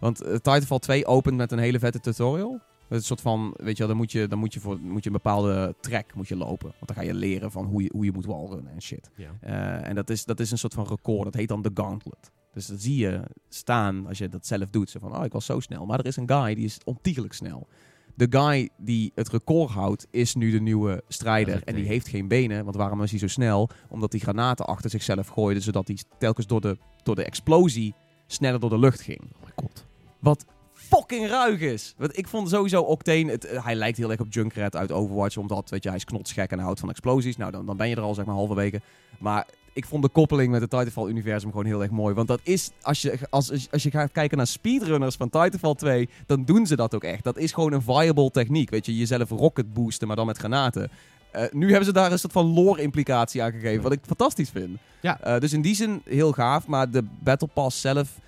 Want 0.00 0.20
eh, 0.20 0.32
Titanfall 0.32 0.78
2 0.78 1.06
opent 1.06 1.36
met 1.36 1.52
een 1.52 1.58
hele 1.58 1.78
vette 1.78 2.00
tutorial. 2.00 2.60
Is 2.88 2.98
een 2.98 3.02
soort 3.02 3.20
van, 3.20 3.54
weet 3.56 3.72
je 3.72 3.78
wel, 3.78 3.88
dan 3.88 3.96
moet 3.96 4.12
je, 4.12 4.28
dan 4.28 4.38
moet 4.38 4.54
je, 4.54 4.60
voor, 4.60 4.78
moet 4.80 5.02
je 5.04 5.10
een 5.10 5.16
bepaalde 5.16 5.74
track 5.80 6.14
moet 6.14 6.28
je 6.28 6.36
lopen. 6.36 6.72
Want 6.78 6.86
dan 6.86 6.96
ga 6.96 7.02
je 7.02 7.14
leren 7.14 7.50
van 7.50 7.64
hoe 7.64 7.82
je, 7.82 7.90
hoe 7.92 8.04
je 8.04 8.12
moet 8.12 8.24
wallrunnen 8.24 8.72
en 8.72 8.82
shit. 8.82 9.10
En 9.40 9.94
dat 9.94 10.10
is, 10.10 10.24
dat 10.24 10.40
is 10.40 10.50
een 10.50 10.58
soort 10.58 10.74
van 10.74 10.86
record. 10.86 11.24
Dat 11.24 11.34
heet 11.34 11.48
dan 11.48 11.62
de 11.62 11.70
Gauntlet. 11.74 12.30
Dus 12.52 12.66
dat 12.66 12.80
zie 12.80 12.96
je 12.96 13.20
staan 13.48 14.06
als 14.06 14.18
je 14.18 14.28
dat 14.28 14.46
zelf 14.46 14.70
doet. 14.70 14.90
Zo 14.90 14.98
van, 14.98 15.16
oh, 15.16 15.24
ik 15.24 15.32
was 15.32 15.44
zo 15.44 15.60
snel. 15.60 15.86
Maar 15.86 15.98
er 15.98 16.06
is 16.06 16.16
een 16.16 16.28
guy 16.28 16.54
die 16.54 16.64
is 16.64 16.78
ontiegelijk 16.84 17.32
snel. 17.32 17.66
De 18.14 18.26
guy 18.30 18.68
die 18.76 19.12
het 19.14 19.28
record 19.28 19.70
houdt, 19.70 20.06
is 20.10 20.34
nu 20.34 20.50
de 20.50 20.60
nieuwe 20.60 21.02
strijder. 21.08 21.62
En 21.64 21.74
die 21.74 21.86
heeft 21.86 22.08
geen 22.08 22.28
benen. 22.28 22.64
Want 22.64 22.76
waarom 22.76 23.02
is 23.02 23.10
hij 23.10 23.18
zo 23.18 23.26
snel? 23.26 23.70
Omdat 23.88 24.12
hij 24.12 24.20
granaten 24.20 24.66
achter 24.66 24.90
zichzelf 24.90 25.26
gooide. 25.26 25.60
Zodat 25.60 25.86
hij 25.86 25.98
telkens 26.18 26.46
door 26.46 26.60
de, 26.60 26.78
door 27.02 27.14
de 27.14 27.24
explosie 27.24 27.94
sneller 28.26 28.60
door 28.60 28.70
de 28.70 28.78
lucht 28.78 29.00
ging. 29.00 29.20
Oh 29.20 29.40
mijn 29.40 29.52
god. 29.56 29.84
Wat 30.18 30.44
fucking 30.72 31.28
ruig 31.28 31.60
is. 31.60 31.94
Want 31.96 32.18
ik 32.18 32.28
vond 32.28 32.48
sowieso 32.48 32.82
Octane... 32.82 33.30
Het, 33.30 33.44
eh, 33.44 33.64
hij 33.64 33.74
lijkt 33.74 33.98
heel 33.98 34.10
erg 34.10 34.20
op 34.20 34.32
Junkrat 34.32 34.76
uit 34.76 34.92
Overwatch. 34.92 35.36
Omdat, 35.36 35.70
weet 35.70 35.82
je, 35.82 35.88
hij 35.88 35.98
is 35.98 36.04
knotsgek 36.04 36.50
en 36.50 36.58
houdt 36.58 36.80
van 36.80 36.88
explosies. 36.88 37.36
Nou, 37.36 37.52
dan, 37.52 37.66
dan 37.66 37.76
ben 37.76 37.88
je 37.88 37.96
er 37.96 38.02
al, 38.02 38.14
zeg 38.14 38.24
maar, 38.24 38.34
halverwege. 38.34 38.80
Maar 39.18 39.46
ik 39.72 39.84
vond 39.84 40.02
de 40.02 40.08
koppeling 40.08 40.50
met 40.50 40.60
het 40.60 40.70
Titanfall-universum 40.70 41.50
gewoon 41.50 41.66
heel 41.66 41.82
erg 41.82 41.90
mooi. 41.90 42.14
Want 42.14 42.28
dat 42.28 42.40
is... 42.42 42.70
Als 42.82 43.02
je, 43.02 43.18
als, 43.30 43.68
als, 43.70 43.82
je 43.82 43.90
gaat 43.90 44.12
kijken 44.12 44.36
naar 44.36 44.46
speedrunners 44.46 45.16
van 45.16 45.30
Titanfall 45.30 45.74
2... 45.74 46.08
Dan 46.26 46.44
doen 46.44 46.66
ze 46.66 46.76
dat 46.76 46.94
ook 46.94 47.04
echt. 47.04 47.24
Dat 47.24 47.36
is 47.36 47.52
gewoon 47.52 47.72
een 47.72 47.82
viable 47.82 48.30
techniek. 48.30 48.70
Weet 48.70 48.86
je, 48.86 48.96
jezelf 48.96 49.30
rocket 49.30 49.72
boosten, 49.72 50.06
maar 50.06 50.16
dan 50.16 50.26
met 50.26 50.38
granaten. 50.38 50.90
Eh, 51.30 51.44
nu 51.50 51.68
hebben 51.68 51.84
ze 51.84 51.92
daar 51.92 52.12
een 52.12 52.18
soort 52.18 52.32
van 52.32 52.46
lore-implicatie 52.46 53.42
aan 53.42 53.52
gegeven. 53.52 53.82
Wat 53.82 53.92
ik 53.92 54.00
fantastisch 54.06 54.50
vind. 54.50 54.78
Ja. 55.00 55.20
Eh, 55.20 55.40
dus 55.40 55.52
in 55.52 55.62
die 55.62 55.74
zin 55.74 56.02
heel 56.04 56.32
gaaf. 56.32 56.66
Maar 56.66 56.90
de 56.90 57.04
Battle 57.18 57.48
Pass 57.54 57.80
zelf... 57.80 58.18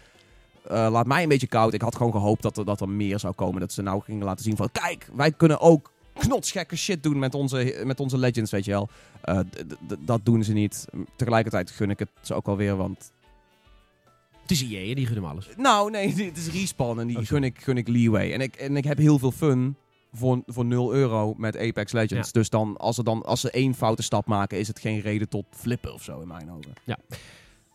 eh, 0.63 0.89
laat 0.91 1.07
mij 1.07 1.23
een 1.23 1.29
beetje 1.29 1.47
koud. 1.47 1.75
Ik 1.75 1.83
had 1.83 1.97
gewoon 1.97 2.13
gehoopt 2.13 2.43
dat 2.43 2.57
er, 2.57 2.65
dat 2.65 2.81
er 2.81 2.89
meer 2.89 3.19
zou 3.19 3.35
komen. 3.35 3.61
Dat 3.61 3.73
ze 3.73 3.83
nou 3.83 4.03
gingen 4.03 4.25
laten 4.25 4.45
zien 4.45 4.57
van... 4.57 4.69
Kijk, 4.73 5.09
wij 5.15 5.33
kunnen 5.33 5.61
ook 5.61 5.93
knotsgekke 6.15 6.77
shit 6.77 7.03
doen 7.03 7.19
met 7.19 7.35
onze, 7.35 7.83
met 7.85 8.01
onze 8.01 8.19
legends, 8.19 8.51
weet 8.51 8.65
je 8.65 8.71
wel. 8.71 8.89
Eh, 9.21 9.41
dat 9.99 10.25
doen 10.25 10.45
ze 10.45 10.53
niet. 10.53 10.85
Tegelijkertijd 11.17 11.71
gun 11.71 11.91
ik 11.91 11.99
het 11.99 12.09
ze 12.21 12.35
ook 12.35 12.47
wel 12.47 12.57
weer, 12.57 12.77
want... 12.77 13.13
Het 14.43 14.51
is 14.51 14.63
EA 14.63 14.89
en 14.89 14.95
die 14.95 15.07
gunnen 15.07 15.25
hem 15.25 15.33
alles. 15.33 15.49
Nou, 15.57 15.91
nee, 15.91 16.09
het 16.09 16.37
is 16.37 16.49
Respawn 16.49 16.99
en 16.99 17.07
die 17.07 17.19
Oh, 17.19 17.25
gun, 17.25 17.45
ik, 17.45 17.61
gun 17.61 17.77
ik 17.77 17.89
leeway. 17.89 18.33
En 18.33 18.41
ik, 18.41 18.57
en 18.57 18.77
ik 18.77 18.85
heb 18.85 18.99
heel 18.99 19.19
veel 19.19 19.33
fun 19.33 19.77
voor, 20.13 20.43
voor 20.47 20.65
0 20.65 20.95
euro 20.95 21.35
met 21.37 21.57
Apex 21.57 21.93
Legends. 21.93 22.27
Ja. 22.27 22.33
Dus 22.33 22.51
dan 22.51 22.77
als, 22.77 22.99
er 22.99 23.05
dan, 23.05 23.23
als 23.23 23.41
ze 23.41 23.51
één 23.51 23.75
foute 23.75 24.03
stap 24.03 24.27
maken, 24.27 24.59
is 24.59 24.69
het 24.69 24.79
geen 24.79 25.01
reden 25.01 25.29
tot 25.29 25.45
flippen 25.51 25.95
of 25.95 26.03
zo, 26.03 26.21
in 26.21 26.29
mijn 26.29 26.51
ogen. 26.51 26.75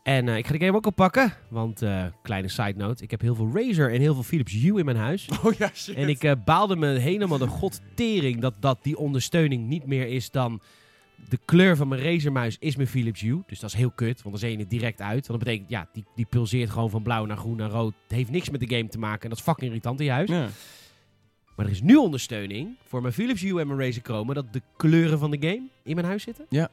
En 0.03 0.27
eh, 0.27 0.37
ik 0.37 0.47
ga 0.47 0.53
de 0.53 0.65
game 0.65 0.77
ook 0.77 0.85
oppakken. 0.85 1.33
Want, 1.49 1.81
eh, 1.81 2.05
kleine 2.21 2.47
side 2.47 2.73
note, 2.75 3.03
ik 3.03 3.11
heb 3.11 3.21
heel 3.21 3.35
veel 3.35 3.51
Razer 3.53 3.93
en 3.93 3.99
heel 3.99 4.13
veel 4.13 4.23
Philips 4.23 4.53
Hue 4.53 4.79
in 4.79 4.85
mijn 4.85 4.97
huis. 4.97 5.27
Oh 5.43 5.53
ja, 5.53 5.69
shit. 5.73 5.95
En 5.95 6.09
ik 6.09 6.23
eh, 6.23 6.31
baalde 6.45 6.75
me 6.75 6.87
helemaal 6.87 7.37
de 7.37 7.47
godtering 7.47 8.41
dat, 8.41 8.53
dat 8.59 8.79
die 8.81 8.97
ondersteuning 8.97 9.67
niet 9.67 9.85
meer 9.85 10.07
is 10.07 10.31
dan... 10.31 10.61
De 11.29 11.39
kleur 11.45 11.75
van 11.75 11.87
mijn 11.87 12.01
Razermuis 12.01 12.57
is 12.59 12.75
mijn 12.75 12.87
Philips 12.87 13.21
Hue. 13.21 13.43
Dus 13.47 13.59
dat 13.59 13.69
is 13.69 13.75
heel 13.75 13.91
kut, 13.91 14.21
want 14.21 14.35
dan 14.35 14.37
zie 14.37 14.51
je 14.51 14.63
het 14.63 14.69
direct 14.69 15.01
uit. 15.01 15.27
Want 15.27 15.39
dat 15.39 15.39
betekent, 15.39 15.69
ja, 15.69 15.89
die, 15.93 16.05
die 16.15 16.25
pulseert 16.25 16.69
gewoon 16.69 16.89
van 16.89 17.03
blauw 17.03 17.25
naar 17.25 17.37
groen 17.37 17.57
naar 17.57 17.69
rood. 17.69 17.93
Het 18.03 18.11
heeft 18.11 18.29
niks 18.29 18.49
met 18.49 18.59
de 18.59 18.75
game 18.75 18.87
te 18.87 18.99
maken 18.99 19.23
en 19.23 19.29
dat 19.29 19.37
is 19.37 19.43
fucking 19.43 19.67
irritant 19.67 19.99
in 19.99 20.05
je 20.05 20.11
huis. 20.11 20.29
Ja. 20.29 20.47
Maar 21.55 21.65
er 21.65 21.71
is 21.71 21.81
nu 21.81 21.95
ondersteuning 21.95 22.77
voor 22.87 23.01
mijn 23.01 23.13
Philips 23.13 23.41
Hue 23.41 23.59
en 23.59 23.67
mijn 23.67 23.79
Razer 23.79 24.01
Chrome... 24.03 24.33
dat 24.33 24.53
de 24.53 24.61
kleuren 24.77 25.19
van 25.19 25.31
de 25.31 25.37
game 25.39 25.67
in 25.83 25.95
mijn 25.95 26.07
huis 26.07 26.23
zitten. 26.23 26.45
Ja. 26.49 26.69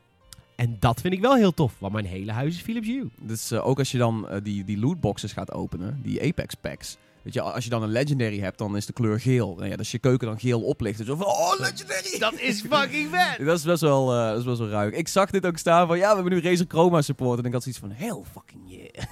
En 0.57 0.77
dat 0.81 1.01
vind 1.01 1.15
ik 1.15 1.21
wel 1.21 1.35
heel 1.35 1.55
tof, 1.55 1.73
want 1.79 1.93
mijn 1.93 2.05
hele 2.05 2.33
huis 2.33 2.55
is 2.55 2.61
Philips 2.61 2.87
Hue. 2.87 3.09
Dus 3.21 3.51
eh, 3.51 3.67
ook 3.67 3.79
als 3.79 3.91
je 3.91 3.99
dan 3.99 4.29
eh, 4.29 4.39
die, 4.43 4.65
die 4.65 4.79
lootboxes 4.79 5.33
gaat 5.33 5.53
openen, 5.53 6.01
die 6.03 6.23
Apex 6.23 6.55
packs. 6.55 6.97
Weet 7.23 7.35
je, 7.35 7.41
als 7.41 7.65
je 7.65 7.71
dan 7.71 7.83
een 7.83 7.91
legendary 7.91 8.39
hebt, 8.41 8.59
dan 8.59 8.77
is 8.77 8.87
de 8.87 8.93
kleur 8.93 9.21
geel. 9.21 9.55
Nou 9.55 9.69
ja, 9.69 9.77
als 9.77 9.91
je 9.91 9.99
keuken 9.99 10.27
dan 10.27 10.39
geel 10.41 10.63
oplicht. 10.63 10.99
Dus 10.99 11.07
zo 11.07 11.17
van, 11.17 11.27
oh, 11.27 11.53
legendary! 11.59 12.19
Dat 12.19 12.41
is 12.41 12.61
fucking 12.61 13.09
vet! 13.11 13.39
Dat 13.47 13.59
is 13.59 13.65
best 13.65 13.81
wel, 13.81 14.13
eh, 14.13 14.29
dat 14.29 14.39
is 14.39 14.45
best 14.45 14.59
wel 14.59 14.69
ruik. 14.69 14.95
Ik 14.95 15.09
zag 15.09 15.31
dit 15.31 15.47
ook 15.47 15.59
staan 15.59 15.87
van, 15.87 15.99
ja, 15.99 16.09
we 16.09 16.15
hebben 16.15 16.33
nu 16.33 16.41
Razer 16.41 16.67
Chroma 16.69 17.03
support. 17.03 17.39
En 17.39 17.45
ik 17.45 17.53
had 17.53 17.63
zoiets 17.63 17.81
van, 17.81 17.91
hell 17.91 18.23
fucking 18.33 18.63
yeah. 18.67 19.05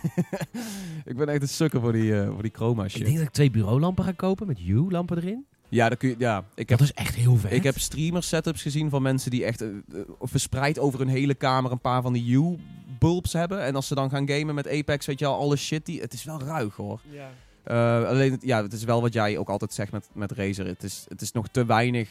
ik 1.11 1.17
ben 1.17 1.29
echt 1.29 1.43
een 1.43 1.49
sukker 1.49 1.81
voor 1.81 1.93
die, 1.93 2.21
eh, 2.21 2.27
voor 2.33 2.43
die 2.43 2.53
Chroma 2.55 2.85
Ik 2.85 2.91
shit. 2.91 3.05
denk 3.05 3.17
dat 3.17 3.27
ik 3.27 3.33
twee 3.33 3.51
bureaulampen 3.51 4.05
ga 4.05 4.13
kopen 4.13 4.47
met 4.47 4.59
Hue-lampen 4.59 5.17
erin. 5.17 5.47
Ja, 5.75 5.89
dan 5.89 5.97
kun 5.99 6.09
je, 6.09 6.15
ja, 6.19 6.45
ik 6.55 6.69
heb, 6.69 6.79
Dat 6.79 6.89
is 6.89 6.95
echt 6.95 7.15
heel 7.15 7.37
vet. 7.37 7.53
ik 7.53 7.63
heb 7.63 7.79
streamer 7.79 8.23
setups 8.23 8.63
gezien 8.63 8.91
van 8.91 9.03
mensen 9.03 9.31
die 9.31 9.45
echt 9.45 9.61
eh, 9.61 9.69
eh, 9.69 9.75
verspreid 10.21 10.79
over 10.79 10.99
hun 10.99 11.09
hele 11.09 11.35
kamer 11.35 11.73
een 11.73 11.81
paar 11.81 12.03
van 12.03 12.13
die 12.13 12.33
U-bulbs 12.35 13.33
hebben. 13.33 13.63
En 13.63 13.75
als 13.75 13.87
ze 13.87 13.95
dan 13.95 14.11
gaan 14.11 14.29
gamen 14.29 14.55
met 14.55 14.69
Apex, 14.69 15.07
weet 15.07 15.19
je 15.19 15.27
al, 15.27 15.39
alle 15.39 15.57
shit, 15.57 15.87
die, 15.87 16.01
het 16.01 16.13
is 16.13 16.25
wel 16.25 16.41
ruig 16.43 16.77
hoor. 16.77 17.01
Ja. 17.11 17.31
Eh, 17.63 18.09
alleen, 18.09 18.33
het- 18.33 18.43
ja, 18.43 18.63
het 18.63 18.73
is 18.73 18.85
wel 18.85 19.01
wat 19.01 19.13
jij 19.13 19.39
ook 19.39 19.49
altijd 19.49 19.73
zegt 19.73 19.93
met, 19.93 20.09
met 20.13 20.33
Razer. 20.33 20.67
Het 20.67 20.83
is, 20.83 21.05
het 21.09 21.21
is 21.21 21.33
nog 21.33 21.49
te 21.49 21.65
weinig 21.65 22.09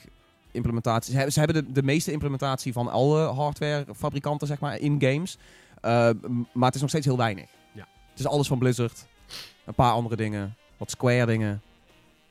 implementatie. 0.51 1.09
Ze 1.09 1.15
hebben, 1.15 1.33
ze 1.33 1.39
hebben 1.39 1.65
de, 1.65 1.71
de 1.71 1.83
meeste 1.83 2.11
implementatie 2.11 2.73
van 2.73 2.87
alle 2.91 3.21
hardwarefabrikanten, 3.21 4.47
zeg 4.47 4.59
maar, 4.59 4.79
in 4.79 5.01
games. 5.01 5.37
Eh, 5.81 6.09
maar 6.53 6.65
het 6.65 6.75
is 6.75 6.81
nog 6.81 6.89
steeds 6.89 7.05
heel 7.05 7.17
weinig. 7.17 7.49
Ja. 7.71 7.87
Het 8.09 8.19
is 8.19 8.27
alles 8.27 8.47
van 8.47 8.59
Blizzard. 8.59 9.05
Een 9.65 9.73
paar 9.73 9.91
andere 9.93 10.15
dingen. 10.15 10.55
Wat 10.77 10.91
Square 10.91 11.25
dingen. 11.25 11.61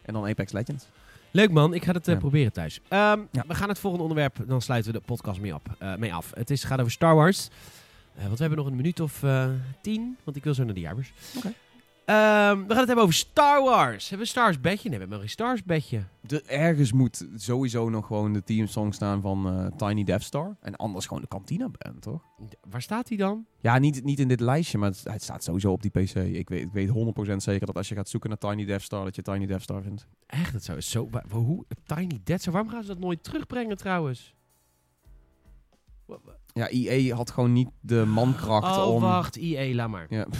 En 0.02 0.12
dan 0.12 0.28
Apex 0.28 0.52
Legends. 0.52 0.86
Leuk 1.32 1.50
man, 1.50 1.74
ik 1.74 1.84
ga 1.84 1.92
het 1.92 2.08
eh, 2.08 2.14
Ja. 2.14 2.20
proberen 2.20 2.52
thuis. 2.52 2.80
Ehm, 2.88 3.20
Ja. 3.30 3.44
We 3.48 3.54
gaan 3.54 3.68
het 3.68 3.78
volgende 3.78 4.04
onderwerp, 4.04 4.36
dan 4.46 4.62
sluiten 4.62 4.92
we 4.92 4.98
de 4.98 5.04
podcast 5.04 5.40
mee, 5.40 5.54
op, 5.54 5.66
eh, 5.78 5.94
mee 5.96 6.14
af. 6.14 6.30
Het 6.34 6.50
is, 6.50 6.64
gaat 6.64 6.78
over 6.80 6.92
Star 6.92 7.14
Wars. 7.14 7.48
Eh, 8.14 8.22
want 8.24 8.34
we 8.38 8.40
hebben 8.44 8.58
nog 8.58 8.66
een 8.70 8.76
minuut 8.76 9.00
of 9.00 9.24
tien, 9.82 10.16
want 10.24 10.36
ik 10.36 10.44
wil 10.44 10.54
zo 10.54 10.64
naar 10.64 10.74
de 10.74 10.80
jaarbeurs. 10.80 11.12
Oké. 11.36 11.52
We 12.04 12.12
gaan 12.68 12.68
het 12.68 12.86
hebben 12.86 12.96
over 12.96 13.14
Star 13.14 13.62
Wars. 13.62 14.08
Hebben 14.08 14.10
we 14.10 14.22
een 14.22 14.26
Stars 14.26 14.60
bedje? 14.60 14.88
Nee, 14.88 14.98
we 14.98 15.04
hebben 15.04 15.08
nog 15.08 15.20
geen 15.20 15.28
Stars 15.28 15.62
bedje. 15.62 16.04
De, 16.20 16.42
ergens 16.42 16.92
moet 16.92 17.26
sowieso 17.36 17.88
nog 17.88 18.06
gewoon 18.06 18.32
de 18.32 18.42
teamsong 18.42 18.94
staan 18.94 19.20
van 19.20 19.46
eh, 19.46 19.66
Tiny 19.88 20.04
Death 20.04 20.22
Star. 20.22 20.56
En 20.60 20.76
anders 20.76 21.06
gewoon 21.06 21.22
de 21.22 21.28
Cantina 21.28 21.68
Band, 21.78 22.02
toch? 22.02 22.22
Waar 22.70 22.82
staat 22.82 23.06
die 23.08 23.18
dan? 23.18 23.46
Ja, 23.60 23.78
niet, 23.78 24.04
niet 24.04 24.18
in 24.18 24.28
dit 24.28 24.40
lijstje, 24.40 24.78
maar 24.78 24.88
het, 24.88 25.02
het 25.04 25.22
staat 25.22 25.44
sowieso 25.44 25.72
op 25.72 25.82
die 25.82 25.90
PC. 25.90 26.14
Ik 26.14 26.48
weet, 26.48 26.62
ik 26.62 26.72
weet 26.72 26.88
100% 26.88 27.36
zeker 27.36 27.66
dat 27.66 27.76
als 27.76 27.88
je 27.88 27.94
gaat 27.94 28.08
zoeken 28.08 28.28
naar 28.28 28.38
Tiny 28.38 28.64
Death 28.64 28.82
Star, 28.82 29.04
dat 29.04 29.16
je 29.16 29.22
Tiny 29.22 29.46
Death 29.46 29.62
Star 29.62 29.82
vindt. 29.82 30.06
Echt, 30.26 30.52
dat 30.52 30.64
zou 30.64 30.80
zo... 30.80 31.08
hoe? 31.30 31.64
Tiny 31.86 32.20
Dead, 32.24 32.44
waarom 32.44 32.70
gaan 32.70 32.82
ze 32.82 32.88
dat 32.88 32.98
nooit 32.98 33.24
terugbrengen 33.24 33.76
trouwens? 33.76 34.34
Ja, 36.52 36.68
EA 36.68 37.14
had 37.14 37.30
gewoon 37.30 37.52
niet 37.52 37.68
de 37.80 38.04
mankracht 38.04 38.76
Oh, 38.76 38.94
om... 38.94 39.00
wacht. 39.00 39.36
IE, 39.36 39.74
laat 39.74 39.88
maar. 39.88 40.06
Ja. 40.08 40.26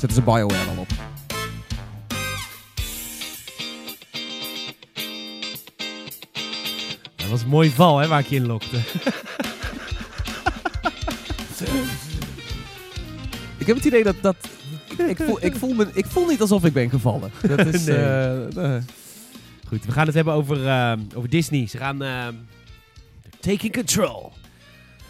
Zetten 0.00 0.18
ze 0.18 0.22
BioWare 0.22 0.64
dan 0.64 0.78
op. 0.78 0.88
Dat 7.16 7.28
was 7.28 7.42
een 7.42 7.48
mooi 7.48 7.70
val, 7.70 7.98
hè, 7.98 8.08
waar 8.08 8.20
ik 8.20 8.26
je 8.26 8.36
in 8.36 8.46
lokte. 8.46 8.76
Ik 13.58 13.66
heb 13.66 13.76
het 13.76 13.84
idee 13.84 14.02
dat... 14.02 14.16
dat 14.20 14.36
ik, 14.96 15.16
voel, 15.16 15.44
ik, 15.44 15.56
voel 15.56 15.74
me, 15.74 15.88
ik 15.92 16.06
voel 16.06 16.26
niet 16.26 16.40
alsof 16.40 16.64
ik 16.64 16.72
ben 16.72 16.90
gevallen. 16.90 17.30
Dat 17.56 17.66
is... 17.66 17.84
Nee. 17.84 17.96
eh, 17.96 18.76
eh. 18.76 18.82
Goed, 19.68 19.84
we 19.84 19.92
gaan 19.92 20.06
het 20.06 20.14
hebben 20.14 20.34
over, 20.34 20.66
eh, 20.66 20.92
over 21.14 21.28
Disney. 21.28 21.66
Ze 21.66 21.78
gaan 21.78 21.98
taking 23.40 23.72
control 23.72 24.32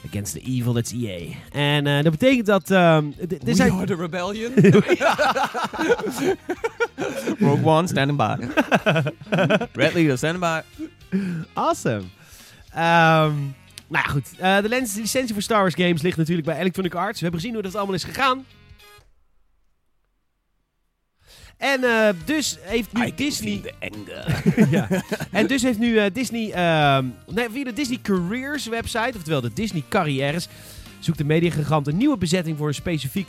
against 0.06 0.32
the 0.32 0.40
evil 0.40 0.72
that's 0.72 0.92
EA. 0.92 1.34
En 1.52 1.86
eh, 1.86 2.02
dat 2.02 2.12
betekent 2.12 2.46
dat 2.46 2.70
ehm, 2.70 3.04
er 3.18 3.38
We 3.44 3.54
zijn 3.54 3.72
are 3.72 3.86
the 3.86 3.94
rebellion. 3.94 4.52
Rogue 7.48 7.64
One, 7.64 7.86
standing 7.86 8.18
by. 8.18 8.36
Red 9.82 9.94
Leader, 9.94 10.16
standing 10.16 10.40
by. 10.44 10.60
awesome. 11.52 12.04
Ehm, 12.70 13.34
nou 13.88 14.04
ja, 14.04 14.10
goed. 14.10 14.28
Eh, 14.38 14.60
de 14.60 14.68
licentie 14.68 15.32
voor 15.32 15.42
Star 15.42 15.60
Wars 15.60 15.74
games 15.74 16.02
ligt 16.02 16.16
natuurlijk 16.16 16.46
bij 16.46 16.58
Electronic 16.58 16.94
Arts. 16.94 17.18
We 17.18 17.22
hebben 17.22 17.40
gezien 17.40 17.54
hoe 17.54 17.62
dat 17.62 17.74
allemaal 17.74 17.94
is 17.94 18.04
gegaan. 18.04 18.44
En 21.60 21.84
eh, 21.84 22.08
dus 22.24 22.58
heeft 22.60 22.92
nu 22.92 23.10
Disney... 23.14 23.60
the 23.62 23.72
anger. 23.80 24.42
ja. 24.76 24.88
En 25.30 25.46
dus 25.46 25.62
heeft 25.62 25.78
nu 25.78 25.98
eh, 25.98 26.10
Disney, 26.12 26.52
ehm, 26.52 27.06
nee, 27.26 27.48
via 27.50 27.64
de 27.64 27.72
Disney 27.72 27.98
Careers 28.02 28.66
website, 28.66 29.12
oftewel 29.16 29.40
de 29.40 29.52
Disney 29.54 29.82
Carrières, 29.88 30.48
zoekt 30.98 31.18
de 31.18 31.24
mediagigant 31.24 31.86
een 31.86 31.96
nieuwe 31.96 32.16
bezetting 32.16 32.56
voor 32.56 32.68
een 32.68 32.74
specifiek 32.74 33.28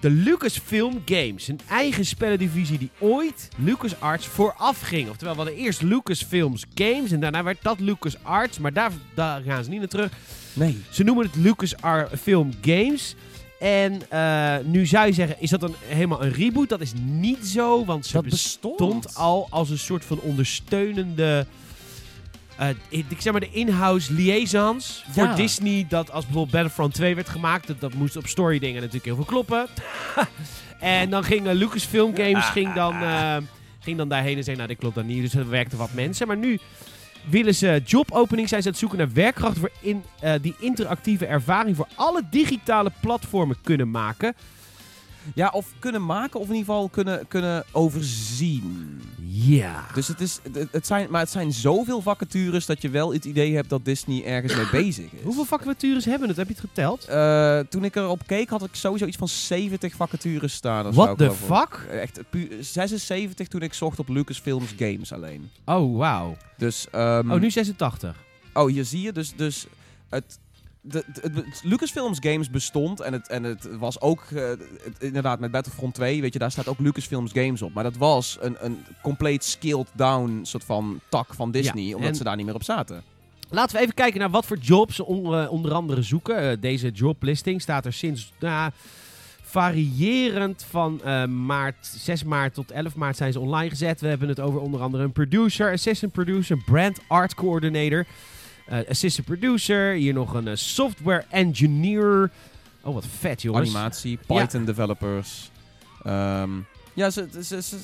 de 0.00 0.10
Lucasfilm 0.10 1.02
Games. 1.04 1.48
Een 1.48 1.60
eigen 1.68 2.04
spellendivisie 2.04 2.78
die 2.78 2.90
ooit 2.98 3.48
LucasArts 3.56 4.26
vooraf 4.26 4.80
ging. 4.80 5.08
Oftewel, 5.08 5.34
we 5.34 5.40
hadden 5.40 5.58
eerst 5.58 5.82
Lucasfilms 5.82 6.64
Games 6.74 7.10
en 7.10 7.20
daarna 7.20 7.42
werd 7.42 7.62
dat 7.62 7.80
LucasArts, 7.80 8.58
maar 8.58 8.72
daar, 8.72 8.92
daar 9.14 9.42
gaan 9.42 9.64
ze 9.64 9.70
niet 9.70 9.78
naar 9.78 9.88
terug. 9.88 10.12
Nee. 10.52 10.82
Ze 10.90 11.02
noemen 11.02 11.26
het 11.26 11.36
Lucasfilm 11.36 12.52
Games. 12.60 13.14
En 13.62 14.00
eh, 14.08 14.54
nu 14.64 14.86
zou 14.86 15.06
je 15.06 15.12
zeggen, 15.12 15.36
is 15.38 15.50
dat 15.50 15.60
dan 15.60 15.74
helemaal 15.86 16.22
een 16.22 16.32
reboot? 16.32 16.68
Dat 16.68 16.80
is 16.80 16.92
niet 17.02 17.46
zo, 17.46 17.84
want 17.84 18.06
ze 18.06 18.12
Dat 18.12 18.24
bestond 18.24 18.76
bestond. 18.78 19.16
al 19.16 19.46
als 19.50 19.70
een 19.70 19.78
soort 19.78 20.04
van 20.04 20.20
ondersteunende... 20.20 21.46
eh, 22.56 22.68
ik 22.88 23.04
zeg 23.18 23.32
maar 23.32 23.40
de 23.40 23.50
in-house 23.52 24.12
liaisons 24.12 25.04
voor. 25.10 25.34
Disney. 25.34 25.86
Dat 25.88 26.10
als 26.10 26.24
bijvoorbeeld 26.24 26.54
Battlefront 26.54 26.94
2 26.94 27.14
werd 27.14 27.28
gemaakt, 27.28 27.66
dat, 27.66 27.80
dat 27.80 27.94
moest 27.94 28.16
op 28.16 28.26
story 28.26 28.58
dingen 28.58 28.76
natuurlijk 28.78 29.04
heel 29.04 29.14
veel 29.16 29.24
kloppen. 29.24 29.66
en 30.80 31.10
dan 31.10 31.24
ging 31.24 31.46
eh, 31.46 31.54
Lucasfilm 31.54 32.16
Games 32.16 32.44
ging 32.58 32.74
dan, 32.74 32.94
eh, 32.94 33.36
ging 33.80 33.96
dan 33.96 34.08
daarheen 34.08 34.36
en 34.36 34.44
zei, 34.44 34.56
nou, 34.56 34.68
dit 34.68 34.78
klopt 34.78 34.94
dan 34.94 35.06
niet. 35.06 35.22
Dus 35.22 35.34
er 35.34 35.48
werkten 35.48 35.78
wat 35.78 35.92
mensen. 35.92 36.26
Maar 36.26 36.36
nu 36.36 36.58
willen 37.30 37.54
ze 37.54 37.82
jobopening 37.84 38.48
zijn 38.48 38.62
ze 38.62 38.66
aan 38.66 38.72
het 38.72 38.80
zoeken 38.80 38.98
naar 38.98 39.12
werkkrachten 39.12 39.60
voor 39.60 39.70
in, 39.80 40.02
eh, 40.20 40.32
die 40.40 40.54
interactieve 40.58 41.26
ervaring 41.26 41.76
voor 41.76 41.88
alle 41.94 42.22
digitale 42.30 42.92
platformen 43.00 43.56
kunnen 43.62 43.90
maken. 43.90 44.34
Ja, 45.34 45.48
of 45.48 45.66
kunnen 45.78 46.04
maken 46.04 46.40
of 46.40 46.48
in 46.48 46.54
ieder 46.54 46.66
geval 46.74 46.88
kunnen, 46.88 47.28
kunnen 47.28 47.64
overzien. 47.72 49.00
Ja. 49.34 49.84
Dus 49.94 50.08
het 50.08 50.20
is, 50.20 50.40
het, 50.52 50.68
het 50.72 50.86
zijn, 50.86 51.06
maar 51.10 51.20
het 51.20 51.30
zijn 51.30 51.52
zoveel 51.52 52.00
vacatures 52.02 52.66
dat 52.66 52.82
je 52.82 52.88
wel 52.90 53.12
het 53.12 53.24
idee 53.24 53.54
hebt 53.54 53.68
dat 53.68 53.84
Disney 53.84 54.24
ergens 54.24 54.54
mee 54.54 54.68
bezig 54.84 55.12
is. 55.12 55.22
Hoeveel 55.22 55.44
vacatures 55.44 56.04
hebben 56.04 56.28
het? 56.28 56.36
Heb 56.36 56.46
je 56.48 56.52
het 56.52 56.62
geteld? 56.62 57.04
Eh, 57.04 57.58
toen 57.58 57.84
ik 57.84 57.96
erop 57.96 58.26
keek 58.26 58.48
had 58.50 58.64
ik 58.64 58.74
sowieso 58.74 59.06
iets 59.06 59.16
van 59.16 59.28
70 59.28 59.94
vacatures 59.94 60.52
staan. 60.54 60.92
What 60.92 61.18
the 61.18 61.30
fuck? 61.32 61.86
Echt 61.90 62.20
pu- 62.30 62.56
76 62.60 63.48
toen 63.48 63.62
ik 63.62 63.74
zocht 63.74 63.98
op 63.98 64.08
Lucasfilms 64.08 64.74
Games 64.78 65.12
alleen. 65.12 65.50
Oh, 65.64 65.96
wauw. 65.96 66.36
Dus, 66.56 66.86
ehm, 66.90 67.30
Oh, 67.32 67.40
nu 67.40 67.50
86. 67.50 68.16
Oh, 68.52 68.66
hier 68.70 68.84
zie 68.84 69.00
je 69.00 69.12
dus, 69.12 69.32
dus 69.36 69.66
het, 70.08 70.38
de, 70.84 71.04
de- 71.22 71.44
Lucasfilms 71.62 72.18
Games 72.20 72.50
bestond 72.50 73.00
en 73.00 73.12
het, 73.12 73.28
en 73.28 73.42
het 73.42 73.76
was 73.78 74.00
ook 74.00 74.22
eh, 74.34 74.42
het- 74.48 74.96
inderdaad 74.98 75.40
met 75.40 75.50
Battlefront 75.50 75.94
2, 75.94 76.20
weet 76.20 76.32
je, 76.32 76.38
daar 76.38 76.50
staat 76.50 76.68
ook 76.68 76.78
Lucasfilms 76.78 77.32
Games 77.32 77.62
op. 77.62 77.74
Maar 77.74 77.84
dat 77.84 77.96
was 77.96 78.38
een, 78.40 78.56
een 78.60 78.84
compleet 79.02 79.44
scaled 79.44 79.88
down 79.92 80.40
soort 80.42 80.64
van 80.64 81.00
tak 81.08 81.34
van 81.34 81.50
Disney, 81.50 81.82
Ja, 81.84 81.94
omdat 81.94 82.08
en- 82.10 82.14
ze 82.16 82.24
daar 82.24 82.36
niet 82.36 82.46
meer 82.46 82.54
op 82.54 82.62
zaten. 82.64 83.02
Laten 83.50 83.76
we 83.76 83.82
even 83.82 83.94
kijken 83.94 84.20
naar 84.20 84.30
wat 84.30 84.46
voor 84.46 84.58
jobs 84.58 84.96
ze 84.96 85.04
on- 85.04 85.34
eh, 85.34 85.52
onder 85.52 85.72
andere 85.72 86.02
zoeken. 86.02 86.38
Eh, 86.50 86.56
deze 86.60 86.90
joblisting 86.90 87.60
staat 87.62 87.84
er 87.86 87.92
sinds 87.92 88.32
nou, 88.40 88.70
variërend 89.42 90.66
van 90.70 91.00
maart, 91.46 91.86
6 91.96 92.24
maart 92.24 92.54
tot 92.54 92.70
11 92.70 92.94
maart 92.94 93.16
zijn 93.16 93.32
ze 93.32 93.40
online 93.40 93.68
gezet. 93.70 94.00
We 94.00 94.06
hebben 94.08 94.28
het 94.28 94.40
over 94.40 94.60
onder 94.60 94.80
andere 94.80 95.02
een 95.04 95.12
producer, 95.12 95.72
assistant 95.72 96.12
producer, 96.12 96.56
brand 96.64 97.00
art 97.06 97.34
coordinator, 97.34 98.06
assistant 98.88 99.26
producer. 99.26 99.92
Hier 99.92 100.12
nog 100.12 100.34
een 100.34 100.48
eh, 100.48 100.54
software 100.56 101.24
engineer. 101.30 102.30
Oh, 102.82 102.94
wat 102.94 103.06
vet 103.18 103.42
jongens. 103.42 103.74
Animatie, 103.74 104.18
Python 104.26 104.64
developers. 104.64 105.50
Ehm, 106.02 106.50
ja, 106.94 107.10
ze, 107.10 107.28
ze, 107.32 107.42
ze- 107.42 107.62
ze- 107.62 107.78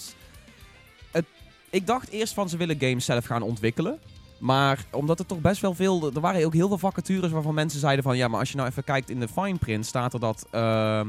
het, 1.11 1.25
ik 1.71 1.87
dacht 1.87 2.09
eerst 2.09 2.35
van 2.35 2.49
ze 2.49 2.57
willen 2.57 2.77
games 2.81 3.05
zelf 3.05 3.25
gaan 3.25 3.43
ontwikkelen. 3.43 3.99
Maar 4.39 4.85
omdat 4.91 5.19
er 5.19 5.27
toch 5.27 5.41
best 5.41 5.61
wel 5.61 5.75
veel... 5.75 6.11
Er 6.15 6.21
waren 6.21 6.45
ook 6.45 6.53
heel 6.55 6.69
veel 6.69 6.79
vacatures 6.79 7.31
waarvan 7.31 7.55
mensen 7.55 7.81
zeiden 7.81 8.05
van... 8.05 8.17
Ja, 8.17 8.29
maar 8.29 8.41
als 8.41 8.51
je 8.51 8.57
nou 8.57 8.69
even 8.69 8.85
kijkt 8.85 9.11
in 9.11 9.21
de 9.21 9.29
fine 9.29 9.59
print 9.59 9.87
staat 9.87 10.13
er 10.15 10.21
dat... 10.21 10.47
ehm, 10.51 11.07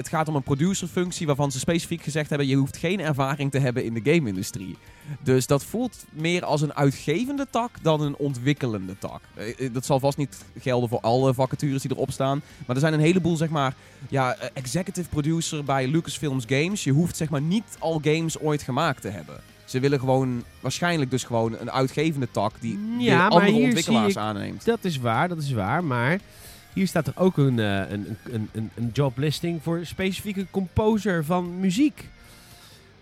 het 0.00 0.08
gaat 0.08 0.28
om 0.28 0.34
een 0.34 0.42
producerfunctie 0.42 1.26
waarvan 1.26 1.52
ze 1.52 1.58
specifiek 1.58 2.02
gezegd 2.02 2.28
hebben... 2.28 2.46
Je 2.46 2.56
hoeft 2.56 2.76
geen 2.76 3.00
ervaring 3.00 3.50
te 3.50 3.58
hebben 3.58 3.84
in 3.84 3.94
de 3.94 4.12
game-industrie. 4.12 4.76
Dus 5.22 5.46
dat 5.46 5.64
voelt 5.64 6.04
meer 6.10 6.44
als 6.44 6.60
een 6.60 6.74
uitgevende 6.74 7.46
tak 7.50 7.70
dan 7.82 8.00
een 8.00 8.16
ontwikkelende 8.16 8.98
tak. 8.98 9.20
Eh, 9.34 9.48
eh, 9.48 9.72
Dat 9.72 9.84
zal 9.84 10.00
vast 10.00 10.16
niet 10.16 10.44
gelden 10.58 10.88
voor 10.88 11.00
alle 11.00 11.34
vacatures 11.34 11.82
die 11.82 11.90
erop 11.90 12.10
staan. 12.10 12.42
Maar 12.66 12.76
er 12.76 12.82
zijn 12.82 12.92
een 12.92 13.00
heleboel, 13.00 13.36
zeg 13.36 13.48
maar, 13.48 13.74
ja, 14.08 14.34
eh, 14.34 14.48
executive 14.52 15.08
producer 15.08 15.64
bij 15.64 15.88
Lucasfilms 15.88 16.44
Games. 16.46 16.84
Je 16.84 16.92
hoeft 16.92 17.16
zeg 17.16 17.30
maar 17.30 17.42
niet 17.42 17.76
al 17.78 18.00
games 18.02 18.38
ooit 18.38 18.62
gemaakt 18.62 19.00
te 19.00 19.08
hebben. 19.08 19.40
Ze 19.64 19.80
willen 19.80 19.98
gewoon, 19.98 20.44
waarschijnlijk 20.60 21.10
dus 21.10 21.24
gewoon 21.24 21.56
een 21.58 21.70
uitgevende 21.70 22.28
tak 22.30 22.52
die 22.60 22.78
Ja, 22.98 23.26
andere 23.26 23.52
ontwikkelaars 23.52 24.16
aanneemt. 24.16 24.64
Dat 24.64 24.84
is 24.84 24.98
waar, 24.98 25.28
dat 25.28 25.38
is 25.38 25.52
waar. 25.52 25.84
Maar 25.84 26.20
hier 26.72 26.86
staat 26.86 27.06
er 27.06 27.12
ook 27.16 27.36
een, 27.38 27.58
eh, 27.58 27.90
een, 27.90 28.16
een, 28.24 28.48
een, 28.52 28.70
een 28.74 28.90
joblisting 28.92 29.62
voor 29.62 29.86
specifieke 29.86 30.46
composer 30.50 31.24
van 31.24 31.60
muziek. 31.60 32.08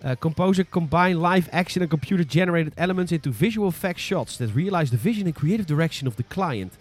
Uh, 0.05 0.11
composer 0.19 0.67
combine 0.69 1.27
live 1.29 1.51
action 1.51 1.83
and 1.83 1.91
computer 1.91 2.25
generated 2.29 2.73
elements 2.77 3.13
into 3.13 3.33
visual 3.33 3.69
effects 3.69 4.03
shots 4.03 4.37
that 4.37 4.49
realize 4.55 4.91
the 4.91 4.99
vision 4.99 5.27
and 5.27 5.35
creative 5.35 5.67
direction 5.67 6.09
of 6.09 6.15
the 6.15 6.25
client. 6.29 6.75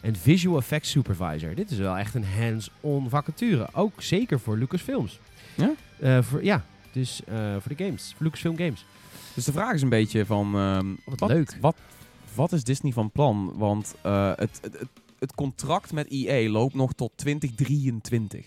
En 0.00 0.16
visual 0.16 0.58
effects 0.58 0.90
supervisor. 0.90 1.54
Dit 1.54 1.70
is 1.70 1.78
wel 1.78 1.96
echt 1.96 2.14
een 2.14 2.24
hands-on 2.24 3.08
vacature. 3.08 3.68
Ook 3.72 4.02
zeker 4.02 4.40
voor 4.40 4.56
Lucasfilms. 4.56 5.18
Ja? 5.54 5.72
Eh, 6.00 6.22
voor, 6.22 6.44
ja, 6.44 6.64
dus 6.92 7.20
eh, 7.26 7.34
voor 7.60 7.76
de 7.76 7.84
games. 7.84 8.12
Voor 8.16 8.24
Lucasfilm 8.24 8.56
Games. 8.56 8.84
Dus 9.34 9.44
de 9.44 9.52
vraag 9.52 9.74
is 9.74 9.82
een 9.82 9.88
beetje 9.88 10.26
van... 10.26 10.54
ehm, 10.54 10.86
Wat 11.04 11.20
wat, 11.20 11.30
leuk. 11.30 11.56
Wat, 11.60 11.76
wat 12.34 12.52
is 12.52 12.64
Disney 12.64 12.92
van 12.92 13.10
plan? 13.10 13.52
Want 13.56 13.94
eh, 14.02 14.28
het, 14.36 14.58
het, 14.62 14.72
het, 14.78 14.88
het 15.20 15.34
contract 15.34 15.92
met 15.92 16.06
EA 16.10 16.50
loopt 16.50 16.74
nog 16.74 16.92
tot 16.92 17.12
2023. 17.16 18.46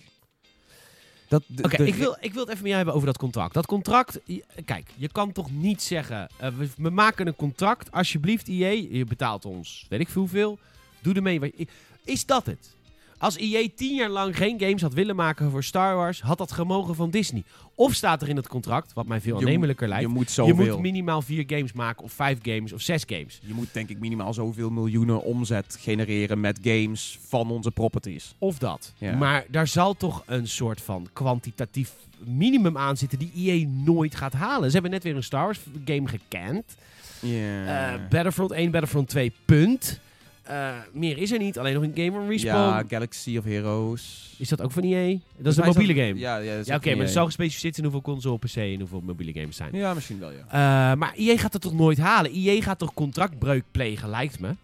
Dat, 1.28 1.44
de- 1.48 1.64
Oké, 1.64 1.84
ik, 1.84 1.96
wil, 1.96 2.18
ik 2.20 2.34
wil 2.34 2.42
het 2.42 2.50
even 2.50 2.62
met 2.62 2.72
jou 2.72 2.76
hebben 2.76 2.94
over 2.94 3.08
dat 3.08 3.18
contract. 3.18 3.54
Dat 3.54 3.66
contract, 3.66 4.20
kijk, 4.66 4.90
je 4.96 5.08
kan 5.12 5.32
toch 5.32 5.52
niet 5.52 5.82
zeggen, 5.82 6.30
eh, 6.38 6.50
we, 6.58 6.70
we 6.78 6.90
maken 6.90 7.28
een 7.28 7.36
contract, 7.36 7.92
alsjeblieft 7.92 8.48
EA, 8.48 8.70
je 8.98 9.06
betaalt 9.06 9.46
ons, 9.46 9.86
weet 9.90 10.00
ik 10.00 10.10
veel 10.10 10.22
hoeveel, 10.22 10.60
doe 11.02 11.14
ermee. 11.14 11.40
wat 11.40 11.52
je- 11.58 11.68
Is 12.04 12.26
dat 12.26 12.46
het? 12.46 12.76
Als 13.24 13.38
EA 13.38 13.68
tien 13.76 13.96
jaar 13.96 14.10
lang 14.10 14.38
geen 14.38 14.60
games 14.60 14.82
had 14.82 14.94
willen 14.94 15.16
maken 15.16 15.52
voor 15.52 15.64
Star 15.64 15.96
Wars, 15.96 16.22
had 16.22 16.38
dat 16.38 16.52
gemogen 16.52 16.96
van 16.96 17.10
Disney. 17.10 17.44
Of 17.76 17.94
staat 17.94 18.22
er 18.22 18.30
in 18.30 18.36
het 18.36 18.48
contract, 18.48 18.94
wat 18.94 19.06
mij 19.06 19.22
veel 19.22 19.38
aannemelijker 19.38 19.88
lijkt, 19.88 20.04
je 20.04 20.10
moet 20.10 20.34
je 20.34 20.54
moet 20.54 20.80
minimaal 20.80 21.22
vier 21.22 21.44
games 21.48 21.74
maken, 21.74 22.04
of 22.04 22.12
vijf 22.12 22.40
games, 22.42 22.74
of 22.74 22.82
zes 22.82 23.04
games. 23.08 23.40
Je 23.42 23.54
moet 23.54 23.68
denk 23.72 23.90
ik 23.90 24.00
minimaal 24.00 24.34
zoveel 24.34 24.70
miljoenen 24.70 25.24
omzet 25.24 25.78
genereren 25.80 26.40
met 26.40 26.60
games 26.62 27.20
van 27.28 27.52
onze 27.52 27.72
properties. 27.72 28.36
Of 28.38 28.58
dat. 28.58 28.94
Ja. 28.98 29.16
Maar 29.16 29.46
daar 29.50 29.68
zal 29.68 29.94
toch 29.94 30.24
een 30.26 30.48
soort 30.48 30.82
van 30.82 31.08
kwantitatief 31.14 31.94
minimum 32.26 32.78
aan 32.78 32.98
zitten 32.98 33.20
die 33.20 33.32
EA 33.36 33.68
nooit 33.68 34.16
gaat 34.16 34.34
halen. 34.34 34.68
Ze 34.68 34.74
hebben 34.74 34.92
net 34.92 35.04
weer 35.04 35.16
een 35.16 35.24
Star 35.24 35.44
Wars 35.44 35.60
game 35.86 36.08
gekend. 36.08 36.76
Eh, 37.22 37.94
Battlefront 38.10 38.52
1, 38.52 38.72
Battlefront 38.72 39.10
2, 39.10 39.32
punt. 39.46 40.00
Eh, 40.44 40.72
meer 40.94 41.18
is 41.18 41.32
er 41.32 41.40
niet, 41.40 41.60
alleen 41.60 41.74
nog 41.74 41.84
een 41.84 41.92
game 41.96 42.12
van 42.12 42.28
Respawn. 42.28 42.56
ja, 42.78 42.84
Galaxy 42.88 43.38
of 43.38 43.44
Heroes. 43.44 44.36
Is 44.38 44.50
dat 44.50 44.62
ook 44.62 44.72
van 44.72 44.84
EA? 44.84 45.18
Dat 45.38 45.52
is 45.52 45.58
een 45.58 45.66
mobiele 45.66 45.94
dat- 45.94 46.04
game. 46.06 46.20
Ja, 46.20 46.38
Ja, 46.38 46.52
ja, 46.52 46.58
dat 46.58 46.76
oké, 46.76 46.90
maar 46.90 46.98
het 46.98 47.08
EA. 47.08 47.14
zal 47.14 47.26
gespecificeerd 47.26 47.76
zijn 47.76 47.88
hoeveel 47.92 48.14
console, 48.14 48.38
PC 48.40 48.56
en 48.56 48.80
hoeveel 48.80 49.02
mobiele 49.06 49.34
games 49.40 49.56
zijn. 49.56 49.76
Ja, 49.76 49.94
misschien 49.94 50.20
wel, 50.20 50.32
ja. 50.32 50.46
Eh, 50.92 50.98
maar 50.98 51.14
EA 51.16 51.38
gaat 51.38 51.54
het 51.54 51.62
toch 51.62 51.74
nooit 51.74 51.98
halen? 51.98 52.32
EA 52.34 52.62
gaat 52.62 52.80
toch 52.80 52.94
contractbreuk 52.94 53.64
plegen, 53.72 54.10
lijkt 54.10 54.40
me. 54.40 54.56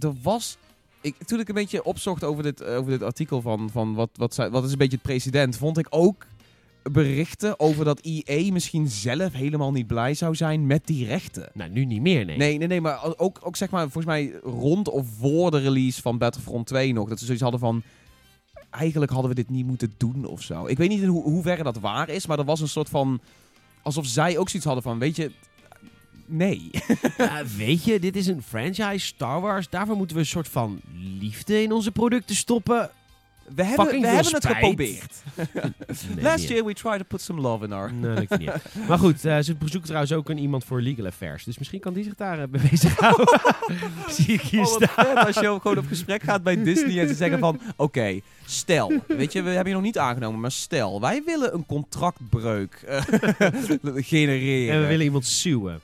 Er 0.00 0.12
was... 0.22 0.56
Ik, 1.00 1.14
toen 1.24 1.40
ik 1.40 1.48
een 1.48 1.54
beetje 1.54 1.84
opzocht 1.84 2.24
over 2.24 2.42
dit, 2.42 2.64
over 2.64 2.90
dit 2.90 3.02
artikel 3.02 3.40
van, 3.40 3.70
van 3.72 3.94
wat, 3.94 4.10
wat, 4.14 4.34
zij- 4.34 4.50
wat 4.50 4.64
is 4.64 4.72
een 4.72 4.78
beetje 4.78 4.96
het 4.96 5.06
precedent, 5.06 5.56
vond 5.56 5.78
ik 5.78 5.86
ook 5.90 6.26
berichten 6.92 7.60
over 7.60 7.84
dat 7.84 8.00
EA 8.02 8.52
misschien 8.52 8.88
zelf 8.88 9.32
helemaal 9.32 9.72
niet 9.72 9.86
blij 9.86 10.14
zou 10.14 10.34
zijn 10.34 10.66
met 10.66 10.86
die 10.86 11.06
rechten. 11.06 11.50
Nou, 11.54 11.70
nu 11.70 11.84
niet 11.84 12.00
meer, 12.00 12.24
nee. 12.24 12.36
Nee, 12.36 12.58
nee, 12.58 12.68
nee, 12.68 12.80
maar 12.80 13.18
ook, 13.18 13.38
ook 13.42 13.56
zeg 13.56 13.70
maar, 13.70 13.82
volgens 13.82 14.04
mij 14.04 14.32
rond 14.42 14.88
of 14.88 15.06
voor 15.18 15.50
de 15.50 15.58
release 15.58 16.02
van 16.02 16.18
Battlefront 16.18 16.66
2 16.66 16.92
nog. 16.92 17.08
Dat 17.08 17.18
ze 17.18 17.24
zoiets 17.24 17.42
hadden 17.42 17.60
van, 17.60 17.82
eigenlijk 18.70 19.12
hadden 19.12 19.30
we 19.30 19.36
dit 19.36 19.50
niet 19.50 19.66
moeten 19.66 19.94
doen 19.96 20.24
of 20.24 20.42
zo. 20.42 20.66
Ik 20.66 20.78
weet 20.78 20.88
niet 20.88 21.02
in 21.02 21.08
hoe 21.08 21.22
hoeverre 21.22 21.62
dat 21.62 21.78
waar 21.78 22.08
is, 22.08 22.26
maar 22.26 22.38
er 22.38 22.44
was 22.44 22.60
een 22.60 22.68
soort 22.68 22.88
van, 22.88 23.20
alsof 23.82 24.06
zij 24.06 24.38
ook 24.38 24.48
zoiets 24.48 24.66
hadden 24.66 24.84
van, 24.84 24.98
weet 24.98 25.16
je, 25.16 25.30
nee. 26.26 26.70
Weet 27.56 27.84
je, 27.84 28.00
dit 28.00 28.16
is 28.16 28.26
een 28.26 28.42
franchise, 28.42 29.06
Star 29.06 29.40
Wars. 29.40 29.68
Daarvoor 29.68 29.96
moeten 29.96 30.16
we 30.16 30.22
een 30.22 30.28
soort 30.28 30.48
van 30.48 30.80
liefde 31.20 31.62
in 31.62 31.72
onze 31.72 31.90
producten 31.90 32.36
stoppen. 32.36 32.90
We 33.54 33.64
hebben, 33.64 34.00
we 34.00 34.06
hebben 34.06 34.34
het 34.34 34.46
geprobeerd. 34.46 35.14
Nee, 36.14 36.24
Last 36.24 36.48
year 36.48 36.64
we 36.64 36.74
tried 36.74 36.98
to 36.98 37.04
put 37.08 37.20
some 37.20 37.40
love 37.40 37.64
in 37.64 37.72
our... 37.72 37.92
Nee, 37.92 38.14
dat 38.14 38.18
lukt 38.18 38.38
niet. 38.38 38.50
Maar 38.88 38.98
goed, 38.98 39.24
eh, 39.24 39.36
ze 39.36 39.56
zoeken 39.58 39.82
trouwens 39.82 40.12
ook 40.12 40.28
een 40.28 40.38
iemand 40.38 40.64
voor 40.64 40.80
legal 40.80 41.06
affairs. 41.06 41.44
Dus 41.44 41.58
misschien 41.58 41.80
kan 41.80 41.92
die 41.92 42.04
zich 42.04 42.14
daar 42.14 42.38
eh, 42.42 42.48
mee 42.50 42.68
bezighouden. 42.70 43.40
Zie 44.08 44.32
ik 44.32 44.40
hier 44.40 44.60
Oh, 44.60 44.66
staan. 44.82 45.16
als 45.16 45.34
je 45.34 45.58
gewoon 45.60 45.78
op 45.78 45.86
gesprek 45.86 46.22
gaat 46.22 46.42
bij 46.42 46.62
Disney 46.62 47.00
en 47.00 47.08
ze 47.08 47.14
zeggen 47.14 47.38
van... 47.38 47.60
Oké, 47.76 48.20
stel, 48.44 48.92
weet 49.06 49.32
je, 49.32 49.42
we 49.42 49.48
hebben 49.50 49.68
je 49.68 49.74
nog 49.74 49.82
niet 49.84 49.98
aangenomen, 49.98 50.40
maar 50.40 50.52
stel, 50.52 51.00
wij 51.00 51.22
willen 51.26 51.54
een 51.54 51.66
contractbreuk 51.66 52.74
eh, 52.86 53.02
genereren. 53.94 54.74
En 54.74 54.80
we 54.80 54.86
willen 54.86 55.04
iemand 55.04 55.26
suwen. 55.26 55.80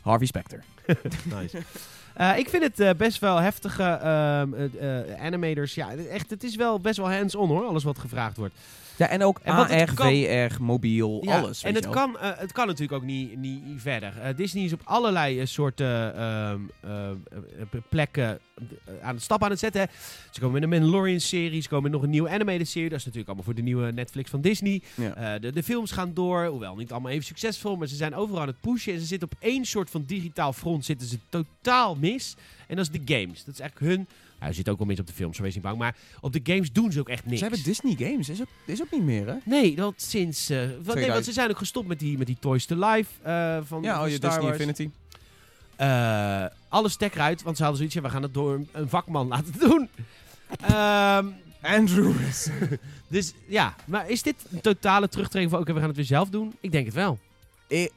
Harvey 0.00 0.26
Specter. 0.26 0.64
Nice. 1.24 1.58
Eh, 2.18 2.38
ik 2.38 2.48
vind 2.48 2.62
het 2.62 2.80
eh, 2.80 2.90
best 2.96 3.18
wel 3.18 3.36
heftige 3.36 3.82
ehm, 3.82 4.52
eh, 4.54 5.24
animators. 5.24 5.74
Ja, 5.74 5.94
echt, 6.10 6.30
het 6.30 6.44
is 6.44 6.56
wel 6.56 6.80
best 6.80 6.96
wel 6.96 7.10
hands-on 7.12 7.48
hoor, 7.48 7.64
alles 7.64 7.84
wat 7.84 7.98
gevraagd 7.98 8.36
wordt. 8.36 8.54
Ja, 8.98 9.08
en 9.08 9.22
ook 9.22 9.38
En 9.42 9.52
AR, 9.52 9.94
kan- 9.94 10.12
VR, 10.12 10.62
mobiel, 10.62 11.18
Ja, 11.24 11.38
alles. 11.40 11.62
En 11.62 11.74
het 11.74 11.88
kan, 11.88 12.18
eh, 12.18 12.30
het 12.36 12.52
kan 12.52 12.66
natuurlijk 12.66 12.92
ook 12.92 13.02
niet, 13.08 13.36
niet 13.36 13.62
verder. 13.76 14.18
Eh, 14.20 14.36
Disney 14.36 14.64
is 14.64 14.72
op 14.72 14.80
allerlei 14.84 15.40
eh, 15.40 15.46
soorten 15.46 16.14
ehm, 16.16 16.60
eh, 16.80 17.10
eh, 17.10 17.16
plekken 17.88 18.38
aan 19.02 19.14
het 19.14 19.22
stap 19.22 19.42
aan 19.44 19.50
het 19.50 19.58
zetten. 19.58 19.80
hè. 19.80 19.86
Ze 20.30 20.40
komen 20.40 20.52
met 20.60 20.62
een 20.62 20.68
Mandalorian-serie, 20.68 21.62
ze 21.62 21.68
komen 21.68 21.82
met 21.84 21.92
nog 21.92 22.02
een 22.02 22.10
nieuwe 22.10 22.28
animated-serie. 22.28 22.88
Dat 22.88 22.98
is 22.98 23.04
natuurlijk 23.04 23.28
allemaal 23.30 23.46
voor 23.46 23.54
de 23.62 23.62
nieuwe 23.68 23.92
Netflix 23.92 24.30
van 24.30 24.40
Disney. 24.40 24.82
Ja. 24.94 25.38
De, 25.38 25.52
de 25.52 25.62
films 25.62 25.90
gaan 25.90 26.14
door, 26.14 26.46
hoewel 26.46 26.76
niet 26.76 26.92
allemaal 26.92 27.12
even 27.12 27.24
succesvol, 27.24 27.76
maar 27.76 27.88
ze 27.88 27.96
zijn 27.96 28.14
overal 28.14 28.40
aan 28.40 28.46
het 28.46 28.60
pushen. 28.60 28.92
En 28.92 29.00
ze 29.00 29.06
zitten 29.06 29.28
op 29.32 29.36
één 29.40 29.64
soort 29.64 29.90
van 29.90 30.04
digitaal 30.06 30.52
front 30.52 30.84
zitten 30.84 31.06
ze 31.08 31.18
totaal 31.28 31.94
mis. 31.94 32.34
En 32.66 32.76
dat 32.76 32.88
is 32.92 33.00
de 33.04 33.14
games. 33.14 33.44
Dat 33.44 33.54
is 33.54 33.60
eigenlijk 33.60 33.92
hun 33.92 34.06
hij 34.38 34.52
zit 34.52 34.68
ook 34.68 34.78
wel 34.78 34.86
mis 34.86 35.00
op 35.00 35.06
de 35.06 35.12
films, 35.12 35.36
zo 35.36 35.42
wees 35.42 35.54
niet 35.54 35.62
bang. 35.62 35.78
Maar 35.78 35.96
op 36.20 36.32
de 36.32 36.40
games 36.42 36.72
doen 36.72 36.92
ze 36.92 37.00
ook 37.00 37.08
echt 37.08 37.24
niks. 37.24 37.38
Ze 37.38 37.44
hebben 37.44 37.64
Disney 37.64 37.94
Games, 37.98 38.28
is 38.28 38.40
ook, 38.40 38.48
is 38.64 38.82
ook 38.82 38.90
niet 38.90 39.02
meer, 39.02 39.26
hè? 39.26 39.34
Nee, 39.44 39.74
dat 39.74 39.94
sinds... 39.96 40.50
eh, 40.50 40.60
wat, 40.82 40.94
nee, 40.94 41.08
want 41.08 41.24
ze 41.24 41.32
zijn 41.32 41.50
ook 41.50 41.58
gestopt 41.58 41.88
met 41.88 41.98
die, 41.98 42.18
met 42.18 42.26
die 42.26 42.36
Toys 42.40 42.66
to 42.66 42.76
Life 42.76 43.10
eh, 43.22 43.58
van, 43.64 43.82
Ja, 43.82 44.02
oh, 44.02 44.08
je 44.08 44.14
Star 44.14 44.30
Disney 44.30 44.48
Wars. 44.48 44.60
Infinity. 44.60 44.90
Eh, 45.76 46.44
alles 46.68 46.92
stek 46.92 47.14
eruit, 47.14 47.42
want 47.42 47.56
ze 47.56 47.62
hadden 47.62 47.78
zoiets, 47.78 47.96
ja, 47.96 48.02
we 48.02 48.10
gaan 48.10 48.22
het 48.22 48.34
door 48.34 48.64
een, 48.72 48.88
vakman 48.88 49.28
laten 49.34 49.54
doen. 49.58 49.88
Ehm, 50.60 51.26
Andrew. 51.62 52.12
dus 53.08 53.32
ja, 53.46 53.74
maar 53.84 54.10
is 54.10 54.22
dit 54.22 54.36
een 54.50 54.60
totale 54.60 55.08
terugtrekking 55.08 55.52
van, 55.52 55.60
oké, 55.60 55.72
we 55.72 55.78
gaan 55.78 55.88
het 55.88 55.96
weer 55.96 56.04
zelf 56.06 56.28
doen? 56.28 56.56
Ik 56.60 56.72
denk 56.72 56.86
het 56.86 56.94
wel. 56.94 57.18
Ik, 57.66 57.92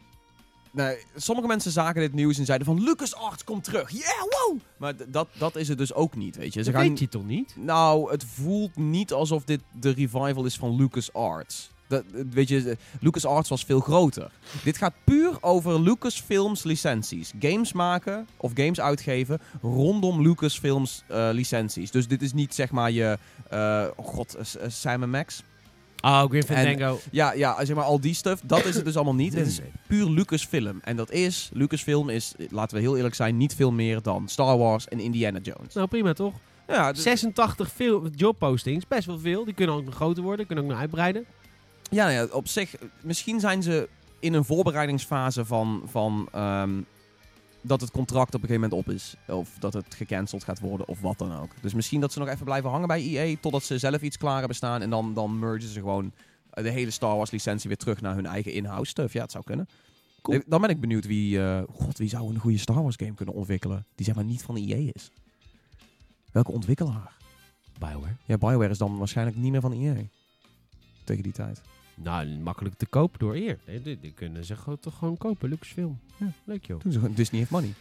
nee, 0.72 0.98
sommige 1.16 1.48
mensen 1.48 1.72
zagen 1.72 2.02
dit 2.02 2.14
nieuws 2.14 2.38
en 2.38 2.46
zeiden 2.46 2.68
van 2.68 2.84
LucasArts 2.84 3.44
komt 3.44 3.64
terug. 3.64 3.92
Yeah, 3.92 4.20
wow! 4.30 4.60
Maar 4.78 4.94
dat, 5.08 5.28
dat 5.38 5.56
is 5.56 5.68
het 5.68 5.78
dus 5.78 5.94
ook 5.94 6.16
niet, 6.16 6.36
weet 6.36 6.54
je. 6.54 6.64
Ze 6.64 6.72
Dat 6.72 6.80
gaan, 6.80 6.90
weet 6.90 7.00
je 7.00 7.08
toch 7.10 7.26
niet? 7.26 7.56
Nou, 7.58 8.12
het 8.12 8.24
voelt 8.24 8.76
niet 8.76 9.14
alsof 9.14 9.44
dit 9.44 9.62
de 9.80 9.90
revival 9.90 10.46
is 10.46 10.56
van 10.58 10.76
LucasArts. 10.76 11.70
Dat, 11.88 12.04
weet 12.30 12.48
je, 12.48 12.78
LucasArts 13.00 13.50
was 13.50 13.64
veel 13.64 13.80
groter. 13.80 14.32
Dit 14.64 14.78
gaat 14.78 14.94
puur 15.04 15.38
over 15.42 15.82
Lucasfilms 15.82 16.64
licenties. 16.64 17.34
Games 17.40 17.74
maken 17.74 18.28
of 18.38 18.52
games 18.54 18.80
uitgeven 18.80 19.40
rondom 19.62 20.22
Lucasfilms 20.22 21.04
eh 21.08 21.30
licenties. 21.32 21.92
Dus 21.92 22.08
dit 22.08 22.22
is 22.22 22.34
niet 22.34 22.56
zeg 22.56 22.72
maar 22.72 22.92
je... 22.92 23.18
eh, 23.50 23.86
oh 23.96 24.06
god, 24.08 24.36
eh, 24.36 24.64
eh, 24.64 24.70
Simon 24.72 25.10
Max? 25.10 25.44
Oh, 26.02 26.24
Grim 26.24 26.42
En- 26.48 26.56
Fandango. 26.66 27.00
Ja, 27.12 27.34
ja, 27.34 27.66
zeg 27.66 27.76
maar 27.76 27.86
al 27.86 28.00
die 28.02 28.14
stuff. 28.14 28.42
Dat 28.46 28.66
is 28.66 28.76
het 28.76 28.86
dus 28.86 28.96
allemaal 28.96 29.16
niet. 29.16 29.34
Het 29.34 29.48
is 29.48 29.60
puur 29.88 30.10
Lucasfilm. 30.10 30.80
En 30.84 30.96
dat 30.96 31.12
is, 31.12 31.50
Lucasfilm 31.54 32.10
is, 32.10 32.34
laten 32.50 32.76
we 32.78 32.84
heel 32.84 32.96
eerlijk 32.96 33.16
zijn, 33.16 33.38
niet 33.38 33.56
veel 33.56 33.72
meer 33.72 34.02
dan 34.02 34.28
Star 34.28 34.58
Wars 34.58 34.88
en 34.88 35.00
Indiana 35.00 35.40
Jones. 35.42 35.74
Nou, 35.74 35.88
prima 35.88 36.14
toch? 36.14 36.34
Ja, 36.68 36.92
d- 36.92 37.00
86 37.00 37.72
veel 37.72 38.08
jobpostings, 38.16 38.88
best 38.88 39.06
wel 39.06 39.20
veel. 39.20 39.46
Die 39.46 39.54
kunnen 39.54 39.76
ook 39.76 39.86
nog 39.86 39.96
groter 39.96 40.24
worden, 40.24 40.46
kunnen 40.46 40.64
ook 40.64 40.70
nog 40.72 40.80
uitbreiden. 40.80 41.26
ja, 41.90 42.10
ja, 42.10 42.28
op 42.32 42.48
zich, 42.48 42.76
misschien 43.02 43.40
zijn 43.40 43.64
ze 43.64 43.90
in 44.20 44.34
een 44.34 44.46
voorbereidingsfase 44.46 45.46
van, 45.46 45.84
van 45.86 46.28
ehm, 46.32 46.70
dat 47.62 47.82
het 47.82 47.92
contract 47.92 48.36
op 48.36 48.42
een 48.42 48.48
gegeven 48.48 48.70
moment 48.70 48.88
op 48.88 48.94
is. 48.94 49.16
Of 49.28 49.56
dat 49.60 49.74
het 49.74 49.96
gecanceld 49.96 50.44
gaat 50.44 50.60
worden, 50.60 50.88
of 50.88 51.02
wat 51.02 51.18
dan 51.18 51.36
ook. 51.36 51.52
Dus 51.62 51.74
misschien 51.74 52.02
dat 52.02 52.14
ze 52.14 52.20
nog 52.20 52.28
even 52.28 52.46
blijven 52.46 52.70
hangen 52.70 52.88
bij 52.88 53.02
EA, 53.02 53.36
totdat 53.42 53.64
ze 53.64 53.78
zelf 53.78 54.02
iets 54.02 54.18
klaar 54.18 54.38
hebben 54.38 54.56
staan. 54.56 54.82
En 54.82 54.90
dan, 54.90 55.14
dan 55.14 55.40
mergen 55.40 55.70
ze 55.70 55.80
gewoon 55.80 56.12
de 56.50 56.70
hele 56.70 56.92
Star 56.92 57.16
Wars 57.16 57.32
licentie 57.32 57.68
weer 57.68 57.78
terug 57.78 58.02
naar 58.02 58.16
hun 58.16 58.26
eigen 58.26 58.54
in-house 58.54 58.90
stuff. 58.90 59.14
Ja, 59.14 59.22
het 59.22 59.32
zou 59.32 59.44
kunnen. 59.44 59.68
Cool. 60.22 60.42
Dan 60.46 60.62
ben 60.62 60.70
ik 60.70 60.80
benieuwd 60.80 61.06
wie, 61.06 61.42
eh, 61.42 61.62
god, 61.72 61.98
wie 61.98 62.10
zou 62.10 62.34
een 62.34 62.40
goede 62.40 62.58
Star 62.58 62.84
Wars 62.84 62.96
game 62.96 63.14
kunnen 63.14 63.36
ontwikkelen. 63.36 63.86
Die 63.96 64.06
zeg 64.06 64.16
maar 64.16 64.24
niet 64.24 64.44
van 64.44 64.56
EA 64.56 64.92
is. 64.94 65.12
Welke 66.32 66.52
ontwikkelaar? 66.52 67.18
Bioware. 67.80 68.16
Ja, 68.26 68.38
BioWare 68.38 68.70
is 68.70 68.78
dan 68.78 68.98
waarschijnlijk 68.98 69.38
niet 69.38 69.52
meer 69.52 69.62
van 69.62 69.72
EA. 69.72 69.96
Tegen 71.04 71.24
die 71.24 71.32
tijd. 71.32 71.62
Nou, 72.04 72.28
makkelijk 72.28 72.76
te 72.76 72.86
kopen 72.86 73.20
door 73.20 73.36
eer. 73.36 73.58
Nee, 73.68 73.82
die, 73.82 74.00
die 74.00 74.12
kunnen 74.14 74.46
ze 74.46 74.56
gewoon, 74.56 74.80
toch 74.80 74.98
gewoon 74.98 75.18
kopen. 75.18 75.50
Lucasfilm. 75.50 76.00
Ja, 76.18 76.32
leuk 76.44 76.66
joh. 76.66 76.80
Toen 76.80 76.92
ze 76.92 77.00
gewoon- 77.00 77.16
Disney 77.16 77.40
heeft 77.40 77.52
money. 77.52 77.74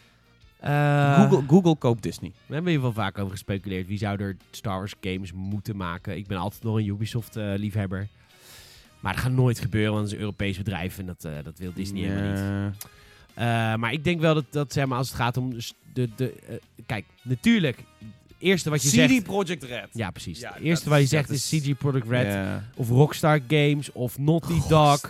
Eh, 0.59 1.21
Google, 1.21 1.43
Google 1.47 1.75
koopt 1.75 2.03
Disney. 2.03 2.31
We 2.45 2.53
hebben 2.53 2.71
hier 2.71 2.81
wel 2.81 2.93
vaak 2.93 3.17
over 3.17 3.31
gespeculeerd. 3.31 3.87
Wie 3.87 3.97
zou 3.97 4.19
er 4.21 4.37
Star 4.51 4.77
Wars 4.77 4.93
games 5.01 5.31
moeten 5.33 5.75
maken? 5.75 6.17
Ik 6.17 6.27
ben 6.27 6.37
altijd 6.37 6.63
nog 6.63 6.75
een 6.75 6.87
Ubisoft-liefhebber. 6.87 8.07
maar 8.99 9.13
dat 9.13 9.21
gaat 9.21 9.31
nooit 9.31 9.59
gebeuren, 9.59 9.91
want 9.91 10.03
het 10.03 10.11
is 10.11 10.17
een 10.17 10.23
Europees 10.23 10.57
bedrijf. 10.57 10.97
En 10.99 11.05
dat, 11.05 11.25
eh, 11.25 11.31
dat 11.43 11.57
wil 11.59 11.71
Disney 11.73 12.01
helemaal 12.01 12.69
niet. 12.69 12.75
Eh, 13.33 13.75
maar 13.75 13.93
ik 13.93 14.03
denk 14.03 14.19
wel 14.21 14.33
dat, 14.33 14.45
dat 14.49 14.73
zeg 14.73 14.85
maar, 14.85 14.97
als 14.97 15.07
het 15.07 15.17
gaat 15.17 15.37
om 15.37 15.53
de... 15.93 16.09
de, 16.15 16.33
eh, 16.33 16.55
kijk, 16.85 17.05
natuurlijk. 17.23 17.83
Eerste 18.41 18.69
wat 18.69 18.81
je 18.83 18.87
CD 18.89 18.93
zegt... 18.93 19.23
Projekt 19.23 19.63
Red. 19.63 19.87
Ja, 19.91 20.11
precies. 20.11 20.39
Ja, 20.39 20.51
het 20.53 20.63
eerste 20.63 20.89
wat 20.89 20.99
je 20.99 21.05
zegt 21.05 21.29
is 21.29 21.53
is- 21.53 21.61
CG 21.63 21.77
Product 21.77 22.07
Red. 22.09 22.37
Of 22.75 22.89
Rockstar 22.89 23.39
Games. 23.47 23.91
Of 23.91 24.17
Naughty 24.17 24.59
Dog. 24.69 24.99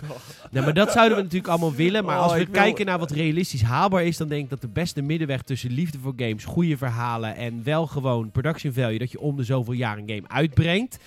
Nou, 0.50 0.64
maar 0.64 0.74
dat 0.74 0.92
zouden 0.92 1.16
we 1.16 1.22
natuurlijk 1.22 1.50
allemaal 1.50 1.74
willen. 1.74 2.04
Maar 2.04 2.16
Oh, 2.16 2.22
als 2.22 2.32
we 2.32 2.40
ik 2.40 2.46
wil- 2.48 2.62
kijken 2.62 2.86
naar 2.86 2.98
wat 2.98 3.10
realistisch 3.10 3.62
haalbaar 3.62 4.04
is, 4.04 4.16
dan 4.16 4.28
denk 4.28 4.44
ik 4.44 4.50
dat 4.50 4.60
de 4.60 4.68
beste 4.68 5.02
middenweg 5.02 5.42
tussen 5.42 5.70
liefde 5.70 5.98
voor 5.98 6.12
games, 6.16 6.44
goede 6.44 6.76
verhalen 6.76 7.36
en 7.36 7.60
wel 7.64 7.86
gewoon 7.86 8.30
production 8.30 8.72
value, 8.72 8.98
dat 8.98 9.10
je 9.10 9.20
om 9.20 9.36
de 9.36 9.44
zoveel 9.44 9.72
jaar 9.72 9.98
een 9.98 10.08
game 10.08 10.22
uitbrengt. 10.28 10.98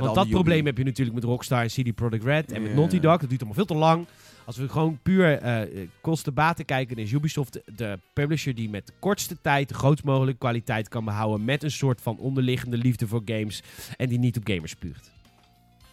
Want 0.00 0.14
dat 0.14 0.28
probleem 0.28 0.66
heb 0.66 0.78
je 0.78 0.84
natuurlijk 0.84 1.14
met 1.14 1.24
Rockstar 1.24 1.62
en 1.62 1.68
CD 1.68 1.94
Product 1.94 2.24
Red 2.24 2.52
en 2.52 2.62
met. 2.62 2.74
Naughty 2.74 3.00
Dog. 3.00 3.20
Dat 3.20 3.28
duurt 3.28 3.42
allemaal 3.42 3.64
veel 3.66 3.76
te 3.76 3.80
lang. 3.82 4.06
Als 4.44 4.56
we 4.56 4.68
gewoon 4.68 4.98
puur 5.02 5.38
eh 5.38 5.88
kosten-baten 6.00 6.64
kijken, 6.64 6.96
is 6.96 7.12
Ubisoft 7.12 7.60
de, 7.76 7.98
publisher 8.12 8.54
die 8.54 8.70
met 8.70 8.86
de 8.86 8.92
kortste 8.98 9.36
tijd 9.42 9.68
de 9.68 9.74
grootst 9.74 10.04
mogelijke 10.04 10.38
kwaliteit 10.38 10.88
kan 10.88 11.04
behouden 11.04 11.44
met 11.44 11.62
een 11.62 11.70
soort 11.70 12.00
van 12.00 12.18
onderliggende 12.18 12.76
liefde 12.76 13.06
voor 13.06 13.22
games 13.24 13.62
en 13.96 14.08
die 14.08 14.18
niet 14.18 14.36
op 14.36 14.46
gamers 14.46 14.70
spuugt. 14.70 15.10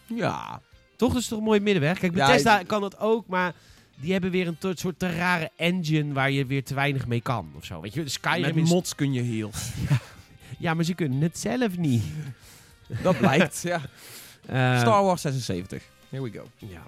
Ja. 0.06 0.60
Toch 0.96 1.10
is 1.10 1.20
het 1.20 1.28
toch 1.28 1.38
een 1.38 1.44
mooie 1.44 1.60
middenweg? 1.60 1.98
Kijk, 1.98 2.12
Bethesda 2.12 2.62
kan 2.62 2.80
dat 2.80 2.98
ook, 2.98 3.26
maar 3.26 3.54
die 4.00 4.12
hebben 4.12 4.30
weer 4.30 4.46
een 4.46 4.76
soort 4.76 4.98
te 4.98 5.16
rare 5.16 5.50
engine 5.56 6.12
waar 6.12 6.30
je 6.30 6.46
weer 6.46 6.64
te 6.64 6.74
weinig 6.74 7.06
mee 7.06 7.20
kan. 7.20 7.52
Of 7.56 7.64
zo. 7.64 7.80
Weet 7.80 7.94
je, 7.94 8.08
Skyrim 8.08 8.54
Met 8.54 8.56
is... 8.56 8.70
mods 8.70 8.94
kun 8.94 9.12
je 9.12 9.22
heel. 9.22 9.50
Ja, 10.58 10.74
maar 10.74 10.84
ze 10.84 10.94
kunnen 10.94 11.20
het 11.20 11.38
zelf 11.38 11.76
niet. 11.76 12.02
Dat 13.02 13.18
blijkt, 13.18 13.62
ja. 13.62 13.80
Eh, 14.46 14.80
Star 14.80 15.04
Wars 15.04 15.20
76. 15.20 15.82
Here 16.08 16.22
we 16.22 16.30
go. 16.30 16.48
Ja. 16.56 16.82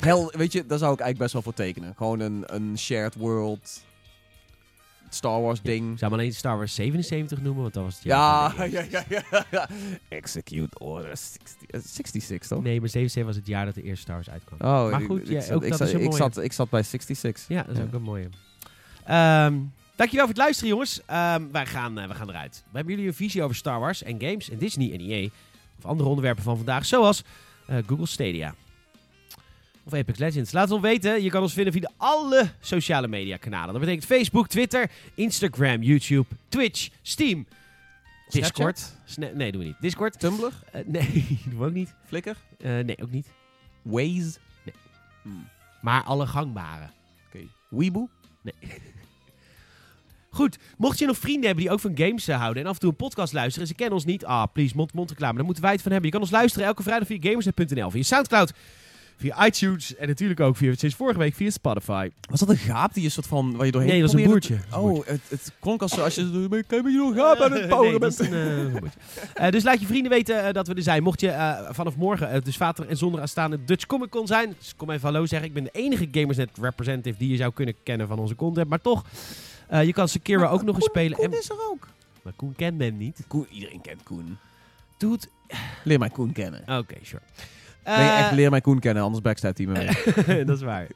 Hel, 0.00 0.32
weet 0.36 0.52
je, 0.52 0.66
daar 0.66 0.78
zou 0.78 0.92
ik 0.92 1.00
eigenlijk 1.00 1.18
best 1.18 1.32
wel 1.32 1.42
voor 1.42 1.54
tekenen. 1.64 1.94
Gewoon 1.96 2.20
een, 2.20 2.42
een 2.46 2.78
shared 2.78 3.14
world 3.14 3.82
Star 5.08 5.40
Wars 5.42 5.62
ding. 5.62 5.98
Zou 5.98 6.10
maar 6.10 6.20
alleen 6.20 6.34
Star 6.34 6.56
Wars 6.56 6.74
77 6.74 7.40
noemen, 7.40 7.62
want 7.62 7.74
dat 7.74 7.82
was 7.84 7.94
het 7.94 8.02
Ja, 8.04 8.52
jaar 8.56 8.70
ja, 8.70 8.84
ja, 8.90 9.22
ja, 9.30 9.44
ja. 9.50 9.68
Execute 10.08 10.78
Order 10.78 11.16
60, 11.16 11.40
eh, 11.70 11.80
66, 11.84 12.48
toch? 12.48 12.62
Nee, 12.62 12.80
maar 12.80 12.88
77 12.88 13.24
was 13.24 13.36
het 13.36 13.46
jaar 13.46 13.64
dat 13.64 13.74
de 13.74 13.82
eerste 13.82 14.00
Star 14.02 14.14
Wars 14.14 14.30
uitkwam. 14.30 14.58
Oh, 14.60 14.90
Maar 14.90 15.00
goed, 15.00 15.20
ik, 15.20 15.46
ja, 15.46 15.54
ook 15.54 15.68
dat 15.68 15.78
zat, 15.78 15.88
is 15.88 15.94
een 15.94 16.00
ik, 16.00 16.12
zat, 16.12 16.38
ik 16.38 16.52
zat 16.52 16.70
bij 16.70 16.82
66. 16.82 17.48
Ja, 17.48 17.62
dat 17.62 17.72
is 17.72 17.78
Ja. 17.78 17.84
ook 17.84 17.92
een 17.92 18.02
mooie. 18.02 18.28
Ehm, 19.04 19.54
dankjewel 19.96 20.26
voor 20.26 20.34
het 20.34 20.36
luisteren, 20.36 20.70
jongens. 20.70 21.00
Ehm, 21.06 21.42
wij, 21.52 21.66
gaan, 21.66 21.94
wij 21.94 22.08
gaan 22.08 22.28
eruit. 22.28 22.62
We 22.70 22.76
hebben 22.76 22.94
jullie 22.94 23.08
een 23.08 23.14
visie 23.16 23.42
over 23.42 23.56
Star 23.56 23.80
Wars 23.80 24.02
en 24.02 24.20
games 24.20 24.50
en 24.50 24.58
Disney 24.58 24.92
en 24.92 25.00
EA. 25.00 25.28
Of 25.78 25.84
andere 25.84 26.08
onderwerpen 26.08 26.42
van 26.44 26.56
vandaag, 26.56 26.86
zoals 26.86 27.22
eh, 27.66 27.76
Google 27.86 28.06
Stadia. 28.06 28.54
Of 29.92 29.98
Apex 29.98 30.18
Legends. 30.18 30.52
Laat 30.52 30.64
het 30.64 30.72
ons 30.72 30.82
weten. 30.82 31.22
Je 31.22 31.30
kan 31.30 31.42
ons 31.42 31.52
vinden 31.52 31.72
via 31.72 31.90
alle 31.96 32.50
sociale 32.60 33.08
media 33.08 33.36
kanalen. 33.36 33.72
Dat 33.72 33.80
betekent 33.80 34.04
Facebook, 34.04 34.48
Twitter, 34.48 34.90
Instagram, 35.14 35.82
YouTube, 35.82 36.26
Twitch, 36.48 36.88
Steam, 37.02 37.46
Discord. 38.28 38.92
Snapchat? 39.04 39.36
Nee, 39.36 39.52
doen 39.52 39.60
we 39.60 39.66
niet. 39.66 39.76
Discord? 39.80 40.20
Tumblr? 40.20 40.52
Eh, 40.72 40.80
nee, 40.86 41.26
doen 41.50 41.58
we 41.58 41.64
ook 41.64 41.72
niet. 41.72 41.94
Flickr? 42.06 42.30
Eh, 42.58 42.70
nee, 42.78 42.96
ook 43.02 43.10
niet. 43.10 43.26
Waze? 43.82 44.38
Nee. 44.64 44.74
Hmm, 45.22 45.48
Maar 45.80 46.02
alle 46.02 46.26
gangbare. 46.26 46.90
Oké. 47.26 47.44
Weeboe? 47.68 48.08
Goed, 50.30 50.58
mocht 50.76 50.98
je 50.98 51.06
nog 51.06 51.18
vrienden 51.18 51.44
hebben 51.46 51.64
die 51.64 51.72
ook 51.72 51.80
van 51.80 51.96
games 51.96 52.28
eh, 52.28 52.38
houden 52.40 52.62
en 52.62 52.68
af 52.68 52.74
en 52.74 52.80
toe 52.80 52.90
een 52.90 52.96
podcast 52.96 53.32
luisteren 53.32 53.60
en 53.62 53.68
ze 53.68 53.74
kennen 53.74 53.94
ons 53.94 54.04
niet, 54.04 54.24
ah, 54.24 54.44
please, 54.52 54.76
mond-mond 54.76 55.10
reclame, 55.10 55.34
daar 55.36 55.44
moeten 55.44 55.62
wij 55.62 55.72
het 55.72 55.82
van 55.82 55.92
hebben. 55.92 56.10
Je 56.10 56.16
kan 56.16 56.24
ons 56.24 56.34
luisteren 56.34 56.66
elke 56.66 56.82
vrijdag 56.82 57.06
via 57.06 57.18
gamersnet.nl, 57.20 57.90
via 57.90 58.02
Soundcloud, 58.02 58.52
via 59.20 59.46
iTunes 59.46 59.96
en 59.96 60.08
natuurlijk 60.08 60.40
ook 60.40 60.56
via, 60.56 60.74
sinds 60.74 60.94
vorige 60.94 61.18
week 61.18 61.34
via 61.34 61.50
Spotify. 61.50 62.10
Was 62.30 62.40
dat 62.40 62.48
een 62.48 62.56
gaap 62.56 62.94
die 62.94 63.04
een 63.04 63.10
soort 63.10 63.26
van... 63.26 63.56
Waar 63.56 63.66
je 63.66 63.72
doorheen 63.72 63.90
Nee, 63.90 64.00
dat 64.00 64.12
was 64.12 64.20
een 64.22 64.26
boertje. 64.28 64.56
te- 64.70 64.76
Oh, 64.78 65.06
het, 65.06 65.20
het 65.28 65.52
klonk 65.60 65.82
als, 65.82 66.00
als 66.00 66.14
je... 66.14 66.48
Heb 66.68 66.84
je 66.84 66.92
nog 66.96 67.14
gaap 67.14 67.38
aan 67.38 67.52
het 67.52 67.92
is 68.02 68.16
bent. 68.16 68.32
eh. 68.32 69.46
Eh, 69.46 69.52
dus 69.52 69.62
laat 69.62 69.80
je 69.80 69.86
vrienden 69.86 70.10
weten 70.10 70.44
eh, 70.46 70.52
dat 70.52 70.66
we 70.68 70.74
er 70.74 70.82
zijn. 70.82 71.02
Mocht 71.02 71.20
je 71.20 71.28
eh, 71.30 71.68
vanaf 71.70 71.96
morgen, 71.96 72.30
eh, 72.30 72.42
dus 72.42 72.56
vader 72.56 72.88
en 72.88 72.96
zondag 72.96 73.20
aanstaande 73.20 73.64
Dutch 73.64 73.86
Comic 73.86 74.10
Con 74.10 74.26
zijn, 74.26 74.54
dus 74.58 74.72
kom 74.76 74.90
even 74.90 75.08
hallo 75.12 75.26
zeggen. 75.26 75.48
Ik 75.48 75.54
ben 75.54 75.64
de 75.64 75.70
enige 75.72 76.08
Gamersnet 76.12 76.50
representative 76.60 77.18
die 77.18 77.30
je 77.30 77.36
zou 77.36 77.52
kunnen 77.52 77.74
kennen 77.82 78.08
van 78.08 78.18
onze 78.18 78.34
content, 78.34 78.68
maar 78.68 78.80
toch, 78.80 79.04
eh, 79.68 79.84
je 79.84 79.92
kan 79.92 80.08
Sekiro 80.08 80.46
ook 80.46 80.62
nog 80.62 80.74
eens 80.76 80.84
spelen. 80.84 81.16
Koen 81.16 81.24
en, 81.32 81.38
is 81.38 81.50
er 81.50 81.56
ook. 81.70 81.88
maar 82.22 82.32
Koen 82.36 82.54
kent 82.56 82.78
men 82.78 82.96
niet. 82.96 83.20
Koen, 83.26 83.46
iedereen 83.50 83.80
kent 83.80 84.02
Koen. 84.02 84.38
Doet. 84.98 85.28
Leer 85.84 85.98
mij 85.98 86.08
Koen 86.10 86.32
kennen. 86.32 86.60
Oké, 86.78 86.94
sure. 87.02 87.22
Nee, 87.84 88.08
echt 88.08 88.30
Eh, 88.30 88.36
leer 88.36 88.50
mij 88.50 88.60
Koen 88.60 88.78
kennen, 88.78 89.02
anders 89.02 89.22
backstab 89.22 89.56
hij 89.56 89.66
me 89.66 89.72
mee. 90.26 90.44
dat 90.44 90.56
is 90.56 90.62
waar. 90.62 90.86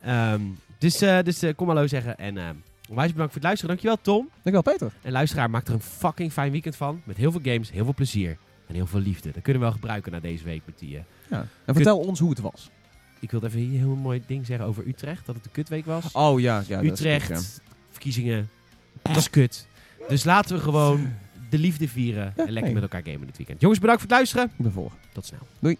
Ehm, 0.00 0.40
dus 0.78 1.00
eh, 1.00 1.18
dus 1.22 1.42
eh, 1.42 1.54
kom 1.56 1.66
hallo 1.68 1.86
zeggen. 1.86 2.18
En 2.18 2.36
eh 2.38 2.44
onwijs 2.88 3.10
bedankt 3.10 3.32
voor 3.32 3.42
het 3.42 3.50
luisteren. 3.50 3.76
Dankjewel 3.76 3.98
Tom. 4.02 4.28
Dankjewel 4.42 4.62
Peter. 4.62 4.92
En 5.02 5.12
luisteraar, 5.12 5.50
maak 5.50 5.66
er 5.66 5.74
een 5.74 5.80
fucking 5.80 6.32
fijn 6.32 6.52
weekend 6.52 6.76
van. 6.76 7.00
Met 7.04 7.16
heel 7.16 7.30
veel 7.32 7.40
games, 7.44 7.70
heel 7.70 7.84
veel 7.84 7.94
plezier. 7.94 8.36
En 8.66 8.74
heel 8.74 8.86
veel 8.86 9.00
liefde. 9.00 9.30
Dat 9.32 9.42
kunnen 9.42 9.62
we 9.62 9.68
wel 9.68 9.76
gebruiken 9.76 10.12
na 10.12 10.20
deze 10.20 10.44
week 10.44 10.62
met 10.64 10.78
die... 10.78 11.02
Ja. 11.28 11.46
En 11.64 11.74
vertel 11.74 11.98
ons 11.98 12.18
hoe 12.18 12.30
het 12.30 12.40
was. 12.40 12.70
ik 13.20 13.30
wilde 13.30 13.46
even 13.46 13.58
hier 13.58 13.68
een 13.68 13.76
heel 13.86 13.94
mooi 13.94 14.22
ding 14.26 14.46
zeggen 14.46 14.66
over 14.66 14.86
Utrecht. 14.86 15.26
Dat 15.26 15.34
het 15.34 15.44
een 15.44 15.50
kutweek 15.50 15.86
was. 15.86 16.12
Oh 16.12 16.40
ja, 16.40 16.62
ja 16.66 16.76
dat 16.76 16.84
is 16.84 16.90
Utrecht, 16.90 17.28
ja. 17.28 17.40
verkiezingen. 17.90 18.48
Dat 19.02 19.16
is 19.16 19.30
kut. 19.30 19.66
Dus 20.08 20.24
laten 20.24 20.56
we 20.56 20.62
gewoon 20.62 21.12
de 21.50 21.58
liefde 21.58 21.88
vieren. 21.88 22.32
en 22.36 22.44
lekker 22.44 22.62
nee. 22.62 22.72
met 22.72 22.82
elkaar 22.82 23.02
gamen 23.04 23.26
dit 23.26 23.36
weekend. 23.36 23.60
Jongens, 23.60 23.80
bedankt 23.80 24.02
voor 24.02 24.10
het 24.10 24.18
luisteren. 24.18 24.46
Ik 24.46 24.62
ben 24.62 24.72
voor. 24.72 24.92
Tot 25.12 25.26
snel. 25.26 25.40
Doei. 25.58 25.78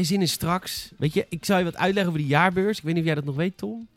Geen 0.00 0.08
zin 0.08 0.20
in 0.20 0.28
straks. 0.28 0.92
Weet 0.98 1.14
je, 1.14 1.26
ik 1.28 1.44
zal 1.44 1.58
je 1.58 1.64
wat 1.64 1.76
uitleggen 1.76 2.12
over 2.12 2.24
de 2.24 2.28
jaarbeurs. 2.32 2.78
Ik 2.78 2.84
weet 2.84 2.92
niet 2.92 3.02
of 3.02 3.06
jij 3.06 3.14
dat 3.14 3.24
nog 3.24 3.36
weet, 3.36 3.56
Tom. 3.56 3.88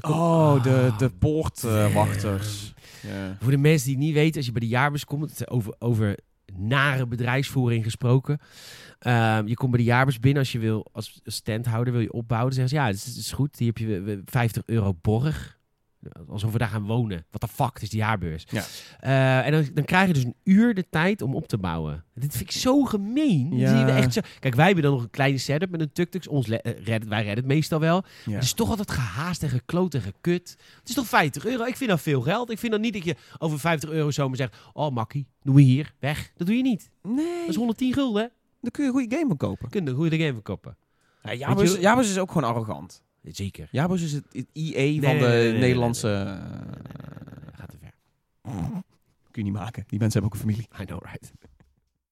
Komt- 0.00 0.14
Oh, 0.14 0.62
de, 0.62 0.88
Ah, 0.92 0.98
de 0.98 1.10
poortwachters. 1.10 2.72
Voor 3.40 3.50
de 3.50 3.56
mensen 3.58 3.86
die 3.86 3.96
het 3.96 4.04
niet 4.04 4.14
weten, 4.14 4.36
als 4.36 4.46
je 4.46 4.52
bij 4.52 4.60
de 4.60 4.68
jaarbeurs 4.68 5.04
komt, 5.04 5.22
het 5.30 5.40
is 5.40 5.48
over, 5.48 5.74
over 5.78 6.18
nare 6.56 7.06
bedrijfsvoering 7.06 7.84
gesproken. 7.84 8.38
Ehm, 8.98 9.46
je 9.46 9.54
komt 9.54 9.70
bij 9.70 9.80
de 9.80 9.86
jaarbeurs 9.86 10.20
binnen 10.20 10.42
als 10.42 10.52
je 10.52 10.58
wil, 10.58 10.86
als 10.92 11.20
standhouder 11.24 11.92
wil 11.92 12.02
je 12.02 12.12
opbouwen. 12.12 12.54
Dan 12.54 12.58
zeggen 12.68 12.78
ze, 12.78 12.82
ja, 12.84 12.90
het 12.90 12.96
is, 12.96 13.06
het 13.06 13.16
is 13.24 13.32
goed. 13.32 13.58
Hier 13.58 13.66
heb 13.66 13.78
je 13.78 14.02
eh, 14.06 14.18
50 14.24 14.62
euro 14.66 14.94
borg. 15.00 15.58
Alsof 16.28 16.52
we 16.52 16.58
daar 16.58 16.68
gaan 16.68 16.86
wonen. 16.86 17.26
Wat 17.30 17.40
de 17.40 17.48
fuck, 17.48 17.78
is 17.80 17.90
de 17.90 17.96
jaarbeurs. 17.96 18.44
Ja. 18.50 18.64
Eh, 19.00 19.46
en 19.46 19.52
dan, 19.52 19.68
dan 19.74 19.84
krijg 19.84 20.06
je 20.06 20.12
dus 20.14 20.24
een 20.24 20.34
uur 20.44 20.74
de 20.74 20.88
tijd 20.90 21.22
om 21.22 21.34
op 21.34 21.48
te 21.48 21.58
bouwen. 21.58 22.04
Dit 22.14 22.36
vind 22.36 22.50
ik 22.50 22.50
zo 22.50 22.82
gemeen. 22.84 23.56
Ja. 23.56 23.88
echt 23.96 24.12
zo... 24.12 24.20
Kijk, 24.40 24.54
wij 24.54 24.64
hebben 24.66 24.84
dan 24.84 24.92
nog 24.92 25.02
een 25.02 25.10
kleine 25.10 25.38
setup 25.38 25.70
met 25.70 25.80
een 25.80 25.92
tuk-tuk. 25.92 26.26
Ons 26.30 26.48
eh, 26.48 26.72
redden, 26.84 27.08
wij 27.08 27.18
redden 27.24 27.44
het 27.44 27.46
meestal 27.54 27.80
wel. 27.80 28.02
Ja. 28.24 28.32
Het 28.34 28.42
is 28.42 28.52
toch 28.52 28.68
altijd 28.68 28.90
gehaast 28.90 29.42
en 29.42 29.48
gekloot 29.48 29.94
en 29.94 30.00
gekut. 30.00 30.56
Het 30.78 30.88
is 30.88 30.94
toch 30.94 31.06
50 31.06 31.46
euro? 31.46 31.64
Ik 31.64 31.76
vind 31.76 31.90
dat 31.90 32.00
veel 32.00 32.20
geld. 32.20 32.50
Ik 32.50 32.58
vind 32.58 32.72
dan 32.72 32.80
niet 32.80 32.92
dat 32.92 33.04
je 33.04 33.16
over 33.38 33.58
50 33.58 33.90
euro 33.90 34.10
zomaar 34.10 34.36
zegt... 34.36 34.56
Oh, 34.72 34.94
makkie, 34.94 35.26
doen 35.42 35.54
we 35.54 35.62
hier, 35.62 35.94
weg. 35.98 36.32
Dat 36.36 36.46
doe 36.46 36.56
je 36.56 36.62
niet. 36.62 36.90
Nee, 37.02 37.38
Dat 37.40 37.48
is 37.48 37.56
110 37.56 37.92
gulden, 37.92 38.22
hè? 38.22 38.28
dan 38.60 38.70
kun 38.70 38.82
je 38.84 38.88
een 38.90 38.96
goede 38.96 39.16
game 39.16 39.28
van 39.28 39.36
kopen. 39.36 39.68
Kun 39.70 39.84
je 39.84 39.90
een 39.90 39.96
goede 39.96 40.18
game 40.18 40.32
verkopen. 40.32 40.76
Ja, 41.22 41.30
Weet 41.30 41.38
Jabus, 41.38 41.72
je- 41.72 41.80
Jabus 41.80 42.10
is 42.10 42.18
ook 42.18 42.32
gewoon 42.32 42.48
arrogant. 42.50 43.02
Zeker. 43.24 43.68
Jabus 43.70 44.02
is 44.02 44.12
het, 44.12 44.24
het 44.32 44.46
IE 44.52 45.02
van 45.02 45.18
de 45.18 45.56
Nederlandse... 45.58 46.08
eh, 46.08 47.54
Gaat 47.54 47.70
te 47.70 47.76
ver. 47.80 47.92
kun 49.30 49.42
je 49.44 49.50
niet 49.50 49.52
maken. 49.52 49.84
Die 49.86 49.98
mensen 49.98 50.20
hebben 50.22 50.24
ook 50.24 50.34
een 50.34 50.54
familie. 50.54 50.68
I 50.80 50.84
know, 50.84 51.02
right? 51.04 51.32